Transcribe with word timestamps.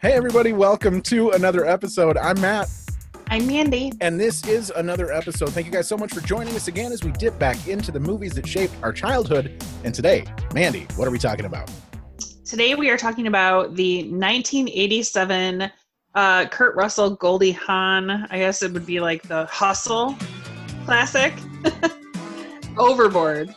Hey, 0.00 0.12
everybody, 0.12 0.52
welcome 0.52 1.02
to 1.02 1.30
another 1.30 1.66
episode. 1.66 2.16
I'm 2.16 2.40
Matt, 2.40 2.68
I'm 3.28 3.46
Mandy. 3.46 3.92
and 4.00 4.18
this 4.18 4.46
is 4.46 4.70
another 4.70 5.12
episode. 5.12 5.50
Thank 5.50 5.66
you 5.66 5.72
guys 5.72 5.86
so 5.86 5.96
much 5.96 6.12
for 6.12 6.20
joining 6.20 6.54
us 6.56 6.68
again 6.68 6.90
as 6.90 7.04
we 7.04 7.12
dip 7.12 7.38
back 7.38 7.68
into 7.68 7.92
the 7.92 8.00
movies 8.00 8.32
that 8.32 8.46
shaped 8.46 8.72
our 8.82 8.92
childhood. 8.92 9.62
And 9.84 9.94
today, 9.94 10.24
Mandy, 10.54 10.86
what 10.96 11.06
are 11.06 11.10
we 11.10 11.18
talking 11.18 11.44
about? 11.44 11.70
Today 12.44 12.74
we 12.74 12.90
are 12.90 12.96
talking 12.96 13.26
about 13.26 13.76
the 13.76 14.10
1987 14.10 15.70
uh, 16.14 16.46
Kurt 16.46 16.74
Russell 16.74 17.14
Goldie 17.16 17.52
Hawn. 17.52 18.10
I 18.10 18.38
guess 18.38 18.62
it 18.62 18.72
would 18.72 18.86
be 18.86 19.00
like 19.00 19.22
the 19.22 19.44
Hustle 19.46 20.16
classic. 20.84 21.34
Overboard. 22.78 23.54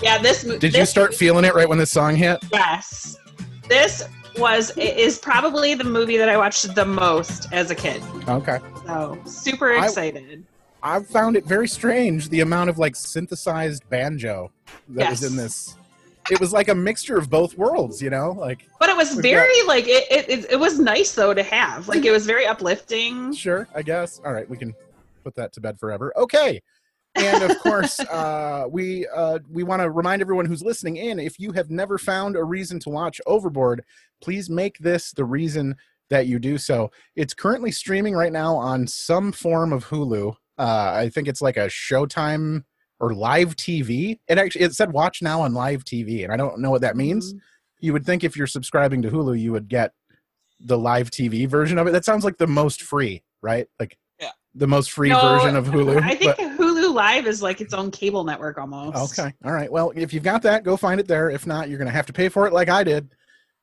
Yeah, 0.00 0.18
this 0.18 0.44
Did 0.44 0.74
you 0.74 0.86
start 0.86 1.14
feeling 1.14 1.44
it 1.44 1.54
right 1.54 1.68
when 1.68 1.78
this 1.78 1.90
song 1.90 2.16
hit? 2.16 2.38
Yes. 2.52 3.16
This 3.68 4.04
was 4.38 4.76
is 4.76 5.18
probably 5.18 5.74
the 5.74 5.84
movie 5.84 6.16
that 6.16 6.28
I 6.28 6.36
watched 6.36 6.74
the 6.74 6.84
most 6.84 7.52
as 7.52 7.70
a 7.70 7.74
kid. 7.74 8.02
Okay. 8.28 8.58
So 8.86 9.18
super 9.24 9.72
excited. 9.72 10.44
I 10.82 11.00
found 11.00 11.36
it 11.36 11.44
very 11.44 11.68
strange 11.68 12.28
the 12.28 12.40
amount 12.40 12.70
of 12.70 12.78
like 12.78 12.96
synthesized 12.96 13.88
banjo 13.88 14.50
that 14.90 15.10
was 15.10 15.22
in 15.22 15.36
this. 15.36 15.76
It 16.30 16.40
was 16.40 16.52
like 16.52 16.68
a 16.68 16.74
mixture 16.74 17.16
of 17.18 17.28
both 17.28 17.56
worlds, 17.58 18.00
you 18.00 18.08
know? 18.08 18.32
Like, 18.32 18.68
But 18.78 18.88
it 18.88 18.96
was 18.96 19.14
very 19.14 19.62
like 19.66 19.86
it, 19.86 20.04
it, 20.10 20.28
it, 20.28 20.52
it 20.52 20.56
was 20.56 20.78
nice 20.78 21.14
though 21.14 21.34
to 21.34 21.42
have. 21.42 21.88
Like 21.88 22.04
it 22.04 22.10
was 22.10 22.26
very 22.26 22.46
uplifting. 22.46 23.32
sure, 23.32 23.68
I 23.74 23.82
guess. 23.82 24.20
All 24.24 24.32
right, 24.32 24.48
we 24.48 24.56
can 24.56 24.74
put 25.24 25.34
that 25.36 25.52
to 25.54 25.60
bed 25.60 25.78
forever. 25.78 26.12
Okay. 26.16 26.60
And 27.14 27.42
of 27.42 27.58
course, 27.60 28.00
uh, 28.00 28.66
we 28.70 29.06
uh, 29.08 29.40
we 29.50 29.62
want 29.62 29.82
to 29.82 29.90
remind 29.90 30.22
everyone 30.22 30.46
who's 30.46 30.62
listening 30.62 30.96
in 30.96 31.18
if 31.18 31.38
you 31.38 31.52
have 31.52 31.70
never 31.70 31.98
found 31.98 32.36
a 32.36 32.44
reason 32.44 32.78
to 32.80 32.90
watch 32.90 33.20
Overboard, 33.26 33.84
please 34.20 34.48
make 34.48 34.78
this 34.78 35.12
the 35.12 35.24
reason 35.24 35.76
that 36.10 36.26
you 36.26 36.38
do 36.38 36.58
so. 36.58 36.90
It's 37.16 37.34
currently 37.34 37.72
streaming 37.72 38.14
right 38.14 38.32
now 38.32 38.54
on 38.54 38.86
some 38.86 39.32
form 39.32 39.72
of 39.72 39.86
Hulu. 39.86 40.34
Uh, 40.58 40.92
I 40.94 41.08
think 41.08 41.28
it's 41.28 41.42
like 41.42 41.56
a 41.56 41.66
Showtime 41.66 42.64
or 43.00 43.14
live 43.14 43.56
TV. 43.56 44.18
It 44.28 44.38
actually 44.38 44.64
it 44.64 44.74
said 44.74 44.92
watch 44.92 45.22
now 45.22 45.40
on 45.40 45.54
live 45.54 45.84
TV, 45.84 46.24
and 46.24 46.32
I 46.32 46.36
don't 46.36 46.60
know 46.60 46.70
what 46.70 46.82
that 46.82 46.96
means. 46.96 47.34
You 47.80 47.92
would 47.92 48.06
think 48.06 48.24
if 48.24 48.36
you're 48.36 48.46
subscribing 48.46 49.02
to 49.02 49.10
Hulu, 49.10 49.38
you 49.38 49.52
would 49.52 49.68
get 49.68 49.92
the 50.60 50.78
live 50.78 51.10
TV 51.10 51.48
version 51.48 51.78
of 51.78 51.86
it. 51.86 51.90
That 51.90 52.04
sounds 52.04 52.24
like 52.24 52.38
the 52.38 52.46
most 52.46 52.82
free, 52.82 53.22
right? 53.42 53.66
Like. 53.78 53.98
The 54.54 54.66
most 54.66 54.92
free 54.92 55.08
No, 55.08 55.20
version 55.20 55.56
of 55.56 55.66
Hulu. 55.66 56.02
I 56.02 56.14
think 56.14 56.36
but- 56.36 56.58
Hulu 56.58 56.94
Live 56.94 57.26
is 57.26 57.42
like 57.42 57.60
its 57.60 57.72
own 57.72 57.90
cable 57.90 58.24
network 58.24 58.58
almost. 58.58 59.18
Okay. 59.18 59.32
All 59.44 59.52
right. 59.52 59.70
Well, 59.70 59.92
if 59.96 60.12
you've 60.12 60.22
got 60.22 60.42
that, 60.42 60.62
go 60.62 60.76
find 60.76 61.00
it 61.00 61.08
there. 61.08 61.30
If 61.30 61.46
not, 61.46 61.68
you're 61.68 61.78
going 61.78 61.86
to 61.86 61.92
have 61.92 62.06
to 62.06 62.12
pay 62.12 62.28
for 62.28 62.46
it 62.46 62.52
like 62.52 62.68
I 62.68 62.84
did. 62.84 63.14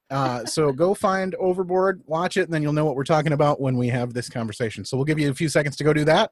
Uh, 0.10 0.45
so 0.45 0.72
go 0.72 0.94
find 0.94 1.36
Overboard, 1.36 2.02
watch 2.06 2.38
it, 2.38 2.44
and 2.44 2.54
then 2.54 2.64
you'll 2.64 2.73
know 2.73 2.86
what 2.86 2.95
we're 2.95 3.04
talking 3.04 3.34
about 3.34 3.62
when 3.62 3.78
we 3.78 3.88
have 3.90 4.14
this 4.14 4.30
conversation. 4.30 4.84
So 4.84 4.98
we'll 4.98 5.06
give 5.06 5.20
you 5.20 5.30
a 5.30 5.36
few 5.36 5.50
seconds 5.50 5.76
to 5.78 5.84
go 5.84 5.94
do 5.94 6.06
that. 6.06 6.32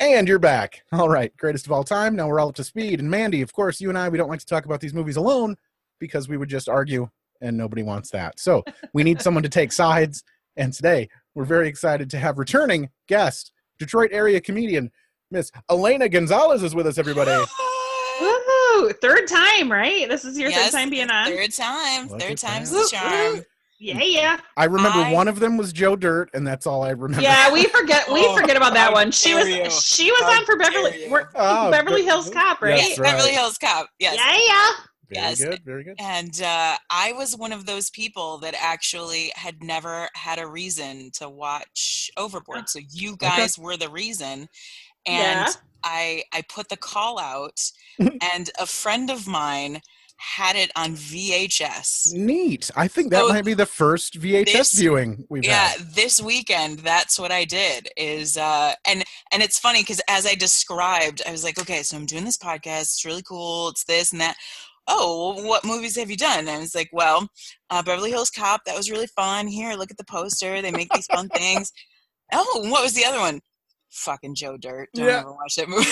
And 0.00 0.28
you're 0.28 0.38
back. 0.38 0.82
All 0.92 1.08
right. 1.08 1.36
Greatest 1.38 1.66
of 1.66 1.72
all 1.72 1.82
time. 1.82 2.14
Now 2.14 2.28
we're 2.28 2.38
all 2.38 2.50
up 2.50 2.54
to 2.56 2.64
speed. 2.64 3.00
And 3.00 3.10
Mandy, 3.10 3.42
of 3.42 3.52
course, 3.52 3.80
you 3.80 3.88
and 3.88 3.98
I, 3.98 4.08
we 4.08 4.18
don't 4.18 4.28
like 4.28 4.40
to 4.40 4.46
talk 4.46 4.64
about 4.64 4.80
these 4.80 4.94
movies 4.94 5.16
alone 5.16 5.56
because 5.98 6.28
we 6.28 6.36
would 6.36 6.48
just 6.48 6.68
argue 6.68 7.08
and 7.40 7.56
nobody 7.56 7.82
wants 7.82 8.10
that. 8.10 8.38
So 8.38 8.64
we 8.92 9.02
need 9.02 9.20
someone 9.20 9.42
to 9.42 9.48
take 9.48 9.72
sides. 9.72 10.22
And 10.56 10.72
today 10.72 11.08
we're 11.34 11.44
very 11.44 11.68
excited 11.68 12.10
to 12.10 12.18
have 12.18 12.38
returning 12.38 12.88
guest, 13.08 13.52
Detroit 13.78 14.10
area 14.12 14.40
comedian, 14.40 14.90
Miss 15.30 15.50
Elena 15.70 16.08
Gonzalez 16.08 16.62
is 16.62 16.74
with 16.74 16.86
us, 16.86 16.98
everybody. 16.98 17.30
Woohoo! 18.20 18.94
Third 19.00 19.26
time, 19.28 19.70
right? 19.70 20.08
This 20.08 20.24
is 20.24 20.38
your 20.38 20.50
Yes, 20.50 20.70
third 20.70 20.78
time 20.78 20.90
being 20.90 21.10
on. 21.10 21.26
Third 21.26 21.52
time. 21.52 22.08
Look 22.08 22.20
third 22.20 22.38
time's 22.38 22.70
the 22.70 22.88
charm. 22.90 23.42
Yeah, 23.80 24.00
yeah, 24.02 24.40
I 24.56 24.64
remember 24.64 24.98
I- 24.98 25.12
one 25.12 25.28
of 25.28 25.38
them 25.38 25.56
was 25.56 25.72
Joe 25.72 25.94
Dirt, 25.94 26.30
and 26.34 26.44
that's 26.44 26.66
all 26.66 26.82
I 26.82 26.90
remember. 26.90 27.22
yeah. 27.22 27.52
We 27.52 27.64
forget. 27.66 28.10
We 28.12 28.24
Oh, 28.26 28.34
forget 28.36 28.56
about 28.56 28.74
that 28.74 28.92
one. 28.92 29.12
She 29.12 29.34
was. 29.34 29.46
you. 29.48 29.70
She 29.70 30.10
was 30.10 30.20
How 30.22 30.32
on 30.40 30.44
for 30.44 30.56
Beverly. 30.56 31.06
Oh, 31.36 31.70
Beverly. 31.70 32.02
Hills 32.02 32.28
Cop, 32.30 32.60
right? 32.60 32.74
Yes, 32.76 32.88
Yes, 32.88 32.98
right. 32.98 33.12
Beverly 33.12 33.30
Hills 33.30 33.56
Cop. 33.56 33.88
Yes. 34.00 34.16
Yeah, 34.16 34.36
yeah. 34.48 34.84
Very 35.10 35.26
Yes. 35.26 35.42
good, 35.44 35.62
very 35.64 35.84
good. 35.84 35.96
And 35.98 36.40
uh, 36.42 36.76
I 36.90 37.12
was 37.12 37.36
one 37.36 37.52
of 37.52 37.66
those 37.66 37.90
people 37.90 38.38
that 38.38 38.54
actually 38.60 39.32
had 39.36 39.62
never 39.62 40.08
had 40.14 40.38
a 40.38 40.46
reason 40.46 41.10
to 41.14 41.28
watch 41.28 42.10
Overboard. 42.16 42.68
So 42.68 42.80
you 42.90 43.16
guys 43.28 43.58
were 43.58 43.76
the 43.76 43.88
reason. 43.88 44.48
And 45.06 45.46
Yeah. 45.46 45.52
I 45.84 46.24
I 46.32 46.42
put 46.42 46.68
the 46.68 46.76
call 46.76 47.18
out, 47.20 47.60
and 47.98 48.50
a 48.58 48.66
friend 48.66 49.10
of 49.10 49.26
mine 49.28 49.80
had 50.20 50.56
it 50.56 50.72
on 50.74 50.96
VHS. 51.38 52.12
Neat. 52.12 52.70
I 52.74 52.88
think 52.88 53.10
that 53.12 53.20
So 53.22 53.28
might 53.28 53.44
be 53.44 53.54
the 53.54 53.64
first 53.66 54.18
VHS 54.20 54.52
this- 54.52 54.72
viewing 54.72 55.24
we've 55.28 55.44
yeah 55.44 55.68
had. 55.68 55.94
this 55.94 56.20
weekend 56.20 56.80
that's 56.80 57.18
what 57.20 57.30
i 57.30 57.44
did 57.44 57.88
is 57.96 58.36
uh 58.36 58.74
and 58.84 59.04
and 59.32 59.42
it's 59.44 59.58
funny 59.60 59.82
because 59.82 60.00
as 60.08 60.26
i 60.26 60.34
described 60.34 61.22
i 61.26 61.30
was 61.30 61.44
like 61.44 61.58
okay 61.60 61.82
so 61.84 61.96
i'm 61.96 62.04
doing 62.06 62.24
this 62.24 62.36
podcast 62.36 62.80
it's 62.82 63.04
really 63.04 63.22
cool 63.22 63.68
it's 63.68 63.84
this 63.84 64.10
and 64.10 64.20
that 64.20 64.34
oh 64.88 65.42
what 65.46 65.64
movies 65.64 65.96
have 65.98 66.10
you 66.10 66.16
done? 66.16 66.40
And 66.40 66.50
i 66.50 66.58
was 66.58 66.74
like 66.74 66.88
well 66.92 67.28
uh, 67.70 67.82
beverly 67.82 68.10
hills 68.10 68.30
cop 68.30 68.62
that 68.66 68.76
was 68.76 68.90
really 68.90 69.06
fun. 69.08 69.46
Here 69.46 69.74
look 69.74 69.90
at 69.90 69.96
the 69.98 70.04
poster. 70.04 70.60
They 70.62 70.70
make 70.72 70.88
these 70.94 71.06
fun 71.06 71.28
things. 71.28 71.70
Oh 72.32 72.66
what 72.68 72.82
was 72.82 72.92
the 72.94 73.04
other 73.06 73.20
one? 73.20 73.40
Fucking 73.90 74.34
joe 74.34 74.56
dirt. 74.58 74.88
Don't 74.94 75.06
Yeah. 75.06 75.20
ever 75.20 75.32
watch 75.32 75.54
that 75.56 75.68
movie. 75.68 75.90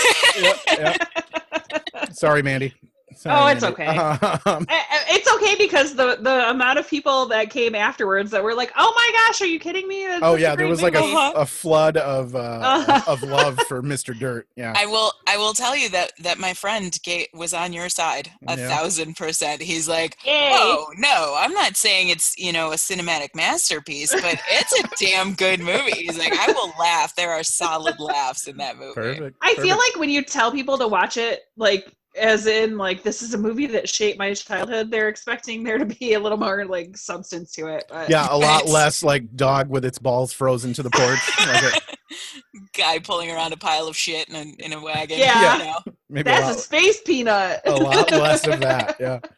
Sorry, 2.12 2.43
Mandy. 2.43 2.75
Sorry, 3.16 3.37
Oh, 3.41 3.47
it's 3.49 3.62
Mandy. 3.62 3.82
okay. 3.82 3.97
Um, 4.47 4.66
I- 4.69 4.84
I- 4.91 5.04
It's 5.09 5.32
okay 5.37 5.54
because 5.56 5.94
the 5.94 6.19
the 6.21 6.50
amount 6.50 6.78
of 6.78 6.88
people 6.88 7.27
that 7.27 7.50
came 7.50 7.75
afterwards 7.75 8.31
that 8.31 8.43
were 8.44 8.54
like, 8.54 8.72
"Oh 8.77 8.93
my 8.94 9.10
gosh, 9.27 9.41
are 9.41 9.47
you 9.47 9.59
kidding 9.59 9.88
me?" 9.88 10.04
That's 10.06 10.21
oh 10.22 10.34
yeah, 10.34 10.49
there 10.50 10.66
great 10.66 10.71
was 10.71 10.82
like 10.82 10.94
a. 10.94 11.32
A 11.37 11.47
flood 11.47 11.97
of 11.97 12.34
uh, 12.34 12.38
Uh-huh. 12.88 13.00
of 13.12 13.22
love 13.22 13.59
for 13.69 13.82
Mr. 13.82 14.16
Dirt. 14.19 14.47
Yeah. 14.56 14.75
I 14.77 14.87
will. 14.87 15.12
I 15.27 15.37
will 15.38 15.53
tell 15.54 15.77
you 15.77 15.88
that 15.91 16.12
that 16.21 16.38
my 16.38 16.53
friend 16.54 16.97
Gate 17.03 17.28
was 17.34 17.54
on 17.54 17.72
your 17.72 17.88
side 17.88 18.31
a 18.49 18.56
Yeah. 18.59 18.69
thousand 18.69 19.16
percent. 19.16 19.62
He's 19.62 19.88
like, 19.88 20.16
Yay. 20.25 20.50
Oh 20.53 20.87
no, 20.98 21.34
I'm 21.38 21.53
not 21.53 21.77
saying 21.77 22.09
it's 22.10 22.37
you 22.38 22.53
know 22.53 22.72
a 22.72 22.77
cinematic 22.77 23.34
masterpiece, 23.34 24.12
but 24.12 24.38
it's 24.50 24.72
a 24.81 24.88
damn 25.04 25.34
good 25.34 25.60
movie. 25.60 25.93
He's 25.93 26.19
like, 26.19 26.33
I 26.33 26.53
will 26.53 26.72
laugh. 26.78 27.15
There 27.16 27.33
are 27.33 27.43
solid 27.43 27.98
laughs 27.98 28.47
in 28.47 28.56
that 28.59 28.77
movie. 28.77 28.94
Perfect. 28.94 29.37
I 29.43 29.54
feel 29.54 29.77
like 29.77 29.97
when 29.97 30.10
you 30.10 30.22
tell 30.22 30.53
people 30.53 30.77
to 30.78 30.87
watch 30.88 31.16
it, 31.16 31.41
like 31.56 31.93
as 32.16 32.47
in 32.47 32.77
like 32.78 33.03
this 33.03 33.22
is 33.22 33.34
a 33.34 33.38
movie 33.38 33.66
that 33.66 33.88
shaped 33.88 34.19
my 34.19 34.32
childhood, 34.34 34.91
they're 34.91 35.09
expecting 35.09 35.62
there 35.62 35.78
to 35.78 35.84
be 35.87 36.15
a 36.15 36.21
little 36.21 36.38
more 36.38 36.65
like 36.65 36.97
substance 36.97 37.53
to 37.53 37.66
it. 37.69 37.84
But 37.88 38.09
yeah, 38.10 38.27
a 38.31 38.37
lot 38.37 38.66
less 38.66 39.03
like 39.03 39.34
dog 39.37 39.69
with 39.69 39.84
its 39.84 39.99
balls 39.99 40.32
frozen 40.32 40.72
to 40.75 40.82
the 40.82 40.91
porch. 40.91 41.21
like 41.47 41.75
a, 41.75 41.81
Guy 42.77 42.99
pulling 42.99 43.31
around 43.31 43.53
a 43.53 43.56
pile 43.56 43.88
of 43.88 43.97
shit 43.97 44.28
in 44.28 44.37
a, 44.37 44.65
in 44.65 44.72
a 44.72 44.81
wagon. 44.82 45.19
Yeah. 45.19 45.59
You 45.59 45.65
know? 45.65 45.78
maybe 46.10 46.31
a 46.31 46.34
that's 46.34 46.47
lot, 46.47 46.56
a 46.56 46.59
space 46.59 47.00
peanut. 47.03 47.60
a 47.66 47.72
lot 47.75 48.10
less 48.10 48.47
of 48.47 48.60
that. 48.60 48.97
Yeah. 49.00 49.21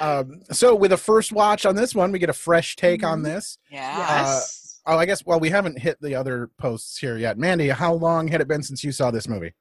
Um, 0.00 0.42
so 0.50 0.74
with 0.74 0.92
a 0.92 0.96
first 0.96 1.32
watch 1.32 1.64
on 1.64 1.74
this 1.76 1.94
one, 1.94 2.10
we 2.12 2.18
get 2.18 2.28
a 2.28 2.34
fresh 2.34 2.76
take 2.76 3.02
on 3.04 3.20
Mhm. 3.20 3.24
this. 3.24 3.56
Yeah. 3.70 3.96
yes. 3.96 4.80
Oh, 4.84 4.98
I 4.98 5.06
guess. 5.06 5.24
Well, 5.24 5.40
we 5.40 5.48
haven't 5.48 5.78
hit 5.78 5.96
the 6.02 6.14
other 6.14 6.50
posts 6.58 6.98
here 6.98 7.16
yet. 7.16 7.38
Mandy, 7.38 7.68
how 7.68 7.94
long 7.94 8.28
had 8.28 8.40
it 8.42 8.48
been 8.48 8.62
since 8.62 8.84
you 8.84 8.92
saw 8.92 9.10
this 9.10 9.26
movie? 9.28 9.54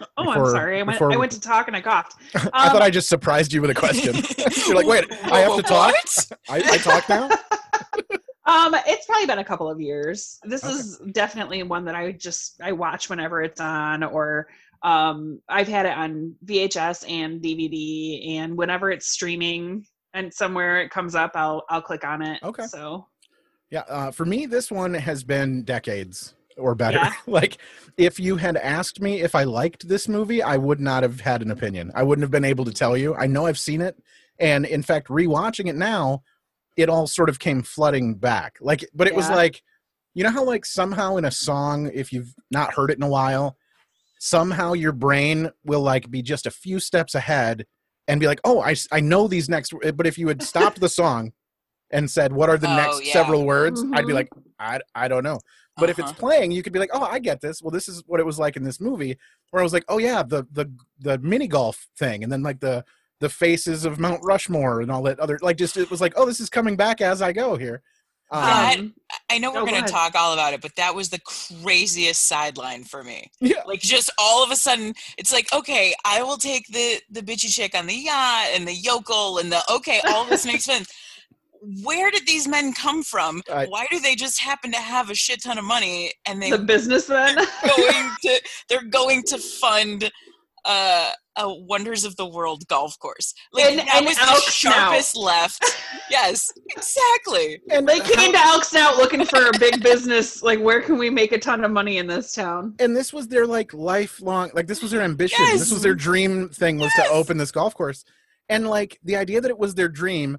oh, 0.16 0.30
I'm 0.30 0.46
sorry. 0.50 0.78
I 0.80 0.82
went. 0.82 0.96
before- 0.98 1.12
I 1.12 1.16
went 1.16 1.32
to 1.32 1.40
talk 1.40 1.68
and 1.68 1.76
I 1.76 1.80
coughed. 1.80 2.14
I 2.34 2.66
Um, 2.66 2.72
thought 2.72 2.82
I 2.82 2.90
just 2.90 3.08
surprised 3.08 3.52
you 3.52 3.60
with 3.60 3.70
a 3.70 3.74
question. 3.74 4.14
You're 4.66 4.74
like, 4.76 4.86
wait, 4.86 5.10
I 5.24 5.40
have 5.40 5.56
to 5.56 5.62
talk. 5.62 5.94
I, 6.48 6.56
I 6.58 6.78
talk 6.78 7.08
now. 7.08 7.28
Um, 8.44 8.74
it's 8.86 9.06
probably 9.06 9.26
been 9.26 9.38
a 9.38 9.44
couple 9.44 9.70
of 9.70 9.80
years. 9.80 10.38
This 10.42 10.64
Okay. 10.64 10.72
is 10.72 11.00
definitely 11.12 11.62
one 11.62 11.84
that 11.84 11.94
I 11.94 12.12
just 12.12 12.60
I 12.60 12.72
watch 12.72 13.08
whenever 13.08 13.40
it's 13.42 13.60
on, 13.60 14.02
or 14.02 14.48
um, 14.82 15.40
I've 15.48 15.68
had 15.68 15.86
it 15.86 15.96
on 15.96 16.34
VHS 16.44 17.08
and 17.08 17.40
DVD, 17.40 18.36
and 18.38 18.56
whenever 18.56 18.90
it's 18.90 19.06
streaming 19.06 19.86
and 20.12 20.34
somewhere 20.34 20.82
it 20.82 20.90
comes 20.90 21.14
up, 21.14 21.32
I'll 21.34 21.64
I'll 21.70 21.80
click 21.82 22.04
on 22.04 22.20
it. 22.20 22.42
Okay. 22.42 22.64
So 22.66 23.06
Yeah, 23.70 23.84
uh, 23.88 24.10
for 24.10 24.24
me, 24.24 24.46
this 24.46 24.72
one 24.72 24.92
has 24.92 25.22
been 25.22 25.62
decades 25.62 26.34
or 26.56 26.74
better. 26.74 26.98
Yeah. 26.98 27.12
like, 27.26 27.58
if 27.96 28.18
you 28.18 28.36
had 28.36 28.56
asked 28.56 29.00
me 29.00 29.20
if 29.20 29.34
I 29.34 29.44
liked 29.44 29.88
this 29.88 30.08
movie, 30.08 30.42
I 30.42 30.56
would 30.56 30.80
not 30.80 31.02
have 31.02 31.20
had 31.20 31.42
an 31.42 31.50
opinion. 31.50 31.92
I 31.94 32.02
wouldn't 32.02 32.22
have 32.22 32.30
been 32.30 32.44
able 32.44 32.64
to 32.64 32.72
tell 32.72 32.96
you. 32.96 33.14
I 33.14 33.26
know 33.26 33.46
I've 33.46 33.58
seen 33.58 33.80
it, 33.80 33.96
and 34.38 34.64
in 34.66 34.82
fact, 34.82 35.08
rewatching 35.08 35.68
it 35.68 35.76
now, 35.76 36.22
it 36.76 36.88
all 36.88 37.06
sort 37.06 37.28
of 37.28 37.38
came 37.38 37.62
flooding 37.62 38.14
back. 38.14 38.58
Like, 38.60 38.88
but 38.94 39.06
it 39.06 39.14
was 39.14 39.28
like, 39.28 39.62
you 40.14 40.24
know 40.24 40.30
how 40.30 40.44
like 40.44 40.64
somehow 40.64 41.16
in 41.16 41.24
a 41.24 41.30
song, 41.30 41.90
if 41.92 42.12
you've 42.12 42.34
not 42.50 42.74
heard 42.74 42.90
it 42.90 42.96
in 42.96 43.02
a 43.02 43.08
while, 43.08 43.56
somehow 44.18 44.72
your 44.72 44.92
brain 44.92 45.50
will 45.64 45.80
like 45.80 46.10
be 46.10 46.22
just 46.22 46.46
a 46.46 46.50
few 46.50 46.78
steps 46.78 47.14
ahead 47.14 47.66
and 48.08 48.20
be 48.20 48.26
like, 48.26 48.40
oh, 48.44 48.60
I 48.60 48.74
I 48.90 49.00
know 49.00 49.28
these 49.28 49.48
next. 49.48 49.72
Eh, 49.82 49.90
but 49.90 50.06
if 50.06 50.18
you 50.18 50.28
had 50.28 50.42
stopped 50.42 50.80
the 50.80 50.88
song 51.00 51.32
and 51.92 52.10
said, 52.10 52.32
what 52.32 52.48
are 52.48 52.58
the 52.58 52.68
Oh, 52.68 52.76
next 52.76 53.06
yeah. 53.06 53.12
several 53.12 53.44
words, 53.44 53.84
I'd 53.92 54.06
be 54.06 54.12
Mhm. 54.12 54.16
like, 54.16 54.30
I 54.58 54.80
I 54.94 55.08
don't 55.08 55.24
know. 55.24 55.40
But 55.78 55.88
if 55.90 55.98
it's 55.98 56.10
Uh-huh. 56.10 56.20
playing, 56.20 56.52
you 56.52 56.62
could 56.62 56.72
be 56.74 56.78
like, 56.78 56.90
"Oh, 56.92 57.02
I 57.02 57.18
get 57.18 57.40
this. 57.40 57.62
Well, 57.62 57.70
this 57.70 57.88
is 57.88 58.02
what 58.06 58.20
it 58.20 58.26
was 58.26 58.38
like 58.38 58.56
in 58.56 58.62
this 58.64 58.78
movie." 58.80 59.16
Where 59.50 59.60
I 59.60 59.64
was 59.64 59.72
like, 59.72 59.84
"Oh 59.88 59.98
yeah, 59.98 60.22
the 60.22 60.46
the 60.52 60.70
the 60.98 61.18
mini 61.18 61.48
golf 61.48 61.88
thing, 61.98 62.22
and 62.22 62.30
then 62.30 62.42
like 62.42 62.60
the 62.60 62.84
the 63.20 63.28
faces 63.30 63.84
of 63.86 63.98
Mount 63.98 64.20
Rushmore 64.22 64.80
and 64.82 64.90
all 64.90 65.02
that 65.04 65.18
other 65.18 65.38
like 65.42 65.56
just 65.56 65.76
it 65.76 65.90
was 65.90 66.00
like 66.00 66.12
oh 66.16 66.26
this 66.26 66.40
is 66.40 66.50
coming 66.50 66.76
back 66.76 67.00
as 67.00 67.22
I 67.22 67.32
go 67.32 67.56
here. 67.56 67.80
Um, 68.30 68.48
Yeah, 68.48 68.74
I 69.30 69.38
know 69.38 69.52
we're 69.52 69.64
going 69.66 69.84
to 69.84 69.90
talk 69.90 70.14
all 70.14 70.32
about 70.32 70.54
it, 70.54 70.60
but 70.62 70.74
that 70.76 70.94
was 70.94 71.10
the 71.10 71.20
craziest 71.20 72.26
sideline 72.26 72.82
for 72.84 73.04
me. 73.04 73.30
yeah. 73.40 73.62
Like 73.66 73.80
just 73.80 74.10
all 74.18 74.42
of 74.42 74.50
a 74.50 74.56
sudden, 74.56 74.94
it's 75.18 75.32
like, 75.32 75.52
okay, 75.52 75.94
I 76.04 76.22
will 76.22 76.38
take 76.38 76.66
the 76.68 77.00
the 77.10 77.20
bitchy 77.20 77.48
chick 77.52 77.74
on 77.76 77.86
the 77.86 77.94
yacht 77.94 78.48
and 78.54 78.66
the 78.66 78.74
yokel 78.74 79.38
and 79.38 79.50
the 79.52 79.60
okay, 79.70 80.00
all 80.06 80.24
this 80.26 80.44
makes 80.46 80.64
sense. 80.72 80.88
Where 81.84 82.10
did 82.10 82.26
these 82.26 82.48
men 82.48 82.72
come 82.72 83.02
from? 83.02 83.40
I- 83.52 83.66
Why 83.66 83.86
do 83.90 84.00
they 84.00 84.14
just 84.16 84.40
happen 84.40 84.72
to 84.72 84.78
have 84.78 85.10
a 85.10 85.14
shit 85.14 85.42
ton 85.42 85.58
of 85.58 85.64
money 85.64 86.12
and 86.26 86.42
they 86.42 86.50
the 86.50 86.58
businessman. 86.58 87.36
going 87.66 88.10
to 88.22 88.40
they're 88.68 88.84
going 88.84 89.22
to 89.28 89.38
fund 89.38 90.10
uh, 90.64 91.10
a 91.38 91.52
Wonders 91.54 92.04
of 92.04 92.14
the 92.16 92.26
World 92.26 92.66
golf 92.68 92.98
course? 92.98 93.32
Like 93.52 93.64
And- 93.66 93.78
that 93.80 93.96
and 93.96 94.06
was 94.06 94.18
Elk 94.18 94.44
the 94.44 94.50
Snout. 94.50 94.74
sharpest 94.74 95.16
left. 95.16 95.64
yes, 96.10 96.50
exactly. 96.70 97.60
And 97.70 97.88
they 97.88 98.00
came 98.00 98.32
to 98.32 98.38
Elk 98.38 98.64
Snout 98.64 98.96
looking 98.96 99.24
for 99.24 99.46
a 99.46 99.58
big 99.58 99.82
business. 99.82 100.42
Like, 100.42 100.60
where 100.60 100.80
can 100.82 100.98
we 100.98 101.10
make 101.10 101.32
a 101.32 101.38
ton 101.38 101.64
of 101.64 101.70
money 101.70 101.98
in 101.98 102.06
this 102.06 102.32
town? 102.32 102.74
and 102.80 102.96
this 102.96 103.12
was 103.12 103.28
their 103.28 103.46
like 103.46 103.72
lifelong 103.72 104.50
like 104.54 104.66
this 104.66 104.82
was 104.82 104.90
their 104.90 105.02
ambition 105.02 105.38
Yes. 105.40 105.60
this 105.60 105.72
was 105.72 105.82
their 105.82 105.94
dream 105.94 106.48
thing 106.48 106.78
was 106.78 106.90
to 106.96 107.06
open 107.08 107.36
this 107.38 107.50
golf 107.52 107.74
course 107.74 108.04
and 108.48 108.68
like 108.68 108.98
the 109.04 109.14
idea 109.16 109.40
that 109.40 109.50
it 109.50 109.58
was 109.58 109.74
their 109.74 109.88
dream 109.88 110.38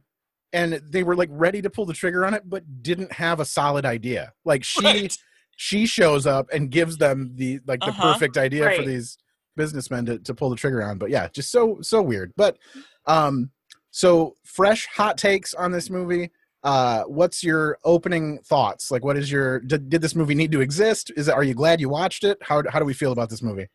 and 0.53 0.73
they 0.89 1.03
were 1.03 1.15
like 1.15 1.29
ready 1.31 1.61
to 1.61 1.69
pull 1.69 1.85
the 1.85 1.93
trigger 1.93 2.25
on 2.25 2.33
it 2.33 2.43
but 2.47 2.63
didn't 2.83 3.11
have 3.11 3.39
a 3.39 3.45
solid 3.45 3.85
idea. 3.85 4.31
Like 4.45 4.63
she 4.63 4.85
Right. 4.85 5.17
she 5.57 5.85
shows 5.85 6.25
up 6.25 6.47
and 6.53 6.71
gives 6.71 6.97
them 6.97 7.31
the 7.35 7.59
like 7.67 7.79
the 7.81 7.87
Uh-huh. 7.87 8.01
perfect 8.13 8.37
idea 8.37 8.71
for 8.75 8.83
these 8.83 9.17
businessmen 9.55 10.05
to, 10.05 10.17
to 10.19 10.33
pull 10.33 10.49
the 10.49 10.55
trigger 10.55 10.81
on 10.83 10.97
but 10.97 11.09
yeah 11.09 11.27
just 11.27 11.51
so 11.51 11.79
so 11.81 12.01
weird. 12.01 12.31
But 12.37 12.57
um 13.05 13.51
so 13.91 14.35
fresh 14.45 14.87
hot 14.87 15.17
takes 15.17 15.53
on 15.53 15.71
this 15.71 15.89
movie. 15.89 16.31
Uh 16.63 17.03
what's 17.03 17.43
your 17.43 17.77
opening 17.83 18.39
thoughts? 18.39 18.89
Like 18.91 19.03
what 19.03 19.17
is 19.17 19.31
your 19.31 19.59
did, 19.59 19.89
did 19.89 20.01
this 20.01 20.15
movie 20.15 20.35
need 20.35 20.51
to 20.53 20.61
exist? 20.61 21.11
Is 21.17 21.27
it 21.27 21.33
are 21.33 21.43
you 21.43 21.53
glad 21.53 21.81
you 21.81 21.89
watched 21.89 22.23
it? 22.23 22.37
How, 22.41 22.63
how 22.69 22.79
do 22.79 22.85
we 22.85 22.93
feel 22.93 23.11
about 23.11 23.29
this 23.29 23.41
movie? 23.41 23.67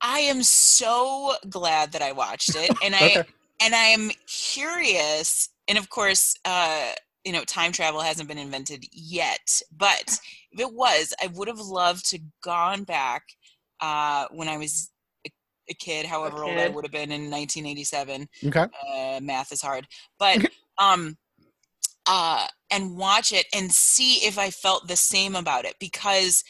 I 0.00 0.20
am 0.20 0.44
so 0.44 1.34
glad 1.48 1.90
that 1.92 2.02
I 2.02 2.12
watched 2.12 2.54
it, 2.54 2.70
and 2.84 2.94
I 2.94 3.00
Okay. 3.18 3.24
And 3.60 3.74
I 3.74 3.86
am 3.86 4.10
curious. 4.26 5.48
And 5.68 5.78
of 5.78 5.90
course, 5.90 6.34
uh, 6.44 6.92
you 7.24 7.32
know, 7.32 7.44
time 7.44 7.72
travel 7.72 8.00
hasn't 8.00 8.28
been 8.28 8.38
invented 8.38 8.84
yet. 8.92 9.60
But 9.76 10.18
if 10.52 10.60
it 10.60 10.72
was, 10.72 11.12
I 11.22 11.26
would 11.28 11.48
have 11.48 11.58
loved 11.58 12.08
to 12.10 12.20
gone 12.42 12.84
back 12.84 13.22
uh, 13.80 14.26
when 14.30 14.48
I 14.48 14.56
was 14.56 14.90
a, 15.26 15.30
a 15.68 15.74
kid, 15.74 16.06
however 16.06 16.44
old 16.44 16.58
I 16.58 16.68
would 16.68 16.84
have 16.84 16.92
been 16.92 17.12
in 17.12 17.30
1987. 17.30 18.28
okay 18.46 18.66
Uh, 18.88 19.20
math 19.20 19.52
is 19.52 19.60
hard, 19.60 19.86
but 20.18 20.50
um, 20.78 21.16
uh, 22.06 22.46
and 22.70 22.96
watch 22.96 23.32
it 23.32 23.46
and 23.54 23.70
see 23.70 24.26
if 24.26 24.38
I 24.38 24.50
felt 24.50 24.88
the 24.88 24.96
same 24.96 25.34
about 25.34 25.64
it 25.64 25.74
because. 25.78 26.44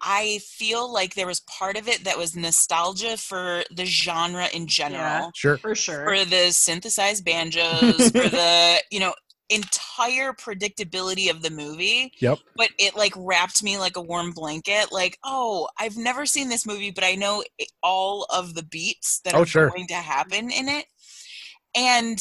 I 0.00 0.38
feel 0.44 0.92
like 0.92 1.14
there 1.14 1.26
was 1.26 1.40
part 1.40 1.76
of 1.76 1.88
it 1.88 2.04
that 2.04 2.18
was 2.18 2.36
nostalgia 2.36 3.16
for 3.16 3.64
the 3.74 3.84
genre 3.84 4.46
in 4.52 4.66
general 4.68 5.32
sure 5.34 5.58
For 5.58 5.74
sure. 5.74 6.04
for 6.04 6.24
the 6.24 6.50
synthesized 6.52 7.24
banjos, 7.24 8.10
for 8.10 8.28
the 8.28 8.82
you 8.90 9.00
know 9.00 9.14
entire 9.50 10.32
predictability 10.34 11.30
of 11.30 11.42
the 11.42 11.50
movie. 11.50 12.12
Yep. 12.20 12.38
But 12.56 12.68
it 12.78 12.96
like 12.96 13.14
wrapped 13.16 13.62
me 13.62 13.78
like 13.78 13.96
a 13.96 14.02
warm 14.02 14.32
blanket. 14.32 14.92
Like, 14.92 15.18
oh, 15.24 15.68
I've 15.78 15.96
never 15.96 16.26
seen 16.26 16.48
this 16.48 16.66
movie, 16.66 16.90
but 16.90 17.02
I 17.04 17.14
know 17.14 17.42
i- 17.60 17.66
all 17.82 18.24
of 18.30 18.54
the 18.54 18.62
beats 18.64 19.20
that 19.24 19.34
Oh, 19.34 19.40
are 19.42 19.46
sure. 19.46 19.70
going 19.70 19.86
to 19.88 19.94
happen 19.94 20.50
in 20.50 20.68
it. 20.68 20.84
And 21.74 22.18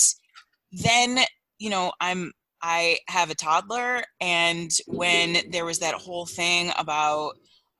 then 0.71 1.19
you 1.59 1.69
know 1.69 1.91
I'm 2.00 2.31
I 2.62 3.00
have 3.07 3.30
a 3.30 3.35
toddler, 3.35 4.03
and 4.19 4.71
when 4.88 5.38
there 5.51 5.65
was 5.65 5.80
that 5.80 5.94
whole 5.95 6.25
thing 6.25 6.71
about 6.77 7.33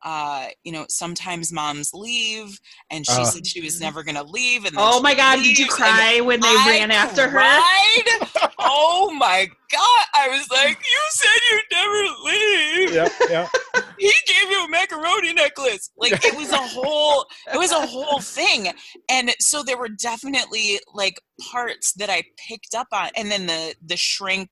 uh 0.04 0.48
you 0.64 0.72
know 0.72 0.86
sometimes 0.90 1.52
moms 1.52 1.92
leave 1.94 2.60
and 2.92 3.06
she 3.06 3.14
Uh. 3.22 3.26
said 3.26 3.48
she 3.48 3.62
was 3.62 3.82
never 3.82 4.04
gonna 4.04 4.24
leave 4.24 4.66
and 4.66 4.76
then 4.76 4.84
oh 4.84 5.02
my 5.02 5.16
God! 5.16 5.38
Did 5.42 5.58
you 5.58 5.68
cry 5.68 6.22
when 6.22 6.40
they 6.40 6.48
I 6.48 6.66
ran 6.70 6.92
after 6.92 7.28
her? 7.28 7.40
oh 8.60 9.12
my 9.18 9.48
god 9.72 10.06
i 10.16 10.28
was 10.30 10.50
like 10.50 10.78
you 10.78 11.00
said 11.10 11.30
you'd 11.52 11.64
never 11.72 12.04
leave 12.26 12.94
yeah 12.94 13.10
yeah 13.30 13.48
he 14.00 14.12
gave 14.26 14.50
you 14.50 14.66
a 14.66 14.70
macaroni 14.70 15.34
necklace 15.34 15.90
like 15.98 16.14
it 16.26 16.36
was 16.38 16.52
a 16.52 16.58
whole 16.58 17.26
it 17.54 17.58
was 17.58 17.72
a 17.72 17.86
whole 17.86 18.20
thing 18.20 18.72
and 19.10 19.32
so 19.40 19.64
there 19.64 19.78
were 19.78 19.90
definitely 19.90 20.80
like 20.94 21.20
parts 21.52 21.94
that 21.94 22.10
i 22.10 22.24
picked 22.48 22.74
up 22.76 22.88
on 22.94 23.10
and 23.16 23.30
then 23.32 23.46
the 23.46 23.76
the 23.86 23.98
shrink 23.98 24.50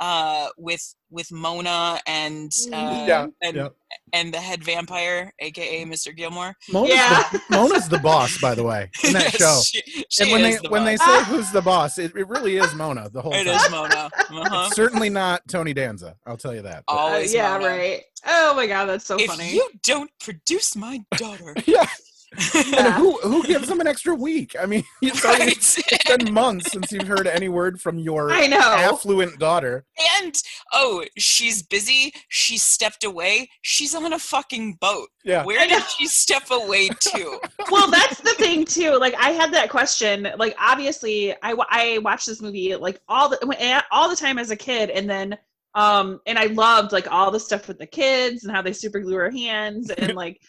uh 0.00 0.48
with 0.56 0.94
with 1.10 1.30
mona 1.32 1.98
and 2.06 2.52
uh 2.72 3.04
yeah 3.06 3.26
and, 3.42 3.56
yeah 3.56 3.68
and 4.12 4.32
the 4.34 4.38
head 4.40 4.62
vampire 4.62 5.32
aka 5.40 5.84
mr 5.84 6.14
gilmore 6.14 6.54
mona's, 6.70 6.94
Yeah. 6.94 7.22
the, 7.32 7.40
mona's 7.50 7.88
the 7.88 7.98
boss 7.98 8.38
by 8.40 8.54
the 8.54 8.62
way 8.64 8.90
in 9.04 9.12
that 9.14 9.24
Yes, 9.24 9.36
show 9.36 9.60
she- 9.64 10.04
she 10.08 10.22
and 10.24 10.32
when 10.32 10.42
they 10.42 10.50
is 10.54 10.60
the 10.60 10.68
when 10.70 10.84
they 10.84 10.96
say 10.96 11.24
who's 11.24 11.50
the 11.50 11.62
boss 11.62 11.98
it, 11.98 12.14
it 12.16 12.28
really 12.28 12.56
is 12.56 12.74
mona 12.74 13.08
the 13.10 13.22
whole 13.22 13.32
it 13.34 13.44
time 13.44 13.54
is 13.56 13.70
mona 13.70 13.94
uh-huh. 13.94 14.64
It's 14.66 14.76
certainly 14.76 15.08
not 15.10 15.42
tony 15.48 15.72
danza 15.72 16.16
i'll 16.26 16.36
tell 16.36 16.54
you 16.54 16.62
that 16.62 16.84
but- 16.86 16.94
Uh, 16.94 17.18
yeah, 17.26 17.52
Mona. 17.58 17.66
right. 17.66 18.02
Oh 18.26 18.54
my 18.54 18.66
God, 18.68 18.86
that's 18.86 19.04
so 19.04 19.16
if 19.18 19.26
funny. 19.26 19.52
you 19.52 19.68
don't 19.82 20.10
produce 20.20 20.76
my 20.76 21.02
daughter 21.16 21.54
yeah 21.66 21.86
and 22.76 22.94
who 22.94 23.18
who 23.18 23.42
gives 23.44 23.68
them 23.68 23.80
an 23.80 23.86
extra 23.86 24.14
week? 24.14 24.54
I 24.58 24.66
mean 24.66 24.84
it's, 25.02 25.24
already, 25.24 25.44
right? 25.44 25.52
it's 25.56 26.16
been 26.16 26.32
months 26.32 26.72
since 26.72 26.90
you've 26.90 27.06
heard 27.06 27.26
any 27.26 27.48
word 27.48 27.80
from 27.80 27.98
your 27.98 28.30
I 28.32 28.46
know. 28.46 28.58
affluent 28.58 29.38
daughter. 29.38 29.84
And 30.22 30.34
oh 30.72 31.04
she's 31.18 31.62
busy. 31.62 32.12
She 32.28 32.56
stepped 32.56 33.04
away. 33.04 33.50
She's 33.62 33.94
on 33.94 34.12
a 34.12 34.18
fucking 34.18 34.78
boat. 34.80 35.08
Yeah. 35.24 35.44
Where 35.44 35.66
did 35.68 35.82
she 35.84 36.06
step 36.06 36.50
away 36.50 36.88
to? 36.88 37.40
Well 37.70 37.90
that's 37.90 38.20
the 38.20 38.34
thing 38.34 38.64
too. 38.64 38.98
Like 38.98 39.14
i 39.18 39.30
had 39.30 39.52
that 39.52 39.68
question. 39.68 40.28
Like 40.38 40.54
obviously 40.58 41.32
i 41.42 41.54
i 41.70 41.98
watched 41.98 42.26
this 42.26 42.40
movie 42.40 42.74
like 42.76 43.00
all 43.08 43.28
the 43.28 43.82
all 43.90 44.08
the 44.08 44.16
time 44.16 44.38
as 44.38 44.50
a 44.50 44.56
kid 44.56 44.90
and 44.90 45.08
then 45.08 45.36
um 45.74 46.20
and 46.26 46.38
i 46.38 46.46
loved 46.46 46.92
like 46.92 47.10
all 47.10 47.30
the 47.30 47.40
stuff 47.40 47.66
with 47.66 47.78
the 47.78 47.86
kids 47.86 48.44
and 48.44 48.54
how 48.54 48.60
they 48.60 48.72
super 48.72 49.00
glue 49.00 49.14
her 49.14 49.30
hands 49.30 49.90
and 49.90 50.14
like 50.14 50.40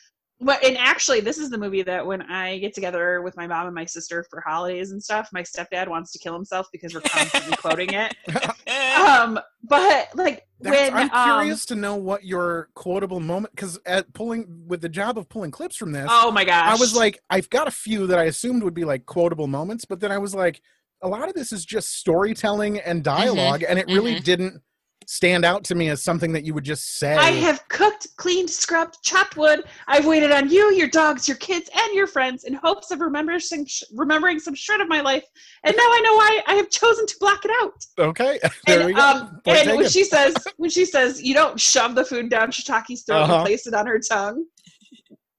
but 0.43 0.63
and 0.63 0.77
actually 0.77 1.19
this 1.19 1.37
is 1.37 1.49
the 1.49 1.57
movie 1.57 1.81
that 1.81 2.05
when 2.05 2.21
i 2.23 2.57
get 2.59 2.73
together 2.73 3.21
with 3.21 3.35
my 3.37 3.47
mom 3.47 3.65
and 3.65 3.75
my 3.75 3.85
sister 3.85 4.25
for 4.29 4.41
holidays 4.41 4.91
and 4.91 5.01
stuff 5.01 5.29
my 5.33 5.41
stepdad 5.41 5.87
wants 5.87 6.11
to 6.11 6.19
kill 6.19 6.33
himself 6.33 6.67
because 6.71 6.93
we're 6.93 7.01
constantly 7.01 7.55
quoting 7.57 7.89
it. 7.93 8.15
Um 8.93 9.39
but 9.63 10.09
like 10.15 10.47
That's, 10.59 10.91
when 10.91 10.93
I'm 10.93 11.11
um, 11.11 11.39
curious 11.39 11.65
to 11.67 11.75
know 11.75 11.95
what 11.95 12.23
your 12.23 12.69
quotable 12.75 13.19
moment 13.19 13.55
because 13.55 13.77
at 13.85 14.13
pulling 14.13 14.63
with 14.67 14.81
the 14.81 14.89
job 14.89 15.17
of 15.17 15.27
pulling 15.29 15.51
clips 15.51 15.75
from 15.75 15.91
this, 15.91 16.07
oh 16.09 16.31
my 16.31 16.45
gosh 16.45 16.69
I 16.69 16.79
was 16.79 16.95
like, 16.95 17.19
I've 17.29 17.49
got 17.49 17.67
a 17.67 17.71
few 17.71 18.07
that 18.07 18.19
I 18.19 18.25
assumed 18.25 18.63
would 18.63 18.73
be 18.73 18.85
like 18.85 19.05
quotable 19.05 19.47
moments, 19.47 19.85
but 19.85 19.99
then 19.99 20.11
I 20.11 20.17
was 20.17 20.33
like, 20.33 20.61
a 21.01 21.07
lot 21.07 21.27
of 21.27 21.33
this 21.33 21.51
is 21.51 21.65
just 21.65 21.97
storytelling 21.97 22.79
and 22.79 23.03
dialog 23.03 23.63
and 23.67 23.77
it 23.77 23.87
really 23.87 24.19
didn't 24.19 24.61
stand 25.07 25.45
out 25.45 25.63
to 25.65 25.75
me 25.75 25.89
as 25.89 26.03
something 26.03 26.31
that 26.33 26.43
you 26.45 26.53
would 26.53 26.63
just 26.63 26.97
say. 26.97 27.15
I 27.15 27.31
have 27.31 27.67
cooked, 27.67 28.07
cleaned, 28.17 28.49
scrubbed, 28.49 28.97
chopped 29.03 29.37
wood. 29.37 29.63
I've 29.87 30.05
waited 30.05 30.31
on 30.31 30.49
you, 30.49 30.71
your 30.73 30.87
dogs, 30.87 31.27
your 31.27 31.37
kids, 31.37 31.69
and 31.75 31.93
your 31.93 32.07
friends 32.07 32.43
in 32.45 32.53
hopes 32.53 32.91
of 32.91 32.99
remembering 32.99 33.39
some, 33.39 33.65
remembering 33.93 34.39
some 34.39 34.55
shred 34.55 34.81
of 34.81 34.87
my 34.87 35.01
life. 35.01 35.23
And 35.63 35.75
now 35.75 35.83
I 35.83 36.01
know 36.03 36.13
why 36.15 36.41
I 36.47 36.55
have 36.55 36.69
chosen 36.69 37.05
to 37.05 37.15
block 37.19 37.45
it 37.45 37.51
out. 37.61 37.73
okay, 37.99 38.39
there 38.67 38.77
and 38.79 38.85
we 38.87 38.93
go. 38.93 39.01
um, 39.01 39.39
Point 39.45 39.67
and 39.67 39.77
when 39.77 39.89
she 39.89 40.03
says, 40.03 40.35
when 40.57 40.69
she 40.69 40.85
says, 40.85 41.21
you 41.21 41.33
don't 41.33 41.59
shove 41.59 41.95
the 41.95 42.05
food 42.05 42.29
down 42.29 42.51
Shitaki's 42.51 43.03
throat 43.03 43.21
Uh-huh. 43.23 43.35
and 43.35 43.45
place 43.45 43.67
it 43.67 43.73
on 43.73 43.87
her 43.87 43.99
tongue. 43.99 44.45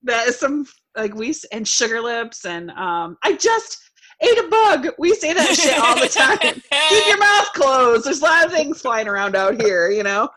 That 0.03 0.29
is 0.29 0.39
some 0.39 0.67
like 0.97 1.15
we 1.15 1.35
and 1.53 1.67
sugar 1.67 2.01
lips 2.01 2.45
and 2.45 2.71
um. 2.73 3.17
I 3.25 3.35
just 3.37 3.84
ate 4.23 4.39
a 4.39 4.49
bug. 4.49 4.89
We 4.99 5.15
say 5.15 5.33
that 5.33 5.55
shit 5.57 5.79
all 5.79 5.99
the 5.99 6.09
time 6.09 6.39
keep 6.89 7.07
your 7.07 7.19
mouth 7.19 7.53
closed. 7.55 8.05
There's 8.05 8.21
a 8.21 8.25
lot 8.25 8.47
of 8.47 8.53
things 8.53 8.81
flying 8.81 9.09
around 9.09 9.37
out 9.37 9.61
here, 9.61 9.91
you 9.91 10.03
know. 10.03 10.29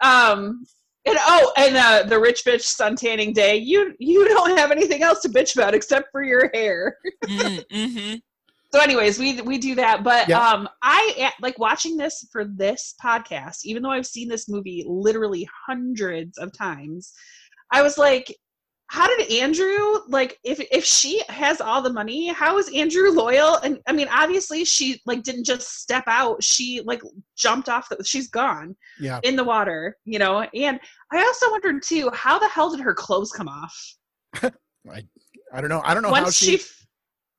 Um, 0.00 0.64
and 1.06 1.18
oh, 1.20 1.52
and 1.56 1.76
uh, 1.76 2.02
the 2.04 2.18
rich 2.18 2.44
bitch 2.44 2.62
sun 2.62 2.96
tanning 2.96 3.32
day. 3.32 3.56
You 3.56 3.94
you 3.98 4.26
don't 4.28 4.56
have 4.56 4.70
anything 4.70 5.02
else 5.02 5.20
to 5.22 5.28
bitch 5.28 5.54
about 5.54 5.74
except 5.74 6.08
for 6.10 6.22
your 6.22 6.50
hair. 6.54 6.96
mm-hmm. 7.26 8.16
So, 8.72 8.80
anyways, 8.80 9.18
we 9.20 9.40
we 9.42 9.58
do 9.58 9.74
that. 9.76 10.02
But 10.02 10.28
Yeah. 10.28 10.40
um, 10.40 10.68
I 10.82 11.14
eh, 11.16 11.30
like 11.40 11.58
watching 11.58 11.96
this 11.96 12.26
for 12.32 12.44
this 12.44 12.94
podcast, 13.02 13.58
even 13.64 13.82
though 13.82 13.90
I've 13.90 14.06
seen 14.06 14.28
this 14.28 14.48
movie 14.48 14.84
literally 14.88 15.48
hundreds 15.66 16.38
of 16.38 16.56
times. 16.56 17.12
I 17.70 17.82
was 17.82 17.98
like, 17.98 18.34
how 18.88 19.06
did 19.08 19.30
Andrew 19.32 19.98
like 20.08 20.38
if 20.44 20.60
if 20.70 20.84
she 20.84 21.22
has 21.28 21.60
all 21.60 21.80
the 21.82 21.92
money, 21.92 22.28
how 22.28 22.58
is 22.58 22.70
Andrew 22.74 23.10
loyal? 23.10 23.56
And 23.56 23.80
I 23.86 23.92
mean, 23.92 24.08
obviously 24.10 24.64
she 24.64 25.00
like 25.06 25.22
didn't 25.22 25.44
just 25.44 25.80
step 25.80 26.04
out. 26.06 26.42
She 26.42 26.82
like 26.84 27.00
jumped 27.36 27.68
off 27.68 27.88
the 27.88 28.02
she's 28.04 28.28
gone 28.28 28.76
yeah, 29.00 29.20
in 29.22 29.36
the 29.36 29.44
water, 29.44 29.96
you 30.04 30.18
know. 30.18 30.40
And 30.54 30.78
I 31.12 31.18
also 31.22 31.50
wondered 31.50 31.82
too, 31.82 32.10
how 32.12 32.38
the 32.38 32.48
hell 32.48 32.70
did 32.70 32.80
her 32.80 32.94
clothes 32.94 33.32
come 33.32 33.48
off? 33.48 33.94
I 34.42 35.04
I 35.52 35.60
don't 35.60 35.70
know. 35.70 35.80
I 35.84 35.94
don't 35.94 36.02
know 36.02 36.12
how 36.12 36.30
she. 36.30 36.58
she 36.58 36.64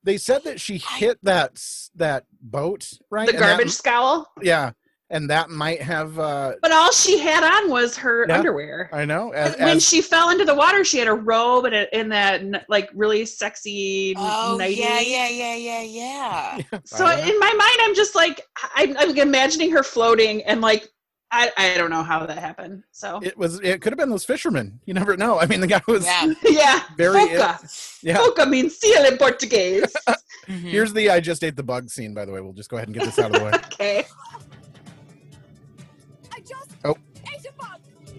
they 0.02 0.18
said 0.18 0.44
that 0.44 0.60
she 0.60 0.78
hit 0.78 1.18
that 1.22 1.60
that 1.94 2.24
boat 2.40 2.88
right 3.10 3.26
The 3.26 3.34
And 3.34 3.42
that- 3.42 3.48
garbage 3.56 3.72
scowl. 3.72 4.26
yeah 4.42 4.72
and 5.10 5.30
that 5.30 5.50
might 5.50 5.80
have 5.82 6.18
uh 6.18 6.54
But 6.62 6.72
all 6.72 6.90
she 6.92 7.18
had 7.18 7.44
on 7.44 7.70
was 7.70 7.96
her 7.98 8.26
Yeah. 8.28 8.38
underwear. 8.38 8.90
i 8.92 9.04
know 9.04 9.30
as, 9.32 9.56
when 9.58 9.76
as- 9.76 9.86
she 9.88 10.00
fell 10.02 10.30
into 10.30 10.44
the 10.44 10.54
water, 10.54 10.84
she 10.84 10.98
had 10.98 11.08
a 11.08 11.14
robe 11.14 11.64
and, 11.66 11.74
a, 11.74 11.94
and 11.94 12.10
that 12.12 12.64
like 12.68 12.90
really 12.94 13.24
sexy 13.26 14.14
Oh 14.16 14.56
nightie. 14.58 14.74
yeah, 14.80 15.00
yeah, 15.00 15.28
yeah, 15.28 15.54
yeah, 15.54 15.82
yeah. 15.82 16.58
So 16.84 17.04
I 17.04 17.16
don't 17.16 17.26
know. 17.26 17.32
in 17.32 17.38
my 17.38 17.52
mind, 17.52 17.78
I'm 17.82 17.94
just 17.94 18.14
like 18.14 18.42
I'm, 18.74 18.96
I'm 18.98 19.16
imagining 19.16 19.70
her 19.72 19.82
floating 19.82 20.42
and 20.44 20.60
like 20.60 20.88
I, 21.32 21.50
I 21.58 21.76
don't 21.76 21.90
know 21.90 22.04
how 22.04 22.24
that 22.24 22.38
happened. 22.38 22.84
So 22.92 23.18
it 23.22 23.36
was 23.36 23.60
it 23.60 23.80
could 23.82 23.92
have 23.92 23.98
been 23.98 24.10
those 24.10 24.24
fishermen 24.24 24.78
you 24.86 24.94
never 24.94 25.16
know 25.16 25.40
i 25.40 25.46
mean 25.46 25.60
the 25.60 25.66
guy 25.66 25.80
was 25.88 26.04
Yeah. 26.06 26.32
yeah, 26.44 26.80
very 26.96 27.26
foca. 27.28 27.98
yeah 28.02 28.16
Foca 28.18 28.48
means 28.48 28.76
seal 28.76 29.04
in 29.04 29.16
Portuguese. 29.18 29.92
Mhm. 30.48 30.60
here's 30.60 30.92
the 30.92 31.10
i 31.10 31.18
just 31.18 31.42
ate 31.42 31.56
the 31.56 31.62
bug 31.64 31.90
scene 31.90 32.14
by 32.14 32.24
the 32.24 32.30
way 32.30 32.40
we'll 32.40 32.52
just 32.52 32.70
go 32.70 32.76
ahead 32.76 32.86
and 32.86 32.94
get 32.96 33.04
this 33.04 33.18
out 33.18 33.34
of 33.34 33.40
the 33.40 33.44
way 33.46 33.50
okay. 33.54 34.04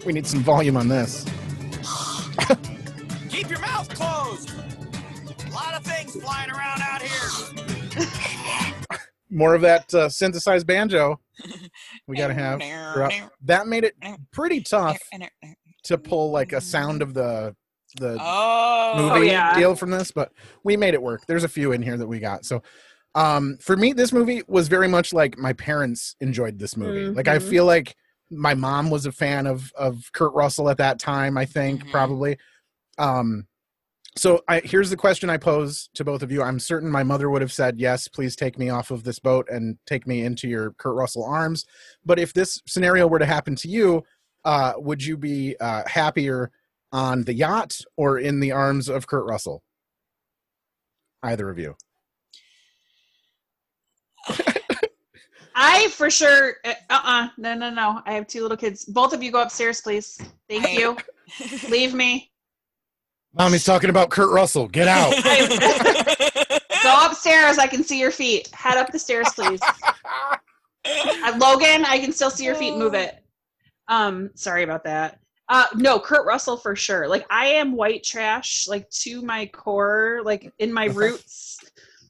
We 0.06 0.12
need 0.12 0.26
some 0.26 0.40
volume 0.40 0.76
on 0.76 0.88
this 0.88 1.24
Keep 3.28 3.50
your 3.50 3.58
mouth 3.60 3.88
closed. 3.94 4.50
A 5.46 5.50
lot 5.50 5.74
of 5.74 5.84
things 5.84 6.14
flying 6.20 6.50
around 6.50 6.80
out 6.82 7.02
here. 7.02 8.08
more 9.30 9.54
of 9.54 9.60
that 9.62 9.92
uh, 9.94 10.08
synthesized 10.08 10.66
banjo 10.66 11.20
we 12.06 12.16
gotta 12.16 12.34
have 12.60 12.60
that 13.44 13.66
made 13.66 13.84
it 13.84 13.94
pretty 14.32 14.60
tough 14.60 14.98
to 15.84 15.98
pull 15.98 16.30
like 16.30 16.52
a 16.52 16.60
sound 16.60 17.02
of 17.02 17.14
the 17.14 17.54
the 17.96 18.16
Oh, 18.20 18.94
movie 19.14 19.28
yeah. 19.28 19.58
deal 19.58 19.74
from 19.74 19.90
this, 19.90 20.10
but 20.10 20.30
we 20.62 20.76
made 20.76 20.92
it 20.92 21.00
work. 21.02 21.22
There's 21.26 21.44
a 21.44 21.48
few 21.48 21.72
in 21.72 21.80
here 21.82 21.96
that 21.96 22.06
we 22.06 22.18
got. 22.18 22.44
So 22.44 22.62
um 23.14 23.56
for 23.60 23.76
me 23.76 23.92
this 23.92 24.12
movie 24.12 24.42
was 24.46 24.68
very 24.68 24.88
much 24.88 25.12
like 25.12 25.38
my 25.38 25.52
parents 25.54 26.14
enjoyed 26.20 26.58
this 26.58 26.76
movie. 26.76 27.08
Like 27.08 27.28
I 27.28 27.38
feel 27.38 27.64
like 27.64 27.96
my 28.30 28.54
mom 28.54 28.90
was 28.90 29.06
a 29.06 29.12
fan 29.12 29.46
of 29.46 29.72
of 29.74 30.10
Kurt 30.12 30.34
Russell 30.34 30.68
at 30.70 30.78
that 30.78 30.98
time, 30.98 31.36
I 31.38 31.44
think, 31.44 31.84
Mhm. 31.84 31.90
probably. 31.90 32.38
Um 32.98 33.46
so 34.16 34.42
I 34.48 34.60
here's 34.60 34.90
the 34.90 34.96
question 34.96 35.30
I 35.30 35.36
pose 35.36 35.88
to 35.94 36.04
both 36.04 36.22
of 36.22 36.32
you. 36.32 36.42
I'm 36.42 36.58
certain 36.58 36.90
my 36.90 37.04
mother 37.04 37.30
would 37.30 37.42
have 37.42 37.52
said, 37.52 37.78
"Yes, 37.78 38.08
please 38.08 38.34
take 38.34 38.58
me 38.58 38.68
off 38.68 38.90
of 38.90 39.04
this 39.04 39.18
boat 39.20 39.48
and 39.48 39.78
take 39.86 40.06
me 40.06 40.22
into 40.24 40.48
your 40.48 40.72
Kurt 40.72 40.96
Russell 40.96 41.24
arms." 41.24 41.64
But 42.04 42.18
if 42.18 42.32
this 42.32 42.60
scenario 42.66 43.06
were 43.06 43.20
to 43.20 43.26
happen 43.26 43.54
to 43.56 43.68
you, 43.68 44.02
uh, 44.44 44.72
would 44.76 45.04
you 45.04 45.16
be 45.16 45.56
uh, 45.60 45.84
happier 45.86 46.50
on 46.90 47.24
the 47.24 47.34
yacht 47.34 47.80
or 47.96 48.18
in 48.18 48.40
the 48.40 48.50
arms 48.50 48.88
of 48.88 49.06
Kurt 49.06 49.24
Russell? 49.26 49.62
Either 51.22 51.48
of 51.50 51.58
you. 51.58 51.76
I 55.60 55.88
for 55.88 56.08
sure. 56.08 56.54
Uh 56.64 56.72
uh 56.88 57.28
No 57.36 57.54
no 57.54 57.68
no. 57.68 58.00
I 58.06 58.12
have 58.12 58.28
two 58.28 58.42
little 58.42 58.56
kids. 58.56 58.84
Both 58.84 59.12
of 59.12 59.22
you 59.24 59.32
go 59.32 59.42
upstairs, 59.42 59.80
please. 59.80 60.20
Thank 60.48 60.72
you. 60.72 60.96
Leave 61.68 61.94
me. 61.94 62.30
Mommy's 63.34 63.64
talking 63.64 63.90
about 63.90 64.10
Kurt 64.10 64.30
Russell. 64.30 64.68
Get 64.68 64.86
out. 64.86 65.10
Go 66.82 67.06
upstairs. 67.06 67.58
I 67.58 67.66
can 67.66 67.82
see 67.82 67.98
your 67.98 68.12
feet. 68.12 68.48
Head 68.54 68.78
up 68.78 68.92
the 68.92 68.98
stairs, 68.98 69.28
please. 69.34 69.60
Uh, 69.62 71.36
Logan, 71.36 71.84
I 71.84 71.98
can 71.98 72.12
still 72.12 72.30
see 72.30 72.44
your 72.44 72.54
feet. 72.54 72.76
Move 72.76 72.94
it. 72.94 73.22
Um, 73.88 74.30
sorry 74.34 74.62
about 74.62 74.84
that. 74.84 75.18
Uh, 75.48 75.64
no, 75.74 75.98
Kurt 75.98 76.24
Russell 76.24 76.56
for 76.56 76.76
sure. 76.76 77.08
Like 77.08 77.26
I 77.30 77.46
am 77.46 77.72
white 77.72 78.04
trash, 78.04 78.68
like 78.68 78.88
to 78.90 79.22
my 79.22 79.46
core, 79.46 80.20
like 80.24 80.52
in 80.58 80.72
my 80.72 80.86
roots. 80.86 81.58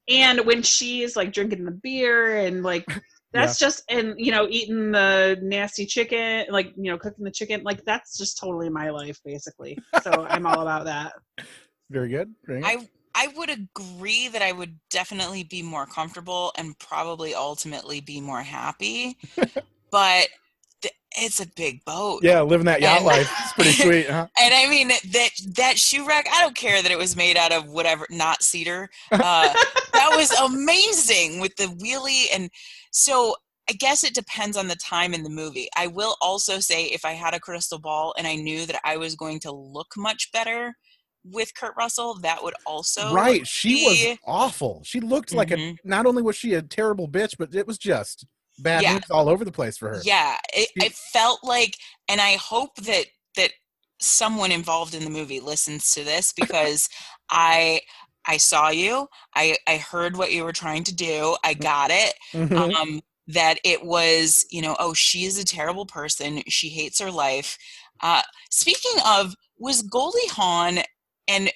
And 0.08 0.44
when 0.44 0.62
she's 0.62 1.16
like 1.16 1.32
drinking 1.32 1.64
the 1.64 1.70
beer 1.70 2.36
and 2.38 2.62
like 2.62 2.86
that's 3.32 3.58
just 3.58 3.82
and 3.90 4.14
you 4.18 4.30
know 4.32 4.47
eating 4.49 4.90
the 4.92 5.38
nasty 5.42 5.85
chicken, 5.87 6.47
like 6.50 6.73
you 6.76 6.90
know 6.90 6.99
cooking 6.99 7.25
the 7.25 7.30
chicken, 7.30 7.62
like 7.62 7.85
that's 7.85 8.16
just 8.16 8.38
totally 8.38 8.68
my 8.68 8.90
life 8.90 9.20
basically. 9.25 9.78
So 10.02 10.26
I'm 10.28 10.47
all 10.47 10.61
about 10.62 10.85
that. 10.87 11.12
Very 11.90 12.08
good. 12.08 12.35
Very 12.47 12.61
good. 12.62 12.66
I 12.66 12.88
I 13.14 13.28
would 13.37 13.50
agree 13.50 14.28
that 14.28 14.42
I 14.42 14.52
would 14.52 14.78
definitely 14.90 15.42
be 15.42 15.62
more 15.62 15.87
comfortable 15.87 16.52
and 16.56 16.78
probably 16.78 17.35
ultimately 17.35 18.00
be 18.00 18.20
more 18.20 18.42
happy. 18.42 19.16
but 19.90 20.28
th- 20.82 20.94
it's 21.16 21.40
a 21.40 21.47
big 21.56 21.85
boat. 21.85 22.20
yeah, 22.23 22.42
living 22.42 22.66
that 22.66 22.80
yacht 22.80 22.99
And- 22.99 23.06
life. 23.14 23.32
It's 23.40 23.52
pretty 23.54 23.73
sweet, 23.73 24.08
huh? 24.08 24.26
And 24.40 24.54
I 24.54 24.68
mean 24.68 24.88
that 24.88 25.30
that 25.56 25.78
shoe 25.78 26.06
rack. 26.06 26.26
I 26.32 26.40
don't 26.42 26.54
care 26.54 26.80
that 26.82 26.92
it 26.92 26.99
was 26.99 27.16
made 27.16 27.37
out 27.37 27.52
of 27.52 27.68
whatever, 27.68 28.06
not 28.11 28.42
cedar. 28.42 28.88
Uh, 29.11 29.52
that 29.98 30.16
was 30.16 30.30
amazing 30.40 31.40
with 31.40 31.54
the 31.56 31.64
wheelie, 31.64 32.26
and 32.32 32.50
so 32.92 33.34
I 33.70 33.74
guess 33.74 34.02
it 34.02 34.14
depends 34.14 34.56
on 34.56 34.68
the 34.68 34.76
time 34.76 35.12
in 35.12 35.22
the 35.22 35.30
movie. 35.30 35.68
I 35.76 35.88
will 35.88 36.16
also 36.22 36.58
say 36.58 36.84
if 36.86 37.04
I 37.04 37.12
had 37.12 37.34
a 37.34 37.40
crystal 37.40 37.78
ball 37.78 38.14
and 38.16 38.26
I 38.26 38.34
knew 38.36 38.64
that 38.66 38.80
I 38.84 38.96
was 38.96 39.14
going 39.14 39.40
to 39.40 39.52
look 39.52 39.88
much 39.96 40.30
better 40.32 40.74
with 41.24 41.54
Kurt 41.54 41.74
Russell, 41.76 42.18
that 42.22 42.42
would 42.42 42.54
also 42.64 43.12
right. 43.12 43.46
She 43.46 43.84
was 43.84 44.18
awful. 44.24 44.82
She 44.84 45.00
looked 45.00 45.34
like 45.34 45.50
a 45.50 45.56
Mhm. 45.56 45.76
not 45.84 46.06
only 46.06 46.22
was 46.22 46.36
she 46.36 46.54
a 46.54 46.62
terrible 46.62 47.08
bitch, 47.08 47.34
but 47.38 47.54
it 47.54 47.66
was 47.66 47.76
just 47.76 48.24
bad 48.60 48.82
Yeah. 48.82 49.00
all 49.10 49.28
over 49.28 49.44
the 49.44 49.52
place 49.52 49.76
for 49.76 49.90
her. 49.90 50.00
Yeah, 50.02 50.38
it, 50.54 50.70
She- 50.78 50.86
it 50.86 50.94
felt 50.94 51.44
like, 51.44 51.76
and 52.08 52.20
I 52.20 52.36
hope 52.36 52.74
that 52.76 53.06
that 53.36 53.52
someone 54.00 54.50
involved 54.52 54.94
in 54.94 55.04
the 55.04 55.10
movie 55.10 55.40
listens 55.40 55.90
to 55.92 56.04
this 56.04 56.32
because 56.32 56.88
I 57.30 57.82
I 58.28 58.37
saw 58.37 58.68
you. 58.68 59.08
I 59.35 59.56
I 59.66 59.78
heard 59.78 60.16
what 60.16 60.32
you 60.32 60.44
were 60.44 60.52
trying 60.52 60.85
to 60.85 60.94
do. 60.94 61.37
I 61.42 61.54
got 61.54 61.90
it. 61.90 62.14
Mhm. 62.32 62.75
Um, 62.75 63.00
that 63.26 63.58
it 63.64 63.85
was, 63.85 64.47
you 64.50 64.62
know, 64.62 64.76
oh, 64.78 64.94
she 64.94 65.25
is 65.25 65.38
a 65.38 65.44
terrible 65.44 65.85
person. 65.87 66.42
She 66.49 66.68
hates 66.70 67.00
her 67.00 67.11
life. 67.11 67.58
Uh, 68.00 68.23
speaking 68.50 69.00
of, 69.06 69.35
was 69.58 69.82
Goldie 69.82 70.28
Hawn, 70.30 70.78
and 71.26 71.50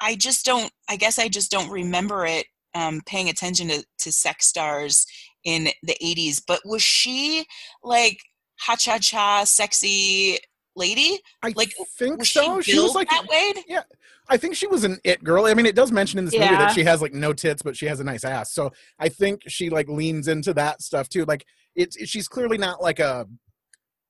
I 0.00 0.16
just 0.16 0.44
don't. 0.44 0.72
I 0.88 0.96
guess 0.96 1.18
I 1.18 1.28
just 1.28 1.50
don't 1.50 1.70
remember 1.70 2.24
it. 2.26 2.46
Um, 2.74 3.02
paying 3.06 3.28
attention 3.28 3.68
to, 3.68 3.84
to 3.98 4.10
sex 4.10 4.46
stars 4.46 5.06
in 5.44 5.68
the 5.82 5.96
80s 6.02 6.42
but 6.46 6.60
was 6.64 6.82
she 6.82 7.46
like 7.82 8.18
ha 8.58 8.74
cha 8.76 8.98
cha 8.98 9.44
sexy 9.44 10.38
lady 10.76 11.18
I 11.42 11.52
like, 11.56 11.74
think 11.98 12.18
was 12.18 12.28
so. 12.28 12.60
she 12.60 12.74
She, 12.74 12.80
was 12.80 12.94
like 12.94 13.08
that 13.10 13.26
way 13.28 13.52
Yeah, 13.68 13.82
I 14.28 14.36
think 14.36 14.56
she 14.56 14.66
was 14.66 14.84
an 14.84 14.98
it 15.04 15.22
girl. 15.22 15.46
I 15.46 15.54
mean, 15.54 15.66
it 15.66 15.74
does 15.76 15.92
mention 15.92 16.18
in 16.18 16.24
this 16.24 16.36
movie 16.36 16.56
that 16.56 16.72
she 16.72 16.84
has 16.84 17.00
like 17.02 17.12
no 17.12 17.32
tits, 17.32 17.62
but 17.62 17.76
she 17.76 17.86
has 17.86 18.00
a 18.00 18.04
nice 18.04 18.24
ass. 18.24 18.52
So 18.52 18.72
I 18.98 19.08
think 19.08 19.42
she 19.46 19.70
like 19.70 19.88
leans 19.88 20.28
into 20.28 20.54
that 20.54 20.82
stuff 20.82 21.08
too. 21.08 21.24
Like 21.24 21.44
it's 21.74 21.96
she's 22.08 22.28
clearly 22.28 22.58
not 22.58 22.82
like 22.82 22.98
a 22.98 23.26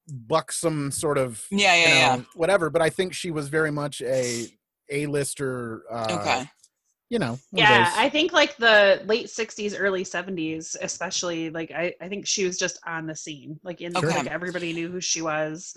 buxom 0.07 0.91
sort 0.91 1.19
of 1.19 1.45
yeah 1.51 1.75
you 1.75 1.89
yeah 1.89 2.17
know, 2.17 2.25
whatever. 2.35 2.71
But 2.71 2.83
I 2.83 2.91
think 2.91 3.15
she 3.15 3.31
was 3.31 3.49
very 3.49 3.71
much 3.71 4.01
a 4.03 4.49
a 4.91 5.07
lister. 5.07 5.83
Uh, 5.91 6.17
okay 6.17 6.49
You 7.11 7.19
know. 7.19 7.39
Yeah, 7.53 7.93
I 7.97 8.09
think 8.09 8.33
like 8.33 8.57
the 8.57 9.03
late 9.07 9.27
'60s, 9.27 9.75
early 9.79 10.03
'70s, 10.03 10.77
especially. 10.83 11.51
Like 11.51 11.71
I, 11.71 11.95
I 12.01 12.09
think 12.09 12.27
she 12.27 12.45
was 12.45 12.59
just 12.59 12.81
on 12.87 13.07
the 13.07 13.15
scene. 13.15 13.61
Like 13.63 13.81
in 13.81 13.95
Okay. 13.95 14.09
like 14.09 14.27
everybody 14.27 14.73
knew 14.73 14.91
who 14.91 15.01
she 15.01 15.23
was. 15.23 15.77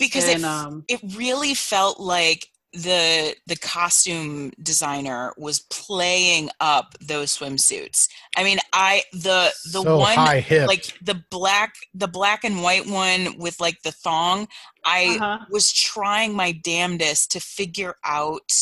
Because 0.00 0.28
and 0.28 0.40
it, 0.40 0.44
um, 0.44 0.84
it 0.88 1.00
really 1.14 1.54
felt 1.54 2.00
like 2.00 2.48
the 2.72 3.34
the 3.46 3.56
costume 3.56 4.52
designer 4.62 5.32
was 5.36 5.60
playing 5.70 6.48
up 6.60 6.94
those 7.00 7.36
swimsuits 7.36 8.08
i 8.36 8.44
mean 8.44 8.58
i 8.72 9.02
the 9.12 9.50
the 9.72 9.82
so 9.82 9.98
one 9.98 10.14
like 10.14 10.96
the 11.02 11.20
black 11.30 11.74
the 11.94 12.06
black 12.06 12.44
and 12.44 12.62
white 12.62 12.86
one 12.86 13.36
with 13.38 13.58
like 13.58 13.82
the 13.82 13.90
thong 13.90 14.46
i 14.84 15.16
uh-huh. 15.20 15.38
was 15.50 15.72
trying 15.72 16.32
my 16.32 16.52
damnedest 16.62 17.32
to 17.32 17.40
figure 17.40 17.96
out 18.04 18.52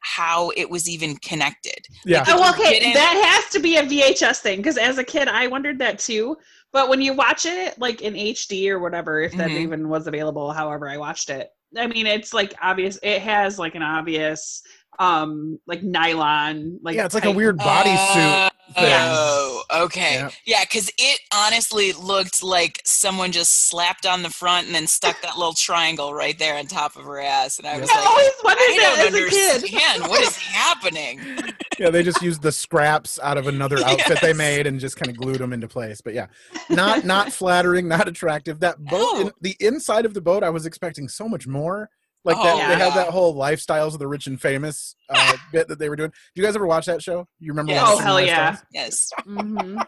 how 0.00 0.50
it 0.56 0.70
was 0.70 0.88
even 0.88 1.16
connected. 1.16 1.86
yeah. 2.04 2.20
Like, 2.20 2.28
Oh, 2.30 2.50
okay. 2.50 2.92
That 2.92 3.40
has 3.42 3.52
to 3.52 3.58
be 3.58 3.76
a 3.76 3.82
VHS 3.82 4.38
thing 4.38 4.58
because 4.58 4.78
as 4.78 4.96
a 4.98 5.04
kid, 5.04 5.28
I 5.28 5.46
wondered 5.48 5.78
that 5.80 5.98
too. 5.98 6.36
But 6.72 6.88
when 6.88 7.00
you 7.00 7.14
watch 7.14 7.46
it 7.46 7.78
like 7.78 8.02
in 8.02 8.14
HD 8.14 8.68
or 8.70 8.78
whatever, 8.78 9.20
if 9.22 9.32
that 9.36 9.50
Mhm. 9.50 9.60
even 9.60 9.88
was 9.88 10.06
available, 10.06 10.52
however 10.52 10.88
I 10.88 10.96
watched 10.98 11.30
it, 11.30 11.50
I 11.76 11.86
mean, 11.86 12.06
it's 12.06 12.32
like 12.34 12.54
obvious. 12.62 12.98
It 13.02 13.22
has 13.22 13.58
like 13.58 13.74
an 13.74 13.82
obvious, 13.82 14.62
um, 14.98 15.58
like 15.66 15.82
nylon, 15.82 16.78
like 16.82 16.96
yeah, 16.96 17.04
it's 17.06 17.14
like 17.14 17.24
a 17.24 17.30
weird 17.30 17.58
bodysuit. 17.58 18.50
thing. 18.74 18.84
Oh, 18.86 19.62
okay. 19.84 20.16
Yeah. 20.16 20.30
Yeah, 20.44 20.60
because 20.64 20.90
it 20.98 21.20
honestly 21.34 21.92
looked 21.94 22.42
like 22.42 22.82
someone 22.84 23.32
just 23.32 23.68
slapped 23.70 24.04
on 24.04 24.22
the 24.22 24.28
front 24.28 24.66
and 24.66 24.74
then 24.74 24.86
stuck 24.86 25.22
that 25.22 25.38
little 25.38 25.54
triangle 25.54 26.12
right 26.12 26.38
there 26.38 26.54
on 26.58 26.66
top 26.66 26.96
of 26.96 27.04
her 27.04 27.18
ass. 27.18 27.58
And 27.58 27.66
I 27.66 27.78
was 27.80 27.88
I 27.90 27.96
like, 27.96 28.06
always 28.06 28.30
wondered 28.44 28.60
I 28.62 28.76
that 28.76 28.96
don't 28.96 28.98
as 28.98 29.04
a 29.06 29.30
kid. 29.30 29.54
understand. 29.64 30.10
What 30.10 30.20
is 30.22 30.36
happening? 30.36 31.47
Yeah, 31.78 31.90
they 31.90 32.02
just 32.02 32.20
used 32.22 32.42
the 32.42 32.52
scraps 32.52 33.18
out 33.22 33.36
of 33.38 33.46
another 33.46 33.78
outfit 33.86 34.18
they 34.20 34.32
made 34.32 34.66
and 34.66 34.80
just 34.80 34.96
kind 34.96 35.10
of 35.10 35.16
glued 35.16 35.38
them 35.38 35.52
into 35.52 35.68
place. 35.68 36.00
But 36.00 36.14
yeah, 36.14 36.26
not 36.70 37.04
not 37.06 37.32
flattering, 37.32 37.88
not 37.88 38.08
attractive. 38.08 38.60
That 38.60 38.78
boat, 38.84 39.14
No. 39.14 39.20
in, 39.20 39.32
the 39.40 39.56
inside 39.60 40.04
of 40.06 40.14
the 40.14 40.20
boat, 40.20 40.42
I 40.42 40.50
was 40.50 40.66
expecting 40.66 41.08
so 41.08 41.28
much 41.28 41.46
more. 41.46 41.88
Like 42.24 42.36
Oh, 42.38 42.44
that, 42.44 42.68
they 42.68 42.84
had 42.84 42.94
that 42.94 43.08
whole 43.10 43.34
lifestyles 43.34 43.92
of 43.94 44.00
the 44.00 44.08
rich 44.08 44.26
and 44.26 44.40
famous 44.40 44.96
uh, 45.08 45.34
bit 45.52 45.68
that 45.68 45.78
they 45.78 45.88
were 45.88 45.96
doing. 45.96 46.10
Do 46.10 46.40
you 46.40 46.44
guys 46.44 46.56
ever 46.56 46.66
watch 46.66 46.86
that 46.86 47.02
show? 47.02 47.26
You 47.38 47.52
remember? 47.52 47.72
Yes. 47.72 47.84
Oh, 47.88 47.98
hell 47.98 48.20
yeah. 48.20 48.52
Lifestyles? 48.52 48.62
Yes. 48.72 49.10
Mhm. 49.26 49.82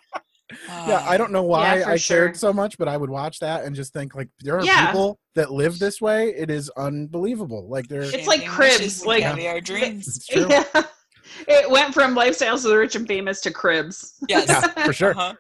Yeah, 0.69 1.05
I 1.09 1.17
don't 1.17 1.31
know 1.33 1.43
why 1.45 1.77
Yeah, 1.77 1.85
for 1.85 1.91
I 1.91 1.97
sure. 1.97 2.17
cared 2.17 2.37
so 2.37 2.53
much, 2.53 2.77
but 2.79 2.89
I 2.89 2.97
would 2.97 3.11
watch 3.11 3.39
that 3.41 3.65
and 3.65 3.77
just 3.77 3.93
think 3.93 4.15
like 4.17 4.29
there 4.41 4.59
are 4.59 4.65
Yeah. 4.65 4.87
people 4.87 5.19
that 5.37 5.53
live 5.53 5.79
this 5.79 6.01
way. 6.01 6.31
It 6.31 6.51
is 6.51 6.69
unbelievable. 6.77 7.69
Like 7.69 7.87
they're 7.89 8.03
It's 8.03 8.27
like 8.27 8.47
Cribs, 8.47 9.05
like 9.07 9.23
and 9.23 9.37
like- 9.37 9.45
caviar 9.45 9.61
dreams. 9.61 10.09
it's 10.09 10.27
true. 10.27 10.49
Yeah. 11.49 11.61
It 11.61 11.71
went 11.71 11.95
from 11.95 12.15
lifestyles 12.15 12.65
of 12.65 12.71
the 12.71 12.79
rich 12.79 12.97
and 12.97 13.07
famous 13.07 13.41
to 13.43 13.51
cribs. 13.53 14.15
Yes. 14.29 14.49
Yeah, 14.49 14.85
for 14.85 14.93
sure. 14.93 15.11
Uh-huh. 15.17 15.35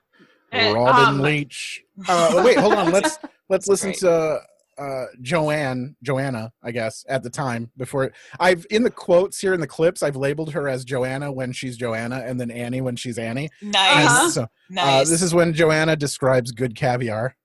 Robin 0.52 1.04
um, 1.14 1.20
Leach. 1.20 1.82
Uh, 2.08 2.42
wait, 2.44 2.58
hold 2.58 2.74
on. 2.74 2.90
Let's 2.90 3.18
let's 3.48 3.68
listen 3.68 3.90
great. 3.90 4.00
to 4.00 4.40
uh, 4.78 5.04
Joanne, 5.20 5.94
Joanna, 6.02 6.50
I 6.62 6.70
guess, 6.70 7.04
at 7.08 7.22
the 7.22 7.30
time 7.30 7.70
before 7.76 8.10
I've 8.40 8.66
in 8.70 8.82
the 8.82 8.90
quotes 8.90 9.38
here 9.38 9.54
in 9.54 9.60
the 9.60 9.66
clips, 9.66 10.02
I've 10.02 10.16
labeled 10.16 10.52
her 10.52 10.68
as 10.68 10.84
Joanna 10.84 11.30
when 11.30 11.52
she's 11.52 11.76
Joanna, 11.76 12.22
and 12.26 12.40
then 12.40 12.50
Annie 12.50 12.80
when 12.80 12.96
she's 12.96 13.18
Annie. 13.18 13.50
Nice. 13.62 14.06
Uh-huh. 14.06 14.30
So 14.30 14.42
uh, 14.42 14.46
Nice. 14.70 15.08
this 15.10 15.22
is 15.22 15.34
when 15.34 15.52
Joanna 15.52 15.96
describes 15.96 16.50
good 16.50 16.74
caviar. 16.74 17.36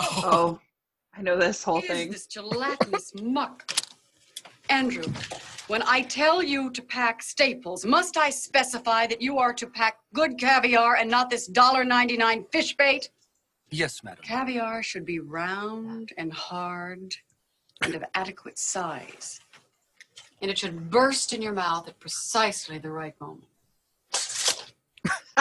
Oh, 0.00 0.58
I 1.16 1.22
know 1.22 1.36
this 1.36 1.62
whole 1.62 1.76
What 1.76 1.84
is 1.84 1.90
thing. 1.90 2.10
this 2.10 2.26
gelatinous 2.26 3.12
muck? 3.22 3.64
Andrew, 4.68 5.04
when 5.68 5.82
I 5.82 6.02
tell 6.02 6.42
you 6.42 6.70
to 6.70 6.82
pack 6.82 7.22
staples, 7.22 7.84
must 7.84 8.16
I 8.16 8.30
specify 8.30 9.06
that 9.06 9.20
you 9.20 9.38
are 9.38 9.52
to 9.54 9.66
pack 9.66 9.98
good 10.12 10.38
caviar 10.38 10.96
and 10.96 11.10
not 11.10 11.30
this 11.30 11.48
$1.99 11.50 12.50
fish 12.50 12.76
bait? 12.76 13.10
Yes, 13.70 14.02
madam. 14.04 14.22
Caviar 14.22 14.82
should 14.82 15.04
be 15.04 15.18
round 15.18 16.12
and 16.16 16.32
hard 16.32 17.16
and 17.82 17.94
of 17.94 18.04
adequate 18.14 18.58
size. 18.58 19.40
And 20.40 20.50
it 20.50 20.58
should 20.58 20.90
burst 20.90 21.32
in 21.32 21.42
your 21.42 21.52
mouth 21.52 21.88
at 21.88 21.98
precisely 21.98 22.78
the 22.78 22.90
right 22.90 23.14
moment. 23.20 23.48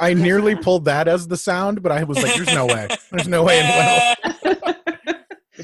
I 0.00 0.12
nearly 0.14 0.56
pulled 0.56 0.84
that 0.86 1.08
as 1.08 1.28
the 1.28 1.36
sound, 1.36 1.82
but 1.82 1.92
I 1.92 2.04
was 2.04 2.22
like, 2.22 2.34
"There's 2.34 2.52
no 2.52 2.66
way. 2.66 2.88
There's 3.10 3.28
no 3.28 3.44
way." 3.44 3.60
In 3.60 3.64
hell. 3.64 4.14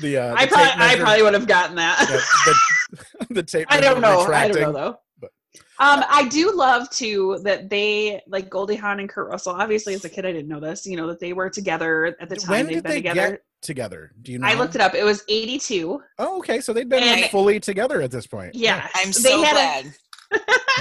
The, 0.00 0.16
uh, 0.18 0.34
I 0.34 0.46
probably, 0.46 0.72
I 0.84 0.96
probably 0.98 1.22
would 1.22 1.34
have 1.34 1.46
gotten 1.46 1.76
that. 1.76 2.06
yeah, 2.10 2.20
the, 2.46 3.24
the 3.34 3.42
tape. 3.42 3.66
I 3.70 3.80
don't 3.80 4.00
know. 4.00 4.20
I 4.26 4.48
don't 4.48 4.60
know 4.60 4.72
though. 4.72 4.96
but- 5.20 5.30
Um, 5.78 6.04
I 6.08 6.26
do 6.28 6.52
love 6.54 6.88
too 6.90 7.40
that 7.44 7.68
they 7.70 8.20
like 8.26 8.48
Goldie 8.50 8.76
Hawn 8.76 9.00
and 9.00 9.08
Kurt 9.08 9.28
Russell. 9.28 9.52
Obviously, 9.54 9.94
as 9.94 10.04
a 10.04 10.08
kid, 10.08 10.26
I 10.26 10.32
didn't 10.32 10.48
know 10.48 10.60
this. 10.60 10.86
You 10.86 10.96
know 10.96 11.06
that 11.08 11.20
they 11.20 11.32
were 11.32 11.50
together 11.50 12.16
at 12.20 12.28
the 12.28 12.36
time. 12.36 12.50
When 12.50 12.66
they've 12.66 12.74
did 12.76 12.82
been 12.84 12.90
they 12.92 12.96
together. 12.98 13.30
get 13.32 13.42
together? 13.62 14.12
Do 14.22 14.32
you 14.32 14.38
know? 14.38 14.46
I 14.46 14.54
looked 14.54 14.74
it 14.74 14.80
up. 14.80 14.94
It 14.94 15.04
was 15.04 15.22
'82. 15.28 16.00
Oh, 16.18 16.38
okay. 16.38 16.60
So 16.60 16.72
they'd 16.72 16.88
been 16.88 17.02
And- 17.02 17.22
like, 17.22 17.30
fully 17.30 17.60
together 17.60 18.00
at 18.02 18.10
this 18.10 18.26
point. 18.26 18.54
Yeah, 18.54 18.86
I'm 18.94 19.08
they 19.08 19.12
so 19.12 19.42
had 19.42 19.52
glad. 19.52 19.86
A, 19.86 19.90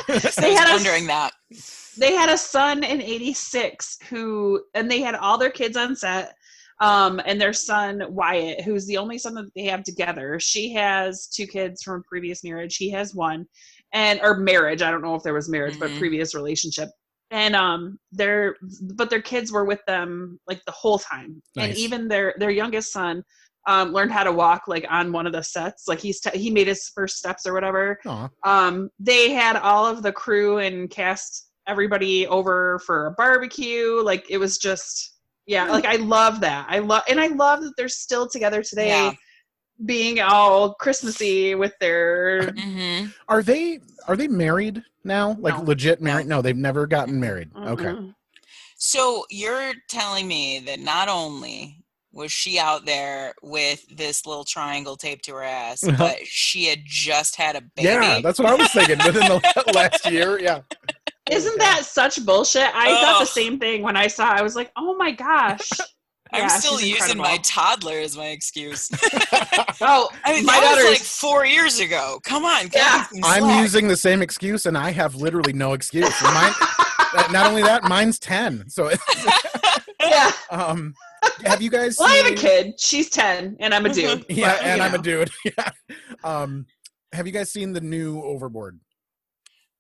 I 0.10 0.20
they 0.38 0.50
was 0.52 0.60
had 0.60 0.70
a 0.70 0.74
wondering 0.74 1.08
that. 1.08 1.32
they 1.98 2.14
had 2.14 2.30
a 2.30 2.38
son 2.38 2.84
in 2.84 3.02
86 3.02 3.98
who 4.10 4.62
and 4.76 4.90
they 4.90 5.02
had 5.02 5.16
all 5.16 5.38
their 5.40 5.50
kids 5.50 5.76
on 5.76 5.96
set 5.96 6.36
um 6.82 7.20
and 7.26 7.40
their 7.42 7.54
son 7.54 8.04
wyatt 8.10 8.62
who's 8.62 8.86
the 8.88 8.98
only 8.98 9.18
son 9.18 9.34
that 9.34 9.50
they 9.56 9.66
have 9.66 9.84
together. 9.84 10.40
She 10.40 10.74
has 10.74 11.28
two 11.28 11.46
kids 11.48 11.84
from 11.84 12.00
a 12.00 12.04
previous 12.04 12.44
marriage. 12.44 12.78
He 12.78 12.90
has 12.92 13.14
one. 13.14 13.46
And 13.94 14.20
or 14.22 14.38
marriage. 14.38 14.82
I 14.82 14.92
don't 14.92 15.02
know 15.02 15.16
if 15.16 15.24
there 15.24 15.34
was 15.34 15.50
marriage 15.50 15.76
but 15.80 15.92
Mhm. 15.92 15.98
previous 15.98 16.34
relationship. 16.36 16.90
And 17.32 17.56
um 17.56 18.00
their 18.12 18.56
but 18.96 19.10
their 19.10 19.22
kids 19.22 19.52
were 19.52 19.66
with 19.66 19.82
them 19.88 20.40
like 20.48 20.64
the 20.66 20.72
whole 20.72 21.00
time. 21.00 21.42
And 21.58 21.72
even 21.78 22.08
their 22.08 22.34
their 22.38 22.52
youngest 22.52 22.92
son 22.94 23.24
um 23.68 23.92
learned 23.92 24.12
how 24.12 24.24
to 24.24 24.32
walk 24.32 24.64
like 24.68 24.86
on 24.90 25.12
one 25.12 25.28
of 25.28 25.34
the 25.34 25.44
sets. 25.44 25.86
Like 25.88 26.00
he's 26.00 26.22
t- 26.22 26.38
he 26.38 26.50
made 26.50 26.68
his 26.68 26.90
first 26.96 27.18
steps 27.18 27.46
or 27.46 27.54
whatever. 27.54 28.00
Um 28.46 28.90
they 29.00 29.32
had 29.32 29.58
all 29.58 29.86
of 29.86 30.02
the 30.02 30.14
crew 30.14 30.60
and 30.60 30.90
cast 30.90 31.52
everybody 31.68 32.26
over 32.28 32.80
for 32.86 33.08
a 33.08 33.12
barbecue. 33.12 34.02
Like 34.02 34.26
it 34.30 34.38
was 34.38 34.58
just 34.58 35.19
yeah 35.50 35.66
like 35.72 35.86
i 35.86 35.96
love 35.96 36.40
that 36.40 36.66
i 36.70 36.80
love 36.80 37.02
and 37.10 37.20
i 37.20 37.28
love 37.28 37.62
that 37.62 37.74
they're 37.76 37.88
still 37.90 38.28
together 38.30 38.62
today 38.62 38.88
Yeah. 38.88 39.12
being 39.86 40.20
all 40.22 40.76
christmassy 40.76 41.56
with 41.56 41.74
their 41.80 42.52
hmm 42.52 43.06
Are 43.28 43.42
they 43.44 43.80
are 44.08 44.16
they 44.16 44.28
married 44.28 44.84
now? 45.04 45.36
Like 45.40 45.58
No. 45.58 45.64
legit 45.64 46.02
married? 46.02 46.28
No, 46.28 46.42
they've 46.42 46.56
never 46.70 46.86
gotten 46.88 47.20
married. 47.20 47.50
Okay. 47.56 47.84
Mm-mm. 47.86 48.14
So 48.78 49.26
you're 49.30 49.74
telling 49.90 50.28
me 50.28 50.60
that 50.66 50.80
not 50.80 51.08
only 51.10 51.84
was 52.12 52.32
she 52.32 52.58
out 52.58 52.86
there 52.86 53.34
with 53.44 53.86
this 53.96 54.26
little 54.26 54.44
triangle 54.44 54.96
taped 54.98 55.26
to 55.26 55.34
her 55.34 55.44
ass, 55.44 55.84
Uh-huh. 55.84 55.96
but 55.98 56.18
she 56.26 56.66
had 56.66 56.80
just 56.86 57.36
had 57.36 57.56
a 57.56 57.62
baby. 57.76 57.88
Yeah, 57.88 58.20
that's 58.22 58.40
what 58.40 58.48
I 58.50 58.56
was 58.56 58.72
thinking. 58.72 58.98
Within 59.06 59.28
the 59.28 59.42
last 59.74 60.06
year, 60.10 60.40
yeah. 60.40 60.62
Isn't 61.32 61.58
that 61.60 61.86
such 61.86 62.24
bullshit 62.26 62.70
i 62.76 62.90
thought 63.02 63.20
the 63.20 63.26
same 63.26 63.60
thing 63.60 63.82
when 63.82 63.96
i 63.98 64.08
saw 64.08 64.30
i 64.30 64.42
was 64.42 64.56
like 64.56 64.72
oh 64.78 64.96
my 64.98 65.12
gosh 65.12 65.70
I'm 66.32 66.42
Yeah, 66.42 66.48
still 66.50 66.78
she's 66.78 66.90
using 67.00 67.18
my 67.18 67.38
toddler 67.38 67.98
as 67.98 68.16
my 68.16 68.28
excuse. 68.28 68.88
oh 69.82 70.10
I 70.24 70.34
mean, 70.34 70.46
my 70.46 70.60
that 70.60 70.62
was 70.62 70.84
daughter's 70.84 70.86
like 70.86 71.02
four 71.02 71.44
years 71.44 71.80
ago. 71.80 72.20
Come 72.24 72.46
on, 72.46 72.70
Yeah. 72.72 73.08
me 73.12 73.22
I'm 73.24 73.42
slack. 73.42 73.62
using 73.64 73.88
the 73.88 73.98
same 73.98 74.22
excuse, 74.22 74.68
and 74.68 74.78
I 74.78 74.92
have 74.92 75.16
literally 75.16 75.54
no 75.54 75.74
excuse. 75.74 76.14
Mine, 76.22 76.54
uh, 77.16 77.28
not 77.32 77.48
only 77.48 77.64
that, 77.64 77.84
mine's 77.86 78.20
ten. 78.20 78.70
So, 78.70 78.92
yeah 80.00 80.32
um, 80.52 80.94
have 81.46 81.64
you 81.64 81.72
guys? 81.72 81.98
well 81.98 82.08
i 82.08 82.14
have 82.18 82.32
a 82.32 82.36
kid 82.36 82.80
she's 82.80 83.10
10 83.10 83.58
and 83.60 83.74
i'm 83.74 83.88
a 83.88 83.90
dude 83.94 84.24
Yeah, 84.30 84.56
but, 84.56 84.64
and 84.66 84.78
you 84.78 84.84
I'm 84.84 84.94
a 84.94 84.98
dude. 85.02 85.32
Yeah. 85.46 85.72
Um, 86.24 86.68
have 87.12 87.26
you 87.26 87.34
guys 87.34 87.52
seen 87.52 87.74
the 87.74 87.82
new 87.82 88.22
Overboard? 88.22 88.80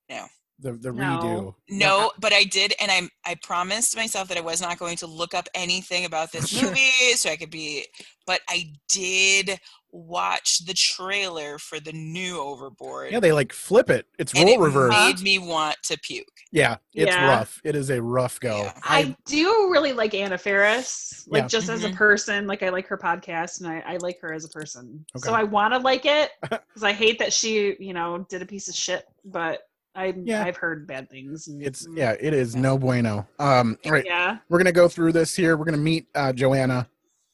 No. 0.09 0.25
The 0.61 0.73
the 0.73 0.91
No. 0.91 1.03
redo. 1.03 1.55
No, 1.69 2.11
but 2.19 2.33
I 2.33 2.43
did, 2.43 2.73
and 2.81 2.91
I 2.91 3.09
I 3.25 3.35
promised 3.35 3.95
myself 3.95 4.27
that 4.27 4.37
I 4.37 4.41
was 4.41 4.61
not 4.61 4.77
going 4.77 4.97
to 4.97 5.07
look 5.07 5.33
up 5.33 5.47
anything 5.53 6.05
about 6.05 6.31
this 6.31 6.51
movie, 6.61 6.91
so 7.15 7.29
I 7.29 7.37
could 7.37 7.49
be. 7.51 7.85
But 8.25 8.41
I 8.49 8.73
did 8.89 9.59
watch 9.91 10.65
the 10.65 10.73
trailer 10.73 11.57
for 11.57 11.79
the 11.79 11.91
new 11.91 12.39
Overboard, 12.39 13.11
Yeah, 13.11 13.19
they 13.19 13.31
like 13.31 13.51
flip 13.51 13.89
it. 13.89 14.05
It's 14.19 14.33
and 14.33 14.43
role 14.45 14.53
it 14.61 14.65
reverse. 14.65 14.91
made 14.93 15.19
me 15.21 15.39
want 15.39 15.77
to 15.85 15.97
puke. 15.97 16.27
Yeah, 16.51 16.77
it's 16.93 17.15
Yeah. 17.15 17.25
rough. 17.27 17.59
It 17.63 17.75
is 17.75 17.89
a 17.89 17.99
rough 17.99 18.39
go. 18.39 18.57
Yeah. 18.65 18.73
I 18.83 19.15
do 19.25 19.69
really 19.71 19.93
like 19.93 20.13
Anna 20.13 20.37
Faris, 20.37 21.23
like 21.27 21.43
Yeah. 21.43 21.47
just 21.47 21.69
as 21.69 21.83
a 21.85 21.89
Mhm. 21.89 21.95
person. 21.95 22.45
Like 22.45 22.61
I 22.61 22.69
like 22.69 22.85
her 22.87 22.99
podcast, 22.99 23.61
and 23.61 23.67
I, 23.67 23.79
I 23.93 23.97
like 23.97 24.19
her 24.21 24.31
as 24.31 24.45
a 24.45 24.49
person. 24.49 25.03
So 25.17 25.33
I 25.33 25.41
want 25.43 25.73
to 25.73 25.79
like 25.79 26.05
it 26.05 26.31
because 26.43 26.83
I 26.83 26.93
hate 26.93 27.17
that 27.17 27.33
she, 27.33 27.75
you 27.79 27.93
know, 27.93 28.27
did 28.29 28.43
a 28.43 28.45
piece 28.45 28.67
of 28.67 28.75
shit. 28.75 29.05
But 29.25 29.61
I, 29.95 30.13
Yeah. 30.23 30.43
I've 30.43 30.57
heard 30.57 30.87
bad 30.87 31.09
things. 31.09 31.47
It's 31.59 31.87
yeah, 31.93 32.15
it 32.19 32.33
is 32.33 32.55
no 32.55 32.77
bueno. 32.77 33.27
Um, 33.39 33.77
all 33.85 33.91
right, 33.91 34.05
yeah. 34.05 34.37
we're 34.49 34.59
gonna 34.59 34.71
go 34.71 34.87
through 34.87 35.13
this 35.13 35.35
here. 35.35 35.57
We're 35.57 35.65
gonna 35.65 35.77
meet 35.77 36.07
uh, 36.15 36.31
Joanna 36.33 36.87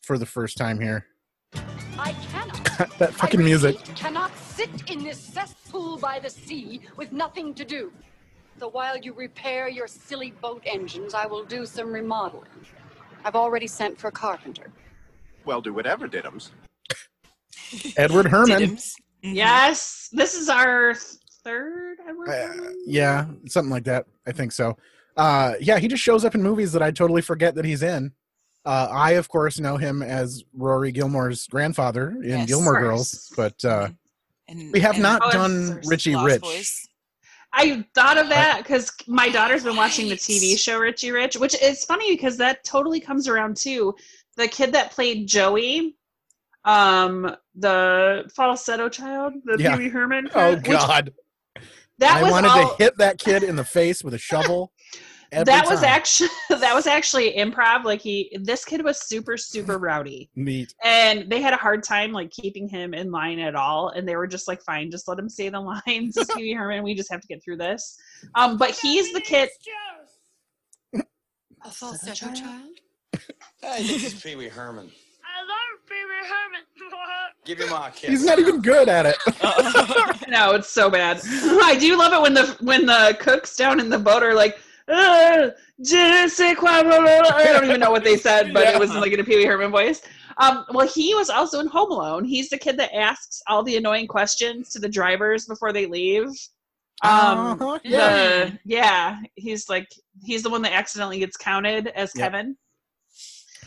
for 0.04 0.18
the 0.18 0.26
first 0.26 0.58
time 0.58 0.80
here. 0.80 1.06
I 1.98 2.14
cannot. 2.32 2.98
that 3.00 3.14
fucking 3.14 3.42
I 3.42 3.44
music. 3.44 3.78
cannot 3.96 4.36
sit 4.38 4.90
in 4.90 5.04
this 5.04 5.20
cesspool 5.20 5.98
by 5.98 6.20
the 6.20 6.30
sea 6.30 6.82
with 6.98 7.12
nothing 7.12 7.54
to 7.56 7.66
do. 7.66 7.92
So 8.58 8.70
while 8.70 8.98
you 8.98 9.14
repair 9.14 9.68
your 9.68 9.88
silly 9.88 10.32
boat 10.32 10.62
engines, 10.66 11.14
I 11.14 11.26
will 11.26 11.44
do 11.44 11.66
some 11.66 11.92
remodeling. 11.92 12.50
I've 13.26 13.36
already 13.36 13.68
sent 13.68 13.98
for 13.98 14.08
a 14.08 14.12
carpenter. 14.12 14.72
Well, 15.46 15.62
do 15.62 15.74
whatever, 15.74 16.08
Diddums. 16.08 16.52
Edward 17.98 18.28
Herrmann. 18.28 18.62
Diddums. 18.62 18.94
Mhm. 19.24 19.36
Yes, 19.36 20.10
this 20.14 20.36
is 20.36 20.48
our 20.50 20.96
third. 21.46 21.98
Edward 22.08 22.30
Uh, 22.30 22.72
yeah, 22.86 23.26
something 23.48 23.72
like 23.72 23.86
that. 23.86 24.06
I 24.28 24.32
think 24.32 24.52
so. 24.52 24.76
Uh, 25.16 25.54
yeah, 25.62 25.80
he 25.80 25.88
just 25.88 26.04
shows 26.04 26.26
up 26.26 26.36
in 26.36 26.44
movies 26.44 26.74
that 26.74 26.82
I 26.82 26.92
totally 26.92 27.22
forget 27.22 27.56
that 27.56 27.64
he's 27.66 27.84
in. 27.84 28.12
Uh, 28.66 28.88
I, 28.92 29.12
of 29.12 29.30
course, 29.30 29.60
know 29.60 29.78
him 29.78 30.02
as 30.02 30.44
Rory 30.54 30.92
Gilmore's 30.92 31.48
grandfather 31.48 32.10
in 32.24 32.40
Yes. 32.40 32.48
Gilmore 32.48 32.80
Girls, 32.80 33.32
but 33.38 33.64
uh, 33.64 33.90
And- 34.48 34.74
we 34.74 34.80
have 34.82 34.98
not 35.00 35.32
done 35.32 35.82
Richie 35.86 36.16
Lost 36.16 36.26
Rich. 36.28 36.42
Boys. 36.42 36.88
I 37.54 37.86
thought 37.96 38.18
of 38.18 38.28
that 38.30 38.58
because 38.64 38.92
my 39.08 39.30
daughter's 39.30 39.64
been 39.64 39.78
watching 39.78 40.10
the 40.10 40.16
TV 40.16 40.58
show 40.60 40.78
Richie 40.80 41.12
Rich, 41.12 41.38
which 41.38 41.56
is 41.62 41.86
funny 41.86 42.14
because 42.14 42.36
that 42.38 42.64
totally 42.66 43.00
comes 43.00 43.30
around 43.30 43.56
too. 43.56 43.96
The 44.36 44.48
kid 44.50 44.74
that 44.74 44.92
played 44.92 45.28
Joey, 45.28 45.96
um, 46.66 47.34
the 47.56 48.30
falsetto 48.36 48.90
child, 48.90 49.34
the 49.46 49.56
Yeah. 49.58 49.78
Pee 49.78 49.84
Wee 49.84 49.90
Herman. 49.90 50.28
Oh 50.36 50.56
which- 50.56 50.66
God! 50.66 51.14
That 52.00 52.18
I 52.18 52.24
was 52.24 52.32
wanted 52.32 52.50
all, 52.50 52.76
to 52.76 52.84
hit 52.84 52.98
that 52.98 53.20
kid 53.20 53.44
in 53.44 53.56
the 53.56 53.64
face 53.64 54.04
with 54.04 54.14
a 54.14 54.18
shovel. 54.18 54.72
every 55.32 55.46
that 55.46 55.68
was 55.68 55.82
time. 55.82 55.90
actually 55.90 56.30
that 56.50 56.74
was 56.74 56.88
actually 56.88 57.34
improv. 57.34 57.84
Like 57.84 58.02
he, 58.02 58.36
this 58.42 58.66
kid 58.66 58.84
was 58.84 59.08
super 59.08 59.38
super 59.38 59.78
rowdy, 59.78 60.30
neat. 60.36 60.74
and 60.84 61.30
they 61.30 61.42
had 61.42 61.54
a 61.54 61.58
hard 61.58 61.84
time 61.84 62.12
like 62.12 62.32
keeping 62.32 62.68
him 62.68 62.94
in 62.94 63.12
line 63.12 63.40
at 63.40 63.56
all. 63.56 63.90
And 63.90 64.08
they 64.08 64.16
were 64.16 64.28
just 64.28 64.48
like, 64.48 64.62
"Fine, 64.64 64.92
just 64.92 65.08
let 65.08 65.20
him 65.20 65.30
say 65.30 65.50
the 65.50 65.60
lines." 65.60 66.18
It's 66.18 66.34
Pee 66.34 66.42
Wee 66.42 66.54
Herman. 66.54 66.84
We 66.84 66.96
just 66.96 67.12
have 67.12 67.22
to 67.22 67.28
get 67.28 67.44
through 67.44 67.58
this. 67.58 67.98
Um, 68.36 68.58
but 68.58 68.72
he's 68.72 69.12
the 69.14 69.22
kid. 69.22 69.50
A 70.94 71.72
falsetto 71.72 72.32
child? 72.34 72.70
I 73.64 73.82
think 73.82 74.04
it's 74.04 74.22
Pee 74.22 74.36
Wee 74.36 74.48
Herman. 74.50 74.92
I 76.06 76.52
love 76.52 77.32
Pee 77.44 77.46
Give 77.46 77.60
your 77.60 77.70
mom 77.70 77.84
a 77.84 77.92
kiss. 77.92 78.10
He's 78.10 78.26
not 78.26 78.40
even 78.40 78.62
good 78.62 78.90
at 78.90 79.06
it. 79.06 79.18
No, 80.28 80.52
it's 80.54 80.70
so 80.70 80.90
bad. 80.90 81.22
I 81.24 81.78
do 81.80 81.98
love 81.98 82.12
it 82.14 82.22
when 82.22 82.34
the 82.34 82.58
when 82.62 82.86
the 82.86 83.16
cooks 83.20 83.56
down 83.56 83.80
in 83.80 83.90
the 83.90 84.00
boat 84.00 84.24
are 84.24 84.34
like, 84.34 84.58
"Uh, 84.88 85.50
je 85.84 85.96
ne 85.98 86.28
sais 86.28 86.56
quoi, 86.58 86.82
blah, 86.84 87.00
blah, 87.00 87.22
blah." 87.22 87.32
I 87.36 87.46
don't 87.54 87.64
even 87.66 87.80
know 87.80 87.92
what 87.92 88.04
they 88.04 88.18
said, 88.18 88.54
but 88.54 88.68
it 88.68 88.80
was 88.80 88.92
like 88.94 89.12
in 89.12 89.20
a 89.20 89.24
Pee 89.24 89.38
Wee 89.38 89.46
Herman 89.46 89.72
voice. 89.72 90.02
Um, 90.38 90.66
well, 90.74 90.88
he 90.88 91.14
was 91.16 91.30
also 91.30 91.60
in 91.60 91.68
Home 91.68 91.92
Alone. 91.92 92.26
He's 92.26 92.50
the 92.50 92.58
kid 92.58 92.78
that 92.80 92.94
asks 92.94 93.42
all 93.48 93.64
the 93.64 93.78
annoying 93.78 94.08
questions 94.08 94.70
to 94.72 94.80
the 94.80 94.90
drivers 94.90 95.46
before 95.46 95.72
they 95.72 95.86
leave. 95.86 96.26
Um, 97.04 97.62
Uh-huh, 97.62 97.80
yeah. 97.84 98.10
the 98.46 98.60
yeah, 98.66 99.18
he's 99.36 99.70
like 99.70 99.88
he's 100.24 100.42
the 100.44 100.50
one 100.50 100.62
that 100.64 100.74
accidentally 100.74 101.20
gets 101.20 101.38
counted 101.38 101.88
as 101.88 102.12
Yep. 102.16 102.24
Kevin. 102.26 102.58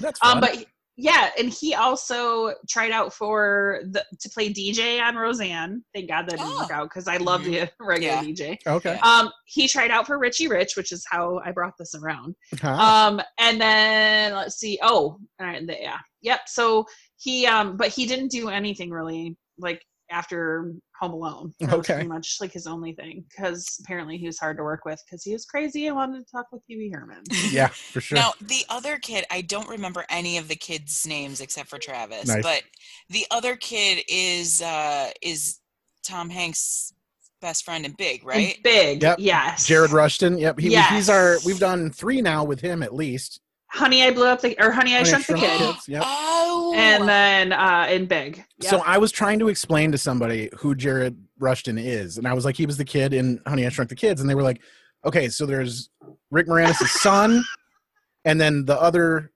That's 0.01 0.18
fun. 0.18 0.37
Um, 0.37 0.40
but 0.40 0.64
yeah, 1.00 1.30
and 1.38 1.48
he 1.48 1.74
also 1.76 2.52
tried 2.68 2.90
out 2.90 3.14
for 3.14 3.80
the 3.92 4.04
to 4.20 4.28
play 4.30 4.52
DJ 4.52 5.00
on 5.00 5.14
Roseanne. 5.14 5.84
Thank 5.94 6.08
God 6.08 6.22
that 6.28 6.38
didn't 6.38 6.56
work 6.56 6.68
Oh. 6.72 6.74
out 6.74 6.88
because 6.90 7.06
I 7.06 7.18
love 7.18 7.44
the 7.44 7.70
regular 7.80 8.14
Yeah. 8.16 8.24
DJ. 8.24 8.58
okay. 8.66 8.98
Um, 9.04 9.30
he 9.46 9.68
tried 9.68 9.92
out 9.92 10.08
for 10.08 10.18
Richie 10.18 10.48
Rich, 10.48 10.76
which 10.76 10.90
is 10.90 11.06
how 11.08 11.40
I 11.44 11.52
brought 11.52 11.74
this 11.78 11.94
around. 11.94 12.34
Huh. 12.61 12.68
Um, 12.72 13.20
and 13.38 13.61
then 13.61 14.34
let's 14.34 14.56
see. 14.56 14.76
Oh, 14.82 15.18
all 15.40 15.46
right, 15.46 15.64
the, 15.64 15.76
yeah, 15.80 15.98
yep. 16.20 16.40
So 16.48 16.84
he, 17.16 17.46
um, 17.46 17.76
but 17.76 17.88
he 17.88 18.04
didn't 18.04 18.28
do 18.32 18.48
anything 18.48 18.90
really 18.90 19.37
like 19.56 19.80
after 20.11 20.73
Home 21.01 21.12
Alone. 21.12 21.53
That 21.61 21.71
was 21.71 21.79
Okay. 21.81 21.94
pretty 21.94 22.09
much 22.09 22.37
like 22.40 22.53
his 22.53 22.66
only 22.66 22.92
thing 22.92 23.25
because 23.29 23.79
apparently 23.85 24.16
he 24.18 24.27
was 24.27 24.38
hard 24.38 24.57
to 24.57 24.62
work 24.62 24.85
with 24.85 25.03
because 25.07 25.23
he 25.23 25.33
was 25.33 25.44
crazy 25.44 25.87
and 25.87 25.97
wanted 25.97 26.27
to 26.27 26.31
talk 26.31 26.47
with 26.53 26.66
Pee 26.66 26.77
Wee 26.77 26.90
Herman. 26.92 27.23
yeah, 27.51 27.68
for 27.68 28.01
sure. 28.01 28.16
Now, 28.16 28.33
the 28.40 28.64
other 28.68 28.99
kid, 28.99 29.25
I 29.31 29.42
don't 29.42 29.68
remember 29.68 30.05
any 30.11 30.38
of 30.38 30.49
the 30.49 30.57
kids' 30.57 31.07
names 31.07 31.40
except 31.40 31.68
for 31.68 31.79
Travis, 31.79 32.27
Nice. 32.29 32.42
but 32.42 32.62
the 33.11 33.27
other 33.31 33.57
kid 33.57 34.05
is 34.09 34.62
uh 34.62 35.11
is 35.23 35.61
Tom 36.05 36.31
Hanks' 36.31 36.92
best 37.40 37.64
friend 37.64 37.85
in 37.85 37.92
Big, 37.92 38.21
And 38.23 38.29
right? 38.29 38.59
big, 38.64 39.03
Yep. 39.03 39.18
yes. 39.21 39.66
Jared 39.66 39.92
Rushton. 39.92 40.38
Yep. 40.38 40.59
He, 40.59 40.75
He's 40.77 41.09
our. 41.09 41.37
We've 41.44 41.59
done 41.61 41.90
three 41.90 42.21
now 42.23 42.44
with 42.44 42.61
him 42.61 42.83
at 42.83 42.94
least. 42.94 43.40
Honey, 43.70 44.02
I 44.02 44.11
blew 44.11 44.26
up 44.26 44.40
the 44.40 44.57
or 44.59 44.70
Honey, 44.70 44.94
I 44.94 44.98
Honey, 44.98 45.11
Shrunk 45.11 45.26
the 45.26 45.37
Shrunk 45.37 45.59
the 45.59 45.64
Kid. 45.64 45.74
Kids. 45.74 45.88
Yep. 45.88 46.02
Oh, 46.04 46.74
and 46.76 47.09
then 47.09 47.52
uh 47.52 47.87
in 47.90 48.07
big 48.07 48.44
Yep. 48.61 48.70
So 48.70 48.83
I 48.85 48.98
was 48.98 49.12
trying 49.12 49.38
to 49.40 49.48
explain 49.48 49.92
to 49.92 49.98
somebody 49.98 50.48
who 50.57 50.74
Jared 50.74 51.16
Rushton 51.38 51.78
is, 51.78 52.18
and 52.18 52.26
I 52.26 52.33
was 52.33 52.44
like, 52.44 52.57
he 52.57 52.66
was 52.66 52.76
the 52.76 52.85
kid 52.85 53.12
in 53.12 53.40
Honey 53.46 53.66
I 53.66 53.68
Shrunk 53.68 53.90
the 53.90 53.96
Kids, 53.96 54.20
and 54.20 54.28
they 54.28 54.35
were 54.35 54.42
like, 54.42 54.61
okay, 55.04 55.28
so 55.28 55.46
there's 55.46 55.90
Rick 56.31 56.48
Moranis' 56.48 56.87
son, 56.88 57.44
and 58.24 58.40
then 58.40 58.64
the 58.64 58.81
other, 58.81 59.33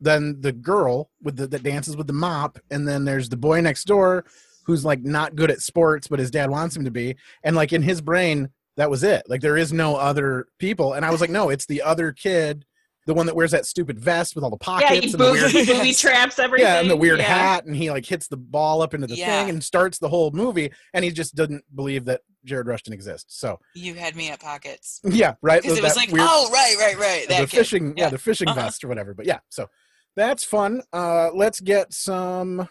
then 0.00 0.40
the 0.40 0.52
girl 0.52 1.10
with 1.22 1.36
the 1.36 1.46
that 1.48 1.62
dances 1.62 1.96
with 1.96 2.06
the 2.06 2.12
mop, 2.12 2.58
and 2.70 2.86
then 2.86 3.04
there's 3.04 3.28
the 3.28 3.36
boy 3.36 3.60
next 3.60 3.84
door 3.84 4.24
who's 4.64 4.84
like 4.84 5.02
not 5.02 5.34
good 5.34 5.50
at 5.50 5.60
sports, 5.60 6.06
but 6.06 6.18
his 6.18 6.30
dad 6.30 6.50
wants 6.50 6.76
him 6.76 6.84
to 6.84 6.90
be, 6.90 7.16
and 7.42 7.56
like 7.56 7.72
in 7.72 7.82
his 7.82 8.00
brain 8.00 8.48
that 8.76 8.90
was 8.90 9.02
it. 9.02 9.22
Like 9.28 9.40
there 9.40 9.56
is 9.56 9.72
no 9.72 9.96
other 9.96 10.46
people, 10.58 10.94
and 10.94 11.04
I 11.04 11.10
was 11.10 11.20
like, 11.20 11.30
no, 11.30 11.50
it's 11.50 11.66
the 11.66 11.82
other 11.82 12.12
kid. 12.12 12.64
The 13.06 13.14
one 13.14 13.26
that 13.26 13.34
wears 13.34 13.50
that 13.50 13.66
stupid 13.66 13.98
vest 13.98 14.34
with 14.36 14.44
all 14.44 14.50
the 14.50 14.56
pockets 14.56 14.90
yeah 14.92 15.00
he 15.00 15.04
and 15.10 15.12
the 15.14 15.32
weird 15.32 15.52
booby, 15.52 15.66
booby 15.66 15.92
traps 15.92 16.38
everything 16.38 16.66
yeah, 16.68 16.80
and 16.80 16.88
the 16.88 16.96
weird 16.96 17.18
yeah. 17.18 17.24
hat, 17.24 17.64
and 17.66 17.74
he 17.74 17.90
like 17.90 18.06
hits 18.06 18.28
the 18.28 18.36
ball 18.36 18.80
up 18.82 18.94
into 18.94 19.06
the 19.08 19.16
Yeah. 19.16 19.40
thing 19.42 19.50
and 19.50 19.64
starts 19.64 19.98
the 19.98 20.08
whole 20.08 20.30
movie, 20.30 20.70
and 20.94 21.04
he 21.04 21.10
just 21.10 21.34
doesn't 21.34 21.64
believe 21.74 22.04
that 22.04 22.20
Jared 22.44 22.66
Rushton 22.68 22.92
exists. 22.92 23.38
So 23.40 23.58
you 23.74 23.94
had 23.94 24.14
me 24.14 24.30
at 24.30 24.38
pockets 24.40 25.00
yeah, 25.04 25.34
right. 25.42 25.62
because 25.62 25.78
it 25.78 25.82
was 25.82 25.96
like, 25.96 26.10
weird- 26.12 26.26
oh, 26.28 26.48
right, 26.52 26.76
right, 26.78 26.98
right. 26.98 27.28
the 27.28 27.34
kid. 27.34 27.50
fishing, 27.50 27.94
yeah, 27.96 28.04
Yeah. 28.04 28.10
the 28.10 28.18
fishing 28.18 28.48
Uh-huh. 28.48 28.60
vest 28.62 28.84
or 28.84 28.88
whatever. 28.88 29.14
But 29.14 29.26
yeah, 29.26 29.38
so 29.48 29.68
that's 30.14 30.44
fun. 30.44 30.82
Uh, 30.92 31.30
let's 31.34 31.60
get 31.60 31.92
some 31.92 32.68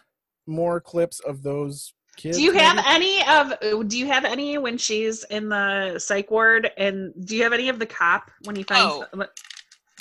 more 0.47 0.79
clips 0.79 1.19
of 1.21 1.43
those 1.43 1.93
kids. 2.17 2.37
do 2.37 2.43
you 2.43 2.51
have 2.51 2.77
any 2.85 3.23
of 3.27 3.87
do 3.87 3.97
you 3.97 4.05
have 4.05 4.25
any 4.25 4.57
when 4.57 4.77
she's 4.77 5.23
in 5.25 5.47
the 5.49 5.97
psych 5.97 6.29
ward 6.29 6.69
and 6.77 7.13
do 7.25 7.35
you 7.37 7.43
have 7.43 7.53
any 7.53 7.69
of 7.69 7.79
the 7.79 7.85
cop 7.85 8.29
when 8.43 8.55
he 8.55 8.63
finds 8.63 9.05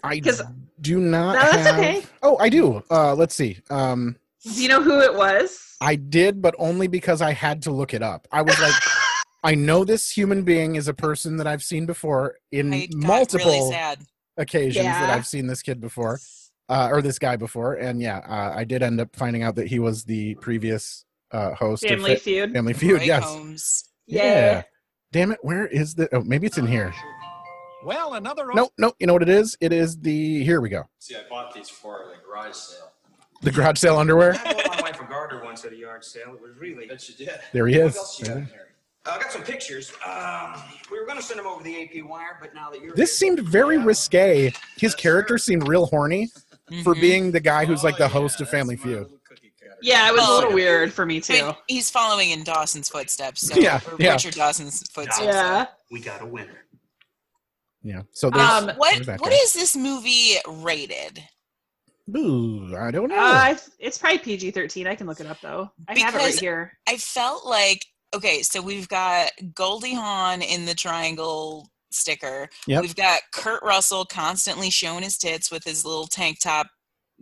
I 0.03 0.21
'cause- 0.21 0.43
do 0.81 0.99
not. 1.01 1.35
No, 1.35 1.41
that's 1.53 1.67
have- 1.67 1.79
okay. 1.79 2.03
Oh, 2.23 2.37
I 2.39 2.49
do. 2.49 2.83
Uh, 2.91 3.15
let's 3.15 3.35
see. 3.35 3.59
Um, 3.71 4.17
do 4.45 4.63
you 4.63 4.69
know 4.69 4.83
who 4.83 5.01
it 5.01 5.15
was 5.15 5.59
I 5.83 5.97
did, 5.97 6.41
but 6.43 6.55
only 6.59 6.87
because 6.89 7.21
I 7.23 7.33
had 7.33 7.63
to 7.63 7.71
look 7.71 7.93
it 7.95 8.03
up. 8.03 8.27
I 8.33 8.43
was 8.43 8.59
like, 8.61 8.73
I 9.45 9.55
know 9.55 9.85
this 9.85 10.11
human 10.11 10.43
being 10.43 10.77
is 10.77 10.89
a 10.89 10.95
person 10.95 11.37
that 11.39 11.47
I've 11.47 11.63
seen 11.63 11.87
before 11.87 12.37
in 12.53 12.87
multiple 12.95 13.51
really 13.53 13.71
sad. 13.71 13.99
occasions 14.37 14.85
that 14.85 15.09
I've 15.11 15.27
seen 15.27 15.47
this 15.47 15.63
kid 15.63 15.81
before, 15.81 16.21
uh, 16.69 16.89
or 16.93 17.01
this 17.03 17.19
guy 17.19 17.37
before, 17.37 17.75
and 17.75 18.01
yeah, 18.03 18.19
uh, 18.19 18.53
I 18.55 18.65
did 18.65 18.83
end 18.83 19.01
up 19.01 19.15
finding 19.17 19.43
out 19.43 19.55
that 19.57 19.69
he 19.69 19.79
was 19.79 20.05
the 20.05 20.35
previous 20.37 21.05
uh, 21.33 21.55
host 21.55 21.87
family 21.87 22.13
of 22.13 22.19
Fa- 22.19 22.25
feud 22.25 22.53
Family 22.53 22.73
Feud. 22.75 23.01
Roy 23.01 23.05
yes. 23.07 23.25
Combs. 23.25 23.85
yeah. 24.07 24.63
Damn 25.13 25.33
it! 25.33 25.39
Where 25.43 25.67
is 25.67 25.95
the? 25.97 26.09
Oh, 26.15 26.21
maybe 26.23 26.47
it's 26.47 26.57
in 26.59 26.67
here. 26.67 26.95
Well, 27.85 28.15
another. 28.15 28.47
Nope, 28.55 28.73
nope. 28.79 28.95
You 28.99 29.07
know 29.07 29.13
what 29.15 29.23
it 29.23 29.29
is? 29.29 29.57
It 29.61 29.73
is 29.73 29.99
the. 29.99 30.45
Here 30.45 30.61
we 30.61 30.69
go. 30.69 30.89
See, 30.99 31.15
I 31.17 31.21
bought 31.29 31.55
these 31.55 31.69
for 31.69 32.07
the 32.15 32.23
garage 32.27 32.55
sale. 32.55 32.93
The 33.43 33.51
garage 33.51 33.79
sale 33.79 33.97
underwear. 33.97 34.35
I 34.45 34.53
bought 34.53 34.67
my 34.77 34.81
wife 34.83 35.01
a 35.01 35.05
garter 35.05 35.43
once 35.43 35.65
at 35.65 35.73
a 35.73 35.77
yard 35.77 36.05
sale. 36.05 36.35
It 36.35 36.41
was 36.43 36.57
really. 36.59 36.87
Bet 36.87 37.09
you 37.09 37.15
did. 37.15 37.39
There 37.53 37.67
he 37.67 37.79
What 37.79 37.87
is. 37.89 37.97
else 37.97 38.21
you 38.21 38.27
got 38.27 38.37
in 38.37 38.47
here? 38.47 38.67
Uh, 39.07 39.13
I 39.13 39.19
got 39.23 39.33
some 39.33 39.43
pictures. 39.43 39.93
Um, 40.07 40.63
we 40.93 40.99
were 41.01 41.07
going 41.07 41.17
to 41.17 41.23
send 41.23 41.41
them 41.41 41.47
over 41.47 41.63
the 41.65 41.83
AP 41.83 42.03
wire, 42.07 42.37
but 42.39 42.55
now 42.55 42.69
that 42.71 42.83
you're 42.83 42.95
This 42.95 43.19
here- 43.19 43.29
seemed 43.35 43.41
very 43.49 43.77
Yeah. 43.77 43.85
risque. 43.87 44.53
His 44.77 44.95
character 44.95 45.39
seemed 45.39 45.67
real 45.67 45.87
horny 45.87 46.29
for 46.85 46.95
Mhm. 46.95 47.01
being 47.01 47.33
the 47.33 47.41
guy 47.41 47.65
who's 47.65 47.83
like 47.83 47.97
the 47.97 48.05
Oh, 48.05 48.09
host 48.09 48.41
yeah, 48.41 48.45
of 48.45 48.51
Family 48.51 48.77
Feud. 48.77 49.05
little 49.05 49.19
cookie 49.27 49.53
cutter. 49.59 49.77
yeah 49.81 50.07
it 50.09 50.13
was 50.13 50.29
a 50.29 50.31
little 50.31 50.53
weird 50.53 50.93
for 50.93 51.07
me 51.07 51.17
I 51.17 51.21
too 51.21 51.33
mean, 51.47 51.57
he's 51.67 51.89
following 51.91 52.31
in 52.31 52.45
Dawson's 52.45 52.91
footsteps. 52.91 53.41
So, 53.49 53.55
Yeah, 53.59 53.81
or 53.91 53.97
yeah. 53.99 54.13
Richard 54.13 54.35
Dawson's 54.35 54.83
footsteps. 54.91 55.21
yeah 55.25 55.67
We 55.91 56.01
got 56.01 56.21
a 56.21 56.27
winner. 56.27 56.65
Yeah. 57.83 58.03
So 58.13 58.31
there's, 58.31 58.43
Um, 58.49 58.71
What 58.77 58.95
there's 58.95 59.07
that 59.07 59.21
what 59.21 59.31
guy. 59.31 59.37
is 59.43 59.53
this 59.53 59.75
movie 59.77 60.37
rated? 60.47 61.23
Ooh, 62.17 62.77
I 62.77 62.91
don't 62.91 63.09
know. 63.09 63.17
uh, 63.17 63.57
it's 63.79 63.97
probably 63.97 64.19
pg-13 64.19 64.87
i 64.89 64.97
can 64.97 65.07
look 65.07 65.21
it 65.21 65.27
up 65.27 65.41
though 65.41 65.71
i 65.87 65.97
have 65.99 66.15
it 66.15 66.19
right 66.19 66.25
Because- 66.27 66.41
here 66.41 66.73
I 66.89 66.97
felt 66.97 67.47
like 67.47 67.85
okay, 68.13 68.43
so 68.43 68.61
we've 68.61 68.89
got 68.89 69.31
Goldie 69.55 69.95
Hawn 69.95 70.43
in 70.43 70.65
the 70.65 70.75
triangle 70.75 71.71
sticker. 71.93 72.49
Yep. 72.67 72.83
We've 72.83 72.97
got 72.97 73.21
Kurt 73.33 73.63
Russell 73.63 74.05
constantly 74.05 74.69
showing 74.69 75.05
his 75.05 75.17
tits 75.17 75.49
with 75.53 75.63
his 75.63 75.85
little 75.85 76.09
tank 76.09 76.41
top 76.41 76.67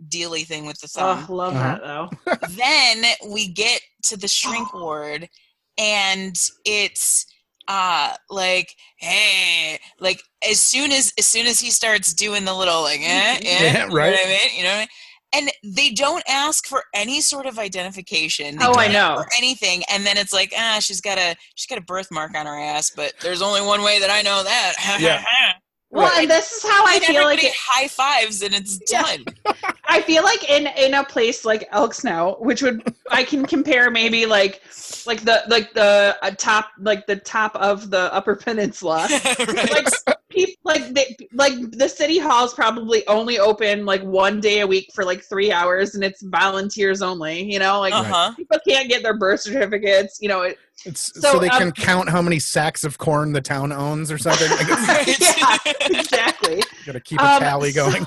dealy 0.07 0.43
thing 0.47 0.65
with 0.65 0.79
the 0.79 0.87
thumb. 0.87 1.27
oh 1.29 1.33
love 1.35 1.55
Uh-huh. 1.55 1.77
that 2.25 2.39
though 2.41 2.47
then 2.55 3.03
we 3.31 3.49
get 3.49 3.81
to 4.05 4.17
the 4.17 4.27
shrink 4.27 4.73
ward 4.73 5.29
and 5.77 6.35
it's 6.65 7.27
uh 7.69 8.13
like 8.29 8.75
hey 8.97 9.79
like 9.99 10.21
as 10.49 10.59
soon 10.59 10.91
as 10.91 11.13
as 11.17 11.25
soon 11.27 11.45
as 11.47 11.59
he 11.59 11.69
starts 11.69 12.13
doing 12.13 12.43
the 12.43 12.53
little 12.53 12.81
like 12.81 12.99
eh, 12.99 13.03
eh, 13.05 13.39
Yeah, 13.41 13.83
you 13.83 13.87
know 13.87 13.95
right. 13.95 14.11
what 14.11 14.25
I 14.25 14.29
mean? 14.29 14.57
you 14.57 14.63
know 14.63 14.69
what 14.69 14.75
I 14.75 14.79
mean? 14.79 14.87
and 15.31 15.51
they 15.63 15.91
don't 15.91 16.23
ask 16.27 16.65
for 16.65 16.83
any 16.95 17.21
sort 17.21 17.45
of 17.45 17.59
identification 17.59 18.57
They 18.57 18.65
Oh, 18.65 18.73
I 18.73 18.85
don't 18.85 18.93
know. 18.93 18.99
ask 18.99 19.13
for 19.13 19.37
anything 19.37 19.83
and 19.91 20.03
then 20.05 20.17
it's 20.17 20.33
like 20.33 20.51
ah 20.57 20.79
she's 20.81 20.99
got 21.01 21.17
a 21.19 21.35
she's 21.55 21.67
got 21.67 21.77
a 21.77 21.81
birthmark 21.85 22.35
on 22.35 22.47
her 22.47 22.57
ass 22.59 22.91
but 22.95 23.13
there's 23.21 23.41
only 23.43 23.61
one 23.61 23.83
way 23.83 23.99
that 23.99 24.09
I 24.09 24.23
know 24.23 24.43
that 24.43 24.73
Yeah. 24.99 25.23
well 25.91 26.07
Right. 26.09 26.21
and 26.21 26.29
this 26.31 26.51
is 26.51 26.63
how 26.63 26.85
i 26.85 26.95
And 26.95 27.03
feel 27.05 27.23
like 27.23 27.43
it, 27.43 27.53
high 27.57 27.87
fives 27.87 28.41
and 28.41 28.53
it's 28.53 28.79
Yeah. 28.91 29.01
done 29.01 29.25
I 29.91 30.01
feel 30.01 30.23
like 30.23 30.47
in 30.47 30.67
in 30.77 30.93
a 30.93 31.03
place 31.03 31.43
like 31.43 31.67
Elk 31.71 31.95
Snout, 31.95 32.43
which 32.45 32.61
would 32.61 32.93
I 33.09 33.23
can 33.23 33.43
compare 33.43 33.89
maybe 33.89 34.27
like 34.27 34.61
like 35.07 35.21
the 35.21 35.41
like 35.47 35.73
the 35.73 36.15
uh, 36.21 36.29
top 36.37 36.67
like 36.79 37.07
the 37.07 37.15
top 37.15 37.55
of 37.55 37.89
the 37.89 38.13
Upper 38.13 38.35
Peninsula. 38.35 39.07
like 39.39 39.87
people 40.29 40.55
like 40.63 40.93
they, 40.93 41.15
like 41.33 41.53
the 41.71 41.89
city 41.89 42.17
hall's 42.19 42.53
probably 42.53 43.05
only 43.07 43.39
open 43.39 43.85
like 43.85 44.01
one 44.03 44.39
day 44.39 44.59
a 44.61 44.67
week 44.67 44.89
for 44.93 45.03
like 45.03 45.23
three 45.23 45.51
hours, 45.51 45.95
and 45.95 46.03
it's 46.03 46.21
volunteers 46.23 47.01
only. 47.01 47.51
You 47.51 47.59
know, 47.59 47.79
like 47.79 47.93
uh-huh 47.93 48.33
people 48.37 48.57
can't 48.67 48.89
get 48.89 49.03
their 49.03 49.17
birth 49.17 49.41
certificates. 49.41 50.19
You 50.21 50.29
know, 50.29 50.41
it, 50.43 50.57
It's 50.85 51.11
so, 51.19 51.33
So, 51.33 51.39
they 51.39 51.49
um, 51.49 51.59
can 51.59 51.71
count 51.71 52.09
how 52.09 52.21
many 52.21 52.39
sacks 52.39 52.83
of 52.83 52.97
corn 52.97 53.31
the 53.33 53.41
town 53.41 53.71
owns 53.71 54.11
or 54.11 54.17
something. 54.17 54.47
I 54.51 54.63
guess 54.63 55.37
yeah, 55.65 55.97
exactly. 55.99 56.61
gotta 56.85 56.99
keep 56.99 57.19
a 57.19 57.25
Um, 57.25 57.39
tally 57.39 57.71
going. 57.71 58.05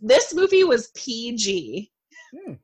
This 0.00 0.34
movie 0.34 0.64
was 0.64 0.88
PG. 0.88 1.90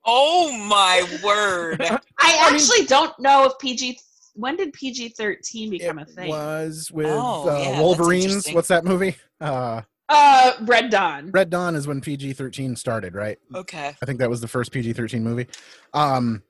oh 0.05 0.53
my 0.69 1.03
word 1.25 1.81
I 1.81 1.99
I 2.19 2.51
mean- 2.51 2.55
actually 2.61 2.85
don't 2.87 3.19
know 3.19 3.45
if 3.47 3.59
PG. 3.59 3.99
When 4.35 4.57
did 4.57 4.73
PG 4.73 5.11
thirteen 5.11 5.71
become 5.71 5.99
a 5.99 6.05
thing? 6.07 6.27
It 6.29 6.31
was 6.31 6.91
with 6.93 7.07
Oh, 7.09 7.49
uh, 7.49 7.59
yeah, 7.59 7.81
Wolverines. 7.81 8.49
What's 8.51 8.69
that 8.69 8.85
movie? 8.85 9.17
Uh, 9.41 9.83
Uh, 10.09 10.53
Red 10.63 10.91
Dawn. 10.91 11.31
Red 11.31 11.51
Dawn 11.51 11.75
is 11.77 11.87
when 11.87 12.01
PG 12.01 12.33
thirteen 12.35 12.77
started, 12.77 13.15
right? 13.15 13.39
okay 13.55 13.95
I 14.03 14.07
think 14.07 14.19
that 14.21 14.31
was 14.31 14.41
the 14.41 14.49
first 14.49 14.73
PG 14.73 14.93
thirteen 14.95 15.23
movie. 15.25 15.47
Um, 15.93 16.43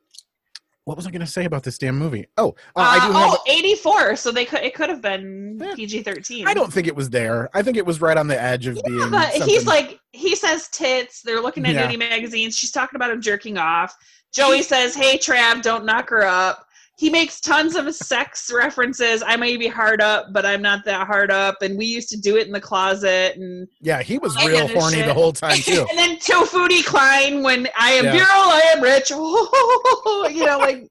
what 0.85 0.97
was 0.97 1.07
I 1.07 1.11
going 1.13 1.21
to 1.21 1.27
say 1.29 1.45
about 1.45 1.63
this 1.63 1.79
damn 1.79 1.97
movie? 1.97 2.27
Oh, 2.37 2.57
uh, 2.75 2.81
I 2.81 3.07
do 3.07 3.13
Uh, 3.15 3.19
have. 3.21 3.31
oh, 3.35 3.43
84, 3.47 4.17
So 4.17 4.33
they 4.33 4.45
could. 4.45 4.61
It 4.65 4.75
could 4.75 4.89
have 4.89 5.01
been 5.01 5.57
Yeah. 5.63 5.75
PG 5.77 6.03
thirteen. 6.03 6.47
I 6.49 6.55
don't 6.55 6.73
think 6.73 6.89
it 6.89 6.97
was 6.97 7.09
there. 7.11 7.49
I 7.55 7.63
think 7.63 7.77
it 7.77 7.87
was 7.87 8.01
right 8.01 8.17
on 8.17 8.27
the 8.27 8.41
edge 8.41 8.67
of 8.67 8.81
being. 8.85 9.11
But 9.11 9.29
he's 9.33 9.65
like 9.67 10.01
he 10.13 10.35
says 10.35 10.69
tits. 10.69 11.23
They're 11.23 11.41
looking 11.41 11.65
at 11.67 11.75
Yeah. 11.75 11.89
nudie 11.89 11.99
magazines. 11.99 12.57
She's 12.57 12.73
talking 12.73 12.97
about 12.97 13.11
him 13.13 13.21
jerking 13.21 13.59
off. 13.59 13.95
Joey 14.33 14.63
says, 14.63 14.95
"Hey 14.97 15.19
Trav, 15.19 15.63
don't 15.63 15.85
knock 15.85 16.09
her 16.11 16.25
up." 16.25 16.67
He 17.03 17.11
makes 17.11 17.41
tons 17.41 17.75
of 17.75 17.93
sex 17.93 18.49
references. 18.55 19.25
I 19.27 19.35
may 19.35 19.57
be 19.57 19.67
hard 19.67 20.01
up, 20.01 20.27
but 20.33 20.47
I'm 20.47 20.63
not 20.63 20.85
that 20.85 21.09
hard 21.09 21.33
up. 21.33 21.61
And 21.61 21.77
we 21.77 21.85
used 21.85 22.09
to 22.11 22.17
do 22.17 22.37
it 22.37 22.47
in 22.47 22.53
the 22.53 22.61
closet. 22.61 23.35
And 23.37 23.67
Yeah, 23.81 24.03
he 24.05 24.19
was 24.19 24.37
I 24.37 24.47
real 24.47 24.69
horny 24.69 24.99
shit. 24.99 25.07
the 25.07 25.13
whole 25.13 25.33
time 25.33 25.57
too. 25.63 25.85
and 25.91 25.99
then 25.99 26.17
Tofuti 26.19 26.85
Klein, 26.85 27.43
when 27.43 27.67
I 27.77 27.91
am 27.95 28.05
Yeah. 28.05 28.13
Bureau, 28.13 28.29
I 28.29 28.73
am 28.77 28.81
rich. 28.85 29.11
you 30.37 30.47
know, 30.47 30.59
like 30.61 30.89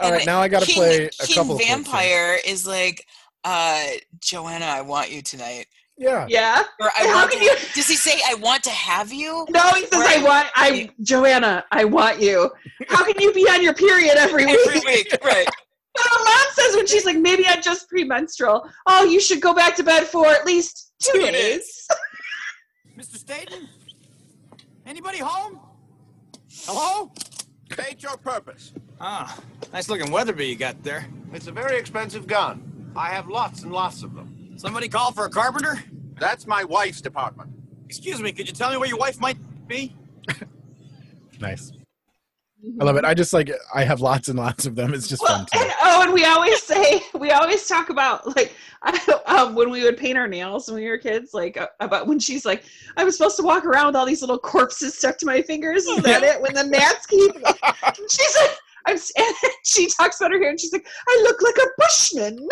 All 0.00 0.12
right, 0.12 0.24
now 0.24 0.40
I 0.40 0.46
got 0.46 0.62
to 0.62 0.72
play 0.72 1.06
a 1.06 1.26
King 1.26 1.34
couple 1.34 1.56
of 1.56 1.60
clips 1.60 1.64
here. 1.66 1.76
Vampire 1.76 2.38
is 2.46 2.64
like, 2.64 3.04
uh, 3.42 3.84
Joanna, 4.20 4.66
I 4.66 4.82
want 4.82 5.10
you 5.10 5.22
tonight. 5.22 5.66
Yeah. 6.00 6.24
yeah. 6.30 6.64
Or 6.80 6.88
I 6.98 7.06
How 7.06 7.14
want 7.16 7.30
can 7.30 7.40
to, 7.40 7.44
you- 7.44 7.56
Does 7.74 7.86
he 7.86 7.94
say 7.94 8.18
I 8.26 8.34
want 8.36 8.62
to 8.64 8.70
have 8.70 9.12
you? 9.12 9.46
No, 9.50 9.60
he 9.72 9.82
says, 9.84 10.00
Right. 10.00 10.18
"I 10.18 10.22
want, 10.24 10.48
I 10.54 10.88
Joanna, 11.02 11.64
I 11.70 11.84
want 11.84 12.20
you." 12.22 12.50
How 12.88 13.04
can 13.04 13.20
you 13.20 13.32
be 13.34 13.42
on 13.50 13.62
your 13.62 13.74
period 13.74 14.16
every 14.16 14.46
week? 14.46 14.58
Every 14.66 14.80
week, 14.80 15.14
right? 15.22 15.46
But 15.92 16.04
her 16.04 16.24
mom 16.24 16.46
says 16.54 16.76
when 16.76 16.86
she's 16.86 17.04
like, 17.04 17.18
maybe 17.18 17.44
I'm 17.48 17.60
just 17.60 17.88
premenstrual. 17.88 18.64
Oh, 18.86 19.04
you 19.04 19.20
should 19.20 19.40
go 19.40 19.52
back 19.52 19.74
to 19.74 19.82
bed 19.82 20.04
for 20.04 20.24
at 20.28 20.46
least 20.46 20.92
two, 21.00 21.18
Two 21.18 21.32
days. 21.32 21.88
Mr. 22.96 23.16
Stayton? 23.16 23.68
Anybody 24.86 25.18
home? 25.18 25.58
Hello? 26.64 27.10
State 27.72 28.04
your 28.04 28.16
purpose. 28.18 28.72
Ah, 29.00 29.36
nice 29.72 29.88
looking 29.88 30.12
Weatherby 30.12 30.46
you 30.46 30.54
got 30.54 30.80
there. 30.84 31.06
It's 31.32 31.48
a 31.48 31.52
very 31.52 31.76
expensive 31.76 32.28
gun. 32.28 32.92
I 32.94 33.08
have 33.08 33.26
lots 33.28 33.64
and 33.64 33.72
lots 33.72 34.04
of 34.04 34.14
them. 34.14 34.29
Somebody 34.60 34.90
call 34.90 35.10
for 35.10 35.24
a 35.24 35.30
carpenter? 35.30 35.82
That's 36.18 36.46
my 36.46 36.64
wife's 36.64 37.00
department. 37.00 37.48
Excuse 37.86 38.20
me, 38.20 38.30
could 38.30 38.46
you 38.46 38.52
tell 38.52 38.70
me 38.70 38.76
where 38.76 38.88
your 38.90 38.98
wife 38.98 39.18
might 39.18 39.38
be? 39.66 39.96
Nice. 41.40 41.72
I 42.78 42.84
love 42.84 42.96
it. 42.96 43.06
I 43.06 43.14
just 43.14 43.32
like 43.32 43.50
I 43.74 43.82
have 43.82 44.02
lots 44.02 44.28
and 44.28 44.38
lots 44.38 44.66
of 44.66 44.76
them. 44.76 44.92
It's 44.92 45.08
just 45.08 45.22
Well, 45.22 45.38
fun 45.38 45.46
too. 45.46 45.58
and 45.58 45.72
oh, 45.80 46.02
and 46.02 46.12
we 46.12 46.26
always 46.26 46.62
say 46.62 47.00
we 47.18 47.30
always 47.30 47.66
talk 47.66 47.88
about 47.88 48.36
like 48.36 48.52
I, 48.82 49.20
um, 49.26 49.54
when 49.54 49.70
we 49.70 49.82
would 49.82 49.96
paint 49.96 50.18
our 50.18 50.28
nails 50.28 50.68
when 50.70 50.82
we 50.82 50.86
were 50.90 50.98
kids, 50.98 51.32
like 51.32 51.56
uh, 51.56 51.68
about 51.80 52.06
when 52.06 52.18
she's 52.18 52.44
like, 52.44 52.64
I 52.98 53.04
was 53.04 53.16
supposed 53.16 53.38
to 53.38 53.42
walk 53.42 53.64
around 53.64 53.86
with 53.86 53.96
all 53.96 54.04
these 54.04 54.20
little 54.20 54.38
corpses 54.38 54.98
stuck 54.98 55.16
to 55.18 55.24
my 55.26 55.40
fingers. 55.40 55.86
Is 55.86 56.02
that 56.02 56.22
it? 56.22 56.42
When 56.42 56.52
the 56.52 56.64
gnats 56.64 57.06
keep, 57.06 57.32
she's 58.10 58.36
like, 58.38 58.58
I'm, 58.86 58.96
and 59.16 59.34
she 59.64 59.86
talks 59.98 60.20
about 60.20 60.32
her 60.32 60.38
hair 60.38 60.50
and 60.50 60.60
she's 60.60 60.74
like, 60.74 60.86
I 61.08 61.20
look 61.22 61.40
like 61.40 61.56
a 61.56 61.68
bushman. 61.78 62.48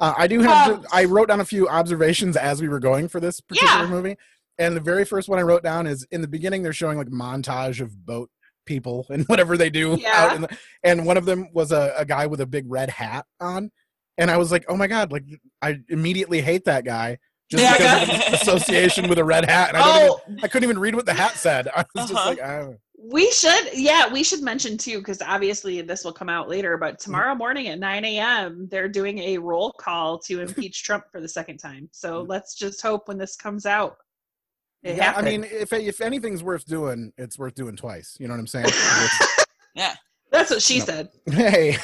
Uh, 0.00 0.14
I 0.16 0.26
do 0.26 0.40
have. 0.40 0.72
Um, 0.72 0.86
I 0.92 1.04
wrote 1.04 1.28
down 1.28 1.40
a 1.40 1.44
few 1.44 1.68
observations 1.68 2.36
as 2.36 2.60
we 2.60 2.68
were 2.68 2.80
going 2.80 3.08
for 3.08 3.20
this 3.20 3.40
particular 3.40 3.84
Yeah. 3.84 3.90
movie, 3.90 4.16
and 4.58 4.76
the 4.76 4.80
very 4.80 5.04
first 5.04 5.28
one 5.28 5.38
I 5.38 5.42
wrote 5.42 5.62
down 5.62 5.86
is 5.86 6.06
in 6.10 6.20
the 6.20 6.28
beginning. 6.28 6.62
They're 6.62 6.72
showing 6.72 6.98
like 6.98 7.08
montage 7.08 7.80
of 7.80 8.04
boat 8.04 8.30
people 8.66 9.06
and 9.10 9.24
whatever 9.26 9.56
they 9.56 9.70
do 9.70 9.96
Yeah. 10.00 10.12
out 10.14 10.34
in 10.36 10.42
the, 10.42 10.58
and 10.82 11.04
one 11.06 11.16
of 11.16 11.24
them 11.26 11.48
was 11.52 11.70
a, 11.72 11.94
a 11.98 12.04
guy 12.04 12.26
with 12.26 12.40
a 12.40 12.46
big 12.46 12.64
red 12.70 12.90
hat 12.90 13.26
on, 13.40 13.70
and 14.18 14.30
I 14.30 14.36
was 14.36 14.50
like, 14.52 14.64
oh 14.68 14.76
my 14.76 14.86
god, 14.86 15.12
like 15.12 15.24
I 15.62 15.80
immediately 15.88 16.40
hate 16.40 16.64
that 16.64 16.84
guy 16.84 17.18
just 17.50 17.62
Yeah. 17.62 18.04
because 18.04 18.26
of 18.28 18.34
association 18.34 19.08
with 19.08 19.18
a 19.18 19.24
red 19.24 19.44
hat. 19.44 19.68
And 19.68 19.76
I, 19.76 20.08
Oh, 20.08 20.20
even, 20.28 20.44
I 20.44 20.48
couldn't 20.48 20.64
even 20.64 20.78
read 20.78 20.94
what 20.94 21.04
the 21.06 21.12
hat 21.14 21.32
said. 21.36 21.68
I 21.76 21.84
was 21.94 22.08
just 22.08 22.14
Uh-huh. 22.14 22.28
like, 22.30 22.40
I 22.40 22.58
don't 22.60 22.78
We 23.06 23.30
should, 23.32 23.70
yeah, 23.74 24.10
we 24.10 24.22
should 24.24 24.40
mention 24.42 24.78
too, 24.78 24.98
because 24.98 25.20
obviously 25.20 25.82
this 25.82 26.04
will 26.04 26.12
come 26.12 26.30
out 26.30 26.48
later. 26.48 26.78
But 26.78 26.98
tomorrow 26.98 27.34
morning 27.34 27.68
at 27.68 27.78
9 27.78 28.04
a.m., 28.04 28.66
they're 28.70 28.88
doing 28.88 29.18
a 29.18 29.36
roll 29.38 29.72
call 29.72 30.18
to 30.20 30.40
impeach 30.46 30.82
Trump 30.84 31.04
for 31.12 31.20
the 31.20 31.28
second 31.28 31.58
time. 31.58 31.88
So 31.92 32.22
let's 32.26 32.54
just 32.54 32.80
hope 32.80 33.08
when 33.08 33.18
this 33.18 33.36
comes 33.36 33.66
out, 33.66 33.96
it 34.82 34.96
yeah, 34.96 35.12
I 35.16 35.22
mean, 35.22 35.44
if 35.44 35.72
if 35.72 36.00
anything's 36.00 36.42
worth 36.42 36.66
doing, 36.66 37.12
it's 37.18 37.38
worth 37.38 37.54
doing 37.54 37.74
twice. 37.76 38.16
You 38.18 38.28
know 38.28 38.34
what 38.34 38.40
I'm 38.40 38.46
saying? 38.46 38.66
Yeah. 39.74 39.94
that's 40.30 40.50
what 40.50 40.62
she 40.62 40.78
No. 40.78 40.84
said. 40.84 41.08
hey, 41.26 41.76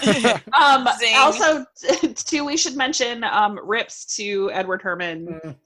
Um, 0.53 0.87
Zing. 0.99 1.17
also, 1.17 1.65
too, 2.15 2.45
we 2.45 2.57
should 2.57 2.77
mention 2.77 3.25
um, 3.25 3.59
rips 3.63 4.17
to 4.17 4.51
Edward 4.53 4.81
Herrmann 4.83 5.27
Mm. 5.45 5.57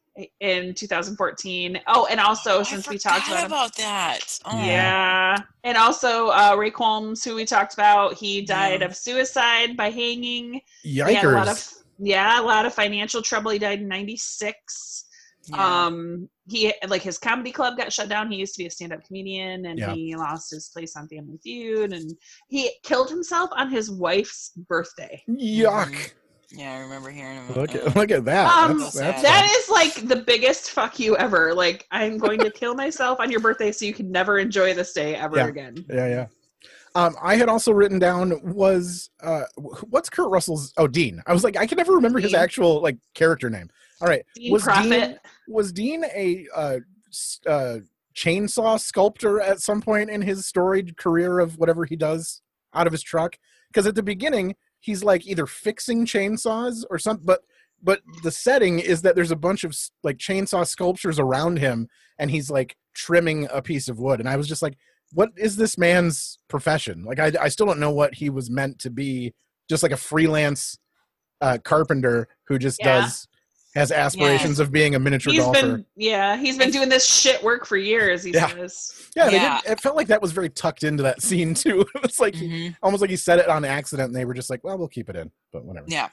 In 0.41 0.75
2014. 0.75 1.81
Oh, 1.89 2.07
and 2.11 2.21
also 2.21 2.61
I 2.61 2.63
since 2.63 2.89
we 2.89 2.99
talked 2.99 3.25
forgot 3.27 3.47
about 3.47 3.47
him, 3.47 3.53
about 3.53 3.77
that. 3.77 4.39
Oh. 4.45 4.57
Yeah. 4.65 5.37
And 5.65 5.77
also 5.77 6.29
uh 6.29 6.55
Ray 6.59 6.71
Combs, 6.71 7.25
who 7.25 7.35
we 7.35 7.45
talked 7.45 7.75
about, 7.75 8.15
he 8.15 8.43
died 8.43 8.81
Yeah. 8.81 8.87
of 8.87 8.97
suicide 8.97 9.77
by 9.77 9.91
hanging. 9.91 10.61
He 10.83 10.99
had 10.99 11.25
a 11.25 11.31
lot 11.31 11.47
yikers! 11.49 11.51
of 11.79 11.85
yeah, 11.99 12.41
a 12.41 12.43
lot 12.43 12.67
of 12.67 12.75
financial 12.75 13.23
trouble. 13.23 13.51
He 13.51 13.59
died 13.59 13.81
in 13.81 13.89
ninety 13.89 14.17
six. 14.17 15.07
Yeah. 15.47 15.85
Um 15.87 16.29
he 16.47 16.73
like 16.89 17.03
his 17.03 17.19
comedy 17.19 17.51
club 17.51 17.77
got 17.77 17.93
shut 17.93 18.09
down. 18.09 18.31
He 18.31 18.37
used 18.39 18.55
to 18.55 18.63
be 18.63 18.67
a 18.67 18.71
stand 18.71 18.93
up 18.93 19.03
comedian 19.05 19.67
and 19.67 19.79
Yeah. 19.79 19.93
he 19.95 20.15
lost 20.15 20.51
his 20.51 20.69
place 20.69 20.97
on 20.97 21.09
Family 21.09 21.39
Feud 21.43 21.93
and 21.93 22.15
he 22.49 22.71
killed 22.85 23.11
himself 23.11 23.51
on 23.53 23.71
his 23.71 23.91
wife's 23.91 24.53
birthday. 24.69 25.23
Yuck! 25.29 26.13
Yeah, 26.57 26.75
I 26.75 26.81
remember 26.81 27.11
hearing 27.11 27.39
about 27.39 27.57
Look 27.57 27.71
that. 27.73 27.87
at 27.87 27.97
look 27.97 28.11
at 28.11 28.25
that. 28.27 28.51
Um, 28.51 28.79
that's, 28.79 28.95
that's. 28.95 29.23
That 29.23 29.49
is 29.59 29.69
like 29.69 30.09
the 30.09 30.17
biggest 30.17 30.71
fuck 30.71 30.99
you 30.99 31.17
ever. 31.17 31.55
Like 31.55 31.87
I'm 31.91 32.19
going 32.19 32.39
to 32.41 32.51
kill 32.51 32.75
myself 32.75 33.21
on 33.21 33.31
your 33.31 33.41
birthday 33.41 33.73
so 33.73 33.85
you 33.85 33.95
can 33.95 34.11
never 34.11 34.39
enjoy 34.39 34.75
this 34.75 34.93
day 34.93 35.17
ever 35.17 35.37
Yeah. 35.37 35.47
again. 35.49 35.85
Yeah, 35.89 36.07
yeah. 36.07 36.27
Um, 36.97 37.17
I 37.21 37.35
had 37.35 37.49
also 37.49 37.73
written 37.73 37.99
down 37.99 38.41
was 38.45 39.11
uh, 39.23 39.45
what's 39.57 40.09
Kurt 40.09 40.31
Russell's? 40.31 40.73
Oh, 40.77 40.87
Dean. 40.87 41.21
I 41.27 41.33
was 41.33 41.43
like, 41.43 41.57
I 41.57 41.67
can 41.67 41.77
never 41.77 41.93
remember 41.93 42.21
his 42.21 42.35
actual 42.35 42.81
like 42.81 42.99
character 43.15 43.51
name. 43.51 43.69
All 44.01 44.09
right, 44.09 44.25
Dean 44.37 44.53
was 44.53 44.63
Proffitt. 44.63 44.91
Dean 44.91 45.19
was 45.49 45.73
Dean 45.73 46.05
a 46.05 46.47
uh, 46.55 46.79
uh, 47.49 47.79
chainsaw 48.15 48.79
sculptor 48.79 49.41
at 49.41 49.61
some 49.61 49.81
point 49.81 50.09
in 50.11 50.23
his 50.23 50.47
storied 50.47 50.97
career 50.97 51.41
of 51.41 51.59
whatever 51.59 51.85
he 51.85 51.97
does 51.97 52.43
out 52.75 52.87
of 52.87 52.93
his 52.93 53.03
truck? 53.03 53.37
Because 53.69 53.87
at 53.89 53.97
the 53.97 54.03
beginning, 54.03 54.55
he's 54.85 55.03
like 55.03 55.27
either 55.27 55.47
fixing 55.47 56.05
chainsaws 56.05 56.85
or 56.91 56.99
something, 56.99 57.27
but 57.27 57.41
but 57.83 58.01
the 58.23 58.31
setting 58.31 58.79
is 58.79 59.03
that 59.03 59.15
there's 59.15 59.31
a 59.31 59.37
bunch 59.37 59.65
of 59.65 59.77
like 60.03 60.19
chainsaw 60.19 60.67
sculptures 60.67 61.19
around 61.19 61.59
him, 61.59 61.89
and 62.19 62.31
he's 62.31 62.51
like 62.51 62.77
trimming 62.95 63.49
a 63.51 63.63
piece 63.63 63.89
of 63.89 63.99
wood, 63.99 64.21
and 64.21 64.29
I 64.29 64.37
was 64.37 64.49
just 64.49 64.63
like 64.63 64.77
what 65.13 65.31
is 65.37 65.57
this 65.57 65.79
man's 65.79 66.39
profession? 66.49 67.05
Like, 67.05 67.21
I, 67.21 67.31
I 67.41 67.49
still 67.49 67.67
don't 67.67 67.79
know 67.79 67.93
what 67.93 68.15
he 68.15 68.31
was 68.31 68.51
meant 68.51 68.81
to 68.81 68.91
be. 68.91 69.33
Just 69.71 69.83
like 69.83 69.93
a 69.93 69.97
freelance 69.97 70.77
uh, 71.41 71.59
carpenter 71.65 72.27
who 72.49 72.59
just 72.59 72.81
Yeah. 72.81 73.01
does 73.01 73.29
has 73.75 73.91
aspirations 73.91 74.61
of 74.61 74.71
being 74.71 74.95
a 74.95 74.99
miniature 74.99 75.33
He's 75.33 75.43
golfer. 75.43 75.61
been 75.61 75.87
yeah, 75.97 76.37
he's 76.37 76.57
been 76.57 76.71
doing 76.71 76.89
this 76.89 77.05
shit 77.07 77.43
work 77.43 77.67
for 77.67 77.77
years. 77.77 78.23
He 78.23 78.31
Yeah. 78.33 78.49
says. 78.49 78.93
yeah, 79.17 79.29
Yeah. 79.31 79.61
it 79.67 79.81
felt 79.81 79.97
like 79.97 80.07
that 80.09 80.23
was 80.23 80.33
very 80.33 80.49
tucked 80.49 80.85
into 80.85 81.03
that 81.03 81.23
scene 81.23 81.55
too. 81.65 81.85
it's 81.97 82.21
like 82.21 82.35
he- 82.35 82.49
Mhm. 82.71 82.77
almost 82.83 83.01
like 83.01 83.11
he 83.11 83.17
said 83.17 83.39
it 83.39 83.49
on 83.49 83.65
accident, 83.65 84.09
and 84.09 84.17
they 84.17 84.25
were 84.25 84.35
just 84.35 84.49
like, 84.51 84.63
"Well, 84.63 84.79
we'll 84.79 84.89
keep 84.89 85.09
it 85.11 85.17
in," 85.17 85.31
but 85.53 85.65
whatever. 85.65 85.87
Yeah. 85.89 86.09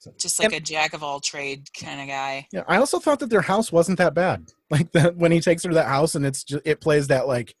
So- 0.00 0.12
Just 0.18 0.38
like 0.42 0.52
a 0.52 0.60
jack 0.60 0.94
of 0.94 1.02
all 1.02 1.20
trade 1.20 1.68
kind 1.78 2.00
of 2.00 2.08
guy. 2.08 2.46
Yeah, 2.52 2.64
I 2.66 2.76
also 2.76 2.98
thought 2.98 3.20
that 3.20 3.30
their 3.30 3.42
house 3.42 3.70
wasn't 3.72 3.98
that 3.98 4.14
bad. 4.14 4.48
Like 4.70 4.90
that 4.92 5.16
when 5.16 5.32
he 5.32 5.40
takes 5.40 5.62
her 5.62 5.68
to 5.70 5.74
that 5.76 5.86
house 5.86 6.14
and 6.14 6.26
it's 6.26 6.42
just 6.44 6.62
it 6.66 6.80
plays 6.80 7.06
that 7.08 7.26
like, 7.28 7.54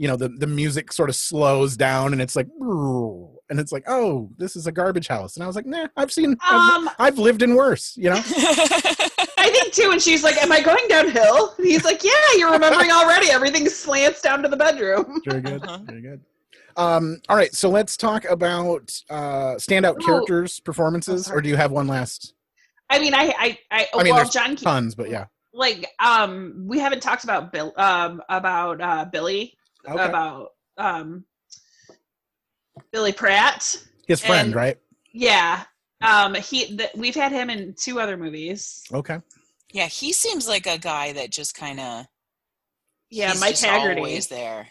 you 0.00 0.08
know, 0.08 0.16
the 0.16 0.30
the 0.30 0.46
music 0.46 0.92
sort 0.94 1.10
of 1.10 1.14
slows 1.14 1.76
down 1.76 2.14
and 2.14 2.22
it's 2.22 2.34
like, 2.34 2.46
and 2.58 3.60
it's 3.60 3.70
like, 3.70 3.84
oh, 3.86 4.30
this 4.38 4.56
is 4.56 4.66
a 4.66 4.72
garbage 4.72 5.08
house. 5.08 5.36
And 5.36 5.44
I 5.44 5.46
was 5.46 5.54
like, 5.56 5.66
nah, 5.66 5.88
I've 5.94 6.10
seen, 6.10 6.38
I've, 6.40 6.74
Um, 6.76 6.90
I've 6.98 7.18
lived 7.18 7.42
in 7.42 7.54
worse. 7.54 7.98
You 7.98 8.08
know, 8.08 8.16
I 8.24 9.50
think 9.52 9.74
too, 9.74 9.90
and 9.92 10.00
she's 10.00 10.22
like, 10.24 10.38
"Am 10.42 10.52
I 10.52 10.62
going 10.62 10.86
downhill?" 10.88 11.54
And 11.58 11.66
he's 11.66 11.84
like, 11.84 12.02
"Yeah, 12.02 12.12
you're 12.38 12.50
remembering 12.50 12.90
already. 12.90 13.30
Everything 13.30 13.68
slants 13.68 14.22
down 14.22 14.42
to 14.42 14.48
the 14.48 14.56
bedroom." 14.56 15.20
very 15.26 15.42
good, 15.42 15.62
Uh-huh. 15.64 15.78
very 15.84 16.00
good. 16.00 16.20
Um, 16.78 17.20
all 17.28 17.36
right, 17.36 17.52
so 17.54 17.68
let's 17.68 17.98
talk 17.98 18.24
about 18.24 18.90
uh, 19.10 19.56
standout 19.56 19.96
Ooh. 20.00 20.06
characters 20.06 20.60
performances, 20.60 21.26
sorry. 21.26 21.38
or 21.38 21.42
do 21.42 21.50
you 21.50 21.56
have 21.56 21.72
one 21.72 21.86
last? 21.88 22.32
I 22.88 22.98
mean, 23.00 23.12
I, 23.12 23.34
I, 23.38 23.58
I, 23.70 23.86
I 23.94 24.02
mean, 24.02 24.14
well, 24.14 24.16
there's 24.22 24.30
John, 24.30 24.56
Tons, 24.56 24.94
but 24.94 25.10
yeah. 25.10 25.26
like, 25.52 25.86
um, 25.98 26.64
we 26.66 26.78
haven't 26.78 27.02
talked 27.02 27.24
about 27.24 27.52
Bill, 27.52 27.74
um, 27.76 28.22
about 28.30 28.80
uh, 28.80 29.04
Billy, 29.04 29.56
Okay. 29.88 30.04
about 30.04 30.50
um, 30.76 31.24
Billy 32.92 33.12
Pratt. 33.12 33.76
His 34.06 34.20
friend, 34.20 34.46
and- 34.48 34.54
right? 34.54 34.78
Yeah, 35.12 35.64
um, 36.02 36.34
he, 36.34 36.76
th- 36.76 36.90
we've 36.94 37.14
had 37.16 37.32
him 37.32 37.50
in 37.50 37.74
two 37.76 37.98
other 38.00 38.16
movies. 38.16 38.84
Okay. 38.92 39.18
yeah, 39.72 39.86
he 39.86 40.12
seems 40.12 40.46
like 40.48 40.66
a 40.66 40.78
guy 40.78 41.12
that 41.12 41.30
just 41.30 41.54
kind 41.56 41.80
of 41.80 42.06
Yeah, 43.10 43.32
he's 43.32 43.40
Mike 43.40 43.50
just 43.52 43.64
Hagerty. 43.64 43.96
always 43.96 44.28
there. 44.28 44.68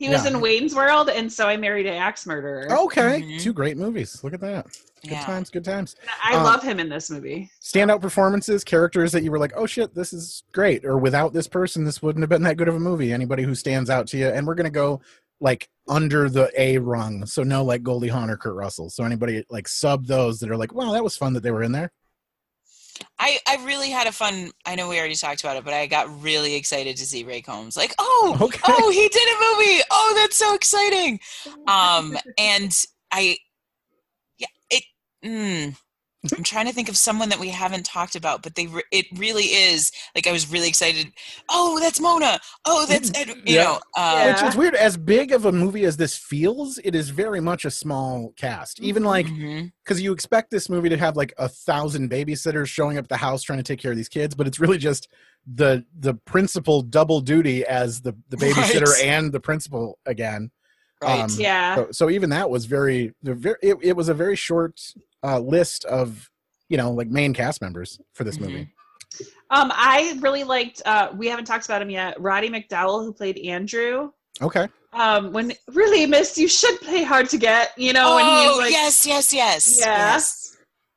He 0.00 0.08
was 0.08 0.24
Yeah. 0.24 0.30
in 0.30 0.40
Wayne's 0.40 0.74
World, 0.74 1.10
and 1.10 1.30
so 1.30 1.46
I 1.46 1.58
married 1.58 1.84
an 1.84 1.92
axe 1.92 2.24
murderer. 2.26 2.66
Okay, 2.84 3.20
Mhm. 3.20 3.40
two 3.40 3.52
great 3.52 3.76
movies. 3.76 4.24
Look 4.24 4.32
at 4.32 4.40
that. 4.40 4.64
Good 5.02 5.12
Yeah. 5.12 5.24
times, 5.26 5.50
good 5.50 5.62
times. 5.64 5.94
I 6.24 6.36
Um, 6.36 6.42
love 6.42 6.62
him 6.62 6.80
in 6.80 6.88
this 6.88 7.10
movie. 7.10 7.50
standout 7.60 8.00
performances, 8.00 8.64
characters 8.64 9.12
that 9.12 9.22
you 9.22 9.30
were 9.30 9.38
like, 9.38 9.52
oh 9.54 9.66
shit, 9.66 9.94
this 9.94 10.14
is 10.14 10.42
great, 10.52 10.86
or 10.86 10.96
without 10.96 11.34
this 11.34 11.46
person, 11.46 11.84
this 11.84 12.00
wouldn't 12.00 12.22
have 12.22 12.30
been 12.30 12.42
that 12.44 12.56
good 12.56 12.66
of 12.68 12.76
a 12.76 12.80
movie. 12.80 13.12
Anybody 13.12 13.42
who 13.42 13.54
stands 13.54 13.90
out 13.90 14.06
to 14.08 14.16
you, 14.16 14.28
and 14.28 14.46
we're 14.46 14.54
gonna 14.54 14.70
go 14.70 15.02
like 15.38 15.68
under 15.86 16.30
the 16.30 16.50
A 16.58 16.78
rung, 16.78 17.26
so 17.26 17.42
no 17.42 17.62
like 17.62 17.82
Goldie 17.82 18.08
Hawn 18.08 18.30
or 18.30 18.38
Kurt 18.38 18.54
Russell. 18.54 18.88
So 18.88 19.04
anybody 19.04 19.44
like 19.50 19.68
sub 19.68 20.06
those 20.06 20.40
that 20.40 20.50
are 20.50 20.56
like, 20.56 20.72
wow, 20.72 20.92
that 20.92 21.04
was 21.04 21.14
fun 21.16 21.34
that 21.34 21.42
they 21.42 21.50
were 21.50 21.62
in 21.62 21.72
there. 21.72 21.92
I, 23.18 23.38
I 23.46 23.56
really 23.64 23.90
had 23.90 24.06
a 24.06 24.12
fun. 24.12 24.50
I 24.66 24.74
know 24.74 24.88
we 24.88 24.98
already 24.98 25.14
talked 25.14 25.40
about 25.40 25.56
it, 25.56 25.64
but 25.64 25.74
I 25.74 25.86
got 25.86 26.22
really 26.22 26.54
excited 26.54 26.96
to 26.96 27.06
see 27.06 27.24
Ray 27.24 27.42
Combs. 27.42 27.76
Like, 27.76 27.94
oh, 27.98 28.36
Okay. 28.40 28.60
oh, 28.66 28.90
he 28.90 29.08
did 29.08 29.28
a 29.28 29.40
movie. 29.40 29.82
Oh, 29.90 30.12
that's 30.16 30.36
so 30.36 30.54
exciting. 30.54 31.20
Um, 31.68 32.16
and 32.36 32.76
I, 33.12 33.36
yeah, 34.38 34.48
it. 34.70 34.82
Mm, 35.24 35.76
I'm 36.36 36.42
trying 36.44 36.66
to 36.66 36.72
think 36.72 36.90
of 36.90 36.98
someone 36.98 37.30
that 37.30 37.40
we 37.40 37.48
haven't 37.48 37.86
talked 37.86 38.14
about, 38.14 38.42
but 38.42 38.54
they 38.54 38.66
re- 38.66 38.82
it 38.92 39.06
really 39.16 39.44
is 39.44 39.90
like 40.14 40.26
I 40.26 40.32
was 40.32 40.50
really 40.52 40.68
excited. 40.68 41.12
Oh, 41.48 41.80
that's 41.80 41.98
Mona. 41.98 42.38
Oh, 42.66 42.84
that's 42.86 43.10
Ed, 43.18 43.28
you 43.28 43.54
Yeah. 43.54 43.64
know. 43.64 43.80
Uh, 43.96 44.32
Which 44.34 44.42
is 44.42 44.54
weird. 44.54 44.74
As 44.74 44.98
big 44.98 45.32
of 45.32 45.46
a 45.46 45.52
movie 45.52 45.84
as 45.86 45.96
this 45.96 46.18
feels, 46.18 46.78
it 46.84 46.94
is 46.94 47.08
very 47.08 47.40
much 47.40 47.64
a 47.64 47.70
small 47.70 48.34
cast. 48.36 48.80
Even 48.80 49.02
like 49.02 49.26
because 49.82 50.02
you 50.02 50.12
expect 50.12 50.50
this 50.50 50.68
movie 50.68 50.90
to 50.90 50.96
have 50.98 51.16
like 51.16 51.32
a 51.38 51.48
thousand 51.48 52.10
babysitters 52.10 52.66
showing 52.66 52.98
up 52.98 53.04
at 53.04 53.08
the 53.08 53.16
house 53.16 53.42
trying 53.42 53.58
to 53.58 53.62
take 53.62 53.80
care 53.80 53.90
of 53.92 53.96
these 53.96 54.08
kids, 54.10 54.34
but 54.34 54.46
it's 54.46 54.60
really 54.60 54.78
just 54.78 55.08
the 55.46 55.86
the 55.98 56.12
principal 56.26 56.82
double 56.82 57.22
duty 57.22 57.64
as 57.64 58.02
the 58.02 58.14
the 58.28 58.36
babysitter 58.36 58.84
Right. 58.92 59.04
and 59.04 59.32
the 59.32 59.40
principal 59.40 59.98
again. 60.04 60.50
right. 61.02 61.20
Um, 61.20 61.30
Yeah. 61.38 61.76
So, 61.76 61.88
so 61.92 62.10
even 62.10 62.28
that 62.28 62.50
was 62.50 62.66
very, 62.66 63.14
very 63.22 63.56
it, 63.62 63.78
it 63.80 63.96
was 63.96 64.10
a 64.10 64.14
very 64.14 64.36
short 64.36 64.78
uh, 65.22 65.38
list 65.38 65.84
of 65.84 66.30
you 66.68 66.76
know 66.76 66.92
like 66.92 67.08
main 67.08 67.34
cast 67.34 67.60
members 67.60 68.00
for 68.14 68.24
this 68.24 68.38
movie. 68.38 68.68
Um, 69.50 69.72
I 69.74 70.16
really 70.20 70.44
liked. 70.44 70.82
Uh, 70.86 71.10
we 71.14 71.26
haven't 71.26 71.44
talked 71.44 71.64
about 71.64 71.82
him 71.82 71.90
yet. 71.90 72.20
Roddy 72.20 72.48
McDowall, 72.48 73.04
who 73.04 73.12
played 73.12 73.38
Andrew. 73.38 74.10
Okay. 74.40 74.68
Um, 74.92 75.32
when 75.32 75.52
really, 75.68 76.06
Miss, 76.06 76.38
you 76.38 76.48
should 76.48 76.80
play 76.80 77.02
hard 77.02 77.28
to 77.30 77.38
get. 77.38 77.72
You 77.76 77.92
know, 77.92 78.18
and 78.18 78.28
oh, 78.28 78.48
he's 78.48 78.58
like, 78.58 78.70
yes, 78.70 79.06
yes, 79.06 79.32
yes. 79.32 79.78
Yeah. 79.80 79.86
yes. 80.12 80.56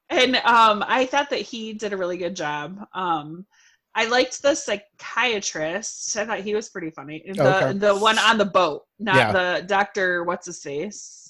and 0.09 0.36
um, 0.38 0.83
I 0.88 1.05
thought 1.05 1.29
that 1.31 1.41
he 1.41 1.73
did 1.73 1.93
a 1.93 1.97
really 1.97 2.17
good 2.17 2.36
job. 2.36 2.86
Um, 2.93 3.45
I 3.95 4.07
liked 4.07 4.41
the 4.41 4.55
psychiatrist. 4.55 6.17
I 6.17 6.25
thought 6.25 6.39
he 6.39 6.55
was 6.55 6.69
pretty 6.69 6.89
funny. 6.91 7.23
The 7.27 7.57
Okay. 7.57 7.77
the 7.77 7.95
one 7.95 8.17
on 8.17 8.38
the 8.38 8.45
boat, 8.45 8.83
not 8.99 9.15
Yeah. 9.15 9.31
the 9.31 9.65
doctor. 9.67 10.23
What's 10.23 10.45
his 10.47 10.62
face? 10.62 11.22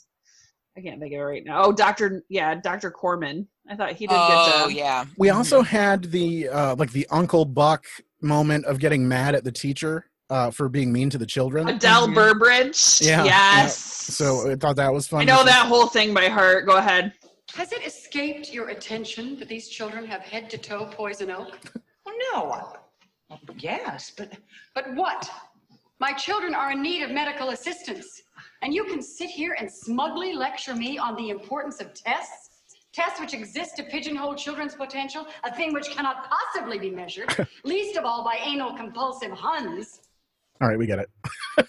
I 0.75 0.81
can't 0.81 0.99
think 0.99 1.13
of 1.13 1.19
it 1.19 1.23
right 1.23 1.45
now. 1.45 1.63
Oh, 1.65 1.71
Doctor, 1.71 2.23
yeah, 2.29 2.55
Doctor 2.55 2.91
Korman. 2.91 3.45
I 3.69 3.75
thought 3.75 3.91
he 3.93 4.07
did 4.07 4.15
a 4.15 4.17
good 4.17 4.37
Oh, 4.37 4.61
job. 4.67 4.71
yeah. 4.71 5.05
We 5.17 5.29
also 5.29 5.61
had 5.61 6.05
the 6.05 6.49
uh, 6.49 6.75
like 6.77 6.91
the 6.91 7.07
Uncle 7.11 7.45
Buck 7.45 7.85
moment 8.21 8.65
of 8.65 8.79
getting 8.79 9.07
mad 9.07 9.35
at 9.35 9.43
the 9.43 9.51
teacher 9.51 10.09
uh, 10.29 10.49
for 10.49 10.69
being 10.69 10.91
mean 10.91 11.09
to 11.11 11.17
the 11.17 11.25
children. 11.25 11.67
Adele 11.69 12.07
Mhm. 12.07 12.15
Burbridge. 12.15 13.01
Yeah, 13.01 13.23
Yes. 13.23 13.77
So 13.77 14.51
I 14.51 14.55
thought 14.55 14.75
that 14.77 14.91
was 14.91 15.07
fun. 15.07 15.21
I 15.21 15.25
know 15.25 15.43
that 15.43 15.67
whole 15.67 15.87
thing 15.87 16.13
by 16.13 16.27
heart. 16.27 16.65
Go 16.65 16.77
ahead. 16.77 17.13
Has 17.53 17.71
it 17.71 17.85
escaped 17.85 18.51
your 18.51 18.69
attention 18.69 19.37
that 19.39 19.47
these 19.47 19.69
children 19.69 20.05
have 20.07 20.21
head 20.21 20.49
to 20.49 20.57
toe 20.57 20.85
poison 20.87 21.29
oak? 21.29 21.51
Well, 22.05 22.15
no. 22.33 22.45
Well, 23.29 23.39
yes, 23.59 24.11
but 24.17 24.33
But 24.73 24.93
what? 24.95 25.29
My 25.99 26.13
children 26.13 26.55
are 26.55 26.71
in 26.71 26.81
need 26.81 27.03
of 27.03 27.11
medical 27.11 27.51
assistance. 27.51 28.22
And 28.63 28.73
you 28.73 28.85
can 28.85 29.01
sit 29.01 29.29
here 29.29 29.57
and 29.59 29.69
smugly 29.69 30.31
lecture 30.31 30.73
me 30.73 30.97
on 30.97 31.17
the 31.17 31.29
importance 31.29 31.81
of 31.81 31.93
tests? 31.93 32.49
Tests 32.93 33.19
which 33.19 33.33
exist 33.33 33.75
to 33.75 33.83
pigeonhole 33.83 34.35
children's 34.35 34.73
potential, 34.73 35.27
a 35.43 35.53
thing 35.53 35.73
which 35.73 35.89
cannot 35.89 36.29
possibly 36.29 36.79
be 36.79 36.89
measured, 36.89 37.35
least 37.65 37.97
of 37.97 38.05
all 38.05 38.23
by 38.23 38.37
anal 38.41 38.73
compulsive 38.73 39.31
Huns. 39.31 39.99
All 40.61 40.69
right, 40.69 40.77
we 40.77 40.87
get 40.87 40.99
it. 40.99 41.09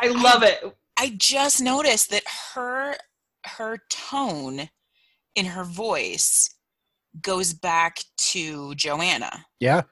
I 0.00 0.08
love 0.08 0.42
it. 0.42 0.60
I 0.98 1.14
just 1.16 1.62
noticed 1.62 2.10
that 2.10 2.24
her 2.54 2.96
her 3.46 3.78
tone 3.88 4.68
in 5.34 5.46
her 5.46 5.64
voice 5.64 6.54
goes 7.22 7.54
back 7.54 7.98
to 8.16 8.74
Joanna. 8.74 9.46
Yeah, 9.60 9.82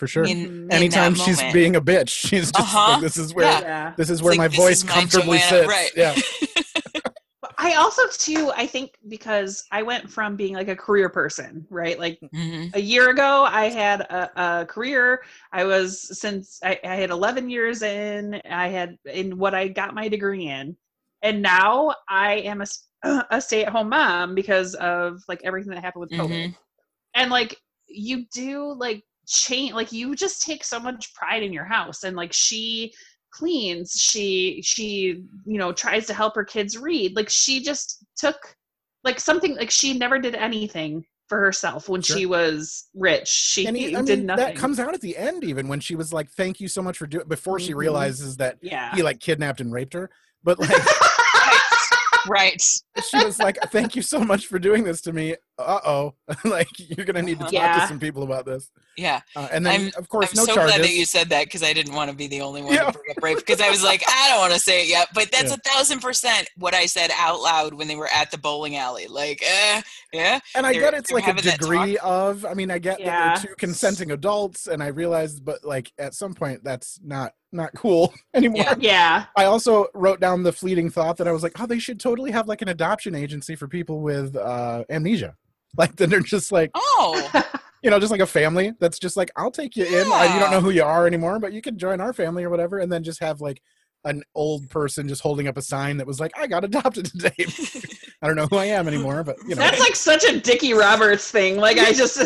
for 0.00 0.06
sure. 0.08 0.24
In, 0.24 0.38
in 0.64 0.72
Anytime 0.72 1.12
that 1.14 1.22
she's 1.22 1.36
moment. 1.36 1.54
being 1.54 1.76
a 1.76 1.80
bitch, 1.80 2.08
she's 2.28 2.50
just 2.50 2.58
Uh-huh. 2.58 2.92
like, 2.94 3.02
this 3.02 3.16
is 3.16 3.32
where 3.34 3.46
Yeah. 3.46 3.60
Yeah. 3.60 3.92
this 3.96 4.10
is 4.10 4.22
where 4.22 4.32
like, 4.34 4.38
my 4.38 4.48
voice 4.48 4.78
is 4.78 4.84
my 4.86 4.92
comfortably 4.92 5.38
Joanna, 5.38 5.48
sits. 5.48 5.68
right. 5.68 5.90
Yeah. 5.94 6.14
I 7.62 7.74
also 7.74 8.02
too, 8.12 8.50
I 8.56 8.66
think 8.66 8.94
because 9.08 9.64
I 9.70 9.82
went 9.82 10.10
from 10.10 10.34
being 10.34 10.54
like 10.54 10.68
a 10.68 10.76
career 10.76 11.10
person, 11.10 11.66
right? 11.68 11.98
Like 11.98 12.18
Mhm. 12.34 12.74
a 12.74 12.80
year 12.80 13.10
ago, 13.10 13.44
I 13.46 13.66
had 13.68 14.00
a, 14.00 14.60
a 14.62 14.66
career. 14.66 15.22
I 15.52 15.64
was 15.64 16.18
since 16.18 16.58
I, 16.64 16.80
I 16.82 16.94
had 16.96 17.10
11 17.10 17.50
years 17.50 17.82
in. 17.82 18.40
I 18.50 18.68
had 18.68 18.96
in 19.04 19.36
what 19.36 19.54
I 19.54 19.68
got 19.68 19.94
my 19.94 20.08
degree 20.08 20.46
in, 20.48 20.74
and 21.20 21.42
now 21.42 21.94
I 22.08 22.36
am 22.36 22.62
a 22.62 22.66
stay-at-home 23.40 23.90
mom 23.90 24.34
because 24.34 24.74
of 24.76 25.22
like 25.28 25.42
everything 25.44 25.72
that 25.74 25.84
happened 25.84 26.00
with 26.08 26.12
COVID. 26.12 26.30
Mhm. 26.46 26.56
And 27.14 27.30
like 27.30 27.56
you 27.88 28.24
do 28.32 28.72
like 28.72 29.02
change, 29.30 29.72
like 29.72 29.92
you 29.92 30.14
just 30.14 30.42
take 30.42 30.64
so 30.64 30.78
much 30.78 31.14
pride 31.14 31.42
in 31.42 31.52
your 31.52 31.64
house, 31.64 32.02
and 32.04 32.16
like 32.16 32.32
she 32.32 32.92
cleans 33.32 33.92
she 33.92 34.60
she 34.60 35.22
you 35.46 35.56
know 35.56 35.72
tries 35.72 36.04
to 36.04 36.12
help 36.12 36.34
her 36.34 36.42
kids 36.42 36.76
read 36.76 37.14
like 37.14 37.28
she 37.28 37.62
just 37.62 38.04
took 38.16 38.56
like 39.04 39.20
something 39.20 39.54
like 39.54 39.70
she 39.70 39.96
never 39.96 40.18
did 40.18 40.34
anything 40.34 41.04
for 41.28 41.38
herself 41.38 41.88
when 41.88 42.02
Sure. 42.02 42.16
she 42.16 42.26
was 42.26 42.88
rich 42.92 43.28
she 43.28 43.64
he, 43.66 43.92
did 43.92 43.92
mean, 44.02 44.26
nothing 44.26 44.26
that 44.48 44.56
comes 44.56 44.80
out 44.80 44.94
at 44.94 45.00
the 45.00 45.16
end, 45.16 45.44
even 45.44 45.68
when 45.68 45.80
she 45.80 45.94
was 45.94 46.12
like, 46.12 46.30
"Thank 46.30 46.60
you 46.60 46.68
so 46.68 46.82
much 46.82 46.98
for 46.98 47.06
doing." 47.06 47.28
Before 47.28 47.58
she 47.60 47.72
Mhm. 47.72 47.76
realizes 47.76 48.36
that 48.38 48.58
yeah 48.62 48.94
he 48.94 49.02
like 49.02 49.20
kidnapped 49.20 49.60
and 49.60 49.72
raped 49.72 49.92
her, 49.92 50.10
but 50.42 50.58
like 50.58 50.70
Right. 52.28 52.60
she 52.60 53.24
was 53.24 53.38
like, 53.38 53.56
"Thank 53.70 53.96
you 53.96 54.02
so 54.02 54.20
much 54.20 54.46
for 54.46 54.58
doing 54.58 54.84
this 54.84 55.00
to 55.02 55.12
me." 55.12 55.36
Uh 55.58 55.78
oh, 55.84 56.14
like 56.44 56.68
you're 56.78 57.04
gonna 57.06 57.22
need 57.22 57.38
to 57.38 57.44
talk 57.44 57.52
Yeah. 57.52 57.80
to 57.80 57.86
some 57.86 57.98
people 58.00 58.22
about 58.22 58.46
this. 58.46 58.70
Yeah. 58.96 59.20
Uh, 59.36 59.48
and 59.52 59.64
then, 59.64 59.80
I'm- 59.80 59.90
of 59.96 60.08
course, 60.08 60.30
I'm 60.32 60.36
no 60.36 60.44
so 60.44 60.54
charges. 60.54 60.74
glad 60.76 60.84
that 60.84 60.94
you 60.94 61.04
said 61.04 61.28
that 61.30 61.44
because 61.44 61.62
I 61.62 61.72
didn't 61.72 61.94
want 61.94 62.10
to 62.10 62.16
be 62.16 62.26
the 62.26 62.40
only 62.42 62.62
one 62.62 62.74
Yeah. 62.74 62.90
to 62.90 62.92
bring 62.92 63.10
up 63.16 63.22
rape 63.22 63.36
because 63.38 63.60
I 63.60 63.70
was 63.70 63.82
like, 63.82 64.02
I 64.08 64.28
don't 64.30 64.40
want 64.40 64.52
to 64.54 64.58
say 64.60 64.82
it 64.82 64.88
yet. 64.88 65.08
But 65.14 65.30
that's 65.30 65.50
Yeah. 65.50 65.56
a 65.64 65.70
thousand 65.70 66.00
percent 66.00 66.48
what 66.56 66.74
I 66.74 66.86
said 66.86 67.10
out 67.16 67.40
loud 67.40 67.74
when 67.74 67.88
they 67.88 67.96
were 67.96 68.08
at 68.12 68.30
the 68.30 68.38
bowling 68.38 68.76
alley. 68.76 69.06
Like, 69.06 69.42
eh, 69.46 69.82
yeah. 70.12 70.40
and 70.54 70.66
I 70.66 70.72
they're- 70.72 70.80
get 70.82 70.94
it's 70.94 71.10
like 71.10 71.28
a 71.28 71.34
degree 71.34 71.96
of. 71.98 72.44
I 72.44 72.54
mean, 72.54 72.70
I 72.70 72.78
get 72.78 72.98
that 73.04 73.42
they're 73.42 73.50
two 73.50 73.54
consenting 73.56 74.10
adults, 74.10 74.66
and 74.66 74.82
I 74.82 74.88
realized, 74.88 75.44
but 75.44 75.64
like 75.64 75.92
at 75.98 76.14
some 76.14 76.34
point, 76.34 76.64
that's 76.64 76.98
not 77.02 77.32
not 77.52 77.74
cool 77.74 78.12
anymore. 78.34 78.64
Yeah. 78.64 78.76
yeah 78.78 79.24
I 79.36 79.44
also 79.44 79.86
wrote 79.94 80.20
down 80.20 80.42
the 80.42 80.52
fleeting 80.52 80.90
thought 80.90 81.16
that 81.18 81.28
I 81.28 81.32
was 81.32 81.42
like, 81.42 81.60
oh, 81.60 81.66
they 81.66 81.78
should 81.78 82.00
totally 82.00 82.30
have 82.30 82.48
like 82.48 82.62
an 82.62 82.68
adoption 82.68 83.14
agency 83.14 83.56
for 83.56 83.68
people 83.68 84.00
with 84.00 84.36
uh, 84.36 84.84
amnesia. 84.90 85.36
Like 85.76 85.94
then 85.94 86.10
they're 86.10 86.18
just 86.18 86.50
like, 86.50 86.72
Oh, 86.74 87.44
you 87.84 87.90
know, 87.90 88.00
just 88.00 88.10
like 88.10 88.20
a 88.20 88.26
family 88.26 88.72
that's 88.80 88.98
just 88.98 89.16
like, 89.16 89.30
I'll 89.36 89.52
take 89.52 89.76
you 89.76 89.84
in. 89.84 90.10
I, 90.10 90.34
you 90.34 90.40
don't 90.40 90.50
know 90.50 90.60
who 90.60 90.70
you 90.70 90.82
are 90.82 91.06
anymore, 91.06 91.38
but 91.38 91.52
you 91.52 91.62
can 91.62 91.78
join 91.78 92.00
our 92.00 92.12
family 92.12 92.42
or 92.42 92.50
whatever, 92.50 92.80
and 92.80 92.90
then 92.90 93.04
just 93.04 93.20
have 93.20 93.40
like 93.40 93.62
an 94.04 94.24
old 94.34 94.68
person 94.68 95.06
just 95.06 95.22
holding 95.22 95.46
up 95.46 95.56
a 95.56 95.62
sign 95.62 95.96
that 95.98 96.08
was 96.08 96.18
like, 96.18 96.32
I 96.36 96.48
got 96.48 96.64
adopted 96.64 97.04
today. 97.04 97.32
I 98.20 98.26
don't 98.26 98.34
know 98.34 98.46
who 98.46 98.56
I 98.56 98.64
am 98.64 98.88
anymore, 98.88 99.22
but 99.22 99.36
you 99.44 99.50
know, 99.50 99.62
that's 99.62 99.78
like 99.78 99.94
such 99.94 100.24
a 100.24 100.40
dickie 100.40 100.74
roberts 100.74 101.30
thing 101.30 101.56
like 101.56 101.78
i 101.78 101.92
just 101.92 102.20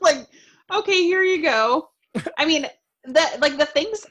like 0.00 0.26
okay 0.72 1.02
here 1.02 1.22
you 1.22 1.42
go 1.42 1.88
i 2.36 2.44
mean 2.44 2.66
that 3.04 3.40
like 3.40 3.56
the 3.56 3.64
things 3.64 4.04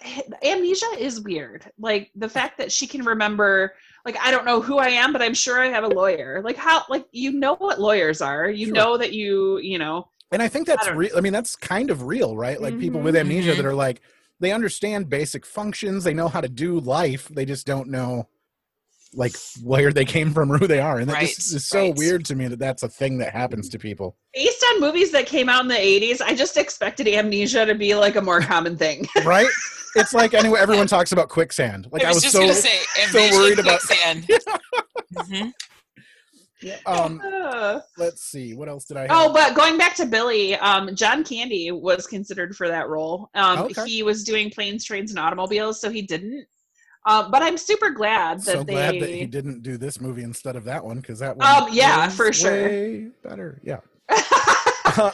amnesia 0.44 0.86
is 0.98 1.22
weird 1.22 1.70
like 1.78 2.10
the 2.16 2.30
fact 2.30 2.58
that 2.58 2.72
she 2.72 2.88
can 2.88 3.04
remember 3.04 3.74
like 4.06 4.18
i 4.20 4.32
don't 4.32 4.46
know 4.46 4.62
who 4.62 4.78
i 4.78 4.88
am 4.88 5.12
but 5.12 5.22
i'm 5.22 5.34
sure 5.34 5.60
i 5.60 5.68
have 5.68 5.84
a 5.84 5.88
lawyer 5.88 6.42
like 6.44 6.56
how 6.56 6.84
like 6.90 7.06
you 7.12 7.32
know 7.32 7.56
what 7.56 7.80
lawyers 7.80 8.22
are 8.22 8.50
you 8.50 8.68
Sure. 8.68 8.76
know 8.76 8.98
that 8.98 9.14
you 9.14 9.60
you 9.60 9.78
know 9.78 10.08
and 10.32 10.42
I 10.42 10.48
think 10.48 10.68
that's 10.68 10.90
real. 10.90 11.12
I 11.16 11.22
mean, 11.22 11.34
that's 11.34 11.56
kind 11.56 11.90
of 11.90 12.04
real, 12.04 12.36
right? 12.36 12.62
Like 12.62 12.80
people 12.80 13.00
with 13.00 13.16
amnesia 13.16 13.52
that 13.52 13.58
mm-hmm. 13.58 13.68
are 13.68 13.74
like, 13.74 14.02
they 14.40 14.52
understand 14.52 15.10
basic 15.10 15.46
functions, 15.46 16.04
they 16.04 16.14
know 16.14 16.28
how 16.28 16.42
to 16.42 16.50
do 16.50 16.80
life, 16.80 17.28
they 17.30 17.46
just 17.46 17.66
don't 17.66 17.90
know 17.90 18.28
like 19.14 19.34
where 19.64 19.92
they 19.94 20.06
came 20.06 20.34
from 20.34 20.52
or 20.52 20.58
who 20.58 20.68
they 20.68 20.80
are, 20.80 21.00
and 21.00 21.10
that 21.10 21.14
Right, 21.14 21.28
just 21.28 21.54
is 21.54 21.68
so 21.68 21.80
right. 21.88 21.96
weird 21.98 22.26
to 22.26 22.36
me 22.36 22.48
that 22.48 22.60
that's 22.60 22.84
a 22.84 22.90
thing 22.90 23.18
that 23.20 23.32
happens 23.34 23.70
to 23.70 23.80
people. 23.80 24.18
based 24.34 24.64
on 24.74 24.82
movies 24.82 25.12
that 25.12 25.26
came 25.26 25.48
out 25.50 25.62
in 25.62 25.68
the 25.68 25.76
80s 25.76 26.22
i 26.22 26.36
just 26.36 26.58
expected 26.58 27.08
amnesia 27.08 27.66
to 27.66 27.74
be 27.76 27.96
like 27.96 28.16
a 28.18 28.22
more 28.22 28.42
common 28.42 28.78
thing 28.78 29.08
right? 29.26 29.48
It's 29.96 30.14
like 30.14 30.34
anyway, 30.36 30.60
everyone 30.60 30.86
talks 30.86 31.12
about 31.12 31.28
quicksand. 31.30 31.88
Like 31.92 32.04
I 32.04 32.08
I 32.08 32.10
was, 32.10 32.18
was, 32.18 32.24
just 32.24 32.36
so 32.36 32.42
gonna 32.42 32.54
say, 32.54 32.78
so 33.10 33.18
amnesia 33.20 33.38
worried 33.40 33.60
about- 33.60 33.80
quicksand. 33.82 34.30
Mhm. 35.16 35.54
um 36.86 37.22
Uh, 37.24 37.80
let's 37.98 38.24
see, 38.24 38.54
what 38.56 38.68
else 38.68 38.86
did 38.86 38.98
I 38.98 39.02
have? 39.02 39.12
Oh, 39.12 39.32
but 39.34 39.56
going 39.56 39.78
back 39.78 39.96
to 39.96 40.06
Billy, 40.06 40.56
um, 40.56 40.96
John 40.96 41.24
Candy 41.24 41.72
was 41.72 42.08
considered 42.08 42.56
for 42.56 42.68
that 42.68 42.90
role. 42.90 43.30
Um, 43.36 43.60
Okay. 43.60 43.86
He 43.88 44.04
was 44.04 44.24
doing 44.24 44.50
planes, 44.50 44.84
trains, 44.84 45.12
and 45.12 45.20
automobiles, 45.20 45.80
so 45.80 45.90
he 45.90 46.02
didn't. 46.02 46.46
Um, 47.08 47.32
but 47.32 47.42
I'm 47.42 47.58
super 47.58 47.90
glad 47.92 48.40
that 48.40 48.44
so 48.44 48.64
they. 48.64 48.74
glad 48.74 49.00
that 49.00 49.10
he 49.10 49.26
didn't 49.26 49.64
do 49.64 49.78
this 49.78 50.02
movie 50.02 50.24
instead 50.24 50.56
of 50.58 50.66
that 50.66 50.84
one 50.84 50.98
because 50.98 51.20
that 51.20 51.38
one 51.38 51.48
Um, 51.48 51.70
yeah, 51.72 52.08
was 52.08 52.16
for 52.18 52.34
sure. 52.34 52.64
way 52.70 53.08
better. 53.24 53.62
Yeah. 53.64 53.80
Uh, 54.98 55.12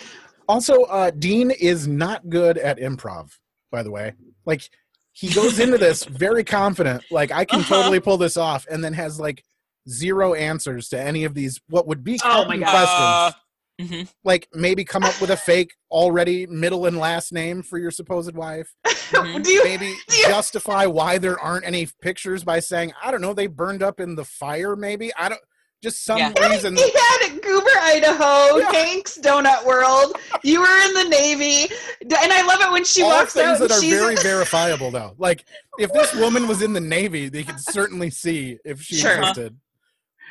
also, 0.48 0.84
uh, 0.84 1.10
Dean 1.12 1.50
is 1.52 1.88
not 1.88 2.30
good 2.30 2.58
at 2.58 2.78
improv, 2.78 3.32
by 3.72 3.82
the 3.84 3.91
way. 3.91 4.14
Like, 4.46 4.70
he 5.12 5.30
goes 5.34 5.60
into 5.60 5.78
this 5.78 6.06
very 6.10 6.44
confident, 6.44 7.04
like, 7.10 7.32
I 7.32 7.44
can 7.44 7.60
Uh-huh. 7.62 7.76
totally 7.76 8.00
pull 8.00 8.18
this 8.18 8.38
off, 8.38 8.66
and 8.70 8.82
then 8.84 8.94
has 8.94 9.20
like 9.20 9.44
zero 9.89 10.36
answers 10.36 10.88
to 10.89 11.02
any 11.02 11.24
of 11.26 11.34
these 11.34 11.60
what 11.70 11.88
would 11.88 12.04
be 12.04 12.18
Oh 12.24 12.46
my 12.46 12.58
common 12.58 12.60
God. 12.62 12.70
questions. 12.70 13.43
Mhm. 13.82 14.07
Like 14.24 14.47
maybe 14.53 14.84
come 14.86 15.03
up 15.03 15.19
with 15.19 15.32
a 15.32 15.38
fake 15.38 15.74
already 15.89 16.45
middle 16.45 16.86
and 16.86 16.97
last 16.99 17.34
name 17.34 17.63
for 17.63 17.78
your 17.80 17.91
supposed 17.91 18.36
wife. 18.36 18.74
Mhm. 18.86 19.43
Do 19.43 19.51
you 19.51 19.63
Maybe 19.63 19.95
justify 20.28 20.86
why 20.86 21.17
there 21.17 21.39
aren't 21.39 21.65
any 21.65 21.88
pictures 22.01 22.43
by 22.43 22.59
saying, 22.59 22.93
I 23.03 23.09
don't 23.11 23.21
know, 23.21 23.34
they 23.34 23.47
burned 23.47 23.82
up 23.84 23.99
in 23.99 24.15
the 24.15 24.26
fire, 24.26 24.76
maybe. 24.76 25.11
I 25.17 25.30
don't 25.30 25.41
just 25.82 26.05
some 26.05 26.17
Yeah. 26.17 26.32
reason. 26.49 26.78
He 26.78 26.84
had 26.91 27.41
Goober, 27.41 27.69
Idaho, 27.82 28.57
Yeah. 28.57 28.71
Hank's 28.71 29.17
Donut 29.17 29.65
World. 29.65 30.15
You 30.43 30.61
were 30.61 30.78
in 30.86 30.93
the 30.93 31.03
Navy, 31.09 31.69
and 32.01 32.32
I 32.32 32.41
love 32.43 32.61
it 32.61 32.71
when 32.71 32.86
she 32.86 33.01
all 33.01 33.09
walks 33.09 33.34
things 33.34 33.59
out. 33.59 33.67
that 33.67 33.71
are 33.71 33.82
she's 33.82 33.93
very 33.93 34.15
verifiable 34.15 34.91
though. 34.91 35.13
Like 35.17 35.43
if 35.80 35.91
this 35.93 36.13
woman 36.15 36.47
was 36.47 36.61
in 36.61 36.74
the 36.74 36.80
Navy, 36.80 37.28
they 37.28 37.43
could 37.43 37.59
certainly 37.59 38.11
see 38.11 38.59
if 38.63 38.82
she 38.82 38.95
Sure. 38.97 39.17
existed. 39.19 39.57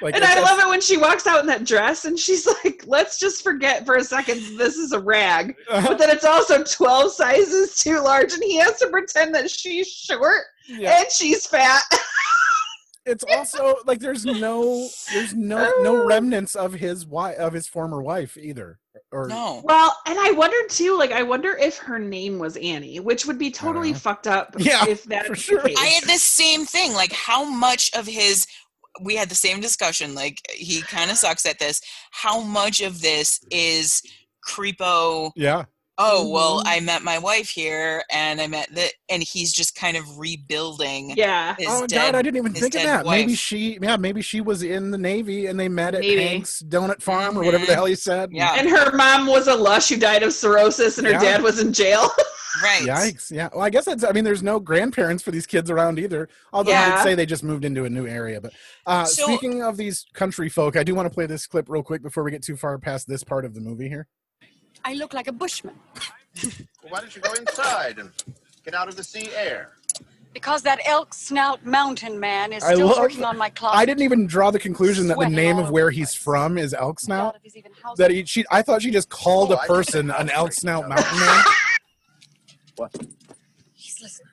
Like 0.02 0.14
and 0.14 0.24
I 0.24 0.40
love 0.40 0.58
it 0.58 0.68
when 0.68 0.80
she 0.80 0.96
walks 0.96 1.26
out 1.26 1.40
in 1.40 1.46
that 1.46 1.64
dress, 1.64 2.04
and 2.04 2.18
she's 2.18 2.46
like, 2.64 2.84
"Let's 2.86 3.18
just 3.18 3.42
forget 3.42 3.86
for 3.86 3.96
a 3.96 4.04
second 4.04 4.40
this 4.58 4.76
is 4.76 4.92
a 4.92 5.00
rag." 5.00 5.54
Uh-huh. 5.70 5.88
But 5.88 5.98
then 5.98 6.10
it's 6.10 6.24
also 6.24 6.62
twelve 6.64 7.12
sizes 7.12 7.76
too 7.76 8.00
large, 8.00 8.32
and 8.32 8.42
he 8.42 8.56
has 8.56 8.78
to 8.80 8.88
pretend 8.88 9.34
that 9.34 9.50
she's 9.50 9.88
short 9.88 10.42
yeah. 10.68 11.00
and 11.00 11.10
she's 11.10 11.46
fat. 11.46 11.82
it's 13.06 13.24
also 13.32 13.76
like 13.86 13.98
there's 13.98 14.24
no 14.24 14.88
there's 15.12 15.34
no 15.34 15.72
no 15.82 16.02
oh. 16.02 16.06
remnants 16.06 16.54
of 16.54 16.74
his 16.74 17.06
wife 17.06 17.36
of 17.36 17.52
his 17.52 17.68
former 17.68 18.02
wife 18.02 18.36
either 18.36 18.78
or 19.12 19.28
No. 19.28 19.60
Well, 19.64 19.96
and 20.06 20.18
I 20.18 20.32
wondered 20.32 20.68
too, 20.68 20.96
like, 20.98 21.12
I 21.12 21.22
wonder 21.22 21.56
if 21.56 21.78
her 21.78 21.98
name 21.98 22.38
was 22.38 22.56
Annie, 22.56 23.00
which 23.00 23.26
would 23.26 23.38
be 23.38 23.50
totally 23.50 23.90
uh-huh. 23.90 23.98
fucked 23.98 24.26
up. 24.26 24.54
Yeah, 24.58 24.86
if 24.88 25.04
that's 25.04 25.28
for 25.28 25.34
sure. 25.34 25.62
I 25.64 25.86
had 25.86 26.04
the 26.04 26.18
same 26.18 26.64
thing. 26.64 26.92
Like, 26.94 27.12
how 27.12 27.44
much 27.44 27.90
of 27.94 28.06
his, 28.06 28.46
we 29.00 29.16
had 29.16 29.28
the 29.28 29.34
same 29.34 29.60
discussion. 29.60 30.14
Like, 30.14 30.40
he 30.50 30.82
kind 30.82 31.10
of 31.10 31.16
sucks 31.16 31.46
at 31.46 31.58
this. 31.58 31.80
How 32.10 32.40
much 32.40 32.80
of 32.80 33.00
this 33.00 33.40
is 33.50 34.02
creepo? 34.46 35.30
yeah 35.36 35.64
Oh, 36.04 36.28
well, 36.28 36.58
Mhm. 36.60 36.66
I 36.66 36.80
met 36.80 37.02
my 37.02 37.18
wife 37.18 37.48
here 37.48 38.02
and 38.10 38.40
I 38.40 38.46
met 38.48 38.68
the, 38.74 38.88
and 39.08 39.22
he's 39.22 39.52
just 39.52 39.74
kind 39.76 39.96
of 39.96 40.04
rebuilding 40.18 41.14
yeah, 41.16 41.54
his 41.58 41.66
oh 41.70 41.86
dead. 41.86 42.12
god 42.12 42.14
i 42.16 42.22
didn't 42.22 42.36
even 42.36 42.52
think 42.52 42.66
of 42.74 42.82
dead 42.82 42.86
that 42.86 43.06
maybe 43.06 43.34
she 43.34 43.78
yeah 43.80 43.96
maybe 43.96 44.20
she 44.22 44.40
was 44.40 44.62
in 44.62 44.90
the 44.90 44.98
navy 44.98 45.46
and 45.46 45.58
they 45.58 45.68
met 45.68 45.94
at 45.94 46.00
Maybe. 46.00 46.22
hank's 46.22 46.62
donut 46.62 47.00
farm 47.02 47.36
or 47.38 47.44
whatever 47.44 47.64
the 47.66 47.72
Mhm. 47.72 47.76
hell 47.76 47.84
he 47.86 47.94
said 47.94 48.30
Yeah. 48.32 48.54
and 48.58 48.68
her 48.68 48.92
mom 48.96 49.26
was 49.26 49.46
a 49.48 49.54
lush 49.54 49.88
who 49.90 49.96
died 49.96 50.22
of 50.22 50.32
cirrhosis, 50.32 50.98
and 50.98 51.06
her 51.06 51.12
Yeah. 51.14 51.20
dad 51.20 51.42
was 51.42 51.60
in 51.60 51.72
jail. 51.72 52.10
Right. 52.62 52.82
Yikes! 52.82 53.30
Yeah, 53.30 53.48
well, 53.54 53.62
I 53.62 53.70
guess 53.70 53.86
that's. 53.86 54.04
I 54.04 54.12
mean, 54.12 54.24
there's 54.24 54.42
no 54.42 54.60
grandparents 54.60 55.22
for 55.22 55.30
these 55.30 55.46
kids 55.46 55.70
around 55.70 55.98
either. 55.98 56.28
Although 56.52 56.72
Yeah. 56.72 56.96
I'd 56.98 57.02
say 57.02 57.14
they 57.14 57.24
just 57.24 57.42
moved 57.42 57.64
into 57.64 57.86
a 57.86 57.90
new 57.90 58.06
area. 58.06 58.42
But 58.42 58.52
uh, 58.86 59.06
So- 59.06 59.24
speaking 59.24 59.62
of 59.62 59.78
these 59.78 60.04
country 60.12 60.50
folk, 60.50 60.76
I 60.76 60.82
do 60.82 60.94
want 60.94 61.06
to 61.06 61.10
play 61.14 61.24
this 61.24 61.46
clip 61.46 61.70
real 61.70 61.82
quick 61.82 62.02
before 62.02 62.22
we 62.24 62.30
get 62.30 62.42
too 62.42 62.56
far 62.56 62.76
past 62.78 63.08
this 63.08 63.24
part 63.24 63.46
of 63.46 63.54
the 63.54 63.60
movie 63.62 63.88
here. 63.88 64.06
I 64.84 64.94
look 64.94 65.12
like 65.14 65.28
a 65.28 65.32
bushman 65.32 65.74
Why 66.88 67.00
don't 67.00 67.14
you 67.14 67.22
go 67.22 67.32
inside 67.34 67.98
and 67.98 68.10
get 68.64 68.74
out 68.74 68.88
of 68.88 68.96
the 68.96 69.04
sea 69.04 69.30
air? 69.36 69.70
because 70.34 70.62
that 70.62 70.78
elk 70.86 71.12
snout 71.12 71.64
mountain 71.66 72.18
man 72.18 72.54
is 72.54 72.64
I 72.64 72.72
still 72.72 72.86
love 72.86 72.96
working 73.00 73.22
on 73.22 73.36
my 73.36 73.50
closet. 73.50 73.76
I 73.76 73.84
didn't 73.84 74.02
even 74.02 74.26
draw 74.26 74.50
the 74.50 74.58
conclusion 74.58 75.06
that 75.08 75.14
the 75.18 75.24
Sweating 75.24 75.34
name 75.36 75.56
all 75.56 75.60
of 75.60 75.64
over 75.66 75.72
where 75.74 75.90
the 75.90 75.96
he's 75.96 76.12
place. 76.14 76.22
from 76.22 76.56
is 76.56 76.72
Elk 76.72 77.00
Snout. 77.00 77.34
doubt 77.34 77.36
if 77.36 77.42
he's 77.42 77.54
even 77.56 77.72
house- 77.82 77.98
That 77.98 78.10
he, 78.10 78.24
she, 78.24 78.42
I 78.50 78.62
thought 78.62 78.80
she 78.80 78.90
just 78.90 79.10
called 79.10 79.50
Oh, 79.52 79.56
a 79.56 79.58
I 79.58 79.66
person 79.66 80.10
an. 80.10 80.30
Elk 80.30 80.54
Snout 80.54 80.88
Mountain 80.88 81.20
Man. 81.20 81.44
What? 82.76 82.96
He's 83.74 84.00
listening. 84.00 84.28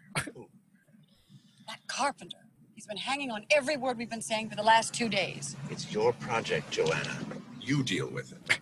That 1.68 1.80
carpenter. 1.88 2.38
He's 2.76 2.88
been 2.88 2.96
hanging 2.96 3.30
on 3.30 3.44
every 3.52 3.76
word 3.76 3.98
we've 3.98 4.10
been 4.10 4.22
saying 4.22 4.50
for 4.50 4.56
the 4.56 4.64
last 4.64 4.94
two 4.94 5.10
days. 5.10 5.58
It's 5.70 5.92
your 5.92 6.14
project, 6.14 6.72
Joanna. 6.72 7.12
You 7.60 7.84
deal 7.84 8.08
with 8.10 8.32
it. 8.32 8.60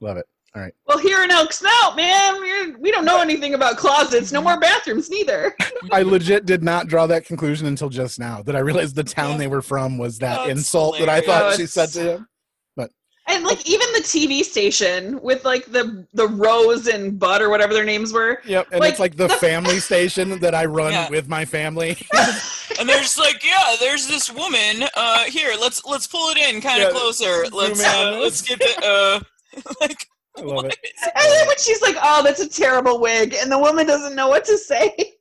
Love 0.00 0.16
it. 0.16 0.26
All 0.54 0.60
right. 0.60 0.74
well, 0.86 0.98
here 0.98 1.22
in 1.22 1.30
Elk 1.30 1.50
Snout, 1.50 1.96
man, 1.96 2.34
we're, 2.38 2.76
we 2.78 2.90
don't 2.90 3.06
know 3.06 3.20
anything 3.22 3.54
about 3.54 3.78
closets. 3.78 4.32
No 4.32 4.42
more 4.42 4.60
bathrooms, 4.60 5.08
neither. 5.08 5.54
I 5.90 6.02
legit 6.02 6.44
did 6.44 6.62
not 6.62 6.88
draw 6.88 7.06
that 7.06 7.24
conclusion 7.24 7.66
until 7.66 7.88
just 7.88 8.18
now 8.20 8.42
that 8.42 8.54
I 8.54 8.58
realized 8.58 8.94
the 8.94 9.02
town 9.04 9.38
they 9.38 9.46
were 9.46 9.62
from 9.62 9.96
was 9.96 10.18
that 10.18 10.36
That's 10.46 10.50
insult 10.50 10.98
that 10.98 11.08
I 11.08 11.22
thought 11.22 11.36
hilarious. 11.52 11.56
she 11.60 11.66
said 11.66 11.88
to 11.90 12.00
him. 12.16 12.28
But 12.76 12.90
and 13.28 13.44
like 13.44 13.66
even 13.66 13.90
the 13.94 14.00
TV 14.00 14.42
station 14.42 15.18
with 15.22 15.42
like 15.46 15.72
the 15.72 16.06
the 16.12 16.28
Rose 16.28 16.86
and 16.86 17.18
Bud 17.18 17.40
or 17.40 17.48
whatever 17.48 17.72
their 17.72 17.84
names 17.84 18.12
were. 18.12 18.42
Yep, 18.44 18.68
and 18.72 18.80
Like, 18.80 18.90
it's 18.90 19.00
like 19.00 19.16
the 19.16 19.28
the- 19.28 19.34
family 19.36 19.80
station 19.80 20.38
that 20.40 20.54
I 20.54 20.66
run 20.66 20.92
Yeah. 20.92 21.08
with 21.08 21.28
my 21.30 21.46
family. 21.46 21.96
and 22.78 22.86
there's 22.86 23.16
like, 23.18 23.42
yeah, 23.42 23.76
there's 23.80 24.06
this 24.06 24.30
woman. 24.30 24.86
Uh, 24.94 25.24
here, 25.24 25.54
let's 25.58 25.82
let's 25.86 26.06
pull 26.06 26.28
it 26.28 26.36
in 26.36 26.60
kind 26.60 26.82
Yeah, 26.82 26.88
of 26.88 26.94
closer. 26.94 27.44
Let's 27.50 27.82
uh, 27.82 28.18
let's 28.20 28.42
get 28.42 28.58
the 28.58 29.24
uh, 29.56 29.62
like. 29.80 30.06
I 30.38 30.42
love 30.42 30.64
it. 30.66 30.78
And 31.02 31.12
then 31.14 31.46
when 31.46 31.58
she's 31.58 31.82
like, 31.82 31.96
"Oh, 32.02 32.22
that's 32.22 32.40
a 32.40 32.48
terrible 32.48 33.00
wig," 33.00 33.34
and 33.40 33.50
the 33.52 33.58
woman 33.58 33.86
doesn't 33.86 34.14
know 34.14 34.28
what 34.28 34.44
to 34.46 34.56
say. 34.58 34.94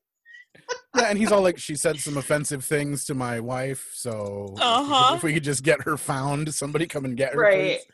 Yeah, 0.95 1.07
and 1.09 1.18
he's 1.18 1.32
all 1.34 1.41
like, 1.41 1.57
she 1.57 1.76
said 1.76 1.99
some 1.99 2.16
offensive 2.18 2.64
things 2.64 3.03
to 3.05 3.14
my 3.14 3.41
wife, 3.41 3.91
so 3.93 4.55
Uh-huh. 4.59 5.16
if 5.16 5.24
we 5.24 5.34
could 5.34 5.43
just 5.43 5.64
get 5.64 5.82
her 5.82 5.97
found, 5.97 6.53
somebody 6.53 6.88
come 6.88 7.03
and 7.03 7.18
get 7.18 7.34
her. 7.34 7.39
Right. 7.41 7.80
please. 7.80 7.86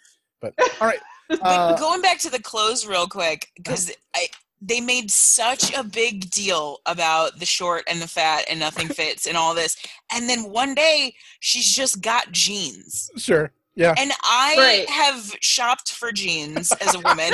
But 0.42 0.54
all 0.80 0.88
right. 0.88 1.00
Uh, 1.42 1.76
going 1.76 2.02
back 2.02 2.20
to 2.20 2.30
the 2.30 2.42
clothes 2.42 2.86
real 2.88 3.06
quick, 3.08 3.52
because 3.58 3.92
I 4.16 4.28
they 4.62 4.80
made 4.80 5.12
such 5.12 5.74
a 5.76 5.84
big 5.84 6.30
deal 6.32 6.80
about 6.86 7.38
the 7.40 7.46
short 7.46 7.84
and 7.90 8.00
the 8.02 8.08
fat 8.08 8.46
and 8.50 8.60
nothing 8.60 8.88
fits 8.88 9.26
and 9.28 9.36
all 9.36 9.54
this, 9.54 9.76
and 10.14 10.30
then 10.30 10.44
one 10.50 10.74
day 10.74 11.14
she's 11.40 11.74
just 11.76 12.02
got 12.02 12.32
jeans. 12.32 13.10
sure. 13.18 13.52
Yeah. 13.78 13.94
And 13.98 14.12
I 14.24 14.56
Right. 14.58 14.90
have 14.90 15.36
shopped 15.42 15.92
for 15.92 16.12
jeans 16.12 16.72
as 16.82 16.96
a 16.96 17.00
woman. 17.00 17.32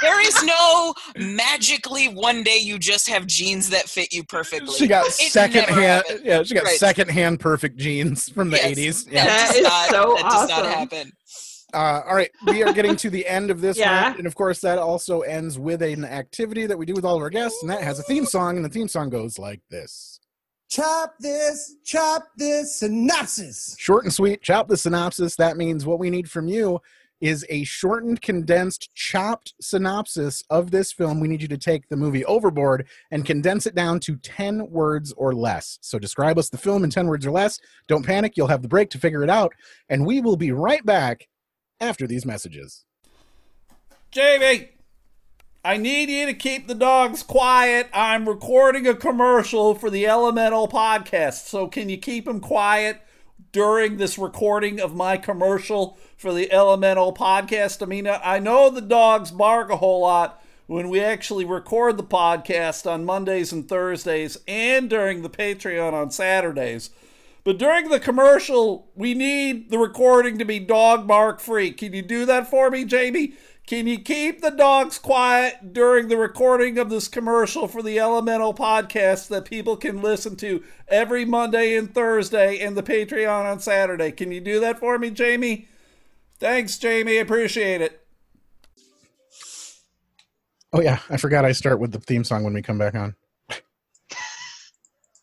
there 0.00 0.20
is 0.26 0.42
no 0.42 0.94
magically 1.18 2.08
one 2.08 2.42
day 2.42 2.56
you 2.56 2.78
just 2.78 3.08
have 3.08 3.26
jeans 3.26 3.68
that 3.70 3.88
fit 3.88 4.12
you 4.12 4.24
perfectly. 4.24 4.74
She 4.74 4.86
got 4.86 5.06
It 5.06 5.12
second 5.12 5.64
hand 5.64 5.80
happened. 6.06 6.20
yeah, 6.24 6.42
she 6.42 6.54
got 6.54 6.64
Right. 6.64 6.78
second 6.78 7.10
hand 7.10 7.40
perfect 7.40 7.76
jeans 7.76 8.28
from 8.30 8.50
the 8.50 8.64
eighties. 8.66 9.04
That, 9.04 9.12
Yeah. 9.12 9.24
That 9.26 9.46
does 9.48 9.56
is 9.56 9.62
not, 9.62 9.90
so 9.90 10.14
that 10.16 10.22
does 10.22 10.48
not 10.48 10.50
awesome. 10.50 10.66
happen. 10.66 11.12
Uh, 11.74 12.02
all 12.06 12.14
right, 12.14 12.30
we 12.46 12.62
are 12.62 12.72
getting 12.72 12.96
to 12.96 13.08
the 13.08 13.26
end 13.26 13.50
of 13.50 13.60
this 13.62 13.78
Yeah. 13.78 13.90
round, 14.02 14.16
and 14.18 14.26
of 14.26 14.34
course 14.34 14.60
that 14.60 14.78
also 14.78 15.20
ends 15.20 15.58
with 15.58 15.80
an 15.82 16.04
activity 16.04 16.66
that 16.66 16.76
we 16.78 16.84
do 16.84 16.92
with 16.94 17.04
all 17.04 17.16
of 17.16 17.22
our 17.22 17.30
guests, 17.30 17.62
and 17.62 17.70
that 17.70 17.82
has 17.82 17.98
a 17.98 18.02
theme 18.02 18.26
song, 18.26 18.56
and 18.56 18.64
the 18.64 18.68
theme 18.68 18.88
song 18.88 19.08
goes 19.10 19.38
like 19.38 19.60
this. 19.70 20.11
Chop 20.72 21.16
this, 21.20 21.76
chop 21.84 22.28
this 22.38 22.76
synopsis. 22.76 23.76
Short 23.78 24.04
and 24.04 24.14
sweet, 24.14 24.40
chop 24.40 24.68
the 24.68 24.76
synopsis. 24.78 25.36
That 25.36 25.58
means 25.58 25.84
what 25.84 25.98
we 25.98 26.08
need 26.08 26.30
from 26.30 26.48
you 26.48 26.80
is 27.20 27.44
a 27.50 27.62
shortened, 27.64 28.22
condensed, 28.22 28.88
chopped 28.94 29.52
synopsis 29.60 30.42
of 30.48 30.70
this 30.70 30.90
film. 30.90 31.20
We 31.20 31.28
need 31.28 31.42
you 31.42 31.48
to 31.48 31.58
take 31.58 31.90
the 31.90 31.96
movie 31.98 32.24
Overboard 32.24 32.86
and 33.10 33.26
condense 33.26 33.66
it 33.66 33.74
down 33.74 34.00
to 34.00 34.16
10 34.16 34.70
words 34.70 35.12
or 35.18 35.34
less. 35.34 35.78
So 35.82 35.98
describe 35.98 36.38
us 36.38 36.48
the 36.48 36.56
film 36.56 36.84
in 36.84 36.90
10 36.90 37.06
words 37.06 37.26
or 37.26 37.32
less. 37.32 37.60
Don't 37.86 38.06
panic, 38.06 38.38
you'll 38.38 38.48
have 38.48 38.62
the 38.62 38.68
break 38.68 38.88
to 38.92 38.98
figure 38.98 39.22
it 39.22 39.28
out, 39.28 39.52
and 39.90 40.06
we 40.06 40.22
will 40.22 40.38
be 40.38 40.52
right 40.52 40.86
back 40.86 41.28
after 41.80 42.06
these 42.06 42.24
messages. 42.24 42.86
Jamie, 44.10 44.70
I 45.64 45.76
need 45.76 46.10
you 46.10 46.26
to 46.26 46.34
keep 46.34 46.66
the 46.66 46.74
dogs 46.74 47.22
quiet. 47.22 47.88
I'm 47.94 48.28
recording 48.28 48.88
a 48.88 48.96
commercial 48.96 49.76
for 49.76 49.90
the 49.90 50.08
Elemental 50.08 50.66
podcast, 50.66 51.46
so 51.46 51.68
can 51.68 51.88
you 51.88 51.98
keep 51.98 52.24
them 52.24 52.40
quiet 52.40 53.00
during 53.52 53.96
this 53.96 54.18
recording 54.18 54.80
of 54.80 54.96
my 54.96 55.16
commercial 55.16 55.96
for 56.16 56.34
the 56.34 56.52
Elemental 56.52 57.14
podcast? 57.14 57.80
I 57.80 57.86
mean, 57.86 58.08
I 58.08 58.40
know 58.40 58.70
the 58.70 58.80
dogs 58.80 59.30
bark 59.30 59.70
a 59.70 59.76
whole 59.76 60.00
lot 60.00 60.42
when 60.66 60.88
we 60.88 60.98
actually 60.98 61.44
record 61.44 61.96
the 61.96 62.02
podcast 62.02 62.90
on 62.90 63.04
Mondays 63.04 63.52
and 63.52 63.68
Thursdays 63.68 64.38
and 64.48 64.90
during 64.90 65.22
the 65.22 65.30
Patreon 65.30 65.92
on 65.92 66.10
Saturdays. 66.10 66.90
But 67.44 67.58
during 67.58 67.88
the 67.88 68.00
commercial, 68.00 68.88
we 68.96 69.14
need 69.14 69.70
the 69.70 69.78
recording 69.78 70.38
to 70.38 70.44
be 70.44 70.58
dog 70.58 71.06
bark 71.06 71.38
free. 71.38 71.70
Can 71.70 71.92
you 71.92 72.02
do 72.02 72.26
that 72.26 72.50
for 72.50 72.68
me, 72.68 72.84
Jamie? 72.84 73.34
Can 73.66 73.86
you 73.86 74.00
keep 74.00 74.40
the 74.40 74.50
dogs 74.50 74.98
quiet 74.98 75.72
during 75.72 76.08
the 76.08 76.16
recording 76.16 76.78
of 76.78 76.90
this 76.90 77.08
commercial 77.08 77.68
for 77.68 77.82
the 77.82 77.98
Elemental 77.98 78.52
podcast 78.52 79.28
that 79.28 79.44
people 79.44 79.76
can 79.76 80.02
listen 80.02 80.36
to 80.36 80.62
every 80.88 81.24
Monday 81.24 81.76
and 81.76 81.94
Thursday 81.94 82.58
and 82.58 82.76
the 82.76 82.82
Patreon 82.82 83.50
on 83.50 83.60
Saturday? 83.60 84.10
Can 84.10 84.32
you 84.32 84.40
do 84.40 84.58
that 84.60 84.80
for 84.80 84.98
me, 84.98 85.10
Jamie? 85.10 85.68
Thanks, 86.38 86.76
Jamie. 86.76 87.18
Appreciate 87.18 87.80
it. 87.80 88.04
Oh, 90.72 90.80
yeah, 90.80 90.98
I 91.08 91.16
forgot 91.16 91.44
I 91.44 91.52
start 91.52 91.78
with 91.78 91.92
the 91.92 92.00
theme 92.00 92.24
song 92.24 92.44
when 92.44 92.54
we 92.54 92.62
come 92.62 92.78
back 92.78 92.94
on. 92.94 93.14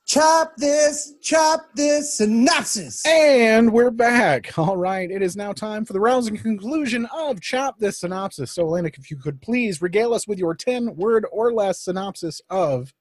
Chop 0.10 0.55
this, 0.57 1.14
chop 1.22 1.68
this 1.76 2.16
synopsis. 2.16 3.05
And 3.05 3.72
we're 3.72 3.91
back. 3.91 4.57
All 4.57 4.76
right. 4.76 5.12
It 5.12 5.22
is 5.22 5.38
now 5.38 5.53
time 5.53 5.86
for 5.86 5.93
the 5.93 5.99
rousing 5.99 6.36
conclusion 6.36 7.07
of 7.16 7.39
Chop 7.41 7.78
This 7.78 7.99
Synopsis. 7.99 8.51
So, 8.51 8.64
Elena, 8.64 8.89
if 8.97 9.12
you 9.12 9.18
could 9.18 9.39
please 9.39 9.84
regale 9.84 10.16
us 10.16 10.28
with 10.28 10.39
your 10.39 10.55
10 10.55 10.95
word 10.95 11.28
or 11.32 11.53
less 11.53 11.82
synopsis 11.82 12.41
of 12.49 12.91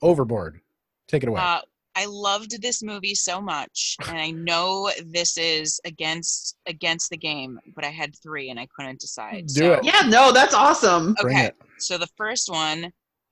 Overboard. 0.00 0.62
Take 1.06 1.22
it 1.22 1.28
away. 1.28 1.38
Uh, 1.38 1.60
I 1.94 2.06
loved 2.06 2.62
this 2.62 2.82
movie 2.82 3.14
so 3.14 3.42
much, 3.42 3.96
and 4.08 4.16
I 4.16 4.30
know 4.30 4.90
this 5.04 5.36
is 5.36 5.78
against 5.84 6.56
against 6.64 7.10
the 7.10 7.18
game, 7.18 7.60
but 7.74 7.84
I 7.84 7.88
had 7.88 8.14
three 8.22 8.48
and 8.48 8.58
I 8.58 8.68
couldn't 8.74 9.00
decide. 9.00 9.48
Do 9.48 9.54
so, 9.54 9.72
it. 9.74 9.84
Yeah, 9.84 10.00
no, 10.06 10.32
that's 10.32 10.54
awesome. 10.54 11.14
Bring 11.20 11.36
Okay, 11.36 11.46
it. 11.48 11.56
so 11.76 11.98
the 11.98 12.08
first 12.16 12.50
one, 12.50 12.90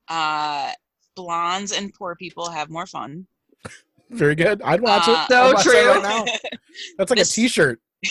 uh, 0.09 0.73
blondes 1.17 1.73
and 1.73 1.93
poor 1.95 2.15
people 2.15 2.49
have 2.51 2.71
more 2.71 2.87
fun. 2.87 3.27
Very 4.11 4.37
good. 4.37 4.63
I'd 4.63 4.81
watch 4.81 5.09
Uh, 5.09 5.25
it. 5.29 5.33
So 5.33 5.53
watch 5.53 5.65
that 5.65 5.71
true. 5.71 5.89
right 5.89 6.03
now. 6.03 6.25
That's 6.99 7.11
like 7.11 7.19
This- 7.19 7.33
a 7.33 7.35
T-shirt. 7.35 7.81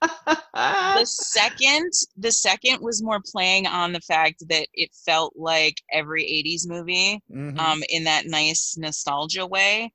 the 0.00 1.02
second 1.04 1.90
the 2.16 2.30
second 2.30 2.80
was 2.80 3.02
more 3.02 3.20
playing 3.32 3.66
on 3.66 3.92
the 3.92 4.00
fact 4.00 4.42
that 4.48 4.66
it 4.72 4.90
felt 5.04 5.34
like 5.36 5.82
every 5.92 6.22
80s 6.24 6.66
movie 6.68 7.20
Mhm. 7.30 7.58
um 7.58 7.82
in 7.90 8.04
that 8.04 8.26
nice 8.26 8.76
nostalgia 8.78 9.44
way 9.46 9.92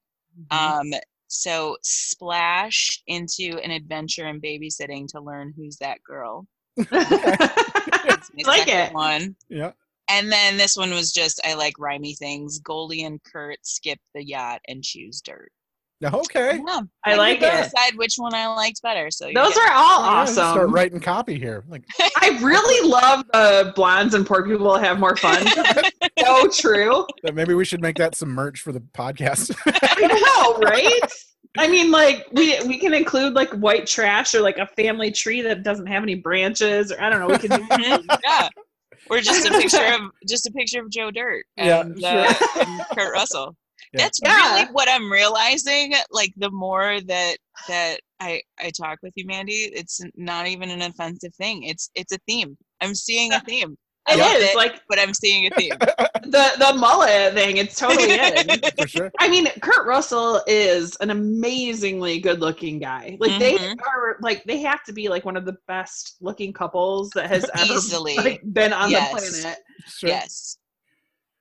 um 0.51 0.91
so 1.27 1.77
splash 1.81 3.01
into 3.07 3.57
an 3.63 3.71
adventure 3.71 4.27
in 4.27 4.41
babysitting 4.41 5.07
to 5.07 5.21
learn 5.21 5.53
who's 5.55 5.77
that 5.77 6.03
girl 6.03 6.45
That's 6.75 8.29
my 8.33 8.43
like 8.45 8.67
it. 8.67 8.93
one 8.93 9.35
yeah. 9.49 9.71
And 10.09 10.31
then 10.31 10.57
this 10.57 10.75
one 10.77 10.91
was 10.91 11.11
just 11.11 11.39
i 11.45 11.53
like 11.53 11.73
rhymey 11.79 12.17
things 12.17 12.59
goldie 12.59 13.03
and 13.03 13.21
kurt 13.23 13.57
skip 13.63 13.99
the 14.13 14.23
yacht 14.25 14.59
and 14.67 14.83
choose 14.83 15.21
dirt 15.21 15.51
Okay. 16.05 16.59
yeah 16.67 16.81
I 17.05 17.15
like 17.15 17.39
couldn't 17.39 17.59
it. 17.59 17.63
decide 17.71 17.95
which 17.95 18.15
one 18.17 18.33
i 18.33 18.45
liked 18.47 18.81
better 18.81 19.09
so 19.09 19.31
Those 19.33 19.55
are 19.55 19.71
all 19.71 20.03
Yeah, 20.05 20.23
just 20.25 20.33
Start 20.33 20.69
writing 20.69 20.99
copy 20.99 21.39
here. 21.39 21.63
Like 21.69 21.83
I 22.21 22.37
really 22.41 22.89
love 22.89 23.23
the 23.31 23.71
blondes 23.73 24.13
and 24.13 24.25
poor 24.27 24.45
people 24.45 24.77
have 24.77 24.99
more 24.99 25.15
fun. 25.15 25.45
so 26.19 26.47
true. 26.49 27.07
that 27.23 27.35
maybe 27.35 27.53
we 27.53 27.63
should 27.63 27.81
make 27.81 27.95
that 27.97 28.15
some 28.15 28.29
merch 28.29 28.59
for 28.59 28.73
the 28.73 28.81
podcast. 28.81 29.55
I 29.65 30.07
know, 30.07 30.57
right? 30.67 30.99
I 31.57 31.67
mean, 31.69 31.89
like 31.91 32.27
we 32.33 32.59
we 32.67 32.79
can 32.79 32.93
include 32.93 33.33
like 33.33 33.51
white 33.51 33.85
trash 33.87 34.33
or 34.33 34.41
like 34.41 34.57
a 34.57 34.67
family 34.75 35.11
tree 35.11 35.41
that 35.41 35.63
doesn't 35.63 35.85
have 35.85 36.03
any 36.03 36.15
branches, 36.15 36.91
or 36.91 37.01
I 37.01 37.09
don't 37.09 37.19
know. 37.21 37.27
We 37.27 37.37
can 37.47 37.61
do 37.61 38.05
yeah. 38.25 38.49
Or 39.09 39.19
just 39.19 39.45
a 39.47 39.51
picture 39.51 39.85
of 39.93 40.11
just 40.27 40.47
a 40.47 40.51
picture 40.51 40.81
of 40.81 40.89
Joe 40.89 41.11
Dirt 41.11 41.45
Yeah, 41.57 41.81
and, 41.81 42.03
uh, 42.03 42.33
and 42.59 42.81
Kurt 42.97 43.13
Russell. 43.13 43.55
Yeah. 43.93 44.01
That's 44.01 44.19
Yeah. 44.23 44.53
really 44.55 44.65
what 44.71 44.89
I'm 44.89 45.11
realizing. 45.11 45.93
Like 46.11 46.33
the 46.37 46.49
more 46.51 46.99
that 47.01 47.37
that 47.67 47.99
I 48.19 48.41
I 48.59 48.71
talk 48.71 48.99
with 49.03 49.13
you, 49.15 49.25
Mandy, 49.27 49.69
it's 49.73 49.99
not 50.15 50.47
even 50.47 50.69
an 50.69 50.81
offensive 50.81 51.35
thing. 51.35 51.63
It's 51.63 51.89
it's 51.95 52.13
a 52.13 52.19
theme. 52.27 52.57
I'm 52.81 52.95
seeing 52.95 53.33
a 53.33 53.39
theme. 53.47 53.77
It 54.09 54.19
is, 54.19 54.49
it, 54.49 54.55
like- 54.57 54.81
but 54.89 54.99
I'm 54.99 55.13
seeing 55.13 55.47
a 55.47 55.49
theme. 55.51 55.71
the 55.79 56.51
the 56.59 56.73
mullet 56.77 57.33
thing. 57.33 57.57
It's 57.57 57.75
totally 57.77 58.13
in. 58.19 58.59
for 58.77 58.87
sure. 58.87 59.11
I 59.19 59.29
mean, 59.29 59.47
Kurt 59.61 59.85
Russell 59.87 60.41
is 60.45 60.95
an 60.97 61.09
amazingly 61.09 62.19
good-looking 62.19 62.79
guy. 62.79 63.15
Like 63.19 63.39
they 63.39 63.55
Mhm. 63.55 63.79
are, 63.81 64.17
like 64.21 64.43
they 64.43 64.59
have 64.59 64.83
to 64.85 64.93
be 64.93 65.07
like 65.07 65.23
one 65.23 65.37
of 65.37 65.45
the 65.45 65.55
best-looking 65.67 66.51
couples 66.51 67.11
that 67.11 67.27
has 67.27 67.49
ever 67.55 67.73
Easily. 67.73 68.17
like, 68.17 68.41
been 68.51 68.73
on 68.73 68.91
Yes. 68.91 69.11
the 69.11 69.41
planet. 69.41 69.59
Sure. 69.87 70.09
Yes. 70.09 70.57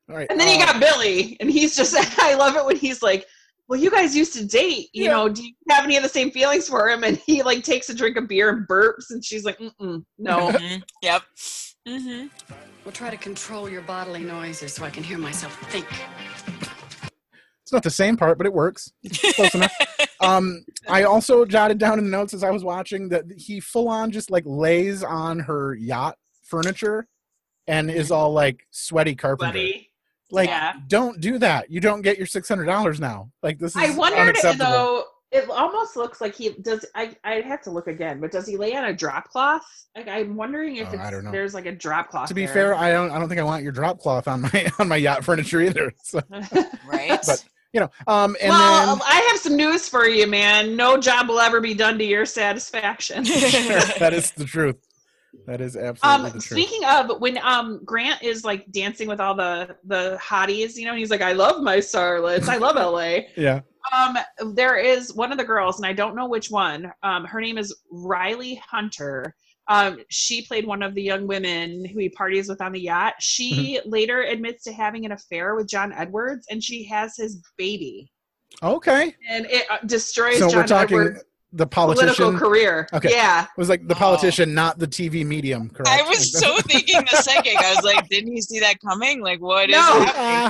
All 0.08 0.16
right. 0.16 0.26
And 0.30 0.38
then 0.38 0.48
you 0.56 0.62
uh, 0.62 0.66
got 0.72 0.80
Billy, 0.80 1.36
and 1.40 1.50
he's 1.50 1.74
just, 1.74 1.96
I 2.20 2.34
love 2.34 2.54
it 2.56 2.64
when 2.64 2.76
he's 2.76 3.02
like, 3.02 3.26
well, 3.68 3.78
you 3.80 3.90
guys 3.90 4.14
used 4.14 4.34
to 4.34 4.44
date, 4.44 4.88
you 4.92 5.04
Yeah. 5.04 5.10
know, 5.12 5.28
do 5.28 5.42
you 5.42 5.52
have 5.70 5.84
any 5.84 5.96
of 5.96 6.02
the 6.02 6.08
same 6.08 6.30
feelings 6.30 6.68
for 6.68 6.88
him? 6.90 7.02
And 7.04 7.16
he 7.26 7.42
like 7.42 7.64
takes 7.64 7.88
a 7.88 7.94
drink 7.94 8.16
of 8.18 8.28
beer 8.28 8.50
and 8.50 8.68
burps, 8.68 9.10
and 9.10 9.24
she's 9.24 9.44
like, 9.44 9.58
Mm-mm, 9.58 10.04
no. 10.18 10.48
Mhm, 10.50 10.82
Yep. 11.02 11.22
Hmm 11.86 12.26
We'll 12.84 12.92
try 12.92 13.10
to 13.10 13.16
control 13.16 13.68
your 13.68 13.82
bodily 13.82 14.24
noises 14.24 14.72
so 14.72 14.84
I 14.84 14.90
can 14.90 15.04
hear 15.04 15.16
myself 15.18 15.56
think. 15.70 15.86
It's 17.62 17.72
not 17.72 17.84
the 17.84 17.90
same 17.90 18.16
part, 18.16 18.38
but 18.38 18.46
it 18.46 18.52
works. 18.52 18.92
Close 19.34 19.54
enough. 19.54 19.72
Um, 20.20 20.64
I 20.88 21.02
also 21.02 21.44
jotted 21.44 21.78
down 21.78 21.98
in 21.98 22.04
the 22.04 22.10
notes 22.12 22.32
as 22.32 22.44
I 22.44 22.50
was 22.50 22.62
watching 22.62 23.08
that 23.08 23.24
he 23.36 23.58
full 23.58 23.88
on 23.88 24.12
just 24.12 24.30
like 24.30 24.44
lays 24.46 25.02
on 25.02 25.40
her 25.40 25.74
yacht 25.74 26.16
furniture 26.44 27.08
and 27.66 27.90
is 27.90 28.12
all 28.12 28.32
like 28.32 28.64
sweaty 28.70 29.16
carpenter. 29.16 29.48
Buddy. 29.52 29.90
Like, 30.30 30.48
Yeah. 30.48 30.74
don't 30.86 31.20
do 31.20 31.38
that. 31.38 31.72
You 31.72 31.80
don't 31.80 32.02
get 32.02 32.18
your 32.18 32.28
six 32.28 32.48
hundred 32.48 32.66
dollars 32.66 33.00
now. 33.00 33.32
Like 33.42 33.58
this 33.58 33.74
is 33.74 33.82
I 33.82 33.90
wondered 33.96 34.20
unacceptable. 34.20 34.70
though. 34.70 35.04
It 35.32 35.48
almost 35.48 35.96
looks 35.96 36.20
like 36.20 36.34
he 36.34 36.50
does. 36.60 36.84
I 36.94 37.16
I'd 37.24 37.44
have 37.44 37.62
to 37.62 37.70
look 37.70 37.86
again, 37.86 38.20
but 38.20 38.30
does 38.30 38.46
he 38.46 38.58
lay 38.58 38.76
on 38.76 38.84
a 38.84 38.92
drop 38.92 39.30
cloth? 39.30 39.64
Like 39.96 40.06
I'm 40.06 40.36
wondering 40.36 40.76
if 40.76 40.88
Oh, 40.90 40.92
it's, 40.92 41.00
I 41.02 41.10
don't 41.10 41.24
know. 41.24 41.32
there's 41.32 41.54
like 41.54 41.64
a 41.66 41.72
drop 41.72 42.10
cloth. 42.10 42.28
to 42.28 42.34
be 42.34 42.44
there. 42.44 42.52
fair, 42.54 42.74
I 42.74 42.92
don't. 42.92 43.10
I 43.10 43.18
don't 43.18 43.28
think 43.30 43.40
I 43.40 43.44
want 43.44 43.62
your 43.62 43.72
drop 43.72 43.98
cloth 43.98 44.28
on 44.28 44.42
my 44.42 44.70
on 44.78 44.88
my 44.88 44.96
yacht 44.96 45.24
furniture 45.24 45.60
either. 45.62 45.92
So, 46.04 46.20
Right. 46.86 47.18
but 47.26 47.42
you 47.72 47.80
know, 47.80 47.90
um, 48.06 48.36
and 48.42 48.50
well, 48.50 48.96
then 48.96 49.02
I 49.06 49.26
have 49.30 49.40
some 49.40 49.56
news 49.56 49.88
for 49.88 50.06
you, 50.06 50.26
man. 50.26 50.76
No 50.76 50.98
job 50.98 51.28
will 51.28 51.40
ever 51.40 51.58
be 51.62 51.72
done 51.72 51.96
to 51.98 52.04
your 52.04 52.26
satisfaction. 52.26 53.24
that 53.24 54.10
is 54.12 54.32
the 54.32 54.44
truth. 54.44 54.76
That 55.46 55.62
is 55.62 55.76
absolutely 55.78 56.26
Um, 56.28 56.36
the 56.36 56.42
truth. 56.42 56.60
speaking 56.60 56.84
of 56.86 57.18
when 57.22 57.38
um 57.38 57.80
Grant 57.86 58.22
is 58.22 58.44
like 58.44 58.70
dancing 58.70 59.08
with 59.08 59.18
all 59.20 59.34
the 59.34 59.74
the 59.84 60.18
hotties, 60.22 60.76
you 60.76 60.84
know, 60.84 60.94
he's 60.94 61.08
like, 61.10 61.22
I 61.22 61.32
love 61.32 61.62
my 61.62 61.78
starlets, 61.78 62.48
I 62.48 62.58
love 62.58 62.76
LA. 62.76 63.20
Yeah. 63.34 63.60
Um, 63.90 64.16
there 64.54 64.76
is 64.76 65.12
one 65.14 65.32
of 65.32 65.38
the 65.38 65.44
girls, 65.44 65.78
and 65.78 65.86
I 65.86 65.92
don't 65.92 66.14
know 66.14 66.28
which 66.28 66.50
one. 66.50 66.92
Um, 67.02 67.24
her 67.24 67.40
name 67.40 67.58
is 67.58 67.74
Rielle 67.92 68.58
Hunter. 68.60 69.34
Um, 69.68 70.00
she 70.08 70.42
played 70.44 70.66
one 70.66 70.82
of 70.82 70.94
the 70.94 71.02
young 71.02 71.26
women 71.26 71.84
who 71.84 72.00
he 72.00 72.08
parties 72.08 72.48
with 72.48 72.60
on 72.60 72.72
the 72.72 72.80
yacht. 72.80 73.14
She 73.20 73.78
Mm-hmm. 73.80 73.90
later 73.90 74.22
admits 74.22 74.64
to 74.64 74.72
having 74.72 75.04
an 75.04 75.12
affair 75.12 75.54
with 75.54 75.68
John 75.68 75.92
Edwards, 75.92 76.46
and 76.50 76.62
she 76.62 76.84
has 76.84 77.16
his 77.16 77.42
baby, 77.56 78.10
Okay. 78.62 79.14
and 79.28 79.46
it 79.46 79.66
uh, 79.70 79.78
destroys 79.86 80.38
So 80.38 80.48
John 80.48 80.60
we're 80.60 80.66
talking 80.66 80.98
Edwards' 80.98 81.24
the 81.54 81.66
political 81.66 82.06
politician. 82.14 82.38
career. 82.38 82.88
Okay. 82.92 83.10
Yeah. 83.10 83.42
It 83.44 83.48
was 83.58 83.68
like 83.68 83.86
the 83.86 83.94
Oh. 83.94 83.98
politician, 83.98 84.54
not 84.54 84.78
the 84.78 84.86
TV 84.86 85.24
medium. 85.24 85.68
Correct. 85.68 85.88
I 85.90 86.02
was 86.08 86.32
so 86.38 86.56
thinking 86.62 87.00
the 87.10 87.16
second. 87.18 87.56
I 87.58 87.74
was 87.74 87.84
like, 87.84 88.08
didn't 88.08 88.32
you 88.34 88.40
see 88.42 88.58
that 88.60 88.80
coming? 88.80 89.20
Like, 89.20 89.40
what 89.40 89.68
is 89.68 89.76
No. 89.76 90.04
happening? 90.04 90.46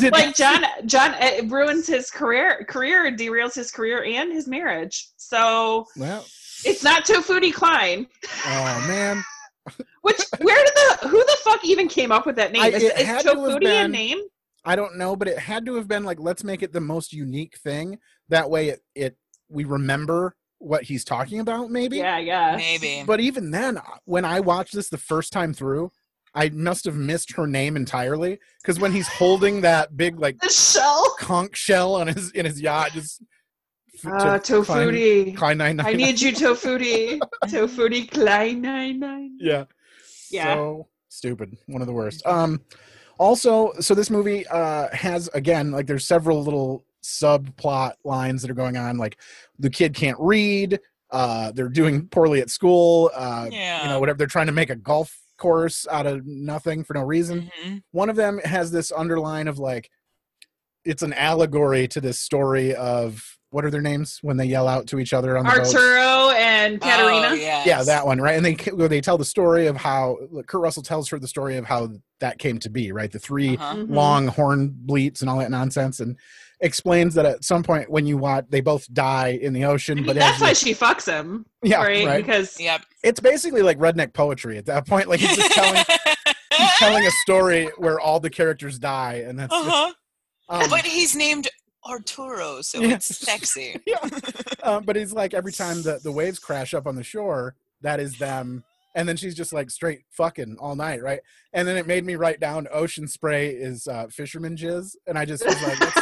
Uh-huh. 0.00 0.10
Like 0.10 0.34
John 0.36 0.64
John 0.86 1.14
it 1.20 1.50
ruins 1.50 1.86
his 1.86 2.10
career 2.10 2.64
career 2.68 3.10
derails 3.16 3.54
his 3.54 3.70
career 3.70 4.04
and 4.04 4.32
his 4.32 4.46
marriage. 4.48 5.08
So 5.16 5.86
well, 5.96 6.24
it's 6.64 6.82
not 6.82 7.04
Tofudi 7.04 7.52
Klein. 7.52 8.06
oh 8.46 8.84
man. 8.88 9.22
Which 10.02 10.20
where 10.40 10.64
did 10.64 10.74
the 10.74 11.08
who 11.08 11.18
the 11.18 11.36
fuck 11.44 11.64
even 11.64 11.88
came 11.88 12.12
up 12.12 12.26
with 12.26 12.36
that 12.36 12.52
name? 12.52 12.62
I- 12.62 12.68
is 12.68 12.82
it 12.82 12.98
is 12.98 13.06
had 13.06 13.22
to 13.22 13.38
a 13.56 13.88
name? 13.88 14.20
I 14.64 14.74
don't 14.74 14.96
know, 14.96 15.14
but 15.14 15.28
it 15.28 15.38
had 15.38 15.64
to 15.66 15.76
have 15.76 15.86
been 15.86 16.02
like, 16.02 16.18
let's 16.18 16.42
make 16.42 16.62
it 16.62 16.72
the 16.72 16.80
most 16.80 17.12
unique 17.12 17.56
thing. 17.58 17.98
That 18.30 18.50
way, 18.50 18.70
it, 18.70 18.80
it 18.96 19.16
we 19.48 19.64
remember 19.64 20.34
what 20.58 20.84
he's 20.84 21.04
talking 21.04 21.40
about, 21.40 21.70
maybe. 21.70 21.98
Yeah, 21.98 22.18
yeah. 22.18 22.56
Maybe. 22.56 23.04
But 23.06 23.20
even 23.20 23.50
then, 23.50 23.78
when 24.04 24.24
I 24.24 24.40
watched 24.40 24.74
this 24.74 24.88
the 24.88 24.98
first 24.98 25.32
time 25.32 25.52
through, 25.52 25.90
I 26.34 26.48
must 26.50 26.84
have 26.86 26.96
missed 26.96 27.32
her 27.32 27.46
name 27.46 27.76
entirely 27.76 28.38
because 28.62 28.78
when 28.80 28.92
he's 28.92 29.08
holding 29.08 29.62
that 29.62 29.96
big 29.96 30.18
like 30.18 30.38
The 30.40 30.48
shell. 30.50 31.14
conch 31.18 31.56
shell 31.56 31.94
on 31.94 32.08
his 32.08 32.30
in 32.32 32.44
his 32.46 32.60
yacht, 32.60 32.92
just 32.92 33.22
f- 34.04 34.12
Uh, 34.12 34.38
to 34.40 34.62
Klein- 34.64 35.34
Klein 35.36 35.58
nine 35.58 35.76
nine. 35.76 35.86
I 35.86 35.92
need 35.94 36.20
you, 36.20 36.32
Tofudi. 36.32 37.18
Tofudi 37.46 38.10
Klein 38.10 38.60
nine 38.60 38.98
nine. 39.00 39.36
Yeah. 39.40 39.64
Yeah. 40.30 40.54
So 40.56 40.88
stupid. 41.08 41.56
One 41.66 41.80
of 41.80 41.86
the 41.86 41.94
worst. 41.94 42.26
Um 42.26 42.60
also, 43.18 43.72
so 43.80 43.94
this 43.94 44.10
movie 44.10 44.46
uh 44.48 44.88
has 44.94 45.28
again 45.32 45.70
like 45.70 45.86
there's 45.86 46.06
several 46.06 46.42
little 46.44 46.84
subplot 47.06 47.92
lines 48.04 48.42
that 48.42 48.50
are 48.50 48.54
going 48.54 48.76
on 48.76 48.98
like 48.98 49.16
the 49.58 49.70
kid 49.70 49.94
can't 49.94 50.18
read, 50.20 50.80
uh 51.10 51.52
they're 51.52 51.68
doing 51.68 52.06
poorly 52.08 52.40
at 52.40 52.50
school, 52.50 53.10
uh 53.14 53.46
you 53.84 53.88
know 53.88 54.00
whatever 54.00 54.18
they're 54.18 54.26
trying 54.26 54.46
to 54.46 54.52
make 54.52 54.70
a 54.70 54.76
golf 54.76 55.16
course 55.38 55.86
out 55.90 56.06
of 56.06 56.26
nothing 56.26 56.82
for 56.82 56.94
no 56.94 57.02
reason. 57.02 57.50
Mhm. 57.64 57.82
One 57.92 58.08
of 58.10 58.16
them 58.16 58.38
has 58.44 58.70
this 58.70 58.90
underline 58.90 59.48
of 59.48 59.58
like 59.58 59.90
it's 60.84 61.02
an 61.02 61.12
allegory 61.12 61.88
to 61.88 62.00
this 62.00 62.18
story 62.18 62.74
of 62.74 63.22
what 63.50 63.64
are 63.64 63.70
their 63.70 63.80
names 63.82 64.18
when 64.22 64.36
they 64.36 64.44
yell 64.44 64.68
out 64.68 64.86
to 64.88 64.98
each 64.98 65.12
other 65.12 65.36
on 65.38 65.44
the 65.44 65.50
boats? 65.50 65.74
Arturo 65.74 66.30
and 66.36 66.80
Katerina. 66.80 67.28
Oh, 67.30 67.34
yes. 67.34 67.66
Yeah, 67.66 67.82
that 67.84 68.04
one, 68.04 68.20
right? 68.20 68.36
And 68.36 68.44
they 68.44 68.54
they 68.86 69.00
tell 69.00 69.16
the 69.18 69.24
story 69.24 69.66
of 69.66 69.76
how 69.76 70.18
Kurt 70.46 70.60
Russell 70.60 70.82
tells 70.82 71.08
her 71.10 71.18
the 71.18 71.28
story 71.28 71.56
of 71.56 71.64
how 71.64 71.90
that 72.20 72.38
came 72.38 72.58
to 72.60 72.70
be, 72.70 72.92
right? 72.92 73.10
The 73.10 73.18
3 73.18 73.56
Uh-huh. 73.56 73.76
Mhm. 73.76 73.90
long 73.94 74.26
horn 74.28 74.74
bleats 74.76 75.20
and 75.22 75.30
all 75.30 75.38
that 75.38 75.50
nonsense, 75.50 76.00
and 76.00 76.16
explains 76.60 77.14
that 77.14 77.26
at 77.26 77.44
some 77.44 77.62
point 77.62 77.90
when 77.90 78.06
you 78.06 78.16
watch, 78.16 78.46
they 78.48 78.60
both 78.60 78.92
die 78.92 79.38
in 79.40 79.52
the 79.52 79.64
ocean. 79.64 79.98
I 79.98 80.00
mean, 80.00 80.06
but 80.06 80.16
that's 80.16 80.40
why 80.40 80.50
you- 80.50 80.54
she 80.54 80.74
fucks 80.74 81.06
him. 81.06 81.46
yeah, 81.62 81.82
right? 81.82 82.06
right. 82.06 82.24
Because 82.24 82.58
Yep. 82.58 82.82
It's 83.02 83.20
basically 83.20 83.62
like 83.62 83.78
redneck 83.78 84.12
poetry 84.12 84.58
at 84.58 84.66
that 84.66 84.86
point. 84.86 85.08
Like 85.08 85.20
he's 85.20 85.36
just 85.36 85.52
telling 85.52 85.76
he's 86.56 86.72
telling 86.78 87.06
a 87.06 87.10
story 87.10 87.70
where 87.76 88.00
all 88.00 88.20
the 88.20 88.30
characters 88.30 88.78
die, 88.78 89.24
and 89.26 89.38
that's 89.38 89.52
uh-huh. 89.52 89.92
um, 90.48 90.70
But 90.70 90.84
he's 90.84 91.14
named 91.14 91.48
Arturo, 91.84 92.62
so 92.62 92.80
Yeah. 92.80 92.94
it's 92.94 93.06
sexy. 93.16 93.80
yeah. 93.86 93.98
um, 94.62 94.84
but 94.84 94.96
he's 94.96 95.12
like 95.12 95.34
every 95.34 95.52
time 95.52 95.82
the 95.82 96.00
the 96.02 96.12
waves 96.12 96.38
crash 96.38 96.74
up 96.74 96.86
on 96.86 96.96
the 96.96 97.04
shore, 97.04 97.54
that 97.82 98.00
is 98.00 98.18
them 98.18 98.64
and 98.96 99.06
then 99.06 99.16
she's 99.16 99.34
just 99.34 99.52
like 99.52 99.70
straight 99.70 100.00
fucking 100.10 100.56
all 100.58 100.74
night, 100.74 101.02
right? 101.02 101.20
And 101.52 101.68
then 101.68 101.76
it 101.76 101.86
made 101.86 102.04
me 102.04 102.16
write 102.16 102.40
down 102.40 102.66
ocean 102.72 103.06
spray 103.06 103.50
is 103.50 103.86
uh, 103.86 104.06
fisherman 104.10 104.56
jizz, 104.56 104.96
and 105.06 105.18
I 105.18 105.26
just 105.26 105.44
was 105.44 105.62
like, 105.62 105.78
that's, 105.78 106.00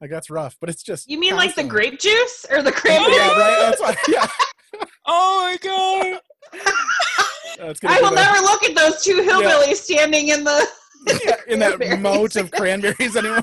like 0.00 0.10
that's 0.10 0.30
rough, 0.30 0.56
but 0.60 0.70
it's 0.70 0.82
just 0.82 1.08
You 1.10 1.18
mean 1.18 1.34
like 1.36 1.54
the 1.54 1.64
grape 1.64 1.98
juice 1.98 2.46
or 2.50 2.62
the 2.62 2.72
cranberry? 2.72 3.16
Yeah, 3.16 3.38
right. 3.38 3.56
That's 3.60 3.80
why, 3.80 3.96
yeah. 4.08 4.26
Oh 5.10 5.40
my 5.40 5.56
god. 5.62 6.20
That's 7.58 7.80
gonna 7.80 7.94
I 7.94 7.98
be 7.98 8.04
will 8.04 8.12
never 8.12 8.38
look 8.40 8.62
at 8.62 8.76
those 8.76 9.02
two 9.02 9.16
hillbillies 9.22 9.76
standing 9.76 10.28
in 10.28 10.44
the. 10.44 10.68
yeah, 11.24 11.36
in 11.48 11.58
that 11.60 11.98
moat 12.00 12.36
of 12.36 12.50
cranberries 12.50 13.16
anymore. 13.16 13.42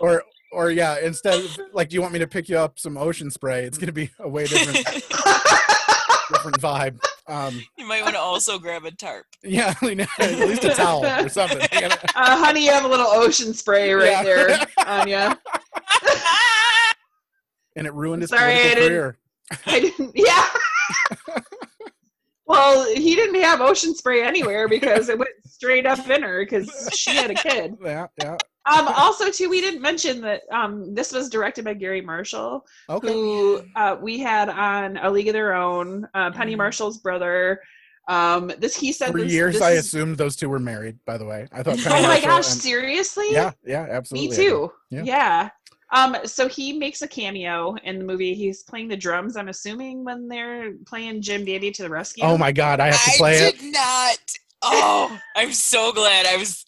or 0.00 0.24
or 0.52 0.70
yeah, 0.72 0.98
instead 0.98 1.34
of 1.34 1.58
like, 1.72 1.88
do 1.88 1.94
you 1.94 2.02
want 2.02 2.12
me 2.12 2.18
to 2.18 2.26
pick 2.26 2.48
you 2.48 2.58
up 2.58 2.78
some 2.78 2.98
ocean 2.98 3.30
spray? 3.30 3.64
It's 3.64 3.78
gonna 3.78 3.92
be 3.92 4.10
a 4.18 4.28
way 4.28 4.46
different 4.46 4.84
different 4.84 6.60
vibe. 6.60 6.98
Um, 7.30 7.62
You 7.78 7.86
might 7.86 8.02
want 8.02 8.14
to 8.14 8.20
also 8.20 8.58
grab 8.58 8.84
a 8.84 8.90
tarp. 8.90 9.24
yeah, 9.44 9.72
I 9.82 9.86
mean, 9.86 10.00
at 10.00 10.08
least 10.18 10.64
a 10.64 10.70
towel 10.74 11.04
or 11.06 11.28
something. 11.28 11.60
you 11.72 11.88
know? 11.88 11.94
Uh, 12.16 12.36
honey, 12.44 12.64
you 12.66 12.72
have 12.72 12.84
a 12.84 12.88
little 12.88 13.06
ocean 13.06 13.54
spray 13.54 13.92
right 13.92 14.10
Yeah. 14.10 14.22
there, 14.22 14.66
Anya. 14.86 15.38
And 17.76 17.86
it 17.86 17.94
ruined 17.94 18.22
his 18.22 18.30
Sorry, 18.30 18.52
political 18.54 18.74
didn't- 18.82 18.88
career. 18.88 19.16
I 19.66 19.80
didn't. 19.80 20.12
Yeah. 20.14 20.46
well, 22.46 22.92
he 22.94 23.14
didn't 23.14 23.40
have 23.42 23.60
ocean 23.60 23.94
spray 23.94 24.22
anywhere 24.22 24.68
because 24.68 25.08
it 25.08 25.18
went 25.18 25.30
straight 25.46 25.86
up 25.86 26.08
in 26.10 26.22
her 26.22 26.40
because 26.44 26.88
she 26.94 27.10
had 27.16 27.30
a 27.30 27.34
kid. 27.34 27.76
Yeah, 27.82 28.06
yeah. 28.20 28.36
Um, 28.66 28.88
also, 28.88 29.30
too, 29.30 29.48
we 29.48 29.60
didn't 29.60 29.80
mention 29.80 30.20
that 30.20 30.42
um, 30.52 30.94
this 30.94 31.12
was 31.12 31.28
directed 31.30 31.64
by 31.64 31.74
Garry 31.74 32.02
Marshall, 32.02 32.66
Okay. 32.88 33.08
who 33.08 33.62
uh, 33.74 33.96
we 34.00 34.18
had 34.18 34.48
on 34.50 34.98
A 34.98 35.10
League 35.10 35.28
of 35.28 35.32
Their 35.32 35.54
Own, 35.54 36.06
uh, 36.14 36.30
Penny 36.30 36.54
Marshall's 36.54 36.98
brother. 36.98 37.60
Um, 38.08 38.50
this 38.58 38.76
he 38.76 38.92
said 38.92 39.12
For 39.12 39.18
this, 39.22 39.32
years, 39.32 39.54
this 39.54 39.62
I 39.62 39.72
is- 39.72 39.86
assumed 39.86 40.18
those 40.18 40.36
two 40.36 40.48
were 40.48 40.58
married. 40.58 40.98
By 41.06 41.16
the 41.16 41.24
way, 41.24 41.46
I 41.52 41.62
thought. 41.62 41.78
Penny 41.84 41.86
Oh 41.88 42.02
my 42.02 42.08
Marshall 42.08 42.28
gosh! 42.28 42.52
and- 42.52 42.60
Seriously? 42.60 43.26
yeah, 43.30 43.52
yeah, 43.64 43.86
absolutely. 43.88 44.28
Me 44.30 44.36
too. 44.36 44.72
Yeah. 44.90 45.02
Yeah. 45.04 45.48
Um, 45.92 46.16
so 46.24 46.46
he 46.46 46.72
makes 46.78 47.02
a 47.02 47.08
cameo 47.08 47.74
in 47.82 47.98
the 47.98 48.04
movie. 48.04 48.34
He's 48.34 48.62
playing 48.62 48.88
the 48.88 48.96
drums, 48.96 49.36
I'm 49.36 49.48
assuming, 49.48 50.04
when 50.04 50.28
they're 50.28 50.74
playing 50.86 51.20
Jim 51.22 51.44
Dandy 51.44 51.70
to 51.72 51.82
the 51.82 51.88
rescue. 51.88 52.22
Oh 52.24 52.36
my 52.38 52.52
god, 52.52 52.78
I 52.78 52.92
have 52.92 53.04
to 53.04 53.10
play 53.18 53.36
I 53.36 53.38
play 53.38 53.50
did 53.52 53.64
it. 53.64 53.72
not. 53.72 54.18
Oh, 54.62 55.18
I'm 55.34 55.52
so 55.52 55.90
glad 55.92 56.26
I 56.26 56.36
was. 56.36 56.64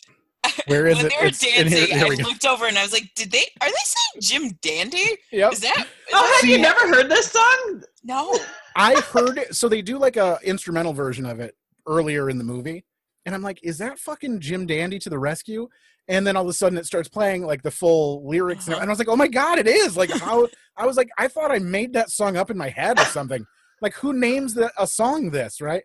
Where 0.67 0.87
is 0.87 0.97
when 0.97 1.07
it? 1.07 1.11
they 1.11 1.17
were 1.23 1.27
It's 1.29 1.39
dancing, 1.39 1.69
here- 1.69 1.87
here 1.87 2.07
I 2.07 2.09
we 2.09 2.17
go. 2.17 2.25
looked 2.25 2.45
over 2.45 2.67
and 2.67 2.77
I 2.79 2.83
was 2.83 2.93
like, 2.93 3.11
"Did 3.15 3.31
they? 3.31 3.45
Are 3.61 3.69
they 3.69 3.75
saying 3.85 4.21
Jim 4.21 4.59
Dandy? 4.63 5.17
Yep. 5.31 5.53
Is 5.53 5.61
that? 5.61 5.87
Oh, 6.13 6.39
have 6.41 6.49
you 6.49 6.57
See- 6.57 6.63
never 6.63 6.81
heard 6.89 7.09
this 7.09 7.31
song? 7.31 7.83
No. 8.05 8.37
I 8.77 9.01
heard 9.01 9.39
it. 9.39 9.55
So 9.55 9.69
they 9.69 9.83
do 9.83 9.99
like 9.99 10.17
a 10.17 10.39
instrumental 10.43 10.93
version 10.93 11.27
of 11.27 11.41
it 11.41 11.55
earlier 11.87 12.29
in 12.31 12.39
the 12.39 12.45
movie, 12.45 12.85
and 13.27 13.35
I'm 13.35 13.43
like, 13.43 13.61
is 13.63 13.79
that 13.79 13.99
fucking 13.99 14.41
Jim 14.41 14.67
Dandy 14.67 14.99
to 15.01 15.11
the 15.11 15.19
rescue? 15.19 15.69
And 16.09 16.27
then 16.27 16.37
all 16.37 16.43
of 16.43 16.49
a 16.49 16.53
sudden 16.53 16.77
it 16.79 16.87
starts 16.87 17.09
playing 17.09 17.43
like 17.47 17.63
the 17.63 17.71
full 17.71 18.27
lyrics, 18.29 18.67
and- 18.67 18.75
uh-huh. 18.75 18.83
and 18.83 18.91
I 18.91 18.93
was 18.93 18.99
like, 18.99 19.09
oh 19.09 19.17
my 19.17 19.29
god, 19.29 19.59
it 19.59 19.69
is! 19.69 19.97
Like 19.97 20.11
how 20.11 20.49
I 20.77 20.87
was 20.87 20.97
like, 20.97 21.09
I 21.19 21.29
thought 21.29 21.53
I 21.53 21.59
made 21.61 21.93
that 21.93 22.11
song 22.11 22.37
up 22.37 22.51
in 22.51 22.59
my 22.59 22.69
head 22.69 22.99
or 22.99 23.05
something. 23.05 23.45
Like 23.81 23.95
who 23.95 24.13
names 24.13 24.55
the, 24.55 24.73
a 24.79 24.87
song 24.87 25.31
this, 25.31 25.61
right? 25.61 25.83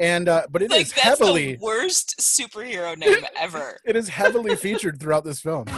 And 0.00 0.28
uh, 0.28 0.46
but 0.50 0.62
it 0.62 0.70
is 0.70 0.76
Like 0.76 0.86
that's 0.88 1.00
heavily 1.00 1.56
the 1.56 1.64
worst 1.64 2.18
superhero 2.20 2.96
name 2.96 3.24
ever. 3.36 3.78
it 3.84 3.96
is 3.96 4.08
heavily 4.08 4.54
featured 4.56 5.00
throughout 5.00 5.24
this 5.24 5.40
film. 5.40 5.66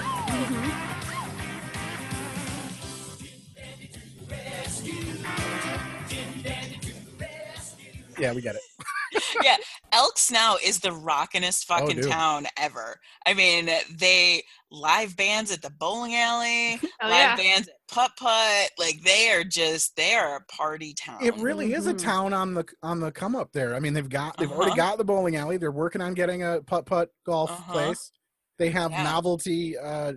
Yeah, 8.19 8.35
we 8.35 8.43
get 8.43 8.55
it. 8.55 8.63
yeah, 9.43 9.57
Elk 10.01 10.17
Snout 10.17 10.63
is 10.63 10.81
the 10.81 10.89
rockinest 10.89 11.67
Oh, 11.69 11.79
fucking 11.79 11.97
dude. 11.97 12.11
town 12.11 12.47
ever. 12.57 12.99
I 13.27 13.35
mean, 13.35 13.69
they 13.99 14.43
live 14.71 15.15
bands 15.15 15.53
at 15.53 15.61
the 15.61 15.69
bowling 15.71 16.15
alley, 16.15 16.81
Oh, 17.03 17.09
live 17.09 17.13
yeah. 17.13 17.37
bands 17.37 17.69
at 17.69 17.75
putt 17.93 18.13
putt. 18.19 18.71
Like 18.79 19.03
they 19.05 19.31
are 19.31 19.45
just 19.45 19.95
they 19.97 20.15
are 20.15 20.37
a 20.37 20.45
party 20.53 20.95
town. 20.95 21.19
It 21.23 21.35
really 21.37 21.75
is 21.75 21.87
a 21.87 21.93
Mhm. 21.93 21.99
town 22.03 22.33
on 22.33 22.55
the 22.55 22.65
on 22.83 23.01
the 23.01 23.13
come 23.13 23.37
up 23.37 23.53
there. 23.53 23.75
I 23.75 23.81
mean, 23.81 23.93
they've 23.93 24.09
got 24.09 24.39
they've 24.39 24.51
already 24.51 24.71
Uh-huh. 24.71 24.91
got 24.93 24.99
the 24.99 25.05
bowling 25.05 25.37
alley. 25.37 25.59
They're 25.59 25.71
working 25.71 26.01
on 26.01 26.15
getting 26.15 26.43
a 26.45 26.63
putt 26.63 26.87
putt 26.87 27.11
golf 27.27 27.51
Uh-huh. 27.51 27.73
place. 27.73 28.11
They 28.59 28.71
have 28.71 28.91
Yeah. 28.93 29.03
novelty 29.03 29.77
uh, 29.77 30.15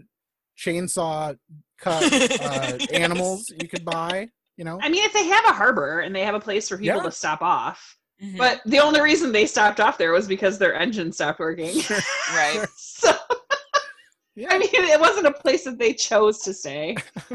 chainsaw 0.57 1.37
cut 1.77 2.03
uh, 2.41 2.77
animals 2.93 3.49
you 3.49 3.67
could 3.67 3.83
buy. 3.83 4.29
You 4.55 4.63
know, 4.65 4.79
I 4.81 4.87
mean, 4.87 5.03
if 5.03 5.11
they 5.13 5.25
have 5.27 5.45
a 5.45 5.51
harbor 5.53 6.01
and 6.01 6.15
they 6.15 6.21
have 6.23 6.35
a 6.35 6.39
place 6.39 6.69
for 6.69 6.77
people 6.77 6.97
Yeah. 6.97 7.03
to 7.03 7.11
stop 7.11 7.41
off, 7.41 7.97
Mhm. 8.21 8.37
but 8.37 8.61
the 8.65 8.79
only 8.79 9.01
reason 9.01 9.31
they 9.31 9.45
stopped 9.45 9.79
off 9.79 9.97
there 9.97 10.11
was 10.11 10.27
because 10.27 10.57
their 10.57 10.73
engine 10.75 11.11
stopped 11.11 11.39
working. 11.39 11.75
right. 12.33 12.65
so, 12.75 13.11
yeah. 14.35 14.47
I 14.51 14.59
mean, 14.59 14.69
it 14.71 14.99
wasn't 14.99 15.27
a 15.27 15.31
place 15.33 15.63
that 15.65 15.77
they 15.77 15.93
chose 15.93 16.39
to 16.39 16.53
stay. 16.53 16.95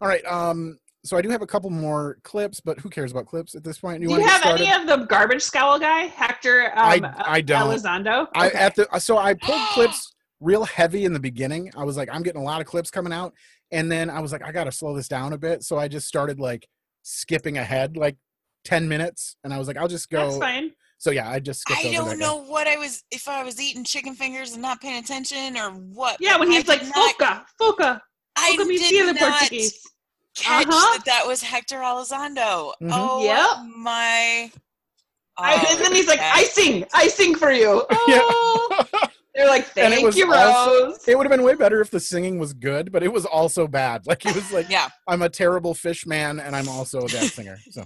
All 0.00 0.08
right. 0.08 0.24
Um. 0.26 0.78
So 1.04 1.16
I 1.16 1.22
do 1.22 1.28
have 1.30 1.42
a 1.42 1.46
couple 1.48 1.68
more 1.68 2.18
clips, 2.22 2.60
but 2.60 2.78
who 2.78 2.88
cares 2.88 3.10
about 3.10 3.26
clips 3.26 3.56
at 3.56 3.64
this 3.64 3.78
point? 3.80 4.00
Do 4.00 4.04
you 4.04 4.10
wanna 4.10 4.28
have 4.28 4.46
any 4.60 4.70
of 4.72 4.86
the 4.86 5.04
garbage 5.06 5.42
scowl 5.42 5.76
guy, 5.80 6.02
Hector? 6.02 6.66
Um, 6.76 7.04
I- 7.04 7.24
I 7.26 7.40
don't. 7.40 7.68
Elizondo? 7.76 8.28
I 8.36 8.46
Okay. 8.46 8.58
at 8.58 8.76
the 8.76 8.86
so 9.00 9.18
I 9.18 9.34
pulled 9.34 9.60
clips 9.72 10.14
real 10.38 10.64
heavy 10.64 11.04
in 11.04 11.12
the 11.12 11.18
beginning. 11.20 11.72
I 11.76 11.82
was 11.82 11.96
like, 11.96 12.08
I'm 12.12 12.22
getting 12.22 12.40
a 12.40 12.44
lot 12.44 12.60
of 12.60 12.68
clips 12.68 12.88
coming 12.90 13.12
out, 13.12 13.34
and 13.72 13.90
then 13.90 14.10
I 14.10 14.20
was 14.20 14.30
like, 14.30 14.44
I 14.44 14.52
got 14.52 14.64
to 14.64 14.72
slow 14.72 14.94
this 14.96 15.08
down 15.08 15.32
a 15.32 15.38
bit. 15.38 15.64
So 15.64 15.76
I 15.76 15.88
just 15.88 16.06
started 16.06 16.38
like 16.38 16.68
skipping 17.02 17.58
ahead 17.58 17.96
like 17.96 18.16
ten 18.64 18.88
minutes, 18.88 19.36
and 19.44 19.52
I 19.52 19.58
was 19.58 19.68
like, 19.68 19.76
I'll 19.76 19.88
just 19.88 20.10
go. 20.10 20.26
That's 20.26 20.38
fine. 20.38 20.72
So 20.98 21.10
yeah, 21.10 21.28
I 21.28 21.40
just 21.40 21.62
skipped 21.62 21.84
I 21.84 21.88
over 21.88 21.96
don't 21.96 22.08
that. 22.10 22.18
know 22.18 22.36
what 22.44 22.68
I 22.68 22.76
was 22.76 23.02
if 23.10 23.26
I 23.28 23.42
was 23.42 23.60
eating 23.60 23.82
chicken 23.84 24.14
fingers 24.14 24.52
and 24.52 24.62
not 24.62 24.80
paying 24.80 25.02
attention 25.02 25.56
or 25.56 25.70
what. 25.70 26.16
Yeah, 26.20 26.38
when 26.38 26.48
but 26.48 26.54
I 26.54 26.58
he's 26.58 26.68
like, 26.68 26.80
did 26.80 26.92
not- 26.94 27.16
Foca, 27.18 27.44
Foca, 27.60 28.00
I 28.36 28.56
Foca 28.56 28.66
me 28.68 28.78
did 28.78 28.88
feel 28.90 29.06
the 29.06 29.12
not 29.14 29.38
Portuguese. 29.40 29.82
catch 30.36 30.66
Uh-huh. 30.68 30.98
that 30.98 31.04
that 31.06 31.26
was 31.26 31.42
Hector 31.42 31.78
Elizondo. 31.78 32.72
Mhm. 32.80 32.90
Oh 32.92 33.24
Yep. 33.24 33.66
my! 33.76 34.50
I, 35.38 35.66
and 35.70 35.80
then 35.84 35.92
he's 35.94 36.06
like, 36.06 36.20
I 36.20 36.44
sing, 36.44 36.84
I 36.92 37.08
sing 37.08 37.34
for 37.34 37.50
you. 37.50 37.84
Oh. 37.90 38.86
Yeah. 39.02 39.06
They're 39.34 39.46
like, 39.48 39.62
And 39.78 39.94
thank 39.94 40.02
it 40.02 40.04
was 40.04 40.14
you, 40.14 40.30
also- 40.30 40.88
Rose. 40.88 41.08
it 41.08 41.16
would 41.16 41.24
have 41.24 41.30
been 41.30 41.42
way 41.42 41.54
better 41.54 41.80
if 41.80 41.90
the 41.90 41.98
singing 41.98 42.38
was 42.38 42.52
good, 42.52 42.92
but 42.92 43.02
it 43.02 43.10
was 43.10 43.24
also 43.24 43.66
bad. 43.66 44.06
Like 44.06 44.22
he 44.22 44.30
was 44.30 44.52
like, 44.52 44.66
Yeah, 44.70 44.88
I'm 45.08 45.22
a 45.22 45.30
terrible 45.30 45.72
fish 45.72 46.06
man, 46.06 46.38
and 46.38 46.54
I'm 46.54 46.68
also 46.68 46.98
a 47.00 47.06
bad 47.08 47.30
singer. 47.30 47.58
So 47.70 47.82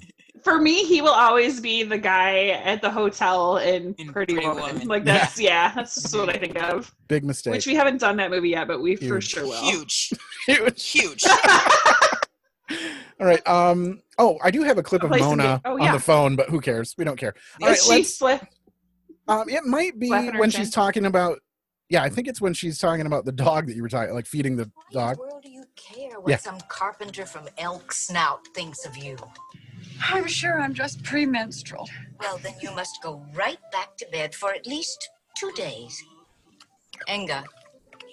For 0.47 0.61
me, 0.61 0.85
he 0.85 1.03
will 1.03 1.11
always 1.11 1.61
be 1.61 1.83
the 1.83 1.99
guy 1.99 2.51
at 2.51 2.81
the 2.81 2.89
hotel 2.89 3.57
in, 3.59 3.95
In 3.99 4.13
Pretty, 4.13 4.35
Pretty 4.35 4.47
Woman. 4.47 4.63
Woman. 4.75 4.87
Like 4.87 5.05
that's 5.05 5.41
yeah, 5.41 5.73
that's 5.75 6.01
just 6.01 6.17
what 6.17 6.29
I 6.29 6.39
think 6.39 6.57
of. 6.63 6.95
big 7.09 7.25
mistake. 7.25 7.51
Which 7.53 7.67
we 7.67 7.75
haven't 7.75 7.99
done 7.99 8.17
that 8.19 8.31
movie 8.31 8.51
yet, 8.51 8.69
but 8.69 8.81
we 8.81 8.95
for 8.95 9.21
sure 9.21 9.43
will. 9.43 9.53
huge, 9.65 10.13
Huge. 10.47 10.89
huge. 10.89 11.25
All 13.21 13.27
right. 13.27 13.45
Um. 13.47 14.03
Oh, 14.19 14.39
I 14.43 14.51
do 14.53 14.63
have 14.63 14.79
a 14.79 14.83
clip 14.85 15.03
A 15.03 15.07
of 15.07 15.19
Mona 15.19 15.61
be- 15.65 15.69
oh, 15.71 15.81
on 15.85 15.93
the 15.93 15.99
phone, 15.99 16.37
but 16.37 16.49
who 16.49 16.61
cares? 16.61 16.95
We 16.97 17.05
don't 17.05 17.17
care. 17.19 17.35
All 17.61 17.67
right. 17.69 17.77
Is 17.77 17.85
she 17.85 18.25
Let's. 18.25 18.45
Um. 19.29 19.49
It 19.49 19.65
might 19.65 19.99
be 19.99 20.07
Flapping 20.09 20.35
her 20.35 20.39
when 20.41 20.51
chin? 20.51 20.61
she's 20.61 20.71
talking 20.71 21.07
about. 21.07 21.41
Yeah, 21.89 22.03
I 22.03 22.09
think 22.09 22.27
it's 22.29 22.41
when 22.41 22.53
she's 22.55 22.79
talking 22.79 23.07
about 23.07 23.25
the 23.25 23.33
dog 23.33 23.67
that 23.69 23.77
you 23.77 23.83
were 23.83 23.89
talking, 23.89 24.13
like 24.15 24.27
feeding 24.27 24.57
the 24.57 24.71
Why 24.93 25.03
in 25.03 25.07
dog. 25.09 25.17
the 25.17 25.23
world 25.23 25.43
do 25.45 25.51
you 25.51 25.65
care 25.77 26.21
what 26.21 26.31
Yeah. 26.31 26.37
some 26.37 26.59
carpenter 26.69 27.25
from 27.27 27.49
Elk 27.59 27.93
Snout 27.93 28.47
thinks 28.55 28.85
of 28.87 28.97
you? 28.97 29.17
I'm 30.03 30.27
sure 30.27 30.61
I'm 30.61 30.75
just 30.75 31.03
premenstrual. 31.03 31.89
Well, 32.21 32.39
then 32.39 32.55
you 32.61 32.75
must 32.75 33.03
go 33.03 33.25
right 33.35 33.59
back 33.73 33.97
to 33.99 34.07
bed 34.13 34.35
for 34.35 34.53
at 34.53 34.67
least 34.67 35.09
two 35.39 35.53
days. 35.53 36.03
Enga, 37.09 37.45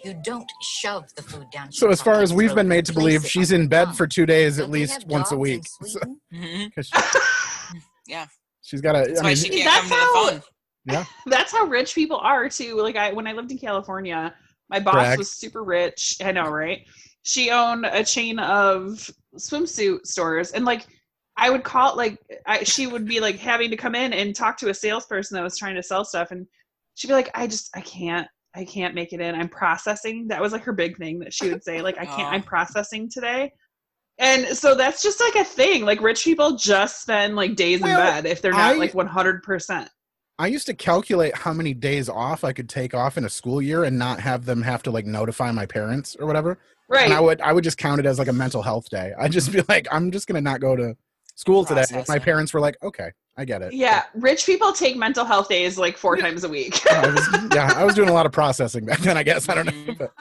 you 0.04 0.14
don't 0.24 0.50
shove 0.62 1.14
the 1.16 1.22
food 1.24 1.46
down. 1.52 1.72
So 1.72 1.90
as 1.90 2.02
far 2.02 2.22
as 2.22 2.34
we've 2.34 2.54
been 2.54 2.68
made 2.68 2.86
to 2.88 2.94
believe, 2.94 3.26
she's 3.26 3.52
in 3.52 3.68
bed 3.68 3.96
for 3.96 4.08
two 4.08 4.26
days 4.26 4.60
at 4.60 4.70
least 4.70 5.06
once 5.08 5.32
a 5.32 5.38
week. 5.38 5.66
So- 5.68 5.86
Sweden? 6.32 6.72
'cause 6.76 6.90
Yeah, 8.08 8.28
she's 8.62 8.82
got 8.82 8.96
a. 8.96 9.06
that's 9.08 9.22
I 9.22 9.24
mean, 9.28 9.36
she 9.38 9.64
That's 9.64 9.90
how- 9.90 10.42
yeah. 10.86 11.06
That's 11.28 11.54
how 11.54 11.64
rich 11.66 11.96
people 11.96 12.18
are 12.18 12.50
too. 12.50 12.76
Like 12.82 12.98
I 12.98 13.14
when 13.14 13.26
I 13.28 13.32
lived 13.32 13.52
in 13.52 13.58
California, 13.58 14.36
my 14.70 14.80
boss 14.82 14.94
Brag. 14.96 15.18
was 15.18 15.32
super 15.32 15.64
rich. 15.64 16.18
I 16.22 16.34
know, 16.34 16.50
right? 16.50 16.86
She 17.22 17.50
owned 17.52 17.86
a 17.86 18.04
chain 18.04 18.38
of 18.40 19.10
swimsuit 19.38 20.06
stores 20.06 20.52
and 20.52 20.66
like 20.66 20.86
I 21.38 21.50
would 21.50 21.64
call 21.64 21.96
like 21.96 22.20
I, 22.46 22.64
she 22.64 22.88
would 22.88 23.06
be 23.06 23.20
like 23.20 23.38
having 23.38 23.70
to 23.72 23.78
come 23.78 23.96
in 23.96 24.14
and 24.14 24.36
talk 24.36 24.58
to 24.58 24.70
a 24.70 24.74
salesperson 24.74 25.36
that 25.36 25.44
was 25.44 25.58
trying 25.58 25.76
to 25.76 25.84
sell 25.84 26.06
stuff 26.06 26.32
and 26.32 26.46
she'd 26.96 27.08
be 27.08 27.14
like 27.14 27.32
I 27.34 27.48
just 27.48 27.70
I 27.76 27.82
can't 27.82 28.28
I 28.56 28.66
can't 28.66 28.94
make 28.94 29.14
it 29.14 29.20
in. 29.20 29.34
I'm 29.34 29.50
processing. 29.50 30.28
That 30.28 30.40
was 30.40 30.52
like 30.52 30.64
her 30.64 30.74
big 30.74 30.98
thing 30.98 31.20
that 31.20 31.34
she 31.34 31.50
would 31.50 31.64
say 31.64 31.82
like 31.82 31.98
I 31.98 32.06
can't. 32.06 32.32
I'm 32.32 32.44
processing 32.44 33.10
today. 33.10 33.52
And 34.20 34.46
so 34.56 34.76
that's 34.76 35.02
just 35.02 35.20
like 35.20 35.36
a 35.36 35.44
thing. 35.44 35.86
Like 35.86 36.02
rich 36.02 36.24
people 36.24 36.56
just 36.56 37.02
spend 37.02 37.36
like 37.36 37.56
days 37.56 37.80
in 37.82 37.88
bed 37.88 38.28
if 38.28 38.42
they're 38.42 38.52
not 38.52 38.76
I- 38.76 38.78
like 38.78 38.94
100%. 38.94 39.88
I 40.40 40.48
used 40.48 40.66
to 40.66 40.74
calculate 40.74 41.38
how 41.38 41.54
many 41.54 41.76
days 41.76 42.10
off 42.10 42.44
I 42.44 42.54
could 42.54 42.68
take 42.68 42.96
off 42.96 43.18
in 43.18 43.26
a 43.26 43.30
school 43.30 43.62
year 43.62 43.84
and 43.84 44.00
not 44.00 44.20
have 44.20 44.46
them 44.46 44.64
have 44.64 44.82
to 44.84 44.92
like 44.92 45.06
notify 45.06 45.52
my 45.52 45.68
parents 45.68 46.16
or 46.20 46.26
whatever. 46.26 46.58
Right. 46.90 47.06
And 47.06 47.14
I 47.14 47.20
would 47.20 47.40
I 47.42 47.54
would 47.54 47.64
just 47.64 47.78
count 47.78 48.00
it 48.00 48.06
as 48.06 48.18
like 48.20 48.28
a 48.28 48.34
mental 48.34 48.62
health 48.62 48.90
day. 48.90 49.14
I'd 49.20 49.32
just 49.32 49.52
be 49.52 49.62
like, 49.70 49.88
I'm 49.92 50.12
just 50.12 50.28
gonna 50.28 50.42
not 50.42 50.60
go 50.60 50.76
to 50.76 50.98
school 51.36 51.66
today. 51.66 51.84
My 52.08 52.20
parents 52.20 52.54
were 52.54 52.60
like, 52.60 52.78
okay. 52.84 53.12
I 53.36 53.46
get 53.46 53.64
it. 53.64 53.74
Yeah, 53.74 54.04
rich 54.14 54.46
people 54.46 54.74
take 54.74 54.96
mental 54.96 55.26
health 55.26 55.50
days 55.50 55.78
like 55.78 55.98
four 55.98 56.18
times 56.18 56.44
a 56.44 56.50
week. 56.50 56.80
I 56.92 57.08
was, 57.08 57.28
yeah, 57.52 57.74
I 57.76 57.84
was 57.84 57.96
doing 57.96 58.10
a 58.10 58.14
lot 58.14 58.28
of 58.28 58.32
processing 58.32 58.86
back 58.86 59.00
then. 59.00 59.18
I 59.18 59.24
guess 59.24 59.50
I 59.50 59.56
don't 59.56 59.66
know. 59.66 59.96
But, 59.98 60.12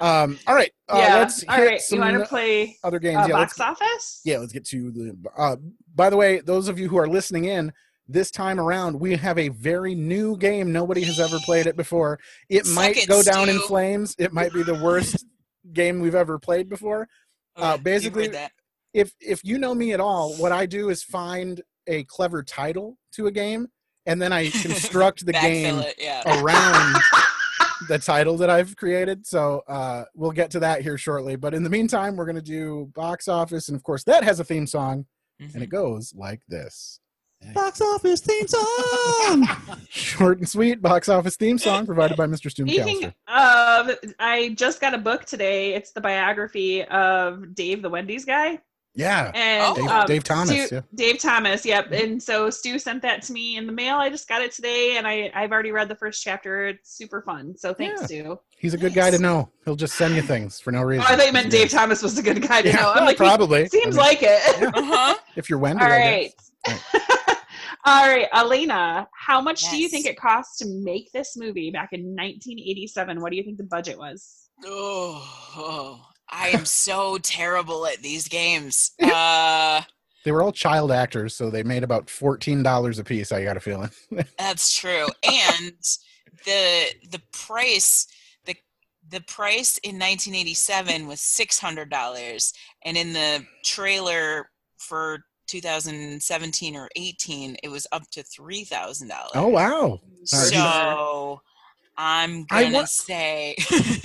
um, 0.00 0.38
all 0.46 0.54
right, 0.54 0.72
uh, 0.88 0.96
yeah. 0.96 1.16
let's 1.18 1.44
All 1.44 1.58
right. 1.58 1.80
You 1.90 2.00
want 2.00 2.18
to 2.18 2.24
play 2.24 2.78
other 2.82 2.98
games. 2.98 3.18
uh, 3.18 3.26
yeah, 3.28 3.38
let's, 3.38 3.56
box 3.58 3.80
office? 3.82 4.20
yeah, 4.24 4.38
let's 4.38 4.52
get 4.52 4.64
to 4.68 4.90
the. 4.90 5.16
Uh, 5.36 5.56
by 5.94 6.08
the 6.08 6.16
way, 6.16 6.40
those 6.40 6.68
of 6.68 6.78
you 6.78 6.88
who 6.88 6.96
are 6.96 7.06
listening 7.06 7.44
in, 7.44 7.72
this 8.08 8.30
time 8.30 8.58
around 8.58 8.98
we 8.98 9.16
have 9.16 9.38
a 9.38 9.48
very 9.48 9.94
new 9.94 10.36
game. 10.38 10.72
Nobody 10.72 11.02
has 11.02 11.20
ever 11.20 11.38
played 11.40 11.66
it 11.66 11.76
before. 11.76 12.18
It 12.48 12.66
Suck 12.66 12.74
might 12.74 12.96
it, 12.96 13.08
go 13.08 13.22
down 13.22 13.48
in 13.50 13.58
flames. 13.60 14.16
It 14.18 14.32
might 14.32 14.52
be 14.52 14.62
the 14.62 14.82
worst 14.82 15.24
game 15.72 16.00
we've 16.00 16.14
ever 16.14 16.38
played 16.38 16.68
before. 16.68 17.06
Uh, 17.54 17.76
basically. 17.76 18.30
If 18.94 19.12
if 19.20 19.42
you 19.44 19.58
know 19.58 19.74
me 19.74 19.92
at 19.92 20.00
all, 20.00 20.34
what 20.34 20.52
I 20.52 20.66
do 20.66 20.88
is 20.90 21.02
find 21.02 21.62
a 21.86 22.04
clever 22.04 22.42
title 22.42 22.98
to 23.14 23.26
a 23.26 23.30
game, 23.30 23.68
and 24.06 24.20
then 24.20 24.32
I 24.32 24.50
construct 24.50 25.26
the 25.26 25.32
game 25.48 25.78
it, 25.78 25.96
yeah. 25.98 26.22
around 26.42 26.96
the 27.88 27.98
title 27.98 28.36
that 28.38 28.50
I've 28.50 28.76
created. 28.76 29.26
So 29.26 29.62
uh, 29.68 30.04
we'll 30.14 30.30
get 30.32 30.50
to 30.52 30.60
that 30.60 30.82
here 30.82 30.98
shortly. 30.98 31.36
But 31.36 31.54
in 31.54 31.62
the 31.62 31.70
meantime, 31.70 32.16
we're 32.16 32.26
going 32.26 32.36
to 32.36 32.42
do 32.42 32.90
box 32.94 33.28
office, 33.28 33.68
and 33.68 33.76
of 33.76 33.82
course, 33.82 34.04
that 34.04 34.24
has 34.24 34.40
a 34.40 34.44
theme 34.44 34.66
song, 34.66 35.06
Mm-hmm. 35.40 35.54
and 35.54 35.62
it 35.64 35.70
goes 35.70 36.14
like 36.16 36.40
this. 36.46 37.00
Box 37.54 37.80
office 37.80 38.20
theme 38.20 38.46
song. 38.46 39.48
Short 39.88 40.38
and 40.38 40.48
sweet 40.48 40.80
box 40.80 41.08
office 41.08 41.34
theme 41.36 41.58
song 41.58 41.84
provided 41.86 42.16
by 42.16 42.26
Mr. 42.26 42.48
Stu 42.48 42.68
Speaking 42.68 43.06
of, 43.26 43.90
I 44.20 44.54
just 44.56 44.80
got 44.80 44.94
a 44.94 44.98
book 44.98 45.24
today. 45.24 45.74
It's 45.74 45.90
the 45.90 46.00
biography 46.00 46.84
of 46.84 47.52
Dave, 47.56 47.82
the 47.82 47.88
Wendy's 47.90 48.24
guy. 48.24 48.60
Yeah, 48.94 49.30
And 49.34 49.74
Dave, 49.76 49.88
um, 49.88 50.06
Dave 50.06 50.24
Thomas. 50.24 50.66
Stu- 50.66 50.74
yeah. 50.74 50.80
Dave 50.94 51.18
Thomas, 51.18 51.64
yep. 51.64 51.90
And 51.92 52.22
so 52.22 52.50
Stu 52.50 52.78
sent 52.78 53.00
that 53.02 53.22
to 53.22 53.32
me 53.32 53.56
in 53.56 53.66
the 53.66 53.72
mail. 53.72 53.96
I 53.96 54.10
just 54.10 54.28
got 54.28 54.42
it 54.42 54.52
today, 54.52 54.98
and 54.98 55.06
I 55.06 55.30
I've 55.34 55.50
already 55.50 55.72
read 55.72 55.88
the 55.88 55.94
first 55.94 56.22
chapter. 56.22 56.66
It's 56.66 56.94
super 56.96 57.22
fun. 57.22 57.56
So 57.56 57.72
thanks, 57.72 58.02
Yeah. 58.02 58.06
Stu. 58.06 58.38
He's 58.58 58.74
a 58.74 58.78
good 58.78 58.92
guy 58.94 59.10
to 59.10 59.18
know. 59.18 59.48
He'll 59.64 59.76
just 59.76 59.94
send 59.94 60.14
you 60.14 60.22
things 60.22 60.60
for 60.60 60.72
no 60.72 60.82
reason. 60.82 61.06
Oh, 61.08 61.12
I 61.12 61.16
thought 61.16 61.26
you 61.26 61.32
meant 61.32 61.46
Yeah. 61.46 61.60
Dave 61.60 61.70
Thomas 61.70 62.02
was 62.02 62.18
a 62.18 62.22
good 62.22 62.40
guy 62.46 62.60
to 62.62 62.68
Yeah, 62.68 62.76
know. 62.76 62.92
I'm 62.92 63.04
like, 63.06 63.16
probably. 63.16 63.66
Seems 63.68 63.86
I 63.86 63.88
mean, 63.88 63.96
like 63.98 64.18
it. 64.22 64.74
Uh-huh. 64.74 65.14
If 65.36 65.48
you're 65.48 65.58
Wendy, 65.58 65.82
All 65.84 65.90
I 65.90 65.96
right. 65.98 66.32
guess. 66.66 66.84
All 67.84 68.06
right, 68.06 68.28
Elena, 68.32 69.08
how 69.12 69.40
much 69.40 69.68
do 69.70 69.76
you 69.76 69.88
think 69.88 70.06
it 70.06 70.16
cost 70.16 70.58
to 70.60 70.66
make 70.84 71.10
this 71.12 71.36
movie 71.36 71.70
back 71.72 71.88
in 71.92 72.02
1987? 72.14 73.20
What 73.20 73.30
do 73.30 73.36
you 73.36 73.42
think 73.42 73.56
the 73.56 73.64
budget 73.64 73.98
was? 73.98 74.48
Oh, 74.64 75.50
oh, 75.56 76.00
I 76.28 76.48
am 76.48 76.64
so 76.64 77.18
terrible 77.18 77.86
at 77.86 78.02
these 78.02 78.28
games. 78.28 78.92
Uh, 79.02 79.82
They 80.24 80.32
were 80.32 80.42
all 80.42 80.52
child 80.52 80.92
actors, 80.92 81.34
so 81.34 81.50
they 81.50 81.62
made 81.62 81.82
about 81.84 82.08
fourteen 82.08 82.62
dollars 82.62 82.98
a 82.98 83.04
piece. 83.04 83.32
I 83.32 83.42
got 83.44 83.56
a 83.56 83.60
feeling. 83.60 83.90
that's 84.38 84.74
true. 84.74 85.06
And 85.24 85.72
the 86.44 86.86
the 87.10 87.20
price 87.32 88.06
the 88.44 88.54
the 89.10 89.20
price 89.22 89.78
in 89.78 89.96
1987 89.96 91.06
was 91.06 91.20
six 91.20 91.58
hundred 91.58 91.90
dollars, 91.90 92.52
and 92.84 92.96
in 92.96 93.12
the 93.12 93.44
trailer 93.64 94.48
for 94.78 95.24
2017 95.48 96.76
or 96.76 96.88
18, 96.96 97.56
it 97.62 97.68
was 97.68 97.86
up 97.92 98.02
to 98.12 98.22
three 98.22 98.64
thousand 98.64 99.08
dollars. 99.08 99.32
oh 99.34 99.48
wow! 99.48 100.00
So 100.24 101.40
I'm 101.98 102.44
gonna 102.44 102.72
wa- 102.72 102.84
say 102.86 103.56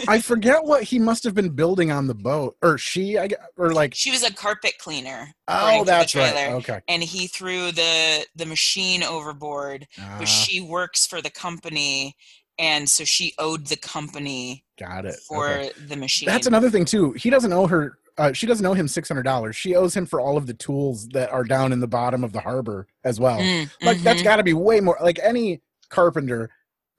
I 0.07 0.19
forget 0.21 0.63
what 0.63 0.83
he 0.83 0.99
must 0.99 1.23
have 1.23 1.33
been 1.33 1.49
building 1.49 1.91
on 1.91 2.07
the 2.07 2.13
boat, 2.15 2.57
or 2.61 2.77
she, 2.77 3.17
I 3.17 3.29
or 3.57 3.73
like. 3.73 3.93
she 3.95 4.11
was 4.11 4.23
a 4.23 4.33
carpet 4.33 4.73
cleaner. 4.79 5.29
Oh, 5.47 5.83
that's 5.85 6.13
right. 6.15 6.51
Okay. 6.53 6.81
And 6.88 7.01
he 7.01 7.27
threw 7.27 7.71
the 7.71 8.25
the 8.35 8.45
machine 8.45 9.03
overboard, 9.03 9.88
Ah, 9.99 10.15
but 10.19 10.27
she 10.27 10.59
works 10.61 11.05
for 11.07 11.21
the 11.21 11.29
company, 11.29 12.15
and 12.59 12.89
so 12.89 13.03
she 13.05 13.33
owed 13.39 13.67
the 13.67 13.77
company 13.77 14.65
got 14.77 15.05
it. 15.05 15.15
for 15.27 15.47
Okay. 15.49 15.71
the 15.88 15.95
machine. 15.95 16.27
That's 16.27 16.47
another 16.47 16.69
thing 16.69 16.85
too. 16.85 17.13
He 17.13 17.29
doesn't 17.29 17.53
owe 17.53 17.67
her. 17.67 17.97
Uh, 18.17 18.33
she 18.33 18.47
doesn't 18.47 18.65
owe 18.65 18.73
him 18.73 18.88
six 18.88 19.07
hundred 19.07 19.23
dollars. 19.23 19.55
She 19.55 19.75
owes 19.75 19.95
him 19.95 20.05
for 20.05 20.19
all 20.19 20.38
of 20.38 20.47
the 20.47 20.53
tools 20.55 21.07
that 21.09 21.31
are 21.31 21.43
down 21.43 21.71
in 21.71 21.79
the 21.79 21.88
bottom 21.88 22.23
of 22.23 22.33
the 22.33 22.39
harbor 22.41 22.88
as 23.03 23.19
well. 23.19 23.39
Mm, 23.39 23.69
Like 23.81 23.99
that's 23.99 24.21
mhm. 24.21 24.25
got 24.25 24.35
to 24.38 24.43
be 24.43 24.53
way 24.53 24.79
more. 24.81 24.97
Like 25.01 25.19
any 25.23 25.61
carpenter 25.89 26.49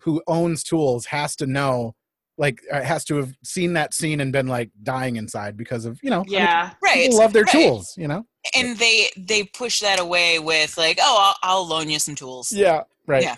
who 0.00 0.22
owns 0.26 0.62
tools 0.62 1.06
has 1.06 1.36
to 1.36 1.46
know. 1.46 1.94
Like 2.40 2.60
uh, 2.72 2.82
has 2.82 3.04
to 3.06 3.16
have 3.16 3.34
seen 3.42 3.72
that 3.72 3.92
scene 3.92 4.20
and 4.20 4.32
been 4.32 4.46
like 4.46 4.70
dying 4.84 5.16
inside 5.16 5.56
because 5.56 5.84
of 5.84 5.98
you 6.04 6.10
know. 6.10 6.20
I 6.20 6.24
mean, 6.24 6.32
Yeah. 6.34 6.70
right. 6.80 6.94
people 6.94 7.18
love 7.18 7.32
their 7.32 7.42
right. 7.42 7.50
tools. 7.52 7.94
You 7.98 8.06
know. 8.06 8.24
and 8.54 8.78
they 8.78 9.08
they 9.16 9.42
push 9.42 9.80
that 9.80 9.98
away 9.98 10.38
with 10.38 10.78
like, 10.78 10.98
oh, 11.02 11.34
I'll, 11.42 11.58
I'll 11.58 11.66
loan 11.66 11.90
you 11.90 11.98
some 11.98 12.14
tools. 12.14 12.52
Yeah. 12.52 12.82
Right. 13.08 13.24
Yeah. 13.24 13.34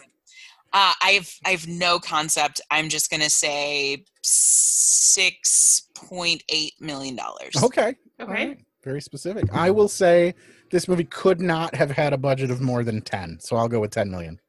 Uh, 0.74 0.92
I've 1.02 1.34
I've 1.46 1.66
no 1.66 1.98
concept. 1.98 2.60
I'm 2.70 2.90
just 2.90 3.10
gonna 3.10 3.30
say 3.30 4.04
six 4.22 5.88
point 5.94 6.42
eight 6.50 6.74
million 6.80 7.16
dollars. 7.16 7.52
Okay. 7.62 7.88
Okay. 7.88 7.96
All 8.20 8.26
right. 8.26 8.58
Very 8.84 9.00
specific. 9.00 9.44
I 9.52 9.70
will 9.70 9.88
say 9.88 10.34
this 10.70 10.88
movie 10.88 11.04
could 11.04 11.40
not 11.40 11.74
have 11.74 11.90
had 11.90 12.12
a 12.12 12.18
budget 12.18 12.50
of 12.50 12.60
more 12.60 12.82
than 12.84 13.00
10. 13.02 13.38
So 13.40 13.56
I'll 13.56 13.68
go 13.68 13.80
with 13.80 13.90
10 13.90 14.10
million. 14.10 14.40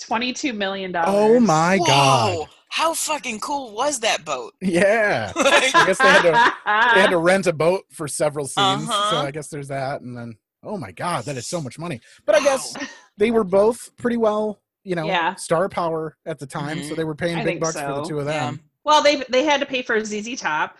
$22 0.00 0.54
million. 0.56 0.92
Oh 0.96 1.40
my 1.40 1.78
Whoa! 1.78 1.84
god. 1.86 2.48
How 2.68 2.94
fucking 2.94 3.40
cool 3.40 3.74
was 3.74 4.00
that 4.00 4.24
boat? 4.24 4.54
Yeah. 4.62 5.32
Like, 5.36 5.46
I 5.74 5.86
guess 5.86 5.98
they 5.98 6.08
had 6.08 6.22
to 6.22 6.52
they 6.94 7.00
had 7.00 7.10
to 7.10 7.18
rent 7.30 7.46
a 7.46 7.52
boat 7.52 7.82
for 7.92 8.06
several 8.08 8.46
scenes. 8.46 8.86
So 8.88 9.16
Uh-huh. 9.16 9.26
I 9.26 9.30
guess 9.30 9.48
there's 9.48 9.68
that 9.68 10.02
and 10.02 10.16
then 10.16 10.36
oh 10.62 10.76
my 10.76 10.92
god, 10.92 11.24
that 11.24 11.36
is 11.36 11.46
so 11.46 11.60
much 11.60 11.78
money. 11.78 12.00
But 12.26 12.36
I 12.36 12.40
guess 12.40 12.76
they 13.16 13.30
were 13.30 13.44
both 13.44 13.90
pretty 13.96 14.16
well, 14.16 14.60
you 14.84 14.94
know, 14.94 15.06
Yeah. 15.06 15.34
star 15.34 15.68
power 15.68 16.16
at 16.26 16.38
the 16.38 16.46
time, 16.46 16.82
so 16.82 16.92
Mhm. 16.92 16.96
they 16.96 17.04
were 17.04 17.14
paying 17.14 17.36
I 17.38 17.44
big 17.44 17.54
think 17.54 17.60
bucks 17.60 17.80
for 17.80 17.94
the 17.94 18.04
two 18.06 18.18
of 18.20 18.26
Yeah. 18.26 18.46
them. 18.46 18.60
Well, 18.84 19.02
they 19.02 19.16
they 19.28 19.44
had 19.44 19.60
to 19.60 19.66
pay 19.66 19.82
for 19.82 20.02
ZZ 20.04 20.36
Top 20.40 20.76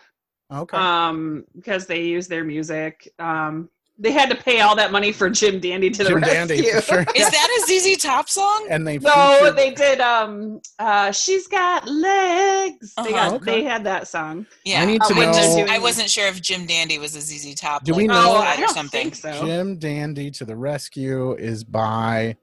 Okay. 0.53 0.77
um, 0.77 1.45
because 1.55 1.85
they 1.87 2.01
use 2.03 2.27
their 2.27 2.43
music. 2.43 3.07
Um, 3.19 3.69
they 4.01 4.11
had 4.11 4.29
to 4.31 4.35
pay 4.35 4.61
all 4.61 4.75
that 4.75 4.91
money 4.91 5.11
for 5.11 5.29
Jim 5.29 5.59
Dandy 5.59 5.89
to 5.91 6.03
the 6.03 6.09
Jim 6.09 6.17
rescue. 6.21 6.33
Dandy 6.33 6.63
for 6.71 6.81
sure. 6.81 7.05
Is 7.15 7.29
that 7.29 7.49
a 7.61 7.67
ZZ 7.67 7.97
Top 8.01 8.27
song? 8.29 8.67
and 8.69 8.85
they 8.87 8.97
No, 8.97 9.37
featured- 9.39 9.55
they 9.55 9.71
did. 9.71 10.01
Um, 10.01 10.59
uh, 10.79 11.11
she's 11.11 11.47
got 11.47 11.87
legs. 11.87 12.93
They 12.95 13.01
Uh-huh. 13.03 13.11
got. 13.11 13.33
Okay. 13.35 13.45
They 13.45 13.63
had 13.63 13.83
that 13.83 14.07
song. 14.07 14.47
Yeah, 14.65 14.81
I 14.81 14.85
need 14.85 15.01
to 15.03 15.13
I 15.13 15.25
just- 15.33 15.55
know- 15.57 15.65
I 15.69 15.77
wasn't 15.77 16.09
sure 16.09 16.27
if 16.27 16.41
Jim 16.41 16.65
Dandy 16.65 16.97
was 16.97 17.15
a 17.15 17.21
ZZ 17.21 17.53
Top. 17.55 17.83
Do 17.83 17.93
we 17.93 18.07
like, 18.07 18.15
know- 18.17 18.37
Oh, 18.37 18.41
guy 18.41 18.51
I 18.51 18.55
or 18.55 18.57
don't 18.61 18.73
something? 18.73 19.11
think 19.11 19.15
so. 19.15 19.45
Jim 19.45 19.77
Dandy 19.77 20.31
to 20.31 20.45
the 20.45 20.55
rescue 20.55 21.33
is 21.33 21.63
by 21.63 22.35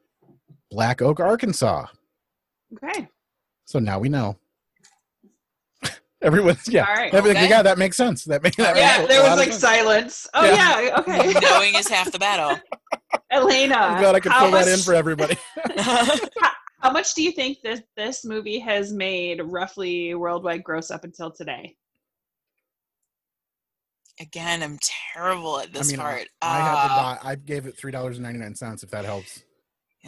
Black 0.70 1.02
Oak, 1.02 1.18
Arkansas. 1.18 1.86
Okay. 2.74 3.08
So 3.64 3.78
now 3.80 3.98
we 3.98 4.08
know. 4.08 4.36
Everyone's 6.20 6.66
yeah. 6.68 6.84
All 6.88 6.94
right. 6.94 7.14
Everything, 7.14 7.42
Okay. 7.44 7.48
yeah, 7.50 7.62
that 7.62 7.78
makes 7.78 7.96
sense. 7.96 8.24
That 8.24 8.42
makes 8.42 8.56
that 8.56 8.76
Yeah, 8.76 8.98
makes 8.98 9.08
there 9.08 9.22
lot 9.22 9.38
was 9.38 9.46
of 9.46 9.52
like 9.52 9.60
silence. 9.60 10.26
Oh 10.34 10.44
Yeah. 10.44 10.80
yeah. 10.80 10.98
Okay. 10.98 11.40
Knowing 11.42 11.74
is 11.76 11.88
half 11.88 12.10
the 12.10 12.18
battle. 12.18 12.58
Elena, 13.30 13.76
I'm 13.76 14.00
glad 14.02 14.14
I 14.16 14.20
could 14.20 14.32
how 14.32 14.40
fill 14.42 14.50
much, 14.50 14.64
that 14.64 14.72
in 14.74 14.80
for 14.80 14.94
everybody. 14.94 15.36
How 16.80 16.92
much 16.92 17.14
do 17.14 17.22
you 17.24 17.32
think 17.32 17.58
this 17.62 17.80
this 17.96 18.24
movie 18.24 18.58
has 18.60 18.92
made 18.92 19.40
roughly 19.42 20.14
worldwide 20.14 20.62
gross 20.62 20.90
up 20.92 21.02
until 21.04 21.30
today? 21.30 21.74
Again, 24.20 24.62
I'm 24.62 24.78
terrible 25.14 25.58
at 25.60 25.72
this 25.72 25.88
I 25.88 25.90
mean, 25.90 26.00
part. 26.00 26.28
I 26.42 26.58
had 26.58 26.72
to 26.72 26.92
Uh, 26.92 26.96
buy. 26.96 27.18
I 27.30 27.34
gave 27.36 27.66
it 27.66 27.76
three 27.76 27.92
dollars 27.92 28.16
and 28.18 28.24
ninety 28.24 28.38
nine 28.40 28.54
cents. 28.54 28.82
If 28.82 28.90
that 28.90 29.04
helps, 29.04 29.42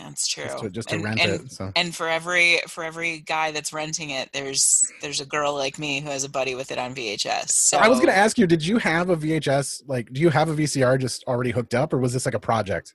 It's 0.09 0.27
true. 0.27 0.45
just 0.45 0.59
to, 0.59 0.71
just 0.71 0.89
to 0.89 0.95
and, 0.97 1.05
rent 1.05 1.21
and, 1.21 1.33
it. 1.33 1.53
So 1.53 1.73
and 1.77 1.95
for 1.95 2.09
every 2.09 2.61
for 2.69 2.85
every 2.85 3.21
guy 3.21 3.51
that's 3.51 3.73
renting 3.73 4.11
it, 4.11 4.31
there's 4.33 4.85
there's 5.03 5.21
a 5.21 5.27
girl 5.27 5.55
like 5.55 5.79
me 5.79 6.01
who 6.01 6.11
has 6.11 6.25
a 6.25 6.29
buddy 6.29 6.55
with 6.55 6.71
it 6.71 6.79
on 6.79 6.95
VHS. 6.95 7.51
So 7.51 7.79
I 7.79 7.89
was 7.89 7.99
going 7.99 8.11
to 8.11 8.17
ask 8.17 8.39
you, 8.39 8.47
did 8.47 8.65
you 8.65 8.79
have 8.79 9.11
a 9.11 9.17
VHS? 9.17 9.83
Like, 9.87 10.13
do 10.13 10.21
you 10.21 10.31
have 10.31 10.49
a 10.49 10.55
VCR 10.55 11.01
just 11.01 11.25
already 11.25 11.51
hooked 11.51 11.75
up, 11.75 11.93
or 11.93 11.99
was 11.99 12.13
this 12.13 12.27
like 12.27 12.35
a 12.35 12.41
project? 12.41 12.95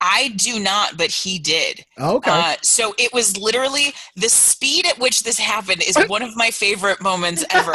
I 0.00 0.28
do 0.36 0.60
not, 0.60 0.96
but 0.96 1.10
he 1.10 1.38
did. 1.38 1.84
Okay. 1.98 2.30
Uh, 2.30 2.56
so 2.62 2.94
it 2.98 3.12
was 3.12 3.36
literally 3.36 3.94
the 4.14 4.28
speed 4.28 4.86
at 4.86 4.98
which 4.98 5.22
this 5.22 5.38
happened 5.38 5.82
is 5.82 5.96
one 6.08 6.22
of 6.22 6.36
my 6.36 6.50
favorite 6.50 7.00
moments 7.00 7.44
ever. 7.50 7.74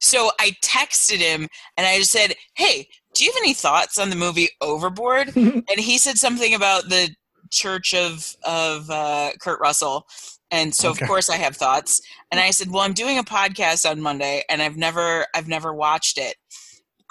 so 0.00 0.30
I 0.38 0.52
texted 0.64 1.18
him 1.18 1.48
and 1.76 1.86
I 1.86 1.98
just 1.98 2.12
said, 2.12 2.34
"Hey, 2.54 2.88
do 3.14 3.24
you 3.24 3.30
have 3.30 3.42
any 3.42 3.54
thoughts 3.54 3.98
on 3.98 4.10
the 4.10 4.16
movie 4.16 4.48
Overboard?" 4.60 5.32
and 5.36 5.78
he 5.78 5.98
said 5.98 6.16
something 6.16 6.54
about 6.54 6.88
the 6.88 7.14
Church 7.50 7.94
of 7.94 8.36
of 8.44 8.90
uh, 8.90 9.30
Kurt 9.40 9.60
Russell. 9.60 10.06
And 10.52 10.74
so 10.74 10.90
Okay. 10.90 11.04
of 11.04 11.08
course 11.08 11.30
I 11.30 11.36
have 11.36 11.56
thoughts. 11.56 12.00
And 12.30 12.40
I 12.40 12.50
said, 12.50 12.70
"Well, 12.70 12.82
I'm 12.82 12.92
doing 12.92 13.18
a 13.18 13.22
podcast 13.24 13.88
on 13.88 14.00
Monday 14.00 14.42
and 14.48 14.60
I've 14.62 14.76
never 14.76 15.26
I've 15.34 15.48
never 15.48 15.72
watched 15.74 16.18
it." 16.18 16.36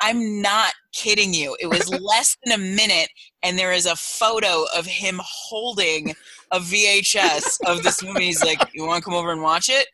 I'm 0.02 0.42
not 0.42 0.72
kidding 0.94 1.34
you. 1.34 1.58
It 1.60 1.68
was 1.68 1.90
less 2.02 2.38
than 2.44 2.54
a 2.54 2.58
minute, 2.58 3.10
and 3.44 3.60
there 3.60 3.74
is 3.74 3.86
a 3.86 3.96
photo 3.96 4.66
of 4.76 4.86
him 4.86 5.20
holding 5.24 6.16
a 6.52 6.60
VHS 6.60 7.60
of 7.66 7.84
this 7.84 8.02
movie. 8.04 8.26
He's 8.26 8.44
like, 8.44 8.60
"You 8.74 8.86
want 8.86 9.04
to 9.04 9.06
come 9.10 9.14
over 9.18 9.32
and 9.32 9.42
watch 9.42 9.70
it?" 9.70 9.88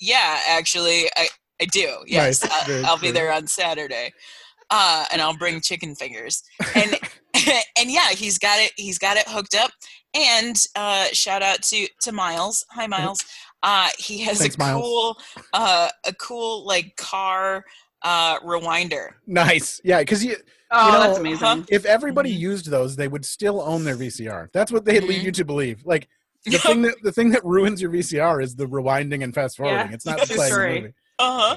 Yeah, 0.00 0.40
actually, 0.48 1.06
I 1.16 1.28
I 1.60 1.64
do. 1.66 1.98
Yes, 2.06 2.42
Nice. 2.42 2.52
I'll, 2.52 2.86
I'll 2.86 2.98
be 2.98 3.10
there 3.10 3.32
on 3.32 3.46
Saturday, 3.46 4.12
uh, 4.70 5.04
and 5.12 5.20
I'll 5.20 5.36
bring 5.36 5.60
chicken 5.60 5.94
fingers. 5.94 6.42
And 6.74 6.98
and 7.78 7.90
yeah, 7.90 8.08
he's 8.10 8.38
got 8.38 8.58
it. 8.58 8.72
He's 8.76 8.98
got 8.98 9.16
it 9.16 9.24
hooked 9.28 9.54
up, 9.54 9.70
And 10.14 10.56
uh, 10.74 11.06
shout 11.12 11.42
out 11.42 11.62
to 11.64 11.86
to 12.02 12.12
Miles. 12.12 12.64
Hi, 12.70 12.86
Miles. 12.86 13.24
Uh, 13.62 13.88
he 13.98 14.18
has 14.24 14.38
Thanks, 14.38 14.56
a 14.56 14.58
Miles. 14.58 14.82
cool, 14.82 15.16
uh, 15.52 15.88
a 16.06 16.12
cool 16.14 16.66
like 16.66 16.96
car 16.96 17.64
uh, 18.02 18.38
rewinder. 18.40 19.10
Nice. 19.26 19.80
Yeah, 19.84 19.98
because 20.00 20.24
you. 20.24 20.36
Oh, 20.70 20.86
you 20.86 20.92
know, 20.92 21.00
that's 21.00 21.18
amazing. 21.18 21.66
If 21.70 21.84
everybody 21.86 22.30
Mm-hmm. 22.30 22.40
used 22.42 22.70
those, 22.70 22.94
they 22.96 23.08
would 23.08 23.24
still 23.24 23.60
own 23.62 23.84
their 23.84 23.96
VCR. 23.96 24.48
That's 24.52 24.70
what 24.70 24.84
they 24.84 25.00
lead 25.00 25.22
Mhm. 25.22 25.24
you 25.24 25.32
to 25.32 25.44
believe. 25.44 25.80
Like 25.86 26.08
the 26.44 26.58
thing 26.58 26.82
that 26.82 26.94
the 27.02 27.12
thing 27.12 27.30
that 27.30 27.44
ruins 27.44 27.80
your 27.80 27.90
VCR 27.90 28.42
is 28.42 28.54
the 28.56 28.66
rewinding 28.66 29.22
and 29.24 29.34
fast 29.34 29.56
forwarding. 29.56 29.88
Yeah, 29.88 29.94
it's 29.94 30.04
not 30.06 30.18
true 30.18 30.36
playing 30.36 30.50
the 30.50 30.54
story. 30.54 30.80
movie. 30.80 30.94
Uh 31.18 31.38
huh. 31.40 31.56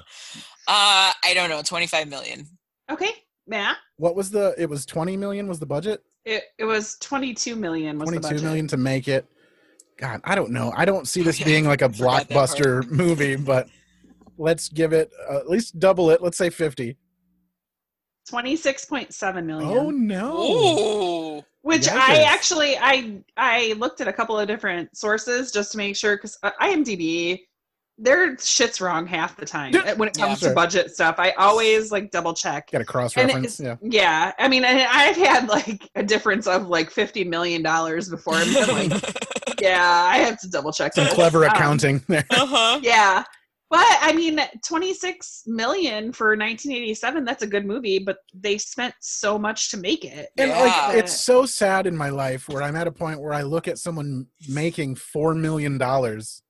Uh, 0.68 1.12
I 1.26 1.34
don't 1.34 1.49
know, 1.49 1.62
twenty 1.62 1.88
five 1.88 2.07
million. 2.07 2.45
Okay, 2.89 3.11
Matt. 3.47 3.77
What 3.97 4.15
was 4.15 4.32
the? 4.32 4.55
It 4.57 4.69
was 4.69 4.86
twenty 4.86 5.17
million. 5.17 5.47
Was 5.47 5.59
the 5.59 5.65
budget? 5.65 6.03
It, 6.23 6.43
it 6.59 6.65
was 6.65 6.97
22 6.99 7.55
million 7.55 7.97
was 7.97 8.07
the 8.07 8.19
Twenty-two 8.19 8.36
budget. 8.36 8.43
million 8.43 8.67
to 8.67 8.77
make 8.77 9.07
it. 9.07 9.25
God, 9.97 10.21
I 10.23 10.36
don't 10.36 10.51
know. 10.51 10.71
I 10.75 10.86
don't 10.86 11.07
see 11.07 11.23
this 11.23 11.39
being 11.43 11.65
like 11.65 11.82
a 11.82 11.89
forgot 11.91 12.27
that 12.27 12.34
part. 12.36 12.49
blockbuster 12.51 12.88
movie, 12.91 13.36
but 13.36 13.67
let's 14.38 14.69
give 14.69 14.93
it 14.93 15.11
uh, 15.29 15.38
at 15.38 15.49
least 15.49 15.79
double 15.79 16.11
it. 16.11 16.21
Let's 16.21 16.38
say 16.38 16.49
fifty. 16.49 16.97
26.7 18.32 19.45
million. 19.45 19.69
Oh 19.77 19.89
no! 19.89 21.38
Ooh. 21.39 21.43
Which 21.63 21.89
I 21.89 22.21
actually 22.23 22.77
I 22.77 23.21
I 23.38 23.73
looked 23.77 23.99
at 24.01 24.07
a 24.07 24.13
couple 24.13 24.38
of 24.38 24.47
different 24.47 24.95
sources 24.95 25.51
just 25.51 25.71
to 25.71 25.77
make 25.77 25.95
sure 25.95 26.15
because 26.17 26.38
IMDb 26.43 27.39
their 28.04 28.36
shit's 28.39 28.82
wrong 28.82 29.06
half 29.06 29.38
the 29.38 29.45
time 29.45 29.74
Yeah. 29.74 29.93
when 29.93 30.10
it 30.10 30.18
Yeah. 30.18 30.26
comes 30.28 30.39
Sure. 30.39 30.49
to 30.49 30.56
budget 30.56 30.91
stuff. 30.91 31.16
I 31.20 31.32
always 31.32 31.91
like 31.91 32.10
double 32.10 32.34
check. 32.34 32.72
Got 32.72 32.82
a 32.82 32.86
cross 32.86 33.16
reference. 33.16 33.60
Yeah. 33.60 33.76
Yeah, 33.82 34.32
I 34.39 34.47
mean, 34.47 34.66
and 34.66 34.80
I've 34.80 35.16
had 35.16 35.47
like 35.47 35.88
a 35.95 36.02
difference 36.04 36.47
of 36.47 36.68
like 36.68 36.89
fifty 36.89 37.24
million 37.24 37.62
dollars 37.62 38.10
before. 38.10 38.34
I'm 38.36 38.54
like, 38.89 38.91
yeah, 39.62 40.08
I 40.12 40.18
have 40.18 40.39
to 40.41 40.49
double 40.49 40.72
check. 40.74 40.93
Some 40.95 41.06
this. 41.06 41.14
clever 41.14 41.45
Um, 41.45 41.52
accounting 41.52 42.04
there. 42.08 42.26
Uh 42.32 42.45
huh. 42.47 42.80
yeah, 42.82 43.24
but 43.70 43.86
I 44.02 44.14
mean, 44.14 44.39
twenty 44.68 44.93
six 44.95 45.43
million 45.45 46.12
for 46.12 46.30
1987. 46.36 47.24
That's 47.24 47.43
a 47.43 47.47
good 47.47 47.66
movie, 47.66 47.99
but 47.99 48.18
they 48.34 48.58
spent 48.58 48.95
so 48.99 49.38
much 49.38 49.70
to 49.72 49.78
make 49.78 50.04
it. 50.06 50.30
And 50.38 50.49
Yeah. 50.49 50.60
like 50.88 50.97
it's 50.97 51.20
so 51.20 51.45
sad 51.45 51.86
in 51.86 51.95
my 51.95 52.10
life 52.10 52.49
where 52.49 52.64
I'm 52.64 52.76
at 52.76 52.88
a 52.88 52.91
point 52.91 53.22
where 53.22 53.34
I 53.34 53.43
look 53.43 53.68
at 53.68 53.78
someone 53.78 54.26
making 54.49 54.95
four 54.95 55.36
million 55.36 55.78
dollars 55.78 56.41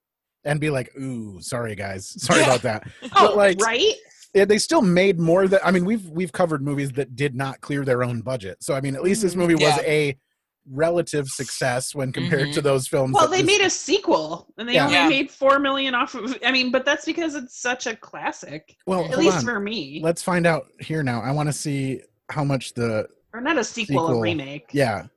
and 0.46 0.60
be 0.60 0.70
like, 0.70 0.92
"Ooh, 0.98 1.39
sorry 1.42 1.76
guys, 1.76 2.08
sorry 2.24 2.39
Yeah. 2.42 2.48
about 2.48 2.62
that." 2.64 2.84
oh, 3.04 3.10
but, 3.28 3.38
like, 3.38 3.60
right? 3.62 3.94
Yeah, 4.34 4.46
they 4.46 4.58
still 4.60 4.82
made 4.82 5.20
more 5.20 5.48
that 5.48 5.66
I 5.66 5.72
mean, 5.72 5.84
we've 5.86 6.08
we've 6.10 6.32
covered 6.32 6.62
movies 6.62 6.92
that 6.94 7.16
did 7.16 7.36
not 7.36 7.60
clear 7.62 7.84
their 7.84 8.04
own 8.04 8.22
budget. 8.22 8.64
So 8.64 8.74
I 8.74 8.82
mean, 8.82 8.96
at 8.96 9.04
least 9.04 9.22
this 9.22 9.34
Mhm. 9.34 9.38
movie 9.38 9.56
was 9.56 9.78
a 9.80 10.16
relative 10.70 11.28
success 11.28 11.96
when 11.96 12.12
compared 12.12 12.54
to 12.54 12.62
those 12.62 12.88
films. 12.88 13.14
Well, 13.16 13.28
they 13.28 13.38
just- 13.38 13.48
made 13.48 13.62
a 13.62 13.70
sequel, 13.70 14.48
and 14.58 14.70
they 14.70 14.74
Yeah. 14.76 14.84
only 14.86 14.94
Yeah. 14.96 15.10
made 15.10 15.32
four 15.32 15.60
million 15.60 15.96
off 15.96 16.14
of. 16.16 16.38
I 16.46 16.52
mean, 16.52 16.72
but 16.72 16.86
that's 16.86 17.04
because 17.04 17.36
it's 17.36 17.60
such 17.60 17.88
a 17.88 17.96
classic, 17.96 18.76
well. 18.86 19.04
at 19.12 19.18
least 19.18 19.38
on. 19.39 19.44
for 19.44 19.60
me. 19.60 20.00
Let's 20.04 20.22
find 20.22 20.46
out 20.46 20.68
here 20.80 21.02
now. 21.04 21.20
I 21.22 21.32
want 21.32 21.50
to 21.50 21.54
see 21.54 22.02
how 22.30 22.44
much 22.44 22.74
the 22.74 23.08
or 23.34 23.42
not 23.42 23.58
a 23.58 23.64
sequel, 23.64 24.08
sequel- 24.08 24.18
a 24.20 24.22
remake. 24.22 24.68
yeah. 24.72 25.08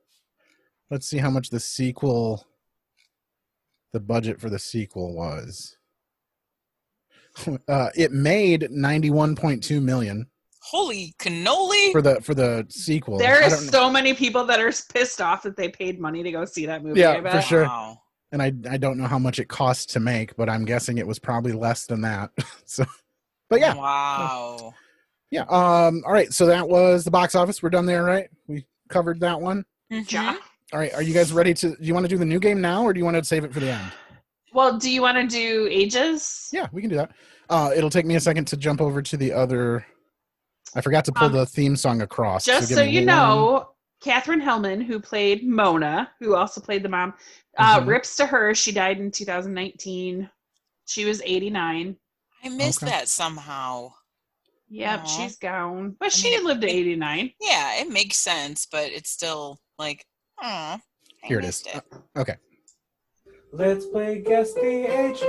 Let's 0.91 1.07
see 1.07 1.17
how 1.19 1.29
much 1.29 1.49
the 1.51 1.59
sequel, 1.59 2.45
the 3.95 3.99
budget 4.01 4.41
for 4.41 4.49
the 4.49 4.59
sequel 4.59 5.15
was. 5.15 5.77
Uh, 7.67 7.89
it 7.97 8.13
made 8.13 8.67
ninety 8.71 9.09
one 9.09 9.35
point 9.35 9.61
two 9.61 9.81
million 9.81 10.25
Holy 10.61 11.13
cannoli! 11.19 11.91
for 11.91 12.01
the 12.01 12.21
for 12.21 12.33
the 12.33 12.65
sequel. 12.69 13.17
There 13.17 13.43
are 13.43 13.49
so 13.49 13.89
many 13.89 14.13
people 14.13 14.45
that 14.45 14.61
are 14.61 14.71
pissed 14.93 15.19
off 15.19 15.43
that 15.43 15.57
they 15.57 15.67
paid 15.67 15.99
money 15.99 16.23
to 16.23 16.31
go 16.31 16.45
see 16.45 16.65
that 16.65 16.81
movie. 16.81 17.01
Yeah, 17.01 17.19
for 17.29 17.41
sure. 17.41 17.63
Wow. 17.65 17.99
and 18.31 18.41
I 18.41 18.53
I 18.69 18.77
don't 18.77 18.97
know 18.97 19.05
how 19.07 19.19
much 19.19 19.37
it 19.39 19.49
cost 19.49 19.89
to 19.91 19.99
make, 19.99 20.33
but 20.37 20.49
I'm 20.49 20.63
guessing 20.63 20.97
it 20.97 21.05
was 21.05 21.19
probably 21.19 21.51
less 21.51 21.85
than 21.85 21.99
that. 22.01 22.31
so, 22.65 22.85
but 23.49 23.59
yeah, 23.59 23.75
Wow. 23.75 24.73
yeah. 25.29 25.41
Um. 25.49 26.03
All 26.05 26.13
right. 26.13 26.31
So 26.31 26.45
that 26.45 26.69
was 26.69 27.03
the 27.03 27.11
box 27.11 27.35
office. 27.35 27.61
We're 27.61 27.69
done 27.69 27.85
there, 27.85 28.03
right? 28.05 28.29
We 28.47 28.65
covered 28.87 29.19
that 29.19 29.41
one. 29.41 29.65
Mhm. 29.91 30.09
Ja. 30.09 30.35
All 30.75 30.81
right. 30.81 30.93
Are 30.93 31.01
you 31.01 31.13
guys 31.13 31.31
ready 31.31 31.53
to? 31.53 31.69
Do 31.69 31.77
you 31.79 31.93
want 31.93 32.03
to 32.03 32.09
do 32.09 32.17
the 32.17 32.25
new 32.25 32.37
game 32.37 32.59
now, 32.59 32.83
or 32.83 32.91
do 32.91 32.97
you 32.97 33.05
want 33.05 33.15
to 33.15 33.23
save 33.23 33.45
it 33.45 33.53
for 33.53 33.61
the 33.61 33.71
end? 33.71 33.91
Well, 34.53 34.77
do 34.77 34.89
you 34.91 35.01
want 35.01 35.15
to 35.17 35.25
do 35.25 35.69
ages? 35.71 36.49
Yeah, 36.51 36.67
we 36.73 36.81
can 36.81 36.89
do 36.89 36.97
that. 36.97 37.11
Uh, 37.49 37.71
it'll 37.73 37.89
take 37.89 38.05
me 38.05 38.15
a 38.15 38.19
second 38.19 38.43
to 38.47 38.57
jump 38.57 38.81
over 38.81 39.01
to 39.01 39.15
the 39.15 39.31
other. 39.31 39.85
I 40.75 40.81
forgot 40.81 41.05
to 41.05 41.13
pull 41.13 41.27
Um, 41.27 41.31
the 41.31 41.45
theme 41.45 41.77
song 41.77 42.01
across. 42.01 42.43
Just 42.43 42.67
give 42.67 42.77
so 42.79 42.83
you 42.83 42.99
one- 42.99 43.05
know, 43.05 43.69
Katherine 44.03 44.41
Helmond, 44.41 44.83
who 44.85 44.99
played 44.99 45.47
Mona, 45.47 46.11
who 46.19 46.35
also 46.35 46.59
played 46.59 46.83
the 46.83 46.89
mom, 46.89 47.13
uh, 47.57 47.79
Mhm. 47.79 47.87
rips 47.87 48.17
to 48.17 48.25
her. 48.25 48.53
She 48.53 48.73
died 48.73 48.99
in 48.99 49.11
2019. 49.11 50.29
She 50.87 51.05
was 51.05 51.21
89. 51.23 51.95
I 52.43 52.49
missed 52.49 52.83
Okay. 52.83 52.91
that 52.91 53.07
somehow. 53.07 53.93
Yep, 54.67 55.03
Aw. 55.03 55.05
she's 55.05 55.37
gone. 55.37 55.95
But 55.97 56.07
I 56.07 56.09
she 56.09 56.31
mean, 56.31 56.39
it- 56.39 56.45
lived 56.45 56.61
to 56.63 56.67
89. 56.69 57.31
Yeah, 57.39 57.75
it 57.75 57.89
makes 57.89 58.17
sense, 58.17 58.67
but 58.69 58.91
it's 58.91 59.09
still 59.09 59.57
like, 59.79 60.05
Here 60.41 61.39
it 61.39 61.45
is. 61.45 61.63
Uh, 61.73 61.79
okay. 62.17 62.35
Let's 63.51 63.85
play 63.85 64.21
guess 64.21 64.53
the 64.53 64.85
age. 64.85 65.23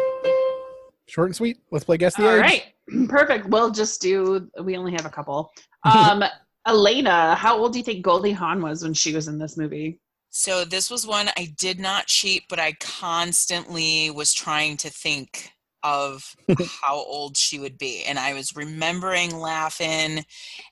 Short 1.09 1.29
and 1.29 1.37
sweet. 1.37 1.59
Let's 1.71 1.85
play 1.85 1.97
guess 1.97 2.17
the 2.17 2.29
All 2.29 2.35
age. 2.37 2.41
right, 2.41 2.65
perfect. 3.09 3.47
We'll 3.49 3.71
just 3.71 4.03
do. 4.03 4.49
We 4.63 4.77
only 4.77 4.93
have 4.93 5.07
a 5.07 5.11
couple. 5.11 5.51
Um, 5.85 6.25
Elena, 6.67 7.37
how 7.37 7.57
old 7.57 7.73
do 7.73 7.79
you 7.79 7.85
think 7.85 8.05
Goldie 8.05 8.33
Hawn 8.33 8.61
was 8.61 8.83
when 8.83 8.93
she 8.93 9.15
was 9.15 9.29
in 9.29 9.39
this 9.39 9.57
movie? 9.57 10.01
So 10.31 10.65
this 10.65 10.91
was 10.91 11.07
one 11.07 11.29
I 11.37 11.55
did 11.57 11.79
not 11.79 12.07
cheat, 12.09 12.43
but 12.49 12.59
I 12.59 12.73
constantly 12.81 14.11
was 14.11 14.35
trying 14.35 14.79
to 14.79 14.91
think 14.91 15.53
of 15.87 16.35
how 16.83 16.97
old 16.97 17.37
she 17.37 17.59
would 17.59 17.79
be. 17.79 18.03
And 18.05 18.19
I 18.19 18.35
was 18.35 18.55
remembering 18.57 19.39
laughing 19.39 20.25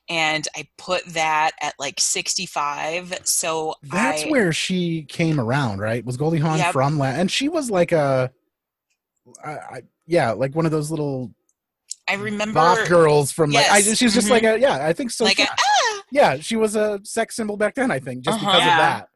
and 0.09 0.47
I 0.55 0.67
put 0.77 1.05
that 1.07 1.51
at 1.61 1.73
like 1.79 1.99
65. 1.99 3.19
So 3.23 3.75
That's 3.83 4.23
I, 4.25 4.29
where 4.29 4.51
she 4.53 5.03
came 5.03 5.39
around, 5.39 5.79
right? 5.79 6.03
Was 6.05 6.17
Goldie 6.17 6.39
Hawn 6.39 6.57
Yep. 6.59 6.73
from? 6.73 6.97
La- 6.97 7.05
and 7.07 7.31
she 7.31 7.47
was 7.49 7.71
like 7.71 7.91
a, 7.91 8.31
I, 9.43 9.49
I, 9.51 9.81
yeah, 10.05 10.31
like 10.31 10.53
one 10.55 10.65
of 10.65 10.71
those 10.71 10.91
little 10.91 11.31
I 12.07 12.15
remember 12.15 12.53
goth 12.59 12.87
girls 12.87 13.31
from 13.31 13.51
like. 13.51 13.65
I, 13.71 13.77
Yes, 13.79 13.97
she 13.97 14.05
was 14.05 14.13
just 14.13 14.27
mhm. 14.27 14.31
like 14.31 14.43
a, 14.43 14.59
yeah, 14.59 14.85
I 14.85 14.93
think 14.93 15.09
so. 15.11 15.23
like 15.25 15.39
a, 15.39 15.47
ah! 15.49 16.01
yeah, 16.11 16.37
she 16.37 16.55
was 16.55 16.75
a 16.75 16.99
sex 17.03 17.35
symbol 17.35 17.57
back 17.57 17.73
then. 17.75 17.89
I 17.89 17.99
think 17.99 18.21
just 18.23 18.37
Uh-huh. 18.37 18.45
because 18.51 18.65
Yeah. 18.65 18.73
of 18.73 18.77
that. 18.79 19.09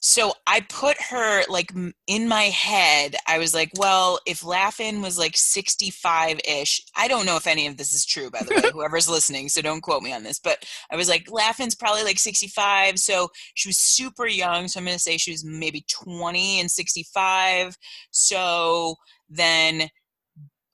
So 0.00 0.32
I 0.46 0.62
put 0.62 0.96
her 1.10 1.42
like 1.48 1.72
in 2.06 2.26
my 2.26 2.44
head. 2.44 3.16
I 3.28 3.38
was 3.38 3.54
like, 3.54 3.70
well, 3.76 4.18
if 4.26 4.42
Laugh-In 4.42 5.02
was 5.02 5.18
like 5.18 5.36
65 5.36 6.40
ish, 6.48 6.82
I 6.96 7.06
don't 7.06 7.26
know 7.26 7.36
if 7.36 7.46
any 7.46 7.66
of 7.66 7.76
this 7.76 7.92
is 7.92 8.06
true, 8.06 8.30
by 8.30 8.42
the 8.42 8.54
way, 8.54 8.70
whoever's 8.72 9.08
listening. 9.08 9.50
So 9.50 9.60
don't 9.60 9.82
quote 9.82 10.02
me 10.02 10.12
on 10.12 10.22
this. 10.22 10.38
But 10.38 10.64
I 10.90 10.96
was 10.96 11.08
like, 11.08 11.30
Laugh-In's 11.30 11.74
probably 11.74 12.02
like 12.02 12.18
65. 12.18 12.98
So 12.98 13.28
she 13.54 13.68
was 13.68 13.76
super 13.76 14.26
young. 14.26 14.68
So 14.68 14.80
I'm 14.80 14.86
going 14.86 14.96
to 14.96 15.02
say 15.02 15.18
she 15.18 15.32
was 15.32 15.44
maybe 15.44 15.84
20 15.90 16.60
and 16.60 16.70
65. 16.70 17.76
So 18.10 18.96
then 19.28 19.90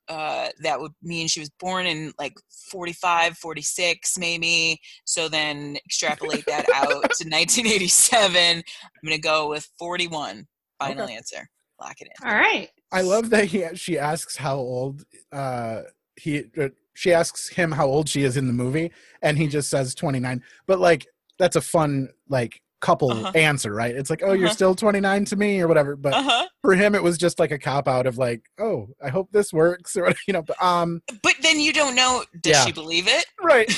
uh, 0.09 0.49
that 0.63 0.81
would 0.81 0.93
mean 1.03 1.29
she 1.29 1.41
was 1.41 1.51
born 1.61 1.87
in 1.87 2.13
like 2.19 2.35
45, 2.71 3.37
46, 3.37 4.19
maybe. 4.19 4.79
So 5.05 5.29
then 5.29 5.77
extrapolate 5.85 6.47
that 6.47 6.67
out 6.73 7.11
to 7.13 7.25
1987. 7.29 8.57
I'm 8.59 8.63
going 9.05 9.17
to 9.17 9.21
go 9.21 9.49
with 9.49 9.69
41. 9.79 10.47
Final 10.79 11.05
Okay. 11.05 11.15
answer. 11.15 11.49
Lock 11.81 12.01
it 12.01 12.09
in. 12.21 12.29
All 12.29 12.37
right. 12.37 12.71
I 12.93 13.03
love 13.03 13.31
that 13.31 13.47
he 13.47 13.67
she 13.75 13.99
asks 13.99 14.37
how 14.37 14.57
old 14.57 15.05
uh 15.33 15.83
he 16.17 16.45
uh, 16.59 16.69
she 16.95 17.13
asks 17.13 17.49
him 17.49 17.73
how 17.73 17.87
old 17.87 18.09
she 18.09 18.23
is 18.23 18.37
in 18.37 18.47
the 18.47 18.53
movie 18.53 18.93
and 19.23 19.37
he 19.37 19.49
just 19.49 19.69
says 19.69 19.95
29 19.95 20.43
but 20.67 20.79
like 20.79 21.07
that's 21.39 21.57
a 21.57 21.61
fun 21.61 22.09
like 22.29 22.63
couple 22.81 23.11
Uh-huh. 23.11 23.33
answer 23.35 23.75
right 23.75 23.95
it's 23.97 24.11
like 24.11 24.23
oh 24.25 24.33
you're 24.33 24.47
Uh-huh. 24.47 24.55
still 24.55 24.75
29 24.75 25.25
to 25.27 25.37
me 25.37 25.61
or 25.61 25.69
whatever 25.69 25.97
but 25.97 26.13
Uh 26.15 26.23
huh. 26.23 26.47
for 26.63 26.75
him 26.75 26.95
it 26.95 27.03
was 27.03 27.17
just 27.17 27.39
like 27.39 27.51
a 27.51 27.59
cop 27.59 27.89
out 27.89 28.07
of 28.07 28.19
like 28.19 28.43
oh 28.61 28.89
i 29.03 29.09
hope 29.09 29.31
this 29.33 29.53
works 29.53 29.97
or 29.97 30.13
you 30.29 30.33
know 30.35 30.43
but 30.43 30.61
um 30.63 31.01
But 31.23 31.35
then 31.43 31.59
you 31.59 31.73
don't 31.73 31.95
know, 31.95 32.23
does 32.43 32.57
Yeah. 32.57 32.65
she 32.67 32.73
believe 32.73 33.09
it? 33.09 33.25
right 33.43 33.71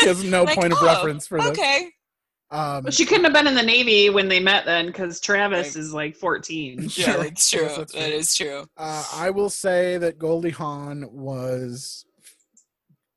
he 0.00 0.06
has 0.06 0.24
no 0.24 0.44
Like, 0.52 0.58
point 0.58 0.72
of 0.72 0.78
oh, 0.82 0.86
reference 0.86 1.26
for 1.26 1.40
this 1.40 1.50
Okay. 1.50 1.90
um 2.50 2.82
But 2.84 2.94
she 2.94 3.04
couldn't 3.06 3.24
have 3.24 3.32
been 3.32 3.46
in 3.46 3.54
the 3.54 3.62
Navy 3.62 4.10
when 4.10 4.28
they 4.28 4.40
met 4.40 4.64
then, 4.64 4.86
because 4.86 5.20
Travis 5.20 5.76
is 5.76 5.94
like 5.94 6.16
14. 6.16 6.80
Yeah, 6.80 6.88
Sure. 6.88 7.24
that's 7.24 7.52
Yes, 7.52 7.74
true. 7.74 7.78
that's 7.78 7.92
true. 7.92 8.02
is 8.02 8.34
true. 8.34 8.66
uh, 8.76 9.04
i 9.14 9.30
will 9.30 9.50
say 9.50 9.98
that 9.98 10.18
goldie 10.18 10.50
hawn 10.50 11.06
was 11.12 12.04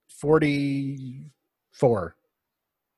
44 0.09 2.15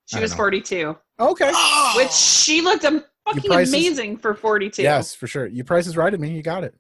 She 0.05 0.19
was 0.19 0.31
know. 0.31 0.37
42, 0.37 0.97
okay 1.19 1.51
Oh, 1.53 1.93
which 1.97 2.11
she 2.11 2.61
looked 2.61 2.83
am- 2.85 3.03
fucking 3.25 3.49
prices- 3.51 3.73
amazing 3.73 4.17
for 4.17 4.33
42. 4.33 4.81
yes 4.81 5.13
for 5.15 5.27
sure 5.27 5.47
you 5.47 5.63
price 5.63 5.87
is 5.87 5.97
right 5.97 6.13
at 6.13 6.19
me 6.19 6.29
you 6.29 6.41
got 6.43 6.63
it 6.63 6.73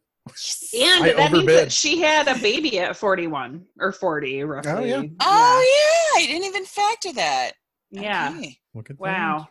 And 0.73 1.03
I 1.05 1.13
that 1.13 1.31
means 1.31 1.45
that 1.47 1.71
she 1.71 2.01
had 2.01 2.27
a 2.27 2.37
baby 2.39 2.79
at 2.79 2.97
41 2.97 3.63
or 3.79 3.93
40, 3.93 4.43
roughly. 4.43 4.71
Oh, 4.73 4.83
yeah. 4.83 5.03
oh 5.21 6.15
yeah. 6.15 6.21
I 6.21 6.25
didn't 6.27 6.43
even 6.43 6.65
factor 6.65 7.13
that. 7.13 7.53
Yeah. 7.91 8.33
Okay. 8.37 8.57
Look 8.73 8.89
at 8.89 8.97
that. 8.97 9.01
Wow. 9.01 9.47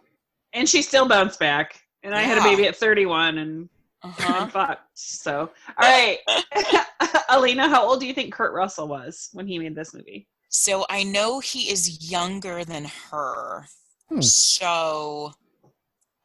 And 0.53 0.68
she 0.68 0.82
still 0.82 1.09
bounced 1.09 1.39
back. 1.41 1.80
and 2.03 2.14
I 2.14 2.20
had 2.20 2.37
a 2.37 2.43
baby 2.43 2.66
at 2.66 2.76
31 2.76 3.39
and 3.39 3.68
Uh-huh. 4.05 4.34
I'm 4.43 4.51
fucked. 4.51 4.82
So, 4.93 5.51
all 5.80 5.89
right, 5.91 6.18
Alina, 7.30 7.68
how 7.70 7.82
old 7.89 8.01
do 8.01 8.07
you 8.07 8.12
think 8.12 8.34
Kurt 8.34 8.53
Russell 8.53 8.87
was 8.87 9.30
when 9.32 9.47
he 9.47 9.59
made 9.59 9.74
this 9.74 9.95
movie? 9.95 10.28
So 10.51 10.84
I 10.91 11.03
know 11.05 11.41
he 11.41 11.70
is 11.70 12.11
younger 12.11 12.64
than 12.64 12.84
her. 13.11 13.64
Hmm. 14.09 14.21
So 14.21 15.33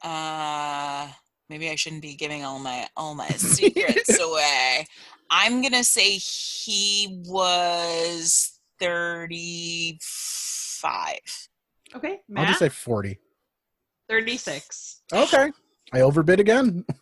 uh 0.03 1.07
maybe 1.49 1.69
I 1.69 1.75
shouldn't 1.75 2.01
be 2.01 2.15
giving 2.15 2.43
all 2.43 2.59
my 2.59 2.87
all 2.95 3.15
my 3.15 3.27
secrets 3.29 4.19
away. 4.19 4.85
I'm 5.29 5.61
gonna 5.61 5.83
say 5.83 6.17
he 6.17 7.21
was 7.27 8.59
35. 8.79 11.19
Okay, 11.95 12.19
I'll 12.35 12.45
just 12.45 12.59
say 12.59 12.69
40. 12.69 13.17
36. 14.09 15.01
Okay. 15.13 15.51
I 15.93 16.01
overbid 16.01 16.39
again. 16.39 16.85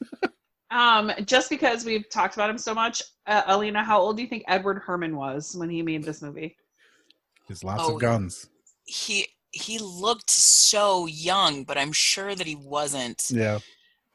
Um, 0.71 1.11
just 1.25 1.49
because 1.49 1.83
we've 1.83 2.07
talked 2.11 2.35
about 2.35 2.47
him 2.47 2.59
so 2.59 2.75
much, 2.75 3.01
uh, 3.25 3.41
Alina, 3.47 3.83
how 3.83 3.99
old 3.99 4.17
do 4.17 4.21
you 4.21 4.29
think 4.29 4.43
Edward 4.47 4.83
Herrmann 4.85 5.15
was 5.15 5.55
when 5.55 5.67
he 5.67 5.81
made 5.81 6.03
this 6.03 6.21
movie? 6.21 6.55
He's 7.47 7.63
lots 7.63 7.81
Oh, 7.83 7.95
of 7.95 7.99
guns. 8.01 8.51
He 8.85 9.25
he 9.51 9.79
looked 9.79 10.29
so 10.29 11.05
young, 11.07 11.63
but 11.63 11.77
I'm 11.77 11.91
sure 11.91 12.35
that 12.35 12.45
he 12.47 12.55
wasn't. 12.55 13.23
Yeah. 13.29 13.59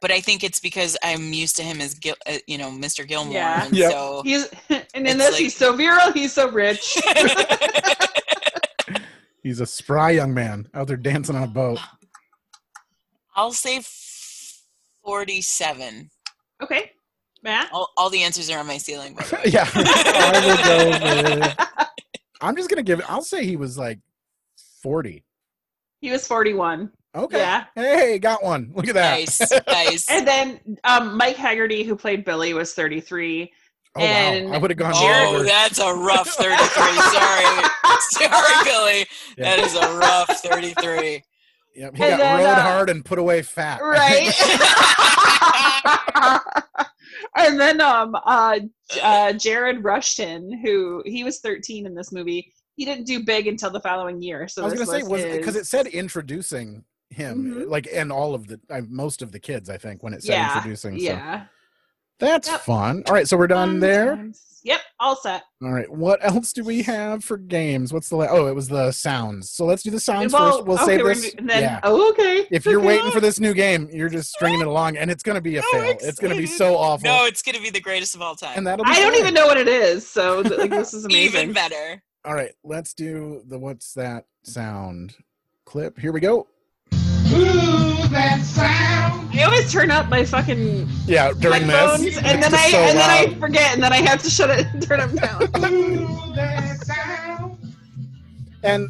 But 0.01 0.11
I 0.11 0.19
think 0.21 0.43
it's 0.43 0.59
because 0.59 0.97
I'm 1.03 1.33
used 1.33 1.55
to 1.55 1.63
him 1.63 1.81
as 1.81 1.93
Gil, 1.95 2.15
uh, 2.27 2.37
you 2.47 2.57
know, 2.57 2.69
Mr. 2.69 3.07
Gilmore. 3.07 3.33
Yeah. 3.33 3.65
And 3.65 3.75
Yep. 3.75 3.91
so 3.91 4.21
He's 4.23 4.47
and 4.69 5.07
in 5.07 5.17
this 5.17 5.31
like- 5.31 5.41
he's 5.41 5.55
so 5.55 5.73
virile, 5.75 6.11
he's 6.11 6.33
so 6.33 6.49
rich. 6.51 6.95
He's 9.43 9.59
a 9.59 9.65
spry 9.67 10.09
young 10.09 10.33
man 10.33 10.67
out 10.73 10.87
there 10.87 10.97
dancing 10.97 11.35
on 11.35 11.43
a 11.43 11.47
boat. 11.47 11.77
I'll 13.35 13.51
say 13.51 13.79
47. 15.03 16.09
okay, 16.63 16.91
Matt. 17.43 17.69
All, 17.71 17.91
all 17.95 18.09
the 18.09 18.23
answers 18.23 18.49
are 18.49 18.57
on 18.57 18.65
my 18.65 18.77
ceiling. 18.79 19.13
By 19.13 19.23
the 19.23 19.35
way. 19.35 19.41
yeah. 19.45 19.69
I 19.75 20.41
will 20.47 20.57
go 20.63 21.35
with, 21.45 21.67
I'm 22.41 22.55
just 22.55 22.69
going 22.71 22.77
to 22.77 22.83
give 22.83 23.01
I'll 23.07 23.21
say 23.21 23.45
he 23.45 23.55
was 23.55 23.77
like 23.77 23.99
40. 24.81 25.23
He 26.05 26.11
was 26.11 26.27
41. 26.27 26.91
Okay. 27.15 27.39
Yeah. 27.39 27.63
Hey, 27.73 28.19
got 28.19 28.43
one. 28.43 28.69
Look 28.75 28.87
at 28.87 28.93
that. 28.93 29.17
Nice, 29.17 29.41
nice. 29.67 30.05
And 30.11 30.27
then 30.27 30.59
um, 30.83 31.17
Mike 31.17 31.35
Hagerty, 31.35 31.83
who 31.83 31.95
played 31.95 32.23
Billy, 32.23 32.53
was 32.53 32.75
33. 32.75 33.51
Oh, 33.95 34.01
and 34.01 34.49
wow. 34.49 34.53
I 34.53 34.57
would 34.59 34.69
have 34.69 34.77
gone 34.77 34.93
Oh, 34.95 35.35
over. 35.37 35.43
that's 35.43 35.79
a 35.79 35.91
rough 35.91 36.27
33. 36.37 36.55
Sorry. 36.59 37.65
Sorry, 38.11 38.63
Billy. 38.65 39.05
That 39.39 39.57
is 39.57 39.73
a 39.73 39.97
rough 39.97 40.29
33. 40.41 41.23
Yep, 41.75 41.95
he 41.95 42.03
And 42.03 42.11
got 42.11 42.17
then, 42.19 42.37
rode 42.37 42.49
uh, 42.51 42.61
hard 42.61 42.89
and 42.91 43.03
put 43.03 43.17
away 43.17 43.41
fat. 43.41 43.81
Right. 43.81 44.31
and 47.37 47.59
then 47.59 47.81
um 47.81 48.13
uh, 48.13 48.59
uh 49.01 49.33
Jared 49.33 49.83
Rushton, 49.83 50.61
who 50.63 51.01
he 51.03 51.23
was 51.23 51.39
13 51.39 51.87
in 51.87 51.95
this 51.95 52.11
movie. 52.11 52.53
He 52.75 52.85
didn't 52.85 53.05
do 53.05 53.23
big 53.23 53.47
until 53.47 53.69
the 53.71 53.79
following 53.79 54.21
year. 54.21 54.47
So 54.47 54.61
I 54.61 54.65
was 54.65 54.73
going 54.73 54.85
to 54.85 54.91
say, 54.91 55.03
was 55.09 55.21
his- 55.23 55.37
because 55.37 55.55
it 55.55 55.65
said 55.65 55.87
introducing 55.87 56.83
him, 57.09 57.55
Mhm. 57.65 57.69
like, 57.69 57.87
and 57.93 58.11
all 58.11 58.33
of 58.35 58.47
the, 58.47 58.59
uh, 58.69 58.81
most 58.89 59.21
of 59.21 59.31
the 59.31 59.39
kids, 59.39 59.69
I 59.69 59.77
think, 59.77 60.03
when 60.03 60.13
it 60.13 60.23
said 60.23 60.33
yeah, 60.33 60.55
introducing. 60.57 60.97
So 60.99 61.03
Yeah. 61.05 61.45
that's 62.19 62.47
Yep. 62.49 62.61
fun. 62.61 63.03
All 63.07 63.13
right, 63.13 63.27
so 63.27 63.37
we're 63.37 63.47
done 63.47 63.73
Fun 63.73 63.79
there. 63.79 64.15
times. 64.15 64.41
Yep, 64.63 64.81
all 64.99 65.15
set. 65.15 65.43
All 65.61 65.71
right. 65.71 65.87
What 65.87 66.25
else 66.25 66.51
do 66.51 66.63
we 66.63 66.81
have 66.81 67.23
for 67.23 67.37
games? 67.37 67.93
What's 67.93 68.09
the 68.09 68.15
la- 68.15 68.29
oh? 68.31 68.47
It 68.47 68.55
was 68.55 68.67
the 68.67 68.91
sounds. 68.91 69.51
So 69.51 69.63
let's 69.63 69.83
do 69.83 69.91
the 69.91 69.99
sounds 69.99 70.33
Well, 70.33 70.53
first. 70.53 70.65
We'll 70.65 70.75
okay, 70.81 70.97
save 70.97 71.05
this. 71.05 71.35
gonna 71.35 71.47
then- 71.47 71.61
yeah. 71.61 71.79
Oh, 71.83 72.09
okay. 72.09 72.47
If 72.49 72.65
you're 72.65 72.79
Okay. 72.79 72.87
waiting 72.87 73.11
for 73.11 73.19
this 73.19 73.39
new 73.39 73.53
game, 73.53 73.87
you're 73.93 74.09
just 74.09 74.31
stringing 74.31 74.61
it 74.61 74.67
along, 74.67 74.97
and 74.97 75.11
it's 75.11 75.21
gonna 75.21 75.39
be 75.39 75.57
a 75.57 75.61
So 75.61 75.67
fail. 75.71 75.97
It's 76.01 76.17
gonna 76.19 76.35
be 76.35 76.47
so 76.63 76.75
awful. 76.77 77.05
No, 77.07 77.25
it's 77.25 77.43
going 77.43 77.55
to 77.55 77.61
be 77.61 77.69
the 77.69 77.79
greatest 77.79 78.15
of 78.15 78.23
all 78.23 78.35
time. 78.35 78.57
and 78.57 78.65
that'll 78.65 78.83
be. 78.85 78.89
I 78.91 78.99
don't 79.01 79.13
even 79.15 79.35
know 79.35 79.45
what 79.45 79.57
it 79.57 79.67
is, 79.67 80.09
so 80.09 80.39
like 80.39 80.71
this 80.71 80.95
is 80.95 81.05
amazing. 81.05 81.41
Even 81.41 81.53
better. 81.53 82.01
All 82.25 82.33
right. 82.33 82.51
Let's 82.63 82.93
do 82.93 83.43
the 83.47 83.57
what's 83.59 83.93
that 83.93 84.25
sound 84.43 85.15
clip. 85.65 85.99
Here 85.99 86.11
we 86.11 86.19
go. 86.19 86.47
Ooh, 86.93 88.07
that 88.09 88.41
sound. 88.43 89.29
I 89.37 89.43
always 89.43 89.71
turn 89.71 89.91
up 89.91 90.09
my 90.09 90.23
fucking 90.25 90.87
Yeah. 91.05 91.31
During 91.39 91.63
headphones, 91.63 92.01
this, 92.03 92.17
and 92.17 92.41
then 92.41 92.53
I 92.53 92.69
so 92.71 92.77
and 92.77 92.97
then 92.97 93.09
I 93.09 93.39
forget, 93.39 93.73
and 93.73 93.83
then 93.83 93.93
I 93.93 93.97
have 93.97 94.23
to 94.23 94.29
shut 94.29 94.49
it 94.49 94.65
and 94.73 94.81
turn 94.81 94.99
them 94.99 95.15
down. 95.15 95.41
And 98.63 98.89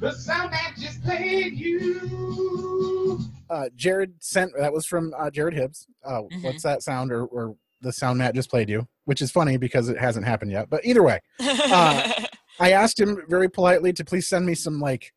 The 0.00 0.10
sound 0.12 0.52
that 0.52 0.74
just 0.76 1.02
played 1.04 1.52
you. 1.54 3.20
uh, 3.48 3.68
Jared 3.76 4.14
sent 4.20 4.50
that 4.58 4.72
was 4.72 4.86
from 4.86 5.12
uh, 5.16 5.30
Jared 5.30 5.54
Hibbs. 5.54 5.86
Uh, 6.04 6.22
Mhm. 6.22 6.42
What's 6.42 6.62
that 6.64 6.82
sound 6.82 7.12
or, 7.12 7.24
or 7.26 7.54
the 7.80 7.92
sound 7.92 8.18
Matt 8.18 8.34
just 8.34 8.50
played 8.50 8.68
you? 8.68 8.86
Which 9.04 9.20
is 9.22 9.30
funny 9.30 9.56
because 9.56 9.88
it 9.88 9.98
hasn't 9.98 10.26
happened 10.26 10.50
yet. 10.52 10.70
But 10.70 10.84
either 10.84 11.02
way, 11.02 11.20
Uh, 11.40 12.12
I 12.60 12.72
asked 12.72 13.00
him 13.00 13.20
very 13.28 13.48
politely 13.50 13.92
to 13.94 14.04
please 14.04 14.28
send 14.28 14.46
me 14.46 14.54
some 14.54 14.80
like 14.80 15.12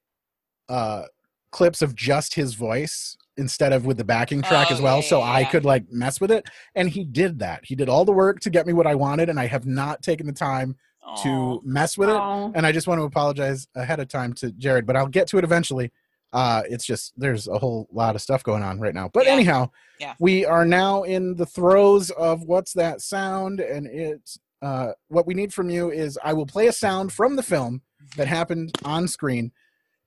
uh 0.70 1.04
clips 1.52 1.82
of 1.82 1.96
just 1.96 2.34
his 2.36 2.56
voice 2.56 3.16
instead 3.38 3.72
of 3.72 3.86
with 3.86 3.98
the 3.98 4.04
backing 4.04 4.42
track 4.42 4.68
Oh, 4.70 4.74
as 4.74 4.82
well 4.82 4.98
yeah, 4.98 5.04
so 5.04 5.20
yeah, 5.20 5.32
I 5.32 5.44
could 5.46 5.64
like 5.64 5.90
mess 5.92 6.20
with 6.20 6.32
it 6.32 6.46
and 6.76 6.90
he 6.90 7.04
did 7.06 7.40
that. 7.40 7.62
He 7.64 7.76
did 7.76 7.88
all 7.90 8.04
the 8.06 8.12
work 8.12 8.40
to 8.42 8.50
get 8.50 8.66
me 8.68 8.74
what 8.74 8.88
I 8.88 8.96
wanted 8.96 9.30
and 9.30 9.40
I 9.40 9.46
have 9.46 9.66
not 9.66 10.02
taken 10.02 10.26
the 10.26 10.34
time 10.34 10.76
Aw. 11.04 11.16
to 11.24 11.62
mess 11.64 11.98
with 11.98 12.10
it 12.10 12.16
and 12.56 12.66
I 12.66 12.72
just 12.72 12.88
want 12.88 13.00
to 13.00 13.04
apologize 13.06 13.68
ahead 13.76 14.00
of 14.00 14.08
time 14.08 14.34
to 14.34 14.52
Jared 14.52 14.86
but 14.88 14.96
I'll 14.96 15.08
get 15.08 15.28
to 15.28 15.38
it 15.38 15.44
eventually. 15.44 15.92
Uh 16.34 16.64
it's 16.70 16.86
just 16.86 17.14
there's 17.18 17.48
a 17.48 17.58
whole 17.58 17.88
lot 17.92 18.16
of 18.16 18.22
stuff 18.22 18.44
going 18.44 18.64
on 18.64 18.80
right 18.80 18.94
now. 18.94 19.10
But 19.14 19.26
Yeah. 19.26 19.34
anyhow, 19.34 19.72
Yeah. 20.00 20.14
we 20.20 20.46
are 20.46 20.66
now 20.66 21.04
in 21.04 21.36
the 21.36 21.46
throes 21.46 22.10
of 22.12 22.44
what's 22.44 22.74
that 22.74 23.02
sound 23.02 23.60
and 23.60 23.88
it's 23.88 24.38
uh 24.62 24.92
what 25.08 25.26
we 25.28 25.34
need 25.34 25.54
from 25.54 25.70
you 25.70 25.90
is 25.92 26.18
I 26.24 26.34
will 26.34 26.46
play 26.48 26.68
a 26.68 26.72
sound 26.74 27.14
from 27.14 27.36
the 27.36 27.44
film 27.44 27.82
that 28.18 28.28
happened 28.28 28.72
on 28.84 29.08
screen 29.08 29.52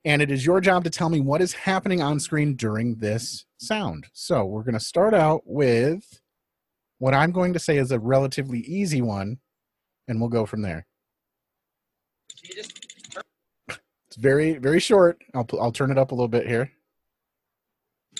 and 0.05 0.21
it 0.21 0.31
is 0.31 0.45
your 0.45 0.61
job 0.61 0.83
to 0.83 0.89
tell 0.89 1.09
me 1.09 1.19
what 1.21 1.41
is 1.41 1.53
happening 1.53 2.01
on 2.01 2.19
screen 2.19 2.55
during 2.55 2.95
this 2.95 3.45
sound. 3.59 4.07
So, 4.13 4.45
we're 4.45 4.63
going 4.63 4.73
to 4.73 4.79
start 4.79 5.13
out 5.13 5.43
with 5.45 6.19
what 6.97 7.13
I'm 7.13 7.31
going 7.31 7.53
to 7.53 7.59
say 7.59 7.77
is 7.77 7.91
a 7.91 7.99
relatively 7.99 8.59
easy 8.61 9.01
one 9.03 9.39
and 10.07 10.19
we'll 10.19 10.29
go 10.29 10.45
from 10.47 10.63
there. 10.63 10.87
It's 14.11 14.17
very 14.17 14.57
very 14.57 14.81
short. 14.81 15.23
I'll 15.33 15.47
I'll 15.57 15.71
turn 15.71 15.89
it 15.89 15.97
up 15.97 16.11
a 16.11 16.15
little 16.15 16.27
bit 16.27 16.45
here. 16.45 16.69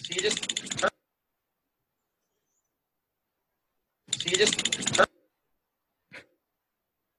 So 0.01 0.13
you 0.13 0.21
just. 0.21 0.85
You 4.25 4.37
just. 4.37 5.09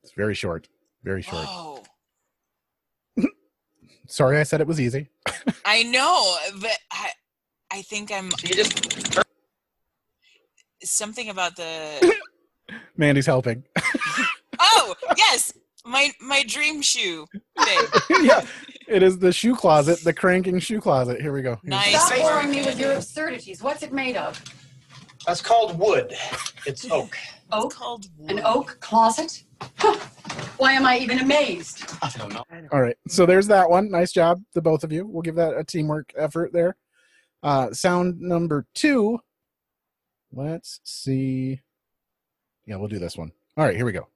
It's 0.03 0.13
very 0.17 0.33
short. 0.33 0.69
Very 1.05 1.21
short. 1.21 1.45
Whoa. 1.45 1.83
Sorry 4.07 4.39
I 4.39 4.43
said 4.43 4.63
it 4.63 4.67
was 4.67 4.81
easy. 4.81 5.11
I 5.67 5.83
know, 5.83 6.37
but 6.59 6.79
I, 6.91 7.11
I 7.71 7.83
think 7.83 8.11
I'm 8.11 8.31
you 8.43 8.55
just. 8.55 9.19
something 10.83 11.29
about 11.29 11.57
the. 11.57 12.17
Mandy's 12.97 13.27
helping. 13.27 13.65
Oh 14.59 14.95
yes, 15.19 15.53
my 15.85 16.11
my 16.21 16.43
dream 16.47 16.83
shoe 16.83 17.27
thing. 17.61 17.79
yeah, 18.25 18.45
it 18.89 19.03
is 19.03 19.19
the 19.19 19.33
shoe 19.33 19.55
closet, 19.57 20.01
the 20.05 20.13
cranking 20.13 20.59
shoe 20.59 20.81
closet. 20.81 21.21
Here 21.21 21.33
we 21.33 21.43
go. 21.43 21.59
Here's- 21.63 21.93
Nice. 21.93 22.07
Stop 22.07 22.19
boring 22.19 22.51
me 22.51 22.63
with 22.63 22.79
your 22.79 22.93
absurdities. 22.93 23.63
What's 23.63 23.83
it 23.83 23.93
made 23.93 24.17
of? 24.17 24.43
That's 25.27 25.41
called 25.41 25.79
wood. 25.79 26.15
It's 26.67 26.85
oak. 26.91 27.17
Oak? 27.53 27.67
It's 27.67 27.75
called 27.77 28.07
An 28.29 28.41
oak 28.45 28.79
closet? 28.81 29.45
Huh. 29.77 29.97
Why 30.57 30.73
am 30.73 30.87
I 30.87 30.99
even 30.99 31.19
amazed? 31.21 31.85
I 32.03 32.11
don't 32.17 32.33
know. 32.33 32.43
All 32.73 32.81
right, 32.81 32.97
so 33.09 33.27
there's 33.27 33.47
that 33.49 33.69
one. 33.69 33.91
Nice 33.91 34.11
job, 34.13 34.43
the 34.55 34.63
both 34.63 34.83
of 34.85 34.91
you. 34.93 35.07
We'll 35.07 35.23
give 35.23 35.35
that 35.37 35.57
a 35.57 35.63
teamwork 35.65 36.13
effort 36.17 36.53
there. 36.53 36.77
Uh, 37.43 37.73
sound 37.73 38.21
number 38.21 38.67
two. 38.75 39.19
Let's 40.33 40.81
see. 40.85 41.61
Yeah, 42.67 42.77
we'll 42.77 42.89
do 42.89 42.99
this 42.99 43.17
one. 43.17 43.33
All 43.57 43.65
right, 43.65 43.77
here 43.77 43.85
we 43.85 43.93
go. 43.93 44.09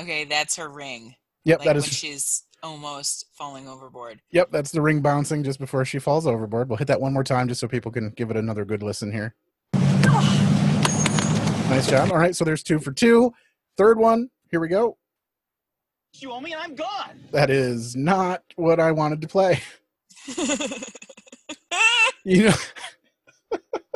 Okay, 0.00 0.24
that's 0.24 0.56
her 0.56 0.68
ring. 0.68 1.14
Yep, 1.44 1.58
like 1.60 1.66
that 1.66 1.74
when 1.76 1.84
is. 1.84 1.92
she's 1.92 2.44
almost 2.62 3.26
falling 3.32 3.68
overboard. 3.68 4.20
Yep, 4.30 4.50
that's 4.50 4.70
the 4.72 4.80
ring 4.80 5.00
bouncing 5.00 5.42
just 5.42 5.58
before 5.58 5.84
she 5.84 5.98
falls 5.98 6.26
overboard. 6.26 6.68
We'll 6.68 6.78
hit 6.78 6.88
that 6.88 7.00
one 7.00 7.12
more 7.12 7.24
time 7.24 7.48
just 7.48 7.60
so 7.60 7.68
people 7.68 7.92
can 7.92 8.10
give 8.10 8.30
it 8.30 8.36
another 8.36 8.64
good 8.64 8.82
listen 8.82 9.12
here. 9.12 9.34
Nice 11.70 11.88
job. 11.88 12.10
All 12.10 12.18
right, 12.18 12.34
so 12.34 12.44
there's 12.44 12.62
two 12.62 12.78
for 12.78 12.92
two. 12.92 13.32
Third 13.76 13.98
one, 13.98 14.30
here 14.50 14.60
we 14.60 14.68
go. 14.68 14.96
You 16.14 16.32
owe 16.32 16.40
me 16.40 16.52
and 16.52 16.60
I'm 16.60 16.74
gone. 16.74 17.20
That 17.30 17.50
is 17.50 17.94
not 17.94 18.42
what 18.56 18.80
I 18.80 18.90
wanted 18.92 19.20
to 19.22 19.28
play. 19.28 19.60
You 22.24 22.50
know, 22.50 22.54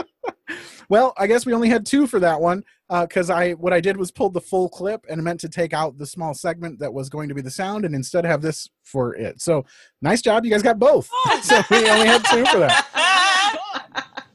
Well, 0.89 1.13
I 1.17 1.27
guess 1.27 1.47
we 1.47 1.53
only 1.53 1.69
had 1.69 1.87
two 1.87 2.07
for 2.07 2.21
that 2.21 2.41
one 2.41 2.65
uh, 2.91 3.07
because 3.07 3.31
I 3.31 3.53
what 3.53 3.73
I 3.73 3.81
did 3.81 3.97
was 3.97 4.11
pulled 4.11 4.35
the 4.35 4.41
full 4.41 4.69
clip 4.69 5.05
and 5.09 5.23
meant 5.23 5.41
to 5.41 5.49
take 5.49 5.73
out 5.73 5.99
the 5.99 6.07
small 6.07 6.35
segment 6.35 6.79
that 6.81 6.93
was 6.93 7.09
going 7.09 7.29
to 7.29 7.35
be 7.35 7.41
the 7.41 7.51
sound 7.51 7.85
and 7.85 7.95
instead 7.95 8.25
have 8.25 8.43
this 8.43 8.69
for 8.83 9.15
it. 9.15 9.41
So 9.41 9.65
nice 10.03 10.23
job, 10.23 10.45
you 10.45 10.51
guys 10.51 10.63
got 10.63 10.79
both. 10.79 11.09
Oh. 11.13 11.41
so 11.43 11.63
we 11.71 11.89
only 11.89 12.07
had 12.07 12.25
two 12.25 12.45
for 12.47 12.59
that. 12.59 12.87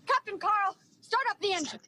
Captain 0.08 0.40
Carl, 0.40 0.76
start 1.02 1.24
up 1.30 1.40
the 1.42 1.54
engine. 1.54 1.80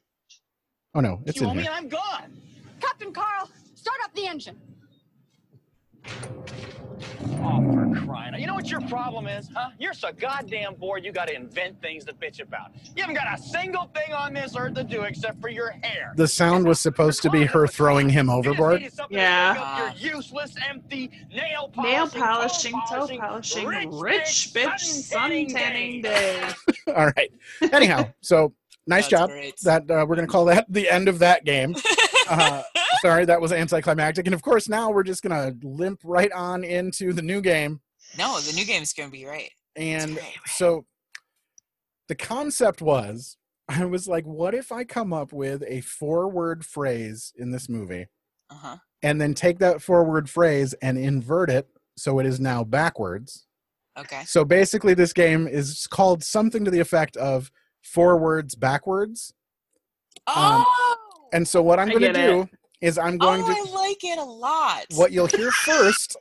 Oh 0.94 1.00
no, 1.00 1.20
it's 1.26 1.40
you 1.40 1.46
in 1.46 1.50
owe 1.50 1.54
me, 1.54 1.62
here. 1.62 1.72
I'm 1.74 1.88
gone. 1.88 2.36
Captain 2.80 3.12
Carl, 3.12 3.48
start 3.74 3.98
up 4.04 4.14
the 4.14 4.26
engine. 4.26 4.58
Oh, 7.44 7.60
for 7.72 8.06
crying 8.06 8.34
out. 8.34 8.40
You 8.40 8.46
know 8.46 8.54
what 8.54 8.70
your 8.70 8.80
problem 8.82 9.26
is, 9.26 9.48
huh? 9.54 9.70
You're 9.78 9.94
so 9.94 10.12
goddamn 10.12 10.74
bored 10.74 11.04
you 11.04 11.12
gotta 11.12 11.34
invent 11.34 11.80
things 11.80 12.04
to 12.04 12.12
bitch 12.12 12.40
about. 12.40 12.72
You 12.96 13.02
haven't 13.02 13.16
got 13.16 13.38
a 13.38 13.42
single 13.42 13.90
thing 13.94 14.12
on 14.12 14.32
this 14.32 14.54
earth 14.56 14.74
to 14.74 14.84
do 14.84 15.02
except 15.02 15.40
for 15.40 15.48
your 15.48 15.70
hair. 15.70 16.12
The 16.16 16.28
sound 16.28 16.66
was 16.66 16.80
supposed 16.80 17.22
to 17.22 17.30
be 17.30 17.44
her 17.44 17.66
throwing 17.66 18.08
him 18.08 18.30
overboard. 18.30 18.88
Yeah. 19.10 19.92
You're 19.96 20.14
useless, 20.14 20.54
empty, 20.68 21.10
nail 21.32 21.72
Nail 21.76 22.08
polishing, 22.08 22.72
polishing, 22.72 23.20
toe 23.20 23.26
polishing, 23.26 23.66
rich 23.66 23.88
rich 23.90 24.50
bitch 24.54 24.66
bitch 24.66 24.80
sun 24.80 25.46
tanning 25.48 26.02
day. 26.02 26.48
All 26.94 27.06
right. 27.16 27.30
Anyhow, 27.72 28.08
so 28.20 28.52
nice 28.86 29.08
That's 29.08 29.22
job. 29.22 29.30
great. 29.30 29.56
That 29.62 29.90
uh, 29.90 30.06
we're 30.08 30.16
gonna 30.16 30.26
call 30.26 30.44
that 30.46 30.66
the 30.68 30.88
end 30.88 31.08
of 31.08 31.18
that 31.20 31.44
game. 31.44 31.74
Uh, 32.30 32.62
sorry, 33.02 33.24
that 33.26 33.40
was 33.40 33.52
anticlimactic. 33.52 34.26
And 34.26 34.34
of 34.34 34.42
course, 34.42 34.68
now 34.68 34.90
we're 34.90 35.02
just 35.02 35.22
gonna 35.22 35.52
limp 35.62 36.00
right 36.04 36.30
on 36.32 36.62
into 36.64 37.12
the 37.12 37.22
new 37.22 37.40
game. 37.40 37.80
No, 38.16 38.38
the 38.40 38.52
new 38.52 38.64
game's 38.64 38.92
gonna 38.92 39.10
be 39.10 39.24
great. 39.24 39.50
And 39.76 40.18
so 40.46 40.86
the 42.08 42.14
concept 42.14 42.80
was 42.80 43.36
I 43.68 43.84
was 43.84 44.06
like, 44.08 44.24
what 44.24 44.54
if 44.54 44.70
I 44.72 44.84
come 44.84 45.12
up 45.12 45.32
with 45.32 45.62
a 45.66 45.80
four 45.82 46.28
word 46.28 46.64
phrase 46.64 47.32
in 47.36 47.50
this 47.50 47.68
movie 47.68 48.06
Uh 48.50 48.54
huh. 48.54 48.76
and 49.02 49.20
then 49.20 49.34
take 49.34 49.58
that 49.60 49.82
four 49.82 50.04
word 50.04 50.28
phrase 50.30 50.74
and 50.82 50.96
invert 50.98 51.50
it 51.50 51.68
so 51.96 52.18
it 52.18 52.26
is 52.26 52.38
now 52.40 52.64
backwards? 52.64 53.46
Okay. 53.98 54.22
So 54.26 54.44
basically, 54.44 54.94
this 54.94 55.12
game 55.12 55.46
is 55.46 55.86
called 55.86 56.22
something 56.24 56.64
to 56.64 56.70
the 56.70 56.80
effect 56.80 57.16
of 57.18 57.50
four 57.82 58.16
words 58.16 58.54
backwards. 58.54 59.34
Um, 60.26 60.64
Oh, 60.66 60.96
and 61.32 61.46
so 61.48 61.62
what 61.62 61.78
I'm 61.78 61.88
going 61.88 62.00
to 62.02 62.12
get 62.12 62.26
do 62.26 62.48
is 62.82 62.98
I'm 62.98 63.16
going 63.16 63.42
oh, 63.42 63.46
to 63.46 63.52
I 63.52 63.72
like 63.72 64.04
it 64.04 64.18
a 64.18 64.24
lot. 64.24 64.84
what 64.96 65.12
you'll 65.12 65.26
hear 65.26 65.50
first 65.64 66.16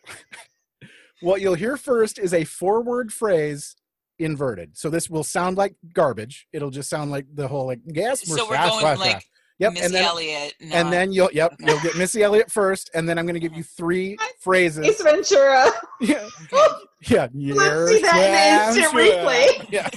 what 1.21 1.41
you'll 1.41 1.55
hear 1.55 1.75
first 1.77 2.19
is 2.19 2.33
a 2.33 2.43
four 2.43 2.81
word 2.81 3.11
phrase 3.11 3.75
inverted 4.19 4.77
so 4.77 4.89
this 4.89 5.09
will 5.09 5.23
sound 5.23 5.57
like 5.57 5.75
garbage 5.93 6.47
it'll 6.53 6.69
just 6.69 6.89
sound 6.89 7.09
like 7.11 7.25
the 7.33 7.47
whole 7.47 7.65
like 7.65 7.79
gas 7.91 8.21
So 8.21 8.47
we're 8.47 8.55
going 8.55 8.99
like 8.99 9.23
yep 9.57 9.73
Missy 9.73 9.85
and 9.85 9.93
then 9.93 10.03
Elliott. 10.03 10.53
and 10.61 10.93
then 10.93 11.11
you'll 11.11 11.31
yep 11.33 11.53
you'll 11.59 11.79
get 11.81 11.97
missy 11.97 12.21
elliott 12.21 12.51
first 12.51 12.89
and 12.93 13.07
then 13.09 13.17
i'm 13.17 13.25
going 13.25 13.33
to 13.33 13.39
give 13.39 13.55
you 13.55 13.63
three 13.63 14.17
phrases 14.39 14.85
Ace 14.85 15.01
Ventura. 15.01 15.67
yeah 16.01 16.27
yeah 17.09 17.27
Let's 17.33 17.91
see 17.91 18.01
that 18.01 18.67
in 18.67 18.75
the 18.75 18.81
instant 18.81 18.93
replay. 18.95 19.71
yeah 19.71 19.89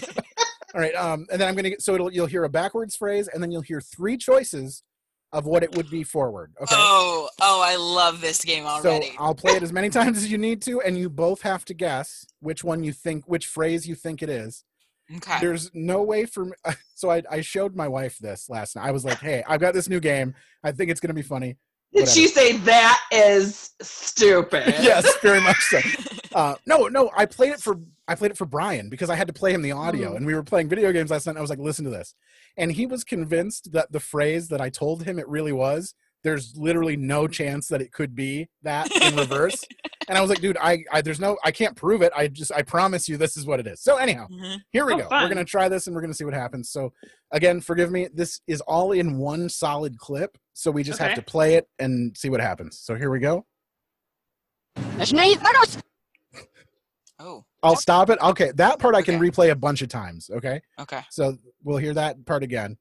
all 0.74 0.80
right 0.80 0.94
um 0.94 1.26
and 1.30 1.38
then 1.40 1.46
i'm 1.48 1.54
going 1.54 1.64
to 1.64 1.70
get 1.70 1.82
so 1.82 1.94
it'll 1.94 2.10
you'll 2.12 2.26
hear 2.26 2.44
a 2.44 2.48
backwards 2.48 2.96
phrase 2.96 3.28
and 3.28 3.42
then 3.42 3.50
you'll 3.50 3.60
hear 3.62 3.80
three 3.82 4.16
choices 4.16 4.82
of 5.35 5.45
what 5.45 5.62
it 5.62 5.74
would 5.76 5.91
be 5.91 6.03
forward 6.03 6.53
okay 6.61 6.74
Oh, 6.78 7.28
oh, 7.41 7.61
I 7.62 7.76
love 7.76 8.20
this 8.20 8.43
game 8.45 8.64
already. 8.64 9.09
So 9.09 9.16
I'll 9.18 9.35
play 9.35 9.53
it 9.53 9.62
as 9.62 9.72
many 9.72 9.91
times 9.99 10.18
as 10.18 10.30
you 10.30 10.39
need 10.39 10.62
to, 10.62 10.80
and 10.80 10.97
you 10.97 11.11
both 11.11 11.43
have 11.43 11.64
to 11.66 11.74
guess 11.74 12.24
which 12.41 12.64
one 12.64 12.82
you 12.85 12.93
think, 12.93 13.24
which 13.26 13.47
phrase 13.47 13.87
you 13.87 13.95
think 13.95 14.22
it 14.22 14.28
is. 14.30 14.64
okay. 15.16 15.39
There's 15.41 15.70
no 15.74 16.03
way 16.03 16.24
for 16.24 16.47
me. 16.47 16.53
So 16.97 17.11
I, 17.11 17.22
I 17.28 17.41
showed 17.41 17.74
my 17.74 17.89
wife 17.89 18.18
this 18.18 18.49
last 18.49 18.76
night. 18.76 18.87
I 18.87 18.93
was 18.93 19.05
like, 19.05 19.18
"Hey, 19.18 19.43
I've 19.49 19.61
got 19.61 19.74
this 19.74 19.89
new 19.89 19.99
game. 19.99 20.32
I 20.62 20.70
think 20.70 20.91
it's 20.91 21.01
gonna 21.01 21.12
be 21.12 21.22
funny." 21.22 21.57
Did 21.95 22.09
she 22.09 22.26
say 22.26 22.57
that 22.59 23.01
is 23.12 23.70
stupid? 23.80 24.66
yes, 24.80 25.07
very 25.22 25.40
much 25.40 25.61
so. 25.61 25.80
Uh, 26.34 26.57
no, 26.66 26.88
no, 26.88 27.12
I 27.16 27.26
played 27.26 27.53
it 27.53 27.61
for 27.61 27.78
I 28.09 28.16
played 28.16 28.32
it 28.32 28.36
for 28.36 28.45
Brian 28.45 28.88
because 28.88 29.09
I 29.09 29.14
had 29.14 29.28
to 29.28 29.32
play 29.32 29.53
him 29.53 29.62
the 29.62 29.70
audio, 29.70 30.12
Mm. 30.12 30.16
and 30.16 30.26
we 30.26 30.34
were 30.34 30.42
playing 30.42 30.68
video 30.68 30.90
games 30.90 31.12
last 31.12 31.26
night. 31.26 31.30
And 31.32 31.38
I 31.38 31.40
was 31.42 31.49
like, 31.49 31.61
"Listen 31.61 31.84
to 31.84 31.92
this," 31.92 32.12
and 32.57 32.72
he 32.72 32.86
was 32.86 33.05
convinced 33.05 33.70
that 33.70 33.92
the 33.92 34.01
phrase 34.01 34.49
that 34.49 34.61
I 34.61 34.68
told 34.68 35.05
him 35.05 35.20
it 35.20 35.28
really 35.28 35.53
was. 35.53 35.95
There's 36.25 36.57
literally 36.57 36.97
no 36.97 37.29
chance 37.29 37.68
that 37.68 37.83
it 37.83 37.93
could 37.93 38.14
be 38.14 38.49
that 38.62 38.91
in 39.03 39.14
reverse. 39.14 39.62
and 40.09 40.16
I 40.16 40.22
was 40.22 40.31
like, 40.31 40.41
"Dude, 40.41 40.57
I, 40.59 40.83
I 40.91 41.03
there's 41.03 41.20
no 41.20 41.37
I 41.45 41.51
can't 41.53 41.77
prove 41.77 42.01
it. 42.01 42.12
I 42.16 42.29
just 42.29 42.51
I 42.51 42.62
promise 42.62 43.09
you 43.09 43.18
this 43.18 43.37
is 43.37 43.45
what 43.47 43.61
it 43.61 43.66
is." 43.66 43.83
So 43.83 43.97
anyhow, 43.97 44.27
Mhm. 44.33 44.61
here 44.70 44.87
we 44.87 44.95
Oh, 44.95 44.99
go. 44.99 45.09
We're 45.11 45.29
gonna 45.29 45.45
try 45.45 45.68
this 45.68 45.87
and 45.87 45.95
we're 45.95 46.01
gonna 46.01 46.14
see 46.14 46.25
what 46.25 46.33
happens. 46.35 46.70
So 46.70 46.93
again, 47.31 47.61
forgive 47.61 47.91
me. 47.93 48.09
This 48.12 48.41
is 48.47 48.62
all 48.62 48.93
in 48.93 49.18
one 49.18 49.51
solid 49.51 49.99
clip, 49.99 50.39
so 50.55 50.70
we 50.70 50.83
just 50.83 50.99
have 50.99 51.14
to 51.16 51.22
play 51.22 51.55
it 51.57 51.68
and 51.79 52.16
see 52.16 52.31
what 52.31 52.41
happens. 52.41 52.79
So 52.81 52.95
here 52.95 53.11
we 53.11 53.20
go. 53.20 53.45
Oh, 57.20 57.45
I'll 57.62 57.77
stop 57.77 58.11
it. 58.11 58.18
Okay, 58.20 58.51
that 58.57 58.81
part 58.81 58.95
I 58.97 59.03
can 59.03 59.20
replay 59.20 59.51
a 59.51 59.55
bunch 59.55 59.83
of 59.83 59.89
times. 59.89 60.31
Okay, 60.31 60.61
okay. 60.81 61.03
so 61.11 61.37
we'll 61.62 61.79
hear 61.79 61.95
that 61.95 62.25
part 62.27 62.43
again. 62.43 62.77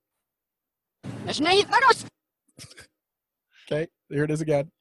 Okay, 3.71 3.87
here 4.09 4.23
it 4.23 4.31
is 4.31 4.41
again. 4.41 4.71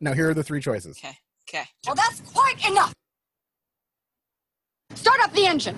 Now 0.00 0.12
here 0.14 0.30
are 0.30 0.34
the 0.34 0.42
three 0.42 0.60
choices. 0.60 0.98
Okay. 0.98 1.16
Okay. 1.48 1.64
Well, 1.86 1.94
that's 1.94 2.20
quite 2.20 2.64
enough. 2.68 2.92
Start 4.94 5.20
up 5.20 5.32
the 5.32 5.46
engine. 5.46 5.76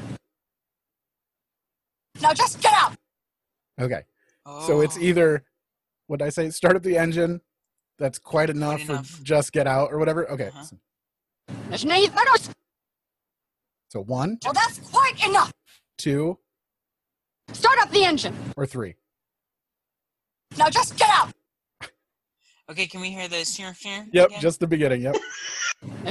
Now 2.21 2.33
just 2.35 2.61
get 2.61 2.73
out. 2.75 2.97
Okay, 3.81 4.03
so 4.67 4.81
it's 4.81 4.97
Oh. 4.97 5.01
either 5.01 5.45
what 6.07 6.19
did 6.19 6.27
I 6.27 6.29
say? 6.31 6.51
Start 6.51 6.77
up 6.77 6.83
the 6.83 6.97
engine. 6.99 7.41
That's 7.99 8.19
quite 8.19 8.51
enough, 8.51 8.81
enough. 8.83 9.21
or 9.21 9.23
just 9.23 9.53
get 9.53 9.67
out 9.67 9.93
or 9.93 9.99
whatever. 9.99 10.29
Okay, 10.31 10.49
Uh-huh. 10.49 10.63
so, 10.65 10.79
so 13.91 14.01
one, 14.03 14.39
Well, 14.45 14.53
that's 14.53 14.79
quite 14.79 15.25
enough. 15.27 15.53
two, 15.99 16.39
Start 17.53 17.79
up 17.81 17.91
the 17.91 18.05
engine. 18.05 18.37
or 18.57 18.67
three. 18.67 18.97
Now 20.57 20.69
just 20.71 20.97
get 20.97 21.09
out. 21.11 21.32
Okay, 22.73 22.87
can 22.87 23.03
we 23.03 23.11
hear 23.11 23.29
the 23.29 23.37
snurf 23.37 23.83
snurf? 23.83 24.07
Yep, 24.13 24.29
again? 24.29 24.41
just 24.41 24.59
the 24.59 24.67
beginning. 24.67 25.03
Yep. 25.03 25.17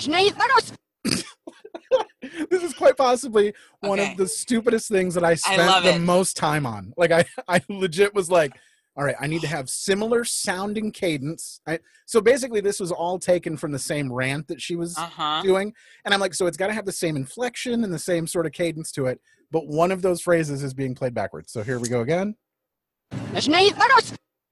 this 2.51 2.62
is 2.62 2.76
quite 2.76 2.95
possibly 2.95 3.51
one 3.80 3.99
Okay. 3.99 4.12
of 4.12 4.18
the 4.18 4.28
stupidest 4.28 4.88
things 4.88 5.16
that 5.16 5.24
I 5.24 5.34
spent 5.34 5.57
love 5.72 5.84
the 5.84 5.95
it. 5.95 5.99
most 6.01 6.38
time 6.38 6.68
on. 6.68 6.93
Like 6.97 7.12
I, 7.12 7.26
I 7.47 7.62
legit 7.68 8.14
was 8.14 8.30
like, 8.30 8.55
all 8.95 9.03
right, 9.03 9.16
I 9.20 9.26
need 9.26 9.41
to 9.41 9.47
have 9.47 9.72
similar 9.72 10.24
sounding 10.24 10.91
cadence. 10.91 11.62
I, 11.66 11.80
so 12.05 12.22
basically, 12.22 12.62
this 12.62 12.80
was 12.80 12.91
all 12.91 13.18
taken 13.18 13.57
from 13.57 13.72
the 13.72 13.80
same 13.80 14.14
rant 14.14 14.47
that 14.49 14.62
she 14.62 14.76
was 14.76 14.95
Uh-huh. 14.99 15.41
doing, 15.41 15.74
and 16.05 16.14
I'm 16.14 16.20
like, 16.20 16.36
so 16.36 16.45
it's 16.45 16.57
got 16.57 16.68
to 16.68 16.74
have 16.74 16.86
the 16.86 16.91
same 16.91 17.16
inflection 17.16 17.84
and 17.84 17.91
the 17.91 17.97
same 17.97 18.28
sort 18.28 18.45
of 18.45 18.51
cadence 18.51 18.91
to 18.91 19.07
it. 19.07 19.20
But 19.49 19.66
one 19.66 19.91
of 19.91 20.03
those 20.03 20.22
phrases 20.22 20.62
is 20.62 20.76
being 20.76 20.93
played 20.93 21.16
backwards. 21.16 21.51
So 21.51 21.64
here 21.64 21.80
we 21.80 21.89
go 21.89 22.01
again, 22.01 22.36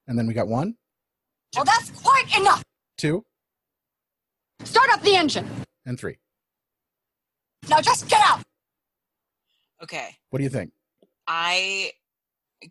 and 0.08 0.18
then 0.18 0.26
we 0.26 0.34
got 0.34 0.48
one, 0.48 0.76
Well, 1.56 1.66
that's 1.66 1.90
quite 1.92 2.26
enough. 2.38 2.64
two, 2.98 3.24
Start 4.64 4.90
up 4.92 5.02
the 5.02 5.16
engine. 5.16 5.48
and 5.86 6.00
three. 6.00 6.18
Now 7.70 7.82
just 7.82 8.08
get 8.10 8.22
out. 8.22 8.42
Okay. 9.82 10.16
What 10.30 10.40
do 10.40 10.44
you 10.44 10.50
think? 10.50 10.72
I 11.28 11.92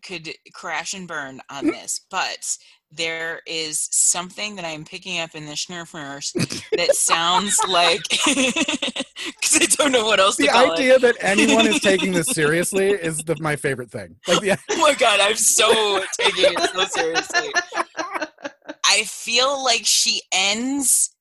could 0.03 0.29
crash 0.53 0.93
and 0.95 1.09
burn 1.09 1.41
on 1.51 1.67
this, 1.71 2.01
but 2.11 2.57
there 2.91 3.41
is 3.47 3.89
something 3.91 4.57
that 4.57 4.65
I'm 4.65 4.85
picking 4.85 5.19
up 5.21 5.35
in 5.35 5.45
the 5.47 5.53
Schnurfers 5.53 6.33
that 6.77 6.95
sounds 6.95 7.57
like 7.69 8.03
because 8.09 9.59
I 9.61 9.67
don't 9.77 9.93
know 9.93 10.05
what 10.07 10.21
else 10.21 10.37
The 10.37 10.47
to 10.47 10.53
call 10.53 10.73
idea 10.73 10.95
it. 10.97 11.03
that 11.03 11.17
anyone 11.21 11.67
is 11.67 11.81
taking 11.81 12.13
this 12.13 12.29
seriously 12.29 12.89
is 12.91 13.19
the, 13.19 13.37
my 13.41 13.57
favorite 13.57 13.91
thing. 13.91 14.17
Like 14.27 14.41
the 14.41 14.53
Oh 14.71 14.77
my 14.79 14.95
god, 14.95 15.21
I'm 15.21 15.37
so 15.37 16.03
taking 16.19 16.45
it 16.53 16.71
so 16.75 16.85
seriously. 17.01 17.53
I 18.89 19.05
feel 19.05 19.63
like 19.63 19.83
she 19.85 20.23
ends 20.33 21.15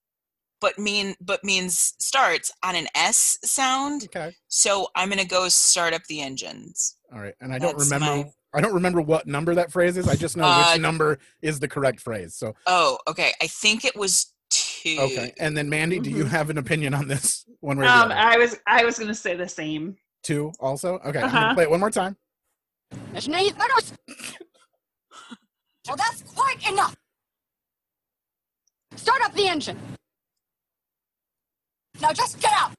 but 0.60 0.80
mean 0.80 1.16
but 1.22 1.44
means 1.44 1.94
starts 2.00 2.52
on 2.64 2.76
an 2.76 2.88
S 2.96 3.38
sound. 3.44 4.04
Okay. 4.06 4.36
So 4.48 4.88
I'm 4.96 5.10
gonna 5.10 5.26
go 5.26 5.50
start 5.50 5.94
up 5.94 6.04
the 6.10 6.22
engines. 6.22 6.96
All 7.14 7.20
right, 7.20 7.36
and 7.42 7.54
I 7.54 7.60
don't 7.60 7.78
That's 7.78 7.92
remember. 7.92 8.24
my- 8.26 8.32
I 8.54 8.62
don't 8.62 8.74
remember 8.74 9.02
what 9.02 9.28
number 9.28 9.54
that 9.56 9.72
phrase 9.72 9.98
is. 9.98 10.08
I 10.08 10.16
just 10.16 10.36
know 10.38 10.46
Uh, 10.46 10.72
which 10.72 10.82
number 10.82 11.20
is 11.42 11.60
the 11.60 11.68
correct 11.68 12.00
phrase. 12.00 12.34
So 12.34 12.54
Oh, 12.66 12.98
okay. 13.08 13.34
I 13.42 13.48
think 13.48 13.84
it 13.86 13.96
was 13.96 14.34
two. 14.50 14.98
okay, 15.00 15.34
and 15.38 15.56
then 15.56 15.70
Mandy, 15.70 16.00
do 16.00 16.10
you 16.10 16.24
Mm-hmm. 16.24 16.28
have 16.30 16.50
an 16.50 16.58
opinion 16.58 16.94
on 16.96 17.08
this 17.08 17.46
one 17.60 17.78
way 17.78 17.84
or 17.86 17.90
the 17.90 17.94
Um, 17.94 18.06
other? 18.06 18.16
I 18.16 18.38
was 18.38 18.58
I 18.66 18.84
was 18.86 18.98
gonna 18.98 19.14
say 19.14 19.36
the 19.36 19.48
same. 19.50 19.98
Two 20.24 20.52
also. 20.60 20.96
Okay, 21.06 21.20
I'm 21.20 21.26
Uh-huh. 21.26 21.40
gonna 21.40 21.54
play 21.54 21.64
it 21.66 21.70
one 21.70 21.80
more 21.82 21.92
time. 21.92 22.18
Well, 25.88 25.96
that's 25.96 26.22
quite 26.24 26.58
enough. 26.70 26.96
Start 28.98 29.22
up 29.24 29.34
the 29.34 29.48
engine. 29.48 29.78
Now 32.02 32.12
just 32.14 32.40
get 32.40 32.52
out. 32.54 32.72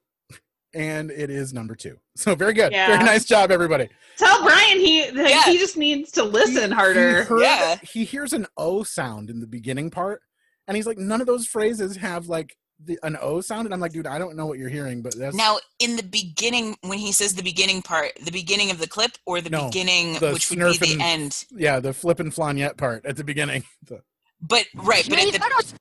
and 0.75 1.11
it 1.11 1.31
is 1.31 1.55
number 1.55 1.75
two. 1.75 1.97
So 2.17 2.35
very 2.35 2.53
good. 2.53 2.73
Yeah. 2.73 2.89
Very 2.89 3.03
nice 3.05 3.25
job, 3.25 3.51
everybody. 3.51 3.89
Tell 4.19 4.43
Brian 4.43 4.79
he 4.79 5.11
that 5.11 5.31
Yeah. 5.31 5.43
he 5.51 5.59
just 5.59 5.77
needs 5.79 6.11
to 6.13 6.23
listen 6.23 6.71
harder. 6.71 7.23
He, 7.23 7.25
heard- 7.29 7.41
Yeah. 7.41 7.77
he 7.83 8.05
hears 8.05 8.33
an 8.35 8.47
O 8.59 8.83
sound 8.83 9.31
in 9.31 9.41
the 9.41 9.47
beginning 9.47 9.91
part, 9.91 10.21
and 10.69 10.77
he's 10.77 10.87
like, 10.87 10.99
none 10.99 11.21
of 11.23 11.27
those 11.27 11.47
phrases 11.47 11.97
have 11.97 12.29
like 12.29 12.55
the, 12.85 12.99
an 13.03 13.17
O 13.21 13.41
sound, 13.41 13.67
and 13.67 13.73
I'm 13.75 13.81
like, 13.81 13.93
dude, 13.93 14.07
I 14.07 14.19
don't 14.19 14.37
know 14.37 14.47
what 14.47 14.59
you're 14.59 14.69
hearing, 14.69 15.01
but 15.03 15.17
that's 15.17 15.35
Now, 15.35 15.59
in 15.81 15.97
the 15.97 16.03
beginning, 16.05 16.77
when 16.83 16.99
he 16.99 17.11
says 17.13 17.35
the 17.35 17.43
beginning 17.43 17.81
part, 17.83 18.13
the 18.25 18.31
beginning 18.31 18.71
of 18.71 18.79
the 18.79 18.87
clip 18.87 19.13
or 19.27 19.41
the 19.41 19.51
No, 19.51 19.67
beginning, 19.69 20.19
the 20.19 20.33
which 20.35 20.51
would 20.51 20.59
be 20.59 20.65
the 20.65 20.71
snurfing- 20.97 21.01
end. 21.01 21.45
yeah, 21.57 21.81
the 21.81 21.93
flip 21.95 22.21
and 22.21 22.33
flaniette 22.33 22.77
part 22.77 23.05
at 23.07 23.17
the 23.17 23.25
beginning. 23.25 23.65
The- 23.87 24.03
But 24.41 24.67
right, 24.77 25.05
but 25.09 25.19
at 25.19 25.33
the, 25.33 25.75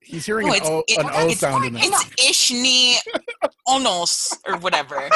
he's 0.00 0.26
hearing 0.26 0.46
no, 0.48 0.54
an 0.54 0.60
O, 0.64 0.82
it- 0.88 0.98
an 0.98 1.06
o 1.12 1.28
it's, 1.28 1.40
sound 1.40 1.64
in 1.64 1.72
there. 1.74 1.82
it's 1.84 2.04
Ishni 2.16 2.96
Onos 3.68 4.36
or 4.46 4.58
whatever, 4.58 5.08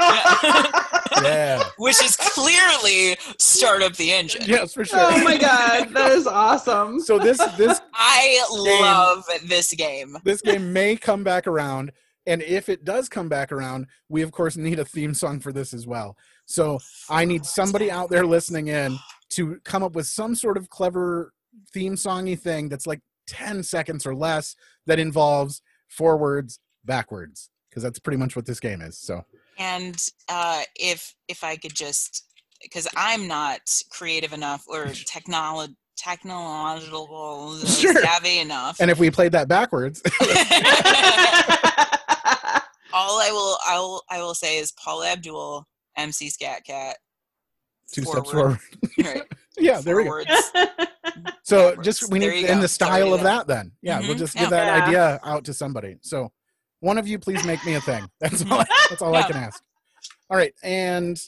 Yeah. 1.22 1.64
which 1.78 2.00
is 2.02 2.14
clearly 2.16 3.16
start 3.38 3.82
up 3.82 3.94
the 3.96 4.12
engine. 4.12 4.42
yes, 4.46 4.72
for 4.74 4.84
sure. 4.84 4.98
Oh 5.00 5.24
my 5.24 5.36
god, 5.36 5.88
that 5.94 6.12
is 6.12 6.26
awesome. 6.26 7.00
So 7.00 7.18
this 7.18 7.38
this 7.56 7.80
I 7.92 8.40
Game. 8.50 8.64
love 8.82 9.24
this 9.46 9.72
game. 9.74 10.16
this 10.24 10.40
game 10.42 10.72
may 10.72 10.96
come 10.96 11.24
back 11.24 11.46
around 11.46 11.90
and 12.26 12.42
if 12.42 12.68
it 12.68 12.84
does 12.84 13.08
come 13.08 13.28
back 13.28 13.50
around 13.52 13.86
we 14.08 14.22
of 14.22 14.30
course 14.32 14.56
need 14.56 14.78
a 14.78 14.84
theme 14.84 15.14
song 15.14 15.40
for 15.40 15.50
this 15.52 15.72
as 15.72 15.86
well 15.86 16.16
so 16.44 16.78
i 17.08 17.24
need 17.24 17.44
somebody 17.46 17.90
out 17.90 18.10
there 18.10 18.26
listening 18.26 18.66
in 18.68 18.98
to 19.30 19.58
come 19.64 19.82
up 19.82 19.92
with 19.94 20.06
some 20.06 20.34
sort 20.34 20.56
of 20.58 20.68
clever 20.68 21.32
theme 21.72 21.94
songy 21.94 22.38
thing 22.38 22.68
that's 22.68 22.86
like 22.86 23.00
10 23.28 23.62
seconds 23.62 24.06
or 24.06 24.14
less 24.14 24.54
that 24.86 24.98
involves 24.98 25.60
forwards 25.88 26.58
backwards 26.84 27.50
because 27.68 27.82
that's 27.82 27.98
pretty 27.98 28.16
much 28.16 28.34
what 28.36 28.46
this 28.46 28.60
game 28.60 28.80
is 28.80 28.98
so 28.98 29.24
And 29.58 29.96
uh, 30.28 30.62
if 30.76 31.14
if 31.28 31.42
I 31.44 31.56
could 31.56 31.74
just, 31.74 32.24
because 32.62 32.88
I'm 32.96 33.26
not 33.28 33.60
creative 33.90 34.32
enough 34.32 34.64
or 34.68 34.86
technolo- 35.12 35.74
technological 35.96 37.58
Sure. 37.66 37.92
savvy 37.94 38.38
enough. 38.38 38.80
and 38.80 38.90
if 38.90 38.98
we 38.98 39.10
played 39.10 39.32
that 39.32 39.48
backwards 39.48 40.00
All 42.90 43.20
I 43.20 43.30
will 43.30 43.56
I 43.68 43.78
will 43.78 44.02
I 44.10 44.18
will 44.22 44.34
say 44.34 44.58
is 44.58 44.72
Paula 44.72 45.08
Abdul, 45.10 45.66
MC 45.96 46.30
Skat 46.30 46.64
Kat. 46.64 46.96
two 47.92 48.02
Forward. 48.02 48.26
steps 48.26 48.30
forward 48.32 48.58
Right. 48.98 49.22
Yeah 49.58 49.80
there 49.80 49.96
we 49.96 50.04
go. 50.04 50.22
so 51.42 51.74
just 51.76 52.10
we 52.10 52.18
need 52.18 52.44
in 52.44 52.56
go. 52.56 52.60
the 52.62 52.68
Sorry 52.68 53.00
style 53.02 53.14
of 53.14 53.20
to- 53.20 53.24
that 53.24 53.46
then. 53.46 53.72
Yeah 53.82 54.00
we'll 54.00 54.14
Mhm. 54.14 54.18
just 54.18 54.34
Yeah. 54.34 54.40
give 54.42 54.50
that 54.50 54.82
idea 54.88 55.20
out 55.24 55.44
to 55.44 55.54
somebody. 55.54 55.96
So 56.02 56.32
one 56.80 56.98
of 56.98 57.08
you 57.08 57.18
please 57.18 57.44
make 57.44 57.64
me 57.66 57.74
a 57.74 57.80
thing. 57.80 58.08
That's 58.20 58.42
all 58.50 58.60
I, 58.60 58.64
that's 58.90 59.02
all 59.02 59.14
i 59.14 59.22
can 59.22 59.36
ask. 59.36 59.62
All 60.30 60.36
right 60.36 60.52
and 60.62 61.18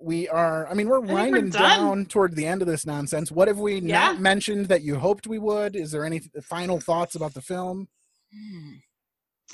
we 0.00 0.28
are 0.28 0.68
i 0.68 0.74
mean 0.74 0.88
we're 0.88 0.98
think 1.00 1.08
we're 1.10 1.14
winding 1.14 1.50
down 1.50 2.06
toward 2.06 2.36
the 2.36 2.46
end 2.46 2.62
of 2.62 2.68
this 2.68 2.86
nonsense. 2.86 3.32
What 3.32 3.48
have 3.48 3.58
we 3.58 3.80
Yeah. 3.80 3.98
not 4.12 4.20
mentioned 4.20 4.66
that 4.66 4.82
you 4.82 4.96
hoped 4.96 5.26
we 5.26 5.38
would? 5.38 5.74
Is 5.74 5.90
there 5.90 6.04
any 6.04 6.20
final 6.42 6.78
thoughts 6.80 7.14
about 7.14 7.34
the 7.34 7.42
film? 7.42 7.88
Hmm. 8.32 8.74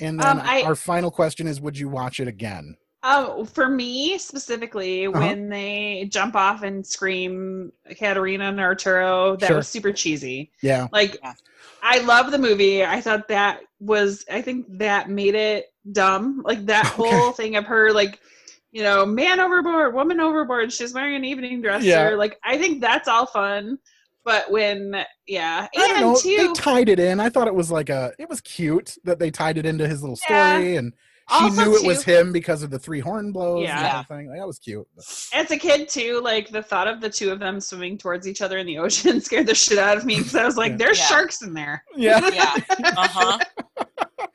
and 0.01 0.19
then 0.19 0.27
Um, 0.27 0.41
I- 0.43 0.63
our 0.63 0.75
final 0.75 1.09
question 1.09 1.47
is 1.47 1.61
would 1.61 1.77
you 1.77 1.87
watch 1.87 2.19
it 2.19 2.27
again 2.27 2.75
Um, 3.05 3.45
for 3.45 3.69
me 3.69 4.17
specifically, 4.17 5.07
Uh-huh. 5.07 5.19
when 5.19 5.47
they 5.49 6.07
jump 6.11 6.35
off 6.35 6.63
and 6.63 6.85
scream 6.85 7.71
Katerina 7.97 8.45
and 8.45 8.59
Arturo, 8.59 9.35
that 9.37 9.47
Sure. 9.47 9.57
was 9.57 9.67
super 9.67 9.91
cheesy. 9.93 10.51
yeah 10.61 10.87
Like, 10.91 11.17
Yeah. 11.23 11.33
I 11.83 11.99
love 11.99 12.31
the 12.31 12.39
movie. 12.39 12.83
I 12.83 12.99
thought 12.99 13.27
that 13.27 13.59
was, 13.79 14.25
I 14.31 14.41
think 14.41 14.65
that 14.79 15.09
made 15.09 15.35
it 15.35 15.67
dumb. 15.91 16.41
Like 16.43 16.65
that 16.65 16.85
Okay. 16.99 17.03
whole 17.03 17.31
thing 17.31 17.55
of 17.57 17.65
her, 17.65 17.93
like, 17.93 18.19
you 18.71 18.81
know, 18.81 19.05
man 19.05 19.39
overboard, 19.39 19.93
woman 19.93 20.19
overboard. 20.19 20.73
She's 20.73 20.93
wearing 20.93 21.15
an 21.15 21.23
evening 21.23 21.61
dress. 21.61 21.83
Yeah. 21.83 22.07
or, 22.07 22.17
Like, 22.17 22.39
I 22.43 22.57
think 22.57 22.81
that's 22.81 23.07
all 23.07 23.27
fun. 23.27 23.77
But 24.23 24.49
when, 24.49 25.05
yeah, 25.27 25.67
I 25.77 25.87
don't 25.87 25.97
and 25.97 26.01
know. 26.07 26.15
too, 26.19 26.35
They 26.35 26.53
tied 26.53 26.89
it 26.89 26.99
in. 26.99 27.19
I 27.19 27.29
thought 27.29 27.47
it 27.47 27.53
was 27.53 27.69
like 27.69 27.89
a. 27.89 28.11
It 28.17 28.27
was 28.27 28.41
cute 28.41 28.97
that 29.03 29.19
they 29.19 29.29
tied 29.29 29.59
it 29.59 29.67
into 29.67 29.87
his 29.87 30.01
little 30.01 30.17
Yeah. 30.27 30.57
story, 30.57 30.75
and 30.77 30.93
she 31.27 31.35
Also, 31.45 31.63
knew 31.63 31.75
it 31.75 31.85
was 31.85 32.03
him 32.03 32.31
because 32.31 32.61
of 32.61 32.69
the 32.69 32.77
three 32.77 32.99
horn 32.99 33.31
blows. 33.31 33.63
Yeah. 33.63 33.79
and 33.79 34.05
everything. 34.11 34.29
Like, 34.29 34.39
that 34.39 34.45
was 34.47 34.59
cute. 34.59 34.87
as 35.33 35.49
a 35.49 35.57
kid 35.57 35.89
too, 35.89 36.21
like 36.23 36.49
the 36.49 36.61
thought 36.61 36.87
of 36.87 37.01
the 37.01 37.09
two 37.09 37.31
of 37.31 37.39
them 37.39 37.59
swimming 37.59 37.97
towards 37.97 38.27
each 38.27 38.41
other 38.43 38.57
in 38.59 38.67
the 38.67 38.77
ocean 38.77 39.19
scared 39.21 39.47
the 39.47 39.55
shit 39.55 39.79
out 39.79 39.97
of 39.97 40.05
me 40.05 40.17
because 40.17 40.35
I 40.35 40.45
was 40.45 40.55
like, 40.57 40.71
Yeah. 40.73 40.77
"There's 40.77 40.99
Yeah. 40.99 41.05
sharks 41.07 41.41
in 41.41 41.53
there." 41.53 41.83
Yeah. 41.95 42.29
Yeah. 42.29 42.55
Uh 42.97 43.07
huh. 43.07 44.27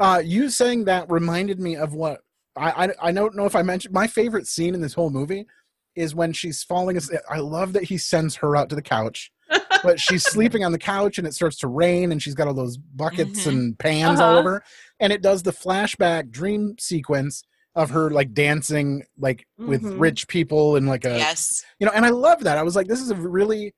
Uh, 0.00 0.20
you 0.24 0.48
saying 0.50 0.84
that 0.86 1.08
reminded 1.10 1.60
me 1.60 1.76
of 1.76 1.94
what 1.94 2.20
I, 2.56 2.86
I 2.86 3.08
I 3.08 3.12
don't 3.12 3.36
know 3.36 3.44
if 3.46 3.54
I 3.54 3.62
mentioned 3.62 3.94
my 3.94 4.06
favorite 4.06 4.46
scene 4.46 4.74
in 4.74 4.80
this 4.80 4.94
whole 4.94 5.10
movie 5.10 5.46
is 5.94 6.14
when 6.14 6.32
she's 6.32 6.62
falling 6.64 6.96
asleep. 6.96 7.20
I 7.30 7.38
love 7.38 7.72
that 7.74 7.84
he 7.84 7.96
sends 7.98 8.34
her 8.36 8.56
out 8.56 8.68
to 8.70 8.74
the 8.74 8.82
couch, 8.82 9.30
but 9.84 10.00
she's 10.00 10.24
sleeping 10.24 10.64
on 10.64 10.72
the 10.72 10.78
couch 10.78 11.18
and 11.18 11.26
it 11.26 11.34
starts 11.34 11.56
to 11.58 11.68
rain 11.68 12.10
and 12.10 12.20
she's 12.20 12.34
got 12.34 12.48
all 12.48 12.54
those 12.54 12.76
buckets 12.76 13.44
Mhm. 13.44 13.48
and 13.48 13.78
pans 13.78 14.18
all 14.18 14.30
Uh-huh. 14.30 14.38
over, 14.40 14.64
and 15.04 15.12
it 15.12 15.20
does 15.20 15.42
the 15.42 15.52
flashback 15.52 16.30
dream 16.30 16.76
sequence 16.80 17.42
of 17.74 17.90
her 17.90 18.10
like 18.10 18.32
dancing 18.32 19.02
like 19.18 19.46
with 19.58 19.82
Mhm. 19.82 20.00
rich 20.00 20.26
people 20.28 20.76
and 20.76 20.88
like 20.88 21.04
a 21.04 21.18
Yes. 21.18 21.62
you 21.78 21.84
know 21.86 21.92
and 21.94 22.06
i 22.06 22.08
love 22.08 22.40
that 22.44 22.56
i 22.56 22.62
was 22.62 22.74
like 22.74 22.86
this 22.86 23.00
is 23.02 23.10
a 23.10 23.14
really 23.14 23.74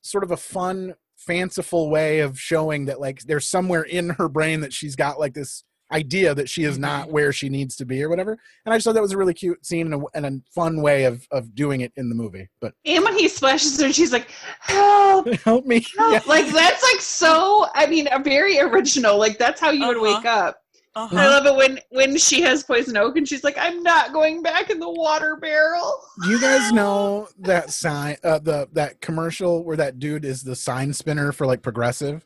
sort 0.00 0.24
of 0.24 0.30
a 0.30 0.36
fun 0.38 0.94
fanciful 1.16 1.90
way 1.90 2.20
of 2.20 2.40
showing 2.40 2.86
that 2.86 2.98
like 3.00 3.20
there's 3.24 3.46
somewhere 3.46 3.82
in 3.82 4.10
her 4.10 4.28
brain 4.28 4.60
that 4.60 4.72
she's 4.72 4.96
got 4.96 5.18
like 5.20 5.34
this 5.34 5.64
idea 5.92 6.34
that 6.34 6.48
she 6.48 6.64
is 6.64 6.74
Mm-hmm. 6.74 6.82
not 6.82 7.10
where 7.10 7.32
she 7.32 7.48
needs 7.48 7.74
to 7.76 7.84
be 7.86 8.02
or 8.02 8.08
whatever 8.10 8.32
and 8.66 8.72
i 8.72 8.76
just 8.76 8.84
thought 8.84 8.92
that 8.94 9.00
was 9.02 9.12
a 9.12 9.16
really 9.16 9.32
cute 9.34 9.64
scene 9.64 9.92
and 9.92 10.02
a, 10.02 10.06
and 10.14 10.26
a 10.26 10.32
fun 10.54 10.82
way 10.82 11.04
of 11.04 11.26
of 11.30 11.54
doing 11.54 11.80
it 11.80 11.92
in 11.96 12.08
the 12.08 12.14
movie 12.14 12.48
but 12.60 12.74
And 12.84 13.02
when 13.04 13.16
he 13.18 13.26
splashes 13.28 13.78
her, 13.80 13.86
and 13.86 13.94
she's 13.94 14.12
like, 14.12 14.30
"Help!" 14.60 15.28
help 15.44 15.64
me 15.66 15.84
help. 15.96 16.12
Yeah. 16.12 16.20
Like 16.26 16.46
that's 16.52 16.82
like 16.82 17.00
so. 17.00 17.66
I 17.74 17.86
mean, 17.86 18.08
a 18.12 18.18
very 18.22 18.58
original. 18.60 19.18
Like 19.18 19.38
that's 19.38 19.60
how 19.60 19.70
you 19.70 19.86
would 19.86 19.96
Uh-huh. 19.96 20.16
wake 20.16 20.26
up. 20.26 20.56
Uh-huh. 20.94 21.16
I 21.16 21.26
love 21.28 21.46
it 21.46 21.54
when 21.54 21.78
when 21.90 22.16
she 22.16 22.40
has 22.42 22.64
poison 22.64 22.96
oak 22.96 23.16
and 23.16 23.28
she's 23.28 23.44
like, 23.44 23.56
"I'm 23.58 23.82
not 23.82 24.12
going 24.12 24.42
back 24.42 24.70
in 24.70 24.78
the 24.80 24.90
water 24.90 25.36
barrel." 25.36 26.02
do 26.22 26.30
you 26.30 26.40
guys 26.40 26.72
know 26.80 27.28
that 27.38 27.70
sign 27.70 28.16
uh 28.24 28.38
the 28.40 28.68
that 28.72 29.00
commercial 29.00 29.64
where 29.64 29.76
that 29.76 29.98
dude 29.98 30.24
is 30.24 30.42
the 30.42 30.56
sign 30.56 30.92
spinner 30.92 31.30
for 31.32 31.46
like 31.46 31.62
progressive 31.62 32.24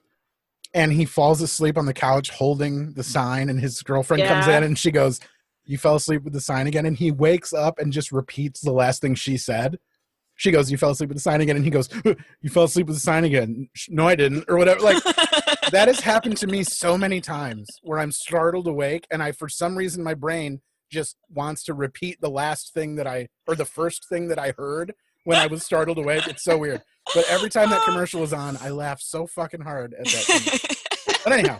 and 0.75 0.93
he 0.93 1.05
falls 1.05 1.43
asleep 1.43 1.77
on 1.77 1.87
the 1.87 1.95
couch 1.95 2.31
holding 2.31 2.93
the 2.95 3.03
sign 3.03 3.49
and 3.49 3.61
his 3.61 3.83
girlfriend 3.83 4.23
comes 4.25 4.47
in 4.49 4.63
and 4.63 4.79
she 4.79 4.91
goes 4.91 5.21
you 5.65 5.79
fell 5.79 5.97
asleep 5.97 6.23
with 6.25 6.33
the 6.33 6.41
sign 6.41 6.67
again 6.67 6.87
and 6.87 6.97
he 6.97 7.11
wakes 7.11 7.53
up 7.53 7.79
and 7.79 7.93
just 7.93 8.11
repeats 8.11 8.61
the 8.61 8.73
last 8.73 9.01
thing 9.01 9.15
she 9.15 9.37
said. 9.37 9.79
She 10.35 10.51
goes 10.51 10.71
you 10.71 10.79
fell 10.79 10.91
asleep 10.91 11.09
with 11.09 11.19
the 11.19 11.23
sign 11.23 11.41
again 11.41 11.57
and 11.57 11.65
he 11.65 11.71
goes 11.71 11.89
you 12.05 12.51
fell 12.51 12.65
asleep 12.65 12.87
with 12.87 12.97
the 12.97 13.01
sign 13.01 13.25
again. 13.25 13.69
No 13.89 14.09
i 14.09 14.15
didn't 14.15 14.45
or 14.49 14.57
whatever 14.57 14.81
like 14.81 15.03
that 15.71 15.89
has 15.89 16.01
happened 16.01 16.37
to 16.39 16.47
me 16.47 16.65
so 16.65 16.99
many 16.99 17.21
times 17.21 17.69
where 17.83 17.99
i'm 17.99 18.13
startled 18.13 18.67
awake 18.67 19.07
and 19.11 19.23
i 19.23 19.33
for 19.33 19.49
some 19.49 19.77
reason 19.77 20.03
my 20.03 20.15
brain 20.15 20.61
just 20.91 21.17
wants 21.31 21.63
to 21.65 21.75
repeat 21.75 22.21
the 22.21 22.29
last 22.29 22.75
thing 22.75 22.97
that 22.97 23.07
i 23.07 23.29
or 23.47 23.55
the 23.55 23.65
first 23.65 24.09
thing 24.09 24.29
that 24.29 24.39
i 24.39 24.53
heard 24.59 24.93
when 25.25 25.39
i 25.39 25.47
was 25.47 25.65
startled 25.65 25.99
awake 25.99 26.27
it's 26.27 26.45
so 26.45 26.57
weird 26.59 26.81
but 27.15 27.25
every 27.29 27.49
time 27.51 27.71
that 27.71 27.83
commercial 27.85 28.21
was 28.21 28.33
on 28.33 28.57
i 28.61 28.69
laughed 28.71 29.03
so 29.03 29.27
fucking 29.27 29.61
hard 29.61 29.95
at 29.95 30.05
that 30.05 30.77
but 31.25 31.33
anyhow 31.33 31.59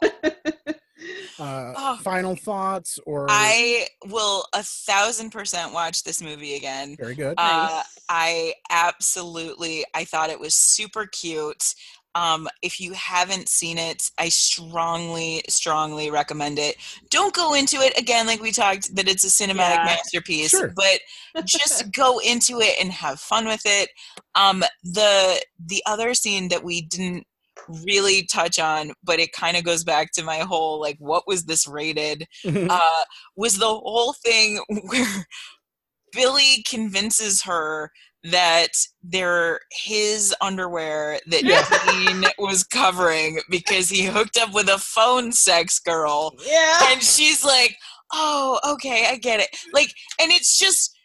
uh 1.39 1.73
Oh. 1.77 1.99
final 2.03 2.37
thoughts 2.37 2.99
or 3.07 3.27
I 3.29 3.87
will 4.07 4.45
a 4.53 4.63
thousand 4.63 5.31
percent 5.31 5.73
watch 5.73 6.05
this 6.05 6.23
movie 6.23 6.55
again. 6.55 6.95
very 6.99 7.15
good 7.15 7.35
Uh, 7.39 7.83
I 8.09 8.55
absolutely, 8.71 9.85
I 9.95 10.05
thought 10.05 10.31
it 10.31 10.39
was 10.39 10.55
super 10.55 11.07
cute. 11.07 11.75
Um, 12.15 12.49
if 12.61 12.79
you 12.81 12.93
haven't 12.93 13.49
seen 13.49 13.79
it, 13.79 14.11
I 14.19 14.29
strongly, 14.29 15.43
strongly 15.49 16.11
recommend 16.11 16.59
it. 16.59 16.77
Don't 17.11 17.35
go 17.35 17.55
into 17.55 17.77
it 17.77 17.99
again, 17.99 18.27
like 18.27 18.41
we 18.43 18.53
talked, 18.53 18.95
that 18.97 19.09
it's 19.09 19.25
a 19.25 19.29
cinematic 19.29 19.77
Yeah. 19.77 19.85
masterpiece, 19.85 20.51
Sure. 20.51 20.73
but 20.77 21.01
just 21.47 21.91
go 21.93 22.19
into 22.19 22.61
it 22.61 22.77
and 22.81 22.93
have 22.93 23.19
fun 23.19 23.47
with 23.47 23.63
it. 23.65 23.89
Um, 24.35 24.63
the 24.83 25.43
the 25.65 25.83
other 25.87 26.13
scene 26.15 26.49
that 26.49 26.63
we 26.65 26.83
didn't 26.83 27.27
really 27.87 28.25
touch 28.27 28.59
on, 28.59 28.93
but 29.05 29.19
it 29.21 29.33
kind 29.33 29.57
of 29.57 29.65
goes 29.65 29.85
back 29.85 30.13
to 30.13 30.23
my 30.23 30.39
whole 30.39 30.81
like, 30.81 30.97
what 30.99 31.27
was 31.27 31.45
this 31.45 31.67
rated? 31.67 32.27
uh, 32.47 33.05
was 33.37 33.57
the 33.59 33.67
whole 33.67 34.13
thing 34.15 34.61
where 34.89 35.27
Billy 36.13 36.63
convinces 36.69 37.43
her 37.43 37.91
that 38.25 38.69
they're 39.03 39.59
his 39.73 40.35
underwear 40.41 41.19
that 41.27 41.43
Dean 42.07 42.25
was 42.39 42.63
covering 42.65 43.41
because 43.51 43.89
he 43.89 44.05
hooked 44.05 44.37
up 44.39 44.53
with 44.55 44.69
a 44.69 44.79
phone 44.79 45.33
sex 45.33 45.79
girl. 45.81 46.35
Yeah. 46.47 46.93
And 46.93 47.03
she's 47.03 47.45
like, 47.45 47.77
oh, 48.13 48.61
okay, 48.65 49.07
I 49.11 49.17
get 49.17 49.41
it. 49.41 49.49
Like, 49.73 49.93
and 50.21 50.31
it's 50.31 50.59
just 50.59 50.97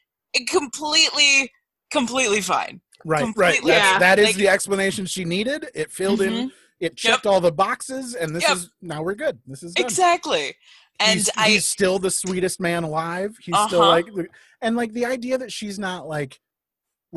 completely, 0.47 1.51
completely 1.91 2.41
fine. 2.41 2.81
right 3.05 3.21
right 3.35 3.55
completely- 3.55 3.71
That's, 3.71 3.91
Yeah, 3.93 3.99
that 3.99 4.19
is 4.19 4.25
like- 4.27 4.35
the 4.35 4.47
explanation 4.49 5.05
she 5.05 5.23
needed 5.25 5.67
it 5.73 5.91
filled 5.91 6.21
in 6.21 6.33
Mhm. 6.33 6.51
it 6.79 6.97
checked 6.97 7.25
all 7.25 7.39
the 7.41 7.51
boxes, 7.51 8.13
and 8.15 8.35
this 8.35 8.47
is 8.49 8.69
now 8.81 9.01
we're 9.01 9.15
good. 9.15 9.39
This 9.47 9.63
is 9.63 9.73
done. 9.73 9.85
Exactly. 9.85 10.55
And 10.99 11.17
he's, 11.19 11.29
I 11.37 11.49
he's 11.49 11.65
still 11.67 11.99
the 11.99 12.09
sweetest 12.11 12.59
man 12.59 12.83
alive. 12.83 13.35
He's 13.41 13.55
still 13.67 13.81
Uh-huh. 13.83 13.89
like, 13.89 14.07
and 14.61 14.75
like 14.75 14.93
the 14.93 15.05
idea 15.05 15.37
that 15.37 15.51
she's 15.51 15.77
not 15.79 16.07
like, 16.07 16.39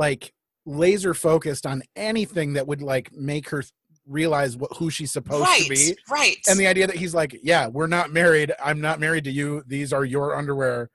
like 0.05 0.33
laser 0.67 1.15
focused 1.15 1.65
on 1.67 1.83
anything 1.95 2.55
that 2.55 2.67
would 2.67 2.83
like 2.83 3.13
make 3.13 3.49
her 3.51 3.63
realize 4.07 4.57
what 4.57 4.71
who 4.79 4.91
she's 4.91 5.13
supposed 5.13 5.47
right, 5.47 5.63
to 5.63 5.69
be. 5.69 5.97
right. 6.11 6.37
And 6.49 6.59
the 6.59 6.67
idea 6.67 6.87
that 6.87 6.97
he's 6.97 7.15
like, 7.15 7.39
yeah, 7.43 7.69
we're 7.69 7.87
not 7.87 8.11
married. 8.13 8.51
I'm 8.63 8.81
not 8.81 8.99
married 8.99 9.25
to 9.25 9.31
you. 9.31 9.63
These 9.67 9.93
are 9.93 10.05
your 10.05 10.37
underwear. 10.37 10.91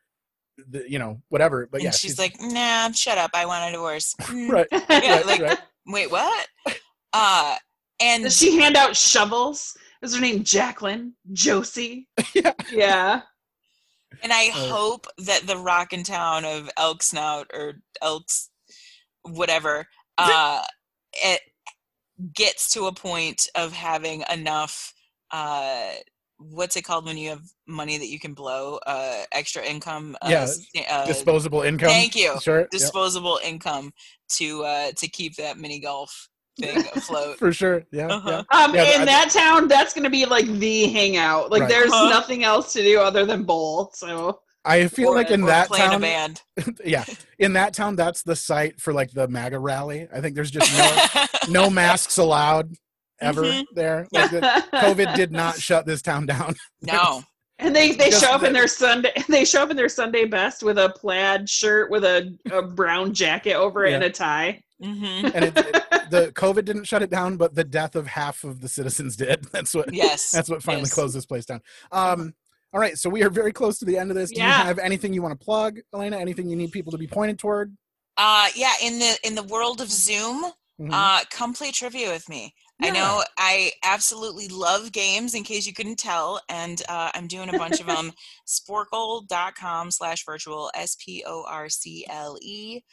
The, 0.70 0.90
you 0.90 1.00
know, 1.00 1.22
whatever. 1.30 1.68
But 1.72 1.78
and 1.82 1.86
yeah, 1.86 1.92
she's, 1.92 2.18
like, 2.18 2.34
"Nah, 2.40 2.90
shut 2.92 3.18
up. 3.18 3.32
I 3.34 3.46
want 3.46 3.68
a 3.70 3.72
divorce." 3.74 4.16
Mm. 4.22 4.50
right, 4.50 4.68
Yeah, 4.72 4.80
right, 5.18 5.26
like, 5.26 5.42
right. 5.42 5.58
wait, 5.88 6.10
what? 6.10 6.48
Uh, 7.12 7.56
and 8.02 8.24
Does 8.24 8.38
she 8.38 8.58
hand 8.58 8.76
out 8.78 8.96
shovels? 8.96 9.76
Is 10.02 10.16
her 10.16 10.22
name 10.22 10.44
Jacqueline? 10.46 11.14
Josie? 11.34 12.08
yeah. 12.34 12.54
Yeah. 12.72 13.22
And 14.24 14.32
I 14.32 14.50
Oh. 14.56 14.68
hope 14.78 15.08
that 15.28 15.46
the 15.46 15.58
rockin' 15.58 16.04
town 16.04 16.46
of 16.46 16.70
Elk 16.78 17.04
Snout 17.04 17.48
or 17.54 17.74
Elks, 18.02 18.50
whatever, 19.26 19.86
uh, 20.18 20.62
it 21.14 21.42
gets 22.36 22.70
to 22.74 22.86
a 22.86 22.94
point 22.94 23.48
of 23.56 23.72
having 23.74 24.24
enough. 24.32 24.94
Uh, 25.32 25.90
what's 26.38 26.76
it 26.76 26.84
called 26.84 27.06
when 27.06 27.18
you 27.18 27.30
have 27.30 27.42
money 27.68 27.98
that 27.98 28.08
you 28.08 28.20
can 28.20 28.34
blow? 28.34 28.80
Uh, 28.86 29.24
extra 29.32 29.64
income. 29.64 30.16
Uh, 30.22 30.28
Yeah, 30.74 30.86
uh, 30.90 31.06
disposable 31.06 31.62
income. 31.62 31.90
Thank 31.90 32.16
you. 32.16 32.40
Sure. 32.42 32.60
yep. 32.62 32.70
Disposable 32.72 33.40
income 33.44 33.92
to 34.38 34.64
uh, 34.64 34.92
to 34.98 35.08
keep 35.08 35.36
that 35.36 35.58
mini 35.58 35.80
golf 35.80 36.30
thing 36.60 36.78
afloat. 36.96 37.38
For 37.38 37.52
sure. 37.52 37.84
Yeah. 37.92 38.08
Uh-huh. 38.08 38.44
yeah. 38.52 38.64
Um, 38.64 38.74
Yeah, 38.76 38.96
in 38.96 39.02
I- 39.02 39.06
that 39.06 39.30
town, 39.32 39.68
that's 39.68 39.94
gonna 39.94 40.10
be 40.10 40.26
like 40.26 40.46
the 40.48 40.88
hangout. 40.88 41.52
Like, 41.52 41.62
Right. 41.64 41.70
there's 41.70 41.92
Uh-huh. 41.92 42.10
nothing 42.10 42.44
else 42.44 42.72
to 42.74 42.82
do 42.82 43.00
other 43.00 43.26
than 43.26 43.44
bowl. 43.44 43.92
So 43.94 44.40
I 44.66 44.88
feel 44.88 45.10
Or- 45.10 45.16
like 45.16 45.30
in 45.32 45.44
or 45.44 45.48
that 45.48 45.68
playing 45.68 45.88
a 45.88 45.92
town, 45.92 46.02
band. 46.02 46.42
yeah, 46.86 47.06
in 47.40 47.54
that 47.54 47.74
town, 47.74 47.96
that's 47.96 48.24
the 48.24 48.36
site 48.36 48.80
for 48.82 48.94
like 48.94 49.12
the 49.12 49.28
MAGA 49.28 49.60
rally. 49.60 50.08
I 50.14 50.22
think 50.22 50.36
there's 50.36 50.52
just 50.52 50.76
no 50.78 51.26
no 51.66 51.70
masks 51.70 52.18
allowed 52.18 52.74
ever 53.22 53.44
Mhm. 53.44 53.66
there. 53.74 54.08
Like 54.12 54.32
the, 54.32 54.42
COVID 54.74 55.16
did 55.16 55.32
not 55.32 55.60
shut 55.60 55.86
this 55.86 56.02
town 56.02 56.26
down. 56.26 56.56
No. 56.82 57.24
And 57.60 57.74
they 57.76 57.92
they 57.94 58.10
Just 58.10 58.24
show 58.26 58.32
up 58.34 58.44
in 58.44 58.52
their 58.52 58.68
Sunday 58.68 59.14
they 59.30 59.46
show 59.46 59.64
up 59.64 59.70
in 59.70 59.78
their 59.78 59.88
Sunday 59.88 60.26
best 60.26 60.64
with 60.64 60.78
a 60.78 60.90
plaid 60.90 61.50
shirt 61.50 61.90
with 61.90 62.04
a, 62.04 62.36
a 62.52 62.62
brown 62.62 63.14
jacket 63.14 63.54
over 63.54 63.86
it 63.86 63.94
and 63.94 64.04
a 64.04 64.10
tie. 64.10 64.62
hmm 64.82 65.04
And 65.06 65.46
it, 65.46 65.58
it- 65.58 65.82
the 66.12 66.32
COVID 66.34 66.66
didn't 66.66 66.84
shut 66.84 67.02
it 67.02 67.10
down, 67.10 67.36
but 67.38 67.56
the 67.56 67.64
death 67.64 67.96
of 67.96 68.06
half 68.06 68.44
of 68.44 68.62
the 68.62 68.68
citizens 68.70 69.16
did. 69.16 69.44
That's 69.52 69.74
what. 69.74 69.92
Yes. 69.92 70.30
That's 70.32 70.50
what 70.50 70.62
finally 70.62 70.84
yes. 70.84 70.94
closed 70.94 71.16
this 71.16 71.26
place 71.26 71.46
down. 71.46 71.62
Um. 71.92 72.34
All 72.76 72.82
right, 72.82 72.98
so 72.98 73.10
we 73.10 73.24
are 73.24 73.30
very 73.30 73.54
close 73.54 73.80
to 73.80 73.86
the 73.86 73.98
end 73.98 74.12
of 74.12 74.18
this. 74.18 74.32
Do 74.32 74.42
Yeah. 74.42 74.60
you 74.60 74.66
have 74.66 74.80
anything 74.80 75.14
you 75.14 75.22
want 75.22 75.40
to 75.40 75.42
plug, 75.44 75.80
Alana? 75.94 76.20
Anything 76.20 76.50
you 76.50 76.58
need 76.58 76.74
people 76.74 76.92
to 76.92 76.98
be 76.98 77.08
pointed 77.08 77.40
toward? 77.40 77.76
Uh 78.18 78.48
yeah, 78.54 78.74
in 78.84 79.00
the 79.00 79.18
in 79.24 79.34
the 79.36 79.44
world 79.44 79.80
of 79.80 79.90
Zoom, 79.90 80.52
Mhm. 80.82 80.90
uh 80.92 81.24
come 81.30 81.54
play 81.54 81.72
trivia 81.72 82.10
with 82.12 82.28
me. 82.28 82.54
I 82.82 82.90
know 82.90 83.24
I 83.38 83.72
absolutely 83.86 84.50
love 84.50 84.92
games 84.92 85.34
in 85.36 85.44
case 85.46 85.66
you 85.66 85.74
couldn't 85.74 85.96
tell, 85.98 86.42
and 86.50 86.82
uh, 86.90 87.12
I'm 87.14 87.28
doing 87.28 87.48
a 87.48 87.58
bunch 87.58 87.80
of 87.80 87.86
them. 87.86 88.12
Sporcle.com 88.48 89.92
slash 89.92 90.26
virtual, 90.26 90.70
S 90.76 90.98
P 91.00 91.24
O 91.26 91.46
R 91.48 91.70
C 91.70 92.06
L 92.10 92.38
E 92.42 92.82
dot 92.82 92.84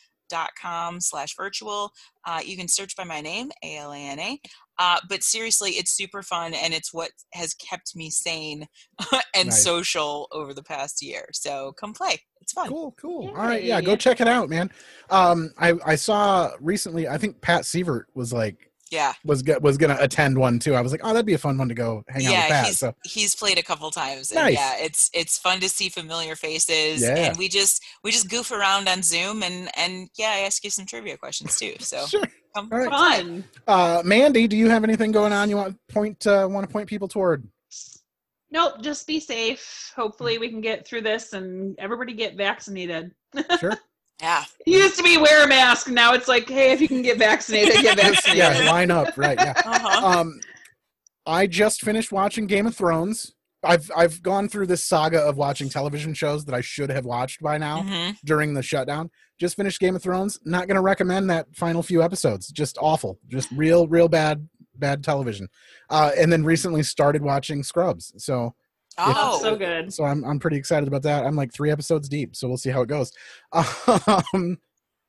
com 0.61 1.01
slash 1.01 1.37
virtual. 1.37 1.93
Uh, 2.27 2.41
you 2.45 2.57
can 2.57 2.69
search 2.69 2.97
by 2.97 3.05
my 3.05 3.21
name, 3.21 3.51
A 3.63 3.77
L 3.77 3.93
A 3.93 3.99
N 3.99 4.19
A. 4.19 4.41
Uh, 4.79 4.99
but 5.09 5.23
seriously, 5.23 5.73
it's 5.73 5.93
super 5.93 6.23
fun 6.23 6.55
and 6.55 6.73
it's 6.75 6.93
what 6.93 7.11
has 7.35 7.55
kept 7.55 7.95
me 7.95 8.11
sane 8.11 8.67
and 9.35 9.49
Nice. 9.49 9.63
social 9.63 10.29
over 10.33 10.55
the 10.55 10.63
past 10.63 11.03
year. 11.03 11.27
So 11.33 11.73
come 11.79 11.93
play. 11.93 12.19
It's 12.41 12.53
fun. 12.53 12.69
Cool, 12.69 12.95
cool. 13.01 13.29
All 13.29 13.35
right, 13.35 13.63
yeah, 13.63 13.81
go 13.81 13.95
check 13.95 14.21
it 14.21 14.27
out, 14.27 14.49
man. 14.49 14.71
Um, 15.11 15.53
I 15.59 15.75
I 15.87 15.95
saw 15.95 16.51
recently. 16.61 17.07
I 17.07 17.17
think 17.19 17.41
Pat 17.41 17.63
Sievert 17.63 18.05
was 18.15 18.33
like 18.33 18.72
Yeah. 18.93 19.15
was 19.25 19.43
go- 19.43 19.59
was 19.61 19.79
gonna 19.79 19.97
attend 19.99 20.37
one 20.39 20.59
too. 20.59 20.75
I 20.75 20.81
was 20.83 20.93
like, 20.93 21.01
oh, 21.03 21.09
that'd 21.09 21.27
be 21.27 21.33
a 21.33 21.39
fun 21.39 21.57
one 21.59 21.69
to 21.69 21.75
go 21.75 22.05
hang 22.09 22.27
out 22.27 22.31
with 22.31 22.39
yeah, 22.39 22.49
Pat. 22.49 22.67
he's 22.67 22.79
So 22.79 22.95
he's 23.05 23.35
played 23.35 23.59
a 23.59 23.63
couple 23.63 23.91
times. 23.91 24.31
And 24.31 24.39
Nice. 24.41 24.55
Yeah, 24.55 24.75
it's 24.79 25.11
it's 25.15 25.39
fun 25.39 25.61
to 25.61 25.69
see 25.69 25.89
familiar 25.89 26.37
faces, 26.37 27.01
Yeah. 27.03 27.17
and 27.17 27.37
we 27.39 27.49
just 27.49 27.83
we 28.05 28.11
just 28.13 28.29
goof 28.29 28.53
around 28.53 28.89
on 28.89 29.03
Zoom, 29.03 29.43
and 29.43 29.69
and 29.77 30.09
yeah, 30.19 30.31
I 30.37 30.41
ask 30.41 30.63
you 30.63 30.71
some 30.71 30.85
trivia 30.87 31.17
questions 31.17 31.59
too. 31.59 31.75
So 31.81 32.07
sure. 32.07 32.23
come, 32.55 32.69
All 32.71 32.79
right. 32.79 32.91
come 32.91 33.45
Uh, 33.67 34.03
Mandy, 34.05 34.47
do 34.47 34.57
you 34.57 34.69
have 34.69 34.85
anything 34.85 35.11
going 35.11 35.33
on 35.33 35.49
you 35.49 35.57
want 35.57 35.73
to 35.89 35.95
point 35.95 36.27
uh, 36.27 36.47
want 36.51 36.67
to 36.69 36.73
point 36.73 36.89
people 36.89 37.09
toward? 37.09 37.49
Nope, 38.51 38.83
just 38.83 39.07
be 39.07 39.19
safe. 39.19 39.91
Hopefully 39.97 40.37
we 40.37 40.51
can 40.51 40.61
get 40.61 40.87
through 40.87 41.01
this 41.01 41.33
and 41.33 41.75
everybody 41.79 42.13
get 42.13 42.37
vaccinated. 42.37 43.11
Sure. 43.59 43.73
Yeah, 44.23 44.45
It 44.67 44.71
used 44.71 44.97
to 44.99 45.03
be 45.03 45.17
wear 45.19 45.45
a 45.45 45.49
mask, 45.49 45.89
now 45.89 46.15
it's 46.15 46.29
like, 46.29 46.49
hey, 46.49 46.71
if 46.73 46.81
you 46.81 46.87
can 46.89 47.03
get 47.03 47.19
vaccinated, 47.19 47.83
get 47.83 47.97
vaccinated. 48.01 48.39
yeah, 48.65 48.71
line 48.71 48.91
up, 48.93 49.17
right? 49.19 49.37
Yeah. 49.39 49.53
uh-huh. 49.67 50.07
Um, 50.21 50.39
I 51.27 51.47
just 51.49 51.83
finished 51.83 52.13
watching 52.13 52.47
Game 52.47 52.67
of 52.67 52.77
Thrones. 52.77 53.33
I've 53.65 53.91
I've 53.97 54.23
gone 54.23 54.49
through 54.49 54.67
this 54.67 54.83
saga 54.85 55.21
of 55.21 55.37
watching 55.37 55.69
television 55.69 56.15
shows 56.15 56.45
that 56.47 56.55
I 56.55 56.61
should 56.61 56.91
have 56.91 57.05
watched 57.05 57.41
by 57.41 57.59
now 57.59 57.83
Mhm. 57.83 58.17
during 58.25 58.55
the 58.55 58.63
shutdown. 58.63 59.11
Just 59.39 59.55
finished 59.57 59.79
Game 59.81 59.95
of 59.97 60.03
Thrones. 60.03 60.39
Not 60.45 60.67
going 60.67 60.75
to 60.77 60.81
recommend 60.81 61.31
that 61.31 61.47
final 61.55 61.83
few 61.83 62.03
episodes. 62.03 62.49
Just 62.49 62.77
awful. 62.81 63.19
Just 63.29 63.51
real, 63.53 63.87
real 63.87 64.09
bad, 64.09 64.49
bad 64.77 65.03
television. 65.05 65.49
Uh, 65.91 66.11
and 66.19 66.33
then 66.33 66.45
recently 66.45 66.83
started 66.83 67.23
watching 67.23 67.63
Scrubs. 67.63 68.13
So 68.19 68.55
Oh, 68.99 69.39
so 69.43 69.57
good. 69.57 69.93
so 69.93 70.05
I'm 70.05 70.25
I'm 70.25 70.39
pretty 70.39 70.57
excited 70.57 70.87
about 70.89 71.03
that. 71.03 71.25
I'm 71.25 71.37
like 71.37 71.53
three 71.53 71.71
episodes 71.71 72.09
deep, 72.09 72.35
so 72.37 72.49
we'll 72.49 72.57
see 72.57 72.71
how 72.71 72.83
it 72.83 72.89
goes. 72.89 73.13
Um, 74.35 74.59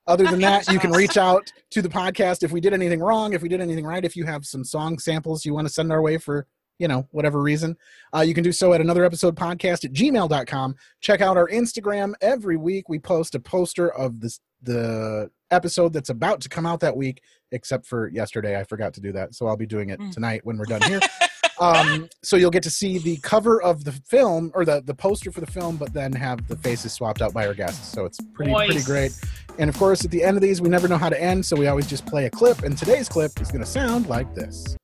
other 0.05 0.25
than 0.25 0.41
that, 0.41 0.67
you 0.71 0.79
can 0.79 0.91
reach 1.03 1.15
out 1.17 1.49
to 1.71 1.81
the 1.81 1.87
podcast 1.89 2.43
if 2.43 2.51
we 2.51 2.59
did 2.59 2.73
anything 2.73 2.99
wrong, 2.99 3.33
if 3.33 3.41
we 3.41 3.47
did 3.49 3.61
anything 3.61 3.85
right, 3.85 4.03
if 4.03 4.15
you 4.17 4.25
have 4.25 4.45
some 4.45 4.63
song 4.65 4.99
samples 4.99 5.45
you 5.45 5.53
want 5.53 5.65
to 5.67 5.73
send 5.73 5.91
our 5.91 6.01
way 6.01 6.17
for 6.17 6.45
you 6.79 6.87
know 6.87 7.07
whatever 7.11 7.39
reason 7.39 7.77
uh, 8.15 8.21
you 8.21 8.33
can 8.33 8.43
do 8.43 8.51
so 8.51 8.73
at 8.73 8.81
another 8.81 9.05
episode 9.05 9.35
podcast 9.35 9.85
at 9.85 9.93
gmail.com 9.93 10.75
check 11.01 11.21
out 11.21 11.37
our 11.37 11.47
instagram 11.49 12.13
every 12.19 12.57
week 12.57 12.89
we 12.89 12.97
post 12.97 13.35
a 13.35 13.39
poster 13.39 13.93
of 13.93 14.19
this 14.19 14.39
the 14.63 15.29
episode 15.51 15.93
that's 15.93 16.09
about 16.09 16.41
to 16.41 16.49
come 16.49 16.65
out 16.65 16.79
that 16.79 16.97
week 16.97 17.21
except 17.51 17.85
for 17.85 18.09
yesterday 18.09 18.59
i 18.59 18.63
forgot 18.63 18.91
to 18.91 18.99
do 19.01 19.11
that 19.11 19.35
so 19.35 19.45
i'll 19.45 19.55
be 19.55 19.67
doing 19.67 19.91
it 19.91 19.99
Mm. 19.99 20.11
tonight 20.11 20.41
when 20.45 20.57
we're 20.57 20.65
done 20.65 20.81
here 20.81 20.99
um, 21.63 22.09
so 22.21 22.35
you'll 22.35 22.51
get 22.51 22.63
to 22.63 22.69
see 22.69 22.97
the 22.97 23.15
cover 23.17 23.61
of 23.61 23.85
the 23.85 23.93
film 23.93 24.51
or 24.53 24.65
the, 24.65 24.81
the 24.81 24.93
poster 24.93 25.31
for 25.31 25.39
the 25.39 25.47
film, 25.47 25.77
but 25.77 25.93
then 25.93 26.11
have 26.11 26.45
the 26.49 26.57
faces 26.57 26.91
swapped 26.91 27.21
out 27.21 27.33
by 27.33 27.47
our 27.47 27.53
guests. 27.53 27.87
So 27.87 28.03
it's 28.03 28.19
pretty 28.33 28.53
pretty 28.53 28.83
great. 28.83 29.17
And 29.57 29.69
of 29.69 29.77
course, 29.77 30.03
at 30.03 30.11
the 30.11 30.23
end 30.23 30.35
of 30.35 30.41
these, 30.41 30.61
we 30.61 30.67
never 30.67 30.89
know 30.89 30.97
how 30.97 31.09
to 31.09 31.21
end, 31.21 31.45
so 31.45 31.55
we 31.55 31.67
always 31.67 31.87
just 31.87 32.05
play 32.05 32.25
a 32.25 32.29
clip. 32.29 32.63
And 32.63 32.77
today's 32.77 33.07
clip 33.07 33.39
is 33.39 33.49
going 33.49 33.63
to 33.63 33.69
sound 33.69 34.07
like 34.07 34.33
this. 34.35 34.75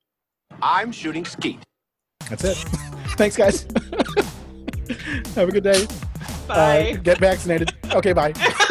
I'm 0.61 0.91
shooting 0.91 1.25
skeet. 1.25 1.59
That's 2.29 2.45
it. 2.45 2.55
Thanks, 3.17 3.35
guys. 3.35 3.63
have 5.35 5.49
a 5.49 5.51
good 5.51 5.63
day. 5.63 5.85
Bye. 6.47 6.93
Uh, 6.93 6.97
get 6.97 7.17
vaccinated. 7.17 7.73
Okay, 7.91 8.13
bye. 8.13 8.33